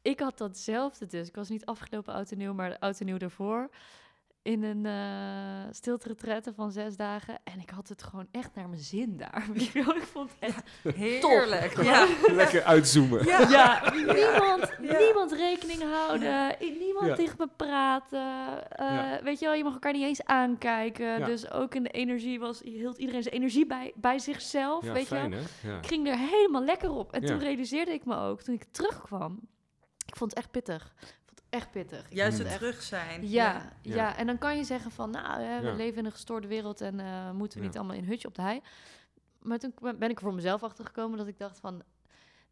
ik 0.02 0.20
had 0.20 0.38
datzelfde 0.38 1.06
dus. 1.06 1.28
Ik 1.28 1.34
was 1.34 1.48
niet 1.48 1.66
afgelopen 1.66 2.14
oud 2.14 2.30
en 2.30 2.38
nieuw, 2.38 2.54
maar 2.54 2.78
oud 2.78 3.00
en 3.00 3.06
nieuw 3.06 3.16
daarvoor. 3.18 3.68
In 4.48 4.62
een 4.62 4.84
uh, 4.84 5.66
stilte 5.70 6.08
van 6.54 6.70
zes 6.70 6.96
dagen. 6.96 7.38
En 7.44 7.60
ik 7.60 7.70
had 7.70 7.88
het 7.88 8.02
gewoon 8.02 8.26
echt 8.30 8.54
naar 8.54 8.68
mijn 8.68 8.80
zin 8.80 9.16
daar. 9.16 9.48
Ik 9.74 10.02
vond 10.12 10.30
het 10.38 10.38
echt 10.54 10.62
Heerlijk. 10.96 11.82
Ja. 11.82 12.06
Lekker 12.32 12.62
uitzoomen. 12.62 13.24
Ja. 13.24 13.48
Ja, 13.50 13.92
niemand, 13.94 14.72
Ja. 14.82 14.98
niemand 14.98 15.32
rekening 15.32 15.82
houden, 15.82 16.56
niemand 16.78 17.06
Ja. 17.06 17.14
tegen 17.14 17.34
me 17.38 17.48
praten. 17.56 18.20
eh, 18.70 18.86
Ja. 18.86 19.20
Weet 19.22 19.38
je 19.38 19.44
wel, 19.46 19.54
je 19.54 19.64
mag 19.64 19.72
elkaar 19.72 19.92
niet 19.92 20.02
eens 20.04 20.24
aankijken. 20.24 21.18
Ja. 21.18 21.26
Dus 21.26 21.50
ook 21.50 21.74
in 21.74 21.82
de 21.82 21.90
energie 21.90 22.40
was, 22.40 22.60
hield 22.60 22.98
iedereen 22.98 23.22
zijn 23.22 23.34
energie 23.34 23.66
bij, 23.66 23.92
bij 23.94 24.18
zichzelf. 24.18 24.84
Ja, 24.84 24.92
weet 24.92 25.06
fijn 25.06 25.30
je 25.30 25.36
wel. 25.36 25.72
Ja. 25.72 25.78
Ik 25.78 25.86
ging 25.86 26.08
er 26.08 26.16
helemaal 26.18 26.62
lekker 26.64 26.90
op. 26.90 27.12
En 27.12 27.20
Ja. 27.22 27.26
toen 27.28 27.38
realiseerde 27.38 27.92
ik 27.92 28.04
me 28.04 28.16
ook, 28.16 28.42
toen 28.42 28.54
ik 28.54 28.64
terugkwam, 28.70 29.40
ik 30.06 30.16
vond 30.16 30.30
het 30.30 30.38
echt 30.38 30.50
pittig. 30.50 30.94
Echt 31.50 31.70
pittig. 31.70 32.06
Juist 32.10 32.38
het 32.38 32.46
echt- 32.46 32.58
terug 32.58 32.82
zijn. 32.82 33.28
ja, 33.28 33.72
ja. 33.82 33.94
Ja. 33.94 34.16
en 34.16 34.26
dan 34.26 34.38
kan 34.38 34.56
je 34.56 34.64
zeggen 34.64 34.90
van, 34.90 35.10
nou, 35.10 35.40
hè, 35.42 35.60
we 35.60 35.66
Ja. 35.66 35.74
leven 35.74 35.98
in 35.98 36.04
een 36.04 36.12
gestoorde 36.12 36.46
wereld 36.48 36.80
en 36.80 37.00
eh, 37.00 37.30
moeten 37.30 37.58
we 37.58 37.64
Ja. 37.64 37.68
niet 37.70 37.78
allemaal 37.78 37.96
in 37.96 38.02
een 38.02 38.08
hutje 38.08 38.28
op 38.28 38.34
de 38.34 38.42
hei. 38.42 38.60
Maar 39.42 39.58
toen 39.58 39.74
ben- 39.80 40.10
ik 40.10 40.16
er 40.16 40.22
voor 40.22 40.34
mezelf 40.34 40.62
achtergekomen 40.62 41.18
dat 41.18 41.26
ik 41.26 41.38
dacht 41.38 41.60
van, 41.60 41.82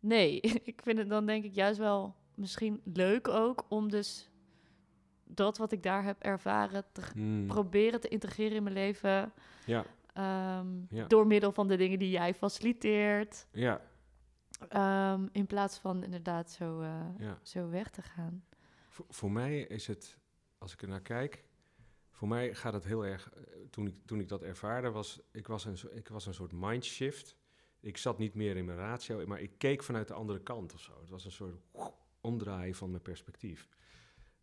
nee, 0.01 0.40
ik 0.70 0.80
vind 0.82 0.99
het 0.99 1.09
dan 1.09 1.26
denk 1.26 1.44
ik 1.44 1.55
juist 1.55 1.78
wel 1.78 2.14
misschien 2.34 2.80
leuk 2.84 3.28
ook 3.28 3.64
om 3.68 3.90
dus 3.90 4.30
dat 5.24 5.59
wat 5.59 5.72
ik 5.72 5.82
daar 5.82 6.05
heb 6.05 6.22
ervaren 6.22 6.84
te 6.92 7.03
g- 7.03 7.14
Mm, 7.14 7.47
proberen 7.47 8.01
te 8.01 8.09
integreren 8.09 8.57
in 8.57 8.62
mijn 8.62 8.74
leven. 8.74 9.32
ja, 9.66 9.84
ehm, 10.12 10.66
Ja. 10.88 11.07
Door 11.07 11.26
middel 11.26 11.53
van 11.53 11.68
de 11.68 11.76
dingen 11.76 11.99
die 11.99 12.11
jij 12.11 12.34
faciliteert. 12.34 13.47
ja, 13.53 13.80
ehm, 14.68 15.26
in 15.32 15.47
plaats 15.47 15.78
van 15.78 16.05
inderdaad 16.05 16.51
zo, 16.51 16.80
eh, 16.80 16.90
ja. 17.18 17.38
zo 17.42 17.68
weg 17.68 17.90
te 17.90 18.03
gaan. 18.03 18.44
Voor, 19.09 19.32
mij 19.32 19.61
is 19.61 19.86
het, 19.86 20.18
als 20.59 20.72
ik 20.72 20.82
er 20.82 20.88
naar 20.88 21.03
kijk, 21.03 21.44
voor 22.11 22.28
mij 22.28 22.55
gaat 22.55 22.72
het 22.72 22.84
heel 22.84 23.07
erg, 23.07 23.30
eh, 23.32 23.42
toen 23.70 23.86
ik, 23.86 23.94
toen 24.05 24.20
ik 24.20 24.28
dat 24.28 24.42
ervaarde, 24.42 24.90
was 24.90 25.20
ik 25.32 25.47
was 25.47 25.64
een, 25.64 25.97
ik 25.97 26.09
was 26.09 26.26
een 26.26 26.34
soort 26.34 26.53
mindshift. 26.53 27.36
Ik 27.80 27.97
zat 27.97 28.18
niet 28.18 28.34
meer 28.34 28.57
in 28.57 28.64
mijn 28.64 28.78
ratio, 28.78 29.26
maar 29.26 29.40
ik 29.40 29.59
keek 29.59 29.82
vanuit 29.82 30.09
de 30.09 30.14
andere 30.14 30.40
kant 30.40 30.74
of 30.74 30.80
zo. 30.80 31.01
Het 31.01 31.09
was 31.09 31.24
een 31.24 31.32
soort 31.32 31.57
omdraaien 32.20 32.74
van 32.74 32.90
mijn 32.90 33.03
perspectief. 33.03 33.68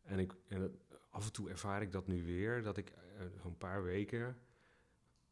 En, 0.01 0.19
ik, 0.19 0.33
en 0.47 0.79
af 1.09 1.25
en 1.25 1.31
toe 1.31 1.49
ervaar 1.49 1.81
ik 1.81 1.91
dat 1.91 2.07
nu 2.07 2.25
weer, 2.25 2.61
dat 2.61 2.77
ik 2.77 2.89
eh, 2.89 3.25
een 3.43 3.57
paar 3.57 3.83
weken 3.83 4.37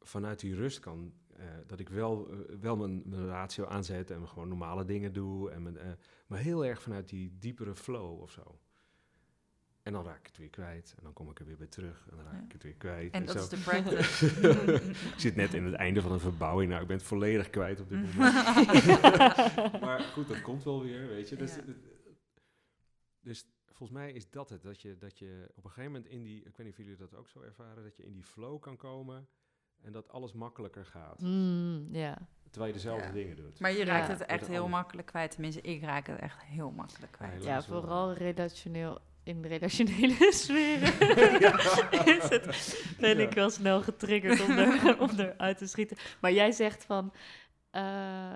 vanuit 0.01 0.39
die 0.39 0.55
rust 0.55 0.79
kan, 0.79 1.13
eh, 1.27 1.45
dat 1.67 1.79
ik 1.79 1.89
wel, 1.89 2.29
eh, 2.29 2.55
wel 2.59 2.77
mijn, 2.77 3.27
ratio 3.27 3.65
aanzet 3.65 4.11
en 4.11 4.27
gewoon 4.27 4.47
normale 4.47 4.85
dingen 4.85 5.13
doe, 5.13 5.51
en 5.51 5.63
mijn, 5.63 5.77
eh, 5.77 5.91
maar 6.27 6.39
heel 6.39 6.65
erg 6.65 6.81
vanuit 6.81 7.09
die 7.09 7.37
diepere 7.39 7.75
flow 7.75 8.21
of 8.21 8.31
zo. 8.31 8.59
En 9.83 9.93
dan 9.93 10.05
raak 10.05 10.19
ik 10.19 10.25
het 10.25 10.37
weer 10.37 10.49
kwijt, 10.49 10.93
en 10.97 11.03
dan 11.03 11.13
kom 11.13 11.29
ik 11.29 11.39
er 11.39 11.45
weer 11.45 11.57
bij 11.57 11.67
terug, 11.67 12.07
en 12.09 12.15
dan 12.15 12.25
raak 12.25 12.33
Ja. 12.39 12.45
ik 12.45 12.51
het 12.51 12.63
weer 12.63 12.73
kwijt. 12.73 13.13
En 13.13 13.25
dat 13.25 13.35
zo. 13.35 13.41
is 13.43 13.49
de 13.49 13.57
practice. 13.57 14.25
ik 15.13 15.19
zit 15.19 15.35
net 15.35 15.53
in 15.53 15.63
het 15.63 15.73
einde 15.73 16.01
van 16.01 16.11
een 16.11 16.19
verbouwing, 16.19 16.69
nou, 16.69 16.81
ik 16.81 16.87
ben 16.87 16.97
het 16.97 17.05
volledig 17.05 17.49
kwijt 17.49 17.79
op 17.79 17.89
dit 17.89 17.99
moment. 18.15 18.33
maar 19.81 19.99
goed, 19.99 20.27
dat 20.27 20.41
komt 20.41 20.63
wel 20.63 20.81
weer, 20.83 21.07
weet 21.07 21.29
je. 21.29 21.35
Dus, 21.35 21.55
Ja. 21.55 21.61
dus 23.21 23.45
volgens 23.65 23.99
mij 23.99 24.11
is 24.11 24.29
dat 24.29 24.49
het. 24.49 24.63
Dat 24.63 24.81
je, 24.81 24.97
dat 24.97 25.19
je 25.19 25.45
op 25.55 25.63
een 25.63 25.69
gegeven 25.71 25.91
moment 25.91 26.11
in 26.11 26.23
die... 26.23 26.37
Ik 26.37 26.57
weet 26.57 26.65
niet 26.65 26.69
of 26.71 26.77
jullie 26.77 26.95
dat 26.97 27.15
ook 27.15 27.27
zo 27.27 27.41
ervaren. 27.41 27.83
Dat 27.83 27.97
je 27.97 28.03
in 28.05 28.13
die 28.13 28.23
flow 28.23 28.59
kan 28.61 28.77
komen 28.77 29.27
en 29.81 29.91
dat 29.91 30.09
alles 30.09 30.33
makkelijker 30.33 30.85
gaat. 30.85 31.19
Mm, 31.21 31.87
ja. 31.91 32.17
Terwijl 32.49 32.71
je 32.73 32.77
dezelfde 32.77 33.07
Ja. 33.07 33.13
dingen 33.13 33.35
doet. 33.35 33.59
Maar 33.59 33.71
je 33.71 33.83
raakt 33.83 34.07
Ja. 34.07 34.13
het 34.13 34.25
echt 34.25 34.47
heel 34.47 34.67
makkelijk 34.67 35.07
kwijt. 35.07 35.31
Tenminste, 35.31 35.61
ik 35.61 35.81
raak 35.81 36.07
het 36.07 36.19
echt 36.19 36.41
heel 36.43 36.71
makkelijk 36.71 37.11
kwijt. 37.11 37.43
Ja, 37.43 37.49
ja, 37.55 37.61
vooral 37.63 38.13
relationeel 38.13 38.99
in 39.31 39.45
relationele 39.45 40.31
sferen. 40.43 40.93
is 42.17 42.29
het, 42.29 42.45
ben 42.99 43.17
Ja. 43.17 43.23
ik 43.23 43.33
wel 43.33 43.49
snel 43.49 43.81
getriggerd 43.81 44.41
om, 44.41 44.49
er, 44.57 44.99
om 45.09 45.09
eruit 45.17 45.57
te 45.57 45.67
schieten. 45.67 45.97
Maar 46.21 46.31
jij 46.31 46.51
zegt 46.51 46.85
van, 46.85 47.13
eh, 47.71 48.33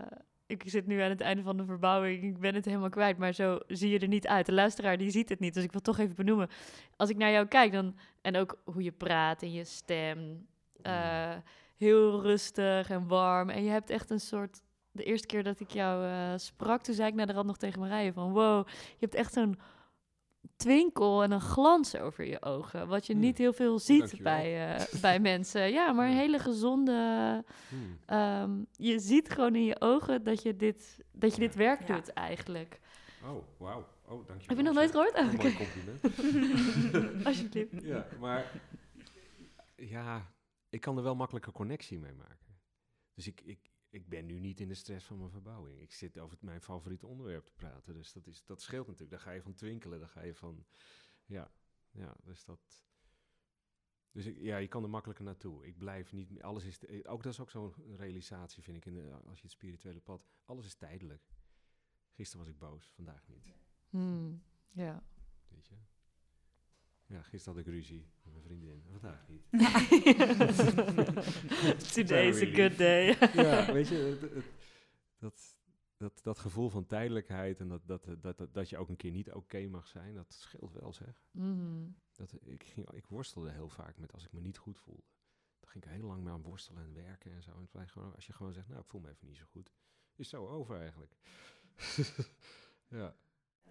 ik 0.47 0.63
zit 0.65 0.87
nu 0.87 0.99
aan 1.01 1.09
het 1.09 1.21
einde 1.21 1.43
van 1.43 1.57
de 1.57 1.65
verbouwing, 1.65 2.23
ik 2.23 2.39
ben 2.39 2.55
het 2.55 2.65
helemaal 2.65 2.89
kwijt, 2.89 3.17
maar 3.17 3.33
zo 3.33 3.59
zie 3.67 3.89
je 3.89 3.99
er 3.99 4.07
niet 4.07 4.27
uit. 4.27 4.45
De 4.45 4.53
luisteraar 4.53 4.97
die 4.97 5.09
ziet 5.11 5.29
het 5.29 5.39
niet, 5.39 5.53
dus 5.53 5.63
ik 5.63 5.71
wil 5.71 5.81
toch 5.81 5.97
even 5.99 6.15
benoemen. 6.15 6.49
Als 6.97 7.09
ik 7.09 7.17
naar 7.17 7.31
jou 7.31 7.45
kijk 7.47 7.71
dan, 7.71 7.95
en 8.21 8.37
ook 8.37 8.61
hoe 8.63 8.83
je 8.83 8.91
praat 8.91 9.41
en 9.41 9.51
je 9.51 9.63
stem, 9.63 10.47
eh, 10.81 11.35
heel 11.77 12.21
rustig 12.21 12.89
en 12.89 13.07
warm. 13.07 13.49
En 13.49 13.63
je 13.63 13.69
hebt 13.69 13.89
echt 13.89 14.09
een 14.09 14.19
soort, 14.19 14.61
de 14.91 15.03
eerste 15.03 15.27
keer 15.27 15.43
dat 15.43 15.59
ik 15.59 15.71
jou 15.71 16.05
eh, 16.05 16.33
sprak, 16.35 16.81
toen 16.81 16.95
zei 16.95 17.07
ik 17.07 17.13
naar 17.15 17.27
de 17.27 17.33
rand 17.33 17.47
nog 17.47 17.57
tegen 17.57 17.79
Marije 17.79 18.13
van, 18.13 18.31
wow, 18.31 18.67
je 18.67 18.97
hebt 18.99 19.15
echt 19.15 19.33
zo'n 19.33 19.59
twinkel 20.55 21.23
en 21.23 21.31
een 21.31 21.41
glans 21.41 21.95
over 21.97 22.25
je 22.25 22.41
ogen. 22.41 22.87
Wat 22.87 23.05
je 23.05 23.13
Hmm. 23.13 23.21
niet 23.21 23.37
heel 23.37 23.53
veel 23.53 23.79
ziet 23.79 23.99
Dankjewel. 23.99 24.33
bij, 24.33 24.75
eh, 24.75 24.99
bij 25.01 25.19
mensen. 25.31 25.71
Ja, 25.71 25.91
maar 25.91 26.05
een 26.07 26.13
Ja. 26.13 26.17
hele 26.19 26.39
gezonde. 26.39 27.43
Hmm. 27.69 27.97
ehm, 28.05 28.63
je 28.71 28.99
ziet 28.99 29.29
gewoon 29.29 29.55
in 29.55 29.63
je 29.65 29.81
ogen 29.81 30.23
dat 30.23 30.41
je 30.41 30.55
dit, 30.55 30.97
dat 31.11 31.33
je 31.33 31.39
dit 31.39 31.55
werk 31.55 31.87
Ja. 31.87 31.95
doet 31.95 32.13
eigenlijk. 32.13 32.79
Oh, 33.23 33.43
wauw. 33.57 33.87
Oh, 34.07 34.27
dankjewel. 34.27 34.45
Heb 34.47 34.57
je 34.57 34.63
nog 34.63 34.73
nooit 34.73 34.91
gehoord? 34.91 35.13
Oh, 35.17 35.29
compliment. 35.29 37.25
alsjeblieft. 37.27 37.83
ja, 37.93 38.07
maar 38.19 38.51
ja, 39.75 40.31
ik 40.69 40.81
kan 40.81 40.97
er 40.97 41.03
wel 41.03 41.15
makkelijke 41.15 41.51
connectie 41.51 41.99
mee 41.99 42.13
maken. 42.13 42.57
Dus 43.13 43.27
ik, 43.27 43.41
ik, 43.45 43.59
ik 43.95 44.09
ben 44.09 44.25
nu 44.25 44.39
niet 44.39 44.59
in 44.59 44.67
de 44.67 44.73
stress 44.73 45.05
van 45.05 45.17
mijn 45.17 45.29
verbouwing. 45.29 45.79
Ik 45.79 45.91
zit 45.91 46.17
over 46.17 46.37
mijn 46.41 46.61
favoriete 46.61 47.07
onderwerp 47.07 47.45
te 47.45 47.53
praten. 47.53 47.93
Dus 47.93 48.13
dat, 48.13 48.27
is, 48.27 48.45
dat 48.45 48.61
scheelt 48.61 48.87
natuurlijk. 48.87 49.11
Daar 49.11 49.19
ga 49.19 49.31
je 49.31 49.41
van 49.41 49.53
twinkelen, 49.53 49.99
daar 49.99 50.09
ga 50.09 50.21
je 50.21 50.35
van... 50.35 50.65
Ja, 51.25 51.51
ja 51.91 52.15
dus 52.23 52.43
dat... 52.45 52.85
Dus 54.11 54.25
ik, 54.25 54.37
ja, 54.37 54.57
je 54.57 54.67
kan 54.67 54.83
er 54.83 54.89
makkelijker 54.89 55.25
naartoe. 55.25 55.65
Ik 55.65 55.77
blijf 55.77 56.11
niet... 56.13 56.29
meer- 56.29 56.43
Alles 56.43 56.63
is... 56.63 57.05
ook 57.05 57.23
dat 57.23 57.33
is 57.33 57.39
ook 57.39 57.49
zo'n 57.49 57.73
realisatie, 57.95 58.63
vind 58.63 58.77
ik, 58.77 58.85
in 58.85 58.93
de, 58.93 59.11
als 59.25 59.37
je 59.37 59.43
het 59.43 59.51
spirituele 59.51 59.99
pad... 59.99 60.29
Alles 60.45 60.65
is 60.65 60.75
tijdelijk. 60.75 61.23
Gisteren 62.11 62.45
was 62.45 62.53
ik 62.53 62.59
boos, 62.59 62.91
vandaag 62.91 63.27
niet. 63.27 63.53
Hmm, 63.89 64.43
ja. 64.71 65.03
Weet 65.47 65.67
je? 65.67 65.75
Ja, 67.07 67.21
gisteren 67.21 67.57
had 67.57 67.67
ik 67.67 67.73
ruzie 67.73 68.07
met 68.23 68.33
mijn 68.33 68.43
vriendin. 68.43 68.83
Vandaag 68.91 69.27
niet. 69.27 69.43
Today 71.93 72.27
is 72.27 72.41
a 72.41 72.45
good 72.55 72.77
day. 72.77 73.05
ja, 73.45 73.73
weet 73.73 73.87
je, 73.87 73.95
het- 73.95 74.21
het- 74.33 74.45
dat, 75.19 75.57
dat, 75.97 76.19
dat 76.23 76.39
gevoel 76.39 76.69
van 76.69 76.85
tijdelijkheid 76.85 77.59
en 77.59 77.67
dat, 77.67 77.81
dat, 77.85 78.05
dat, 78.21 78.37
dat, 78.37 78.53
dat 78.53 78.69
je 78.69 78.77
ook 78.77 78.89
een 78.89 78.95
keer 78.95 79.11
niet 79.11 79.31
oké 79.31 79.67
mag 79.67 79.87
zijn, 79.87 80.13
dat 80.13 80.33
scheelt 80.33 80.73
wel 80.73 80.93
zeg. 80.93 81.23
Mhm. 81.31 81.87
Dat, 82.15 82.33
ik, 82.43 82.63
ging, 82.63 82.91
ik 82.91 83.05
worstelde 83.07 83.51
heel 83.51 83.69
vaak 83.69 83.97
met 83.97 84.13
als 84.13 84.25
ik 84.25 84.31
me 84.31 84.41
niet 84.41 84.57
goed 84.57 84.77
voelde. 84.77 85.03
Dan 85.59 85.69
ging 85.69 85.83
ik 85.83 85.89
heel 85.91 86.07
lang 86.07 86.23
mee 86.23 86.33
aan 86.33 86.41
worstelen 86.41 86.83
en 86.83 86.93
werken 86.93 87.31
en 87.31 87.43
zo. 87.43 87.67
En 87.73 87.89
gewoon, 87.89 88.13
als 88.15 88.27
je 88.27 88.33
gewoon 88.33 88.53
zegt, 88.53 88.67
nou, 88.67 88.79
ik 88.81 88.87
voel 88.87 89.01
me 89.01 89.09
even 89.09 89.27
niet 89.27 89.37
zo 89.37 89.45
goed, 89.51 89.71
is 90.15 90.29
zo 90.29 90.47
over 90.47 90.79
eigenlijk. 90.79 91.15
ja. 92.87 93.15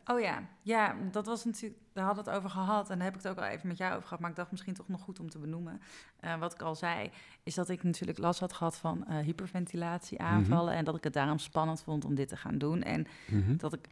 Oh 0.07 0.21
ja, 0.21 0.43
ja, 0.63 0.97
dat 1.11 1.27
was 1.27 1.45
natuurlijk, 1.45 1.81
daar 1.93 2.05
hadden 2.05 2.25
we 2.25 2.31
het 2.31 2.39
over 2.39 2.51
gehad 2.51 2.91
en 2.91 2.97
daar 2.97 3.07
heb 3.07 3.17
ik 3.17 3.23
het 3.23 3.31
ook 3.31 3.39
al 3.39 3.45
even 3.51 3.69
met 3.69 3.77
jou 3.77 3.93
over 3.93 4.03
gehad, 4.05 4.21
maar 4.21 4.31
ik 4.31 4.37
dacht 4.37 4.51
misschien 4.51 4.75
toch 4.75 4.89
nog 4.89 5.01
goed 5.01 5.21
om 5.21 5.31
te 5.31 5.39
benoemen. 5.39 5.81
Eh, 6.21 6.39
wat 6.39 6.53
ik 6.55 6.63
al 6.63 6.75
zei, 6.75 7.11
is 7.43 7.55
dat 7.55 7.69
ik 7.69 7.83
natuurlijk 7.83 8.19
last 8.19 8.41
had 8.41 8.53
gehad 8.53 8.77
van 8.77 9.07
eh 9.07 9.19
hyperventilatieaanvallen 9.19 10.75
en 10.75 10.85
dat 10.85 10.97
ik 10.97 11.05
het 11.05 11.13
daarom 11.13 11.39
spannend 11.39 11.83
vond 11.83 12.05
om 12.05 12.15
dit 12.15 12.29
te 12.29 12.37
gaan 12.37 12.59
doen. 12.59 12.83
En 12.83 13.07
Mhm. 13.31 13.57
dat 13.57 13.73
ik, 13.73 13.89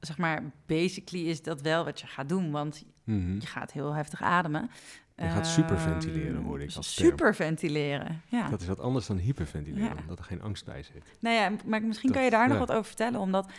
zeg 0.00 0.18
maar, 0.18 0.42
basically 0.66 1.26
is 1.28 1.42
dat 1.42 1.60
wel 1.60 1.84
wat 1.84 2.00
je 2.00 2.06
gaat 2.06 2.28
doen, 2.28 2.50
want 2.50 2.84
Mhm. 3.04 3.34
je 3.34 3.46
gaat 3.46 3.72
heel 3.72 3.92
heftig 3.92 4.22
ademen. 4.22 4.70
Je 5.16 5.22
gaat 5.22 5.34
Ehm, 5.44 5.44
superventileren, 5.54 6.42
hoorde 6.42 6.64
ik 6.64 6.74
als 6.76 6.94
term. 6.94 7.08
Superventileren, 7.08 8.22
ja. 8.28 8.48
Dat 8.48 8.60
is 8.60 8.66
wat 8.66 8.80
anders 8.80 9.06
dan 9.06 9.16
hyperventileren, 9.16 9.94
Ja. 9.94 10.00
omdat 10.00 10.18
er 10.18 10.24
geen 10.24 10.42
angst 10.42 10.64
bij 10.64 10.82
zit. 10.82 11.16
Nou 11.20 11.34
ja, 11.36 11.50
maar 11.66 11.82
misschien 11.82 12.08
Dat- 12.08 12.16
kan 12.16 12.24
je 12.24 12.30
daar 12.32 12.48
nog 12.48 12.58
wat 12.58 12.70
over 12.72 12.84
vertellen, 12.84 13.20
omdat 13.20 13.50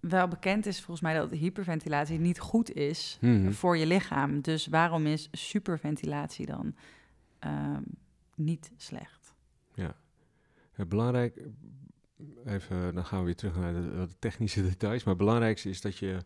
wel 0.00 0.28
bekend 0.28 0.66
is 0.66 0.76
volgens 0.76 1.00
mij 1.00 1.14
dat 1.14 1.30
hyperventilatie 1.30 2.18
niet 2.18 2.38
goed 2.40 2.72
is 2.72 3.18
Mhm. 3.20 3.50
voor 3.52 3.76
je 3.76 3.86
lichaam. 3.86 4.40
Dus 4.40 4.66
waarom 4.66 5.06
is 5.06 5.28
superventilatie 5.32 6.46
dan 6.46 6.74
ehm, 7.38 7.82
niet 8.36 8.72
slecht? 8.76 9.18
Het 10.72 10.88
belangrijk, 10.88 11.40
even, 12.44 12.94
dan 12.94 13.04
gaan 13.04 13.18
we 13.18 13.24
weer 13.24 13.34
terug 13.36 13.56
naar 13.56 13.72
de, 13.72 13.80
de 14.06 14.18
technische 14.18 14.62
details. 14.68 15.04
Maar 15.04 15.14
het 15.14 15.22
belangrijkste 15.22 15.68
is 15.68 15.80
dat 15.80 15.96
je, 15.96 16.18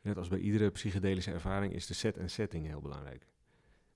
net 0.00 0.16
als 0.16 0.28
bij 0.28 0.38
iedere 0.38 0.70
psychedelische 0.70 1.32
ervaring, 1.32 1.72
is 1.74 1.86
de 1.86 1.94
set 1.94 2.16
en 2.16 2.30
setting 2.30 2.66
heel 2.66 2.80
belangrijk. 2.80 3.26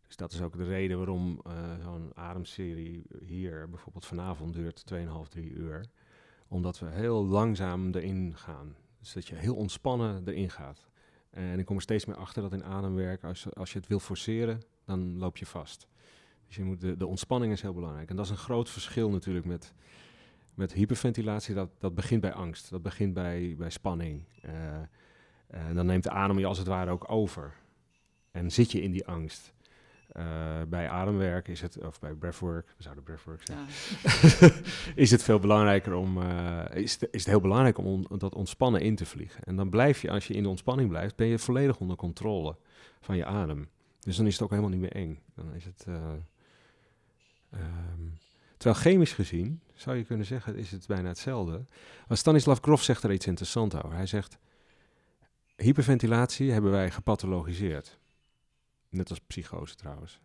Dus 0.06 0.16
dat 0.16 0.32
is 0.32 0.40
ook 0.42 0.56
de 0.56 0.64
reden 0.64 0.96
waarom 0.96 1.40
eh, 1.44 1.52
zo'n 1.82 2.10
ademserie 2.14 3.02
hier 3.24 3.68
bijvoorbeeld 3.70 4.06
vanavond 4.06 4.54
duurt 4.54 4.84
2,5, 4.84 5.28
3 5.28 5.50
uur. 5.50 5.84
Omdat 6.48 6.78
we 6.78 6.86
heel 6.90 7.24
langzaam 7.26 7.94
erin 7.94 8.32
gaan. 8.36 8.74
Dus 9.06 9.14
dat 9.14 9.26
je 9.26 9.34
heel 9.34 9.54
ontspannen 9.54 10.22
erin 10.28 10.50
gaat. 10.50 10.88
En 11.30 11.58
ik 11.58 11.64
kom 11.64 11.76
er 11.76 11.82
steeds 11.82 12.04
meer 12.04 12.16
achter 12.16 12.42
dat 12.42 12.52
in 12.52 12.64
ademwerk, 12.64 13.24
als, 13.24 13.54
als 13.54 13.72
je 13.72 13.78
het 13.78 13.88
wil 13.88 13.98
forceren, 13.98 14.60
dan 14.84 15.18
loop 15.18 15.36
je 15.36 15.46
vast. 15.46 15.86
Dus 16.46 16.56
je 16.56 16.64
moet 16.64 16.80
de, 16.80 16.96
de 16.96 17.06
ontspanning 17.06 17.52
is 17.52 17.62
heel 17.62 17.74
belangrijk. 17.74 18.10
En 18.10 18.16
dat 18.16 18.24
is 18.24 18.30
een 18.30 18.36
groot 18.36 18.70
verschil 18.70 19.10
natuurlijk 19.10 19.46
met, 19.46 19.72
met 20.54 20.72
hyperventilatie. 20.72 21.54
Dat, 21.54 21.70
dat 21.78 21.94
begint 21.94 22.20
bij 22.20 22.32
angst, 22.32 22.70
dat 22.70 22.82
begint 22.82 23.14
bij, 23.14 23.54
bij 23.58 23.70
spanning. 23.70 24.22
Eh, 24.40 24.80
en 25.46 25.74
dan 25.74 25.86
neemt 25.86 26.02
de 26.02 26.10
adem 26.10 26.38
je 26.38 26.46
als 26.46 26.58
het 26.58 26.66
ware 26.66 26.90
ook 26.90 27.10
over. 27.10 27.54
En 28.30 28.50
zit 28.52 28.72
je 28.72 28.82
in 28.82 28.90
die 28.90 29.06
angst. 29.06 29.52
Eh, 30.16 30.62
bij 30.68 30.88
ademwerk 30.88 31.48
is 31.48 31.60
het, 31.60 31.78
of 31.84 32.00
bij 32.00 32.14
breathwork, 32.14 32.74
we 32.76 32.82
zouden 32.82 33.04
breathwork 33.04 33.42
zeggen, 33.44 34.52
is 34.94 35.10
het 35.10 35.22
veel 35.22 35.38
belangrijker 35.38 35.94
om, 35.94 36.22
eh, 36.22 36.64
is, 36.82 36.92
het, 36.92 37.08
is 37.10 37.20
het 37.20 37.26
heel 37.26 37.40
belangrijk 37.40 37.78
om 37.78 37.86
on- 37.86 38.06
dat 38.18 38.34
ontspannen 38.34 38.80
in 38.80 38.96
te 38.96 39.06
vliegen. 39.06 39.44
En 39.44 39.56
dan 39.56 39.70
blijf 39.70 40.02
je, 40.02 40.10
als 40.10 40.26
je 40.26 40.34
in 40.34 40.42
de 40.42 40.48
ontspanning 40.48 40.88
blijft, 40.88 41.16
ben 41.16 41.26
je 41.26 41.38
volledig 41.38 41.78
onder 41.78 41.96
controle 41.96 42.56
van 43.00 43.16
je 43.16 43.24
adem. 43.24 43.68
Dus 44.00 44.16
dan 44.16 44.26
is 44.26 44.32
het 44.32 44.42
ook 44.42 44.50
helemaal 44.50 44.70
niet 44.70 44.80
meer 44.80 44.92
eng. 44.92 45.20
Dan 45.34 45.54
is 45.54 45.64
het, 45.64 45.84
eh, 45.88 45.94
ehm, 47.50 48.02
terwijl 48.56 48.80
chemisch 48.82 49.12
gezien, 49.12 49.60
zou 49.74 49.96
je 49.96 50.04
kunnen 50.04 50.26
zeggen, 50.26 50.56
is 50.56 50.70
het 50.70 50.86
bijna 50.86 51.08
hetzelfde. 51.08 51.64
Maar 52.08 52.16
Stanislav 52.16 52.58
Grof 52.60 52.82
zegt 52.82 53.02
er 53.02 53.12
iets 53.12 53.26
interessants 53.26 53.74
over. 53.74 53.96
Hij 53.96 54.06
zegt, 54.06 54.38
hyperventilatie 55.56 56.52
hebben 56.52 56.70
wij 56.70 56.90
gepathologiseerd. 56.90 57.98
Net 58.96 59.10
als 59.10 59.20
psychose 59.20 59.74
trouwens. 59.74 60.20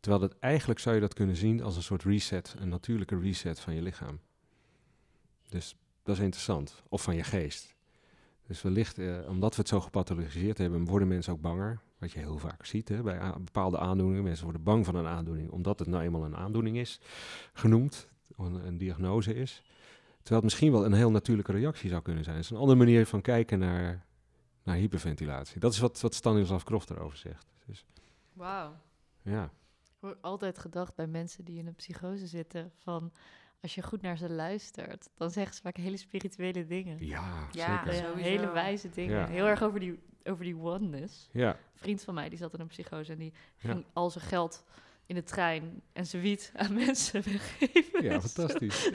Terwijl 0.00 0.28
dat 0.28 0.38
eigenlijk 0.38 0.80
zou 0.80 0.94
je 0.94 1.00
dat 1.00 1.14
kunnen 1.14 1.36
zien 1.36 1.62
als 1.62 1.76
een 1.76 1.82
soort 1.82 2.02
reset, 2.02 2.54
een 2.58 2.68
natuurlijke 2.68 3.18
reset 3.18 3.60
van 3.60 3.74
je 3.74 3.82
lichaam. 3.82 4.20
Dus 5.48 5.76
dat 6.02 6.16
is 6.16 6.22
interessant. 6.22 6.82
Of 6.88 7.02
van 7.02 7.16
je 7.16 7.22
geest. 7.22 7.74
Dus 8.46 8.62
wellicht, 8.62 8.98
eh, 8.98 9.28
omdat 9.28 9.54
we 9.54 9.60
het 9.60 9.68
zo 9.68 9.80
gepathologiseerd 9.80 10.58
hebben, 10.58 10.84
worden 10.84 11.08
mensen 11.08 11.32
ook 11.32 11.40
banger. 11.40 11.80
Wat 11.98 12.12
je 12.12 12.18
heel 12.18 12.38
vaak 12.38 12.66
ziet 12.66 12.88
hè, 12.88 13.02
bij 13.02 13.32
bepaalde 13.44 13.78
aandoeningen. 13.78 14.22
Mensen 14.22 14.44
worden 14.44 14.62
bang 14.62 14.84
van 14.84 14.94
een 14.94 15.06
aandoening, 15.06 15.50
omdat 15.50 15.78
het 15.78 15.88
nou 15.88 16.02
eenmaal 16.02 16.24
een 16.24 16.36
aandoening 16.36 16.76
is 16.76 17.00
genoemd, 17.52 18.08
een, 18.36 18.66
een 18.66 18.78
diagnose 18.78 19.34
is. 19.34 19.62
Terwijl 20.16 20.42
het 20.42 20.42
misschien 20.42 20.72
wel 20.72 20.84
een 20.84 20.92
heel 20.92 21.10
natuurlijke 21.10 21.52
reactie 21.52 21.88
zou 21.88 22.02
kunnen 22.02 22.24
zijn. 22.24 22.36
Het 22.36 22.44
is 22.44 22.50
een 22.50 22.56
andere 22.56 22.78
manier 22.78 23.06
van 23.06 23.20
kijken 23.20 23.58
naar, 23.58 24.06
naar 24.62 24.76
hyperventilatie. 24.76 25.60
Dat 25.60 25.72
is 25.72 25.78
wat, 25.78 26.00
wat 26.00 26.14
Stanislav 26.14 26.64
Grof 26.64 26.90
erover 26.90 27.18
zegt. 27.18 27.46
Dus, 27.66 27.86
Wauw. 28.36 28.76
ja. 29.22 29.50
Ik 30.00 30.12
heb 30.12 30.18
altijd 30.20 30.58
gedacht 30.58 30.94
bij 30.94 31.06
mensen 31.06 31.44
die 31.44 31.58
in 31.58 31.66
een 31.66 31.74
psychose 31.74 32.26
zitten 32.26 32.72
van 32.78 33.12
als 33.60 33.74
je 33.74 33.82
goed 33.82 34.02
naar 34.02 34.16
ze 34.18 34.30
luistert, 34.30 35.08
dan 35.16 35.30
zeggen 35.30 35.54
ze 35.54 35.60
vaak 35.62 35.76
hele 35.76 35.96
spirituele 35.96 36.66
dingen. 36.66 37.06
Ja, 37.06 37.48
Ja, 37.52 37.82
zeker. 37.92 38.16
Hele 38.16 38.50
wijze 38.52 38.90
dingen. 38.90 39.18
Ja. 39.18 39.26
Heel 39.26 39.46
erg 39.46 39.62
over 39.62 39.80
die, 39.80 40.02
over 40.24 40.44
die 40.44 40.56
oneness. 40.56 41.28
Ja, 41.32 41.48
Een 41.50 41.56
vriend 41.74 42.02
van 42.04 42.14
mij 42.14 42.28
die 42.28 42.38
zat 42.38 42.54
in 42.54 42.60
een 42.60 42.66
psychose 42.66 43.12
en 43.12 43.18
die 43.18 43.32
Ja. 43.56 43.68
ging 43.70 43.84
al 43.92 44.10
zijn 44.10 44.24
geld 44.24 44.64
in 45.06 45.14
de 45.14 45.22
trein 45.22 45.82
en 45.92 46.06
zijn 46.06 46.22
wiet 46.22 46.52
aan 46.56 46.74
mensen 46.84 47.22
weggeven. 47.22 48.02
ja 48.02 48.20
fantastisch. 48.28 48.90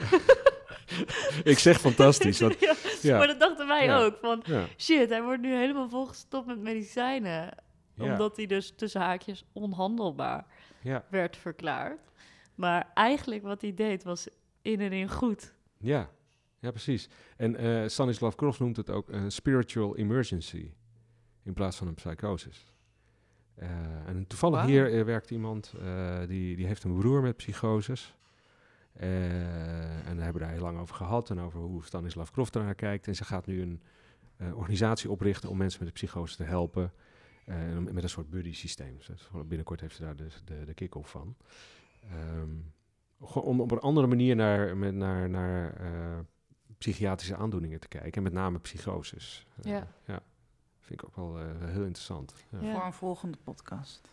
ik 1.52 1.58
zeg 1.58 1.80
fantastisch, 1.80 2.40
want 2.40 2.60
ja, 2.60 2.74
ja, 3.02 3.18
Maar 3.18 3.26
dat 3.26 3.40
dachten 3.40 3.66
wij 3.66 3.84
Ja. 3.84 3.98
ook. 3.98 4.16
Van 4.20 4.42
ja, 4.44 4.66
shit, 4.76 5.08
hij 5.08 5.22
wordt 5.22 5.42
nu 5.42 5.54
helemaal 5.54 5.88
volgestopt 5.88 6.46
met 6.46 6.58
medicijnen. 6.60 7.54
Ja, 7.94 8.12
Omdat 8.12 8.36
hij 8.36 8.46
dus 8.46 8.72
tussen 8.76 9.00
haakjes 9.00 9.44
onhandelbaar 9.52 10.46
ja, 10.82 11.04
werd 11.10 11.36
verklaard. 11.36 12.10
Maar 12.54 12.90
eigenlijk 12.94 13.42
wat 13.42 13.60
hij 13.60 13.74
deed 13.74 14.04
was 14.04 14.28
in 14.62 14.80
en 14.80 14.92
in 14.92 15.10
goed. 15.10 15.54
ja, 15.78 16.10
ja, 16.58 16.70
precies. 16.70 17.08
En 17.36 17.56
eh 17.56 17.88
Stanislav 17.88 18.34
Grof 18.36 18.58
noemt 18.58 18.76
het 18.76 18.90
ook 18.90 19.08
een 19.08 19.32
spiritual 19.32 19.96
emergency 19.96 20.70
in 21.42 21.52
plaats 21.52 21.76
van 21.76 21.86
een 21.86 21.94
psychosis. 21.94 22.72
Eh, 23.54 23.68
en 24.06 24.26
toevallig 24.26 24.64
hier 24.64 24.98
eh, 24.98 25.04
werkt 25.04 25.30
iemand 25.30 25.72
eh, 25.80 26.18
die, 26.26 26.56
die 26.56 26.66
heeft 26.66 26.84
een 26.84 26.98
broer 26.98 27.22
met 27.22 27.36
psychoses. 27.36 28.16
Eh, 28.92 30.08
en 30.08 30.16
daar 30.16 30.24
hebben 30.24 30.32
we 30.32 30.38
daar 30.38 30.50
heel 30.50 30.62
lang 30.62 30.78
over 30.78 30.94
gehad 30.94 31.30
en 31.30 31.40
over 31.40 31.60
hoe 31.60 31.84
Stanislav 31.84 32.30
Grof 32.30 32.50
ernaar 32.50 32.74
kijkt. 32.74 33.06
En 33.06 33.14
ze 33.14 33.24
gaat 33.24 33.46
nu 33.46 33.62
een 33.62 33.82
eh, 34.36 34.56
organisatie 34.56 35.10
oprichten 35.10 35.50
om 35.50 35.56
mensen 35.56 35.84
met 35.84 35.92
psychose 35.92 36.36
te 36.36 36.44
helpen. 36.44 36.92
Eh, 37.44 37.78
met 37.78 38.02
een 38.02 38.08
soort 38.08 38.30
buddy-systeem. 38.30 38.98
Dus 39.06 39.28
binnenkort 39.46 39.80
heeft 39.80 39.96
ze 39.96 40.02
daar 40.02 40.16
dus 40.16 40.42
de, 40.44 40.64
de 40.64 40.74
kick-off 40.74 41.10
van. 41.10 41.36
Ehm, 42.10 42.50
om 43.34 43.60
op 43.60 43.70
een 43.70 43.80
andere 43.80 44.06
manier 44.06 44.36
naar, 44.36 44.76
met, 44.76 44.94
naar, 44.94 45.30
naar 45.30 45.74
eh, 45.74 46.18
psychiatrische 46.78 47.36
aandoeningen 47.36 47.80
te 47.80 47.88
kijken. 47.88 48.12
En 48.12 48.22
met 48.22 48.32
name 48.32 48.58
psychoses. 48.58 49.46
Eh, 49.62 49.70
Ja. 49.70 49.86
ja. 50.06 50.20
Vind 50.78 51.02
ik 51.02 51.06
ook 51.08 51.16
wel 51.16 51.38
eh, 51.38 51.44
heel 51.60 51.84
interessant. 51.84 52.34
Ja. 52.50 52.60
Ja. 52.60 52.72
Voor 52.74 52.84
een 52.84 52.92
volgende 52.92 53.38
podcast. 53.44 54.08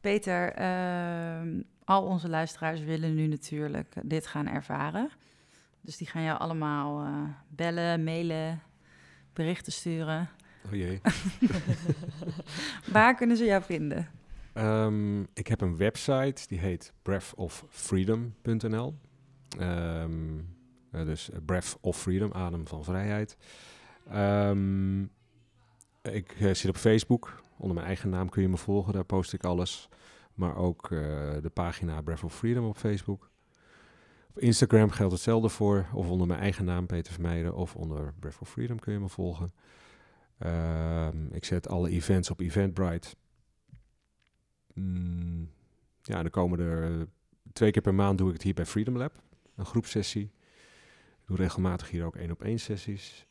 Peter, 0.00 0.52
ehm, 0.52 1.62
al 1.84 2.04
onze 2.06 2.28
luisteraars 2.28 2.80
willen 2.80 3.14
nu 3.14 3.26
natuurlijk 3.26 3.94
dit 4.04 4.26
gaan 4.26 4.46
ervaren. 4.48 5.10
Dus 5.80 5.96
die 5.96 6.06
gaan 6.06 6.22
jou 6.22 6.38
allemaal 6.38 7.04
eh, 7.04 7.22
bellen, 7.48 8.04
mailen, 8.04 8.62
berichten 9.32 9.72
sturen. 9.72 10.28
Oh 10.66 10.72
jee. 10.72 11.00
Waar 12.92 13.14
kunnen 13.14 13.36
ze 13.36 13.44
jou 13.44 13.62
vinden? 13.62 14.08
Ehm, 14.52 15.20
ik 15.20 15.46
heb 15.46 15.60
een 15.60 15.76
website, 15.76 16.48
die 16.48 16.58
heet 16.58 16.92
breathofreedom.nl. 17.02 18.94
Ehm, 19.58 20.38
eh, 20.90 21.04
dus 21.04 21.30
breath 21.46 21.78
of 21.80 22.00
freedom, 22.00 22.32
adem 22.32 22.66
van 22.66 22.84
vrijheid. 22.84 23.36
Ehm, 24.10 25.02
ik 26.02 26.36
eh, 26.40 26.54
zit 26.54 26.68
op 26.68 26.76
Facebook. 26.76 27.42
Onder 27.56 27.74
mijn 27.74 27.86
eigen 27.86 28.08
naam 28.10 28.28
kun 28.28 28.42
je 28.42 28.48
me 28.48 28.56
volgen, 28.56 28.92
daar 28.92 29.04
post 29.04 29.32
ik 29.32 29.44
alles. 29.44 29.88
Maar 30.34 30.56
ook 30.56 30.84
eh, 30.84 30.98
de 31.42 31.50
pagina 31.52 32.02
Breath 32.02 32.24
of 32.24 32.34
Freedom 32.34 32.64
op 32.64 32.76
Facebook. 32.76 33.30
Op 34.28 34.38
Instagram 34.38 34.90
geldt 34.90 35.12
hetzelfde 35.12 35.48
voor. 35.48 35.86
Of 35.94 36.08
onder 36.08 36.26
mijn 36.26 36.40
eigen 36.40 36.64
naam, 36.64 36.86
Peter 36.86 37.12
Vermeijden. 37.12 37.54
Of 37.54 37.76
onder 37.76 38.12
Breath 38.18 38.38
of 38.40 38.48
Freedom 38.48 38.78
kun 38.78 38.92
je 38.92 38.98
me 38.98 39.08
volgen. 39.08 39.52
Ehm, 40.42 41.26
ik 41.32 41.44
zet 41.44 41.68
alle 41.68 41.90
events 41.90 42.30
op 42.30 42.40
Eventbrite. 42.40 43.08
Mm, 44.74 45.50
ja, 46.02 46.22
de 46.22 46.30
komende 46.30 47.08
twee 47.52 47.70
keer 47.70 47.82
per 47.82 47.94
maand 47.94 48.18
doe 48.18 48.26
ik 48.28 48.32
het 48.34 48.42
hier 48.42 48.54
bij 48.54 48.66
Freedom 48.66 48.96
Lab. 48.96 49.12
Een 49.56 49.66
groepsessie. 49.66 50.24
Ik 51.20 51.26
doe 51.28 51.36
regelmatig 51.36 51.90
hier 51.90 52.04
ook 52.04 52.16
één 52.16 52.30
op 52.30 52.42
één 52.42 52.58
sessies. 52.58 53.26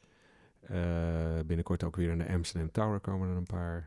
Eh, 0.61 1.39
binnenkort 1.45 1.83
ook 1.83 1.95
weer 1.95 2.11
in 2.11 2.17
de 2.17 2.27
Amsterdam 2.29 2.71
Tower 2.71 2.99
komen 2.99 3.29
er 3.29 3.35
een 3.35 3.43
paar. 3.43 3.85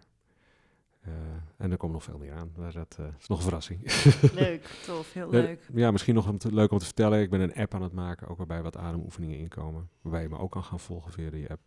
Eh, 1.01 1.13
en 1.57 1.71
er 1.71 1.77
komt 1.77 1.93
nog 1.93 2.03
veel 2.03 2.19
meer 2.19 2.33
aan. 2.33 2.53
Maar 2.57 2.73
dat 2.73 2.97
eh, 3.01 3.07
is 3.19 3.27
nog 3.27 3.39
een 3.39 3.45
verrassing. 3.45 3.81
Leuk. 4.35 4.65
Tof, 4.87 5.13
heel 5.13 5.25
Eh, 5.27 5.31
leuk. 5.33 5.61
Ja, 5.75 5.91
misschien 5.91 6.15
nog 6.15 6.29
om 6.29 6.39
te- 6.39 6.55
leuk 6.55 6.71
om 6.71 6.79
te 6.79 6.85
vertellen. 6.85 7.21
Ik 7.21 7.31
ben 7.31 7.41
een 7.41 7.55
app 7.55 7.75
aan 7.75 7.83
het 7.83 7.93
maken, 7.93 8.29
ook 8.29 8.37
waarbij 8.37 8.63
wat 8.63 8.77
ademoefeningen 8.77 9.39
inkomen. 9.39 9.89
Waarbij 10.01 10.23
je 10.23 10.29
me 10.29 10.39
ook 10.39 10.51
kan 10.51 10.65
gaan 10.65 10.81
volgen 10.81 11.13
via 11.13 11.31
die 11.31 11.51
app. 11.51 11.61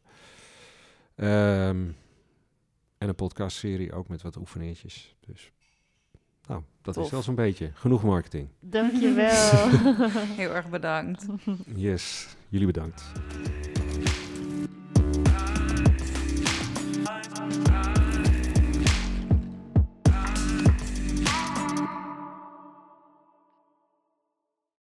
Ehm, 1.17 1.87
en 2.97 3.07
een 3.07 3.15
podcastserie 3.15 3.93
ook 3.93 4.07
met 4.07 4.21
wat 4.21 4.35
oefeningetjes. 4.37 5.15
Dus, 5.19 5.51
nou, 6.47 6.61
dat 6.81 6.93
Tof. 6.93 7.05
is 7.05 7.11
wel 7.11 7.21
zo'n 7.21 7.35
beetje. 7.35 7.71
Genoeg 7.73 8.03
marketing. 8.03 8.47
Dankjewel. 8.59 9.69
Heel 10.41 10.55
erg 10.55 10.69
bedankt. 10.69 11.25
Yes, 11.75 12.27
jullie 12.49 12.65
bedankt. 12.67 13.03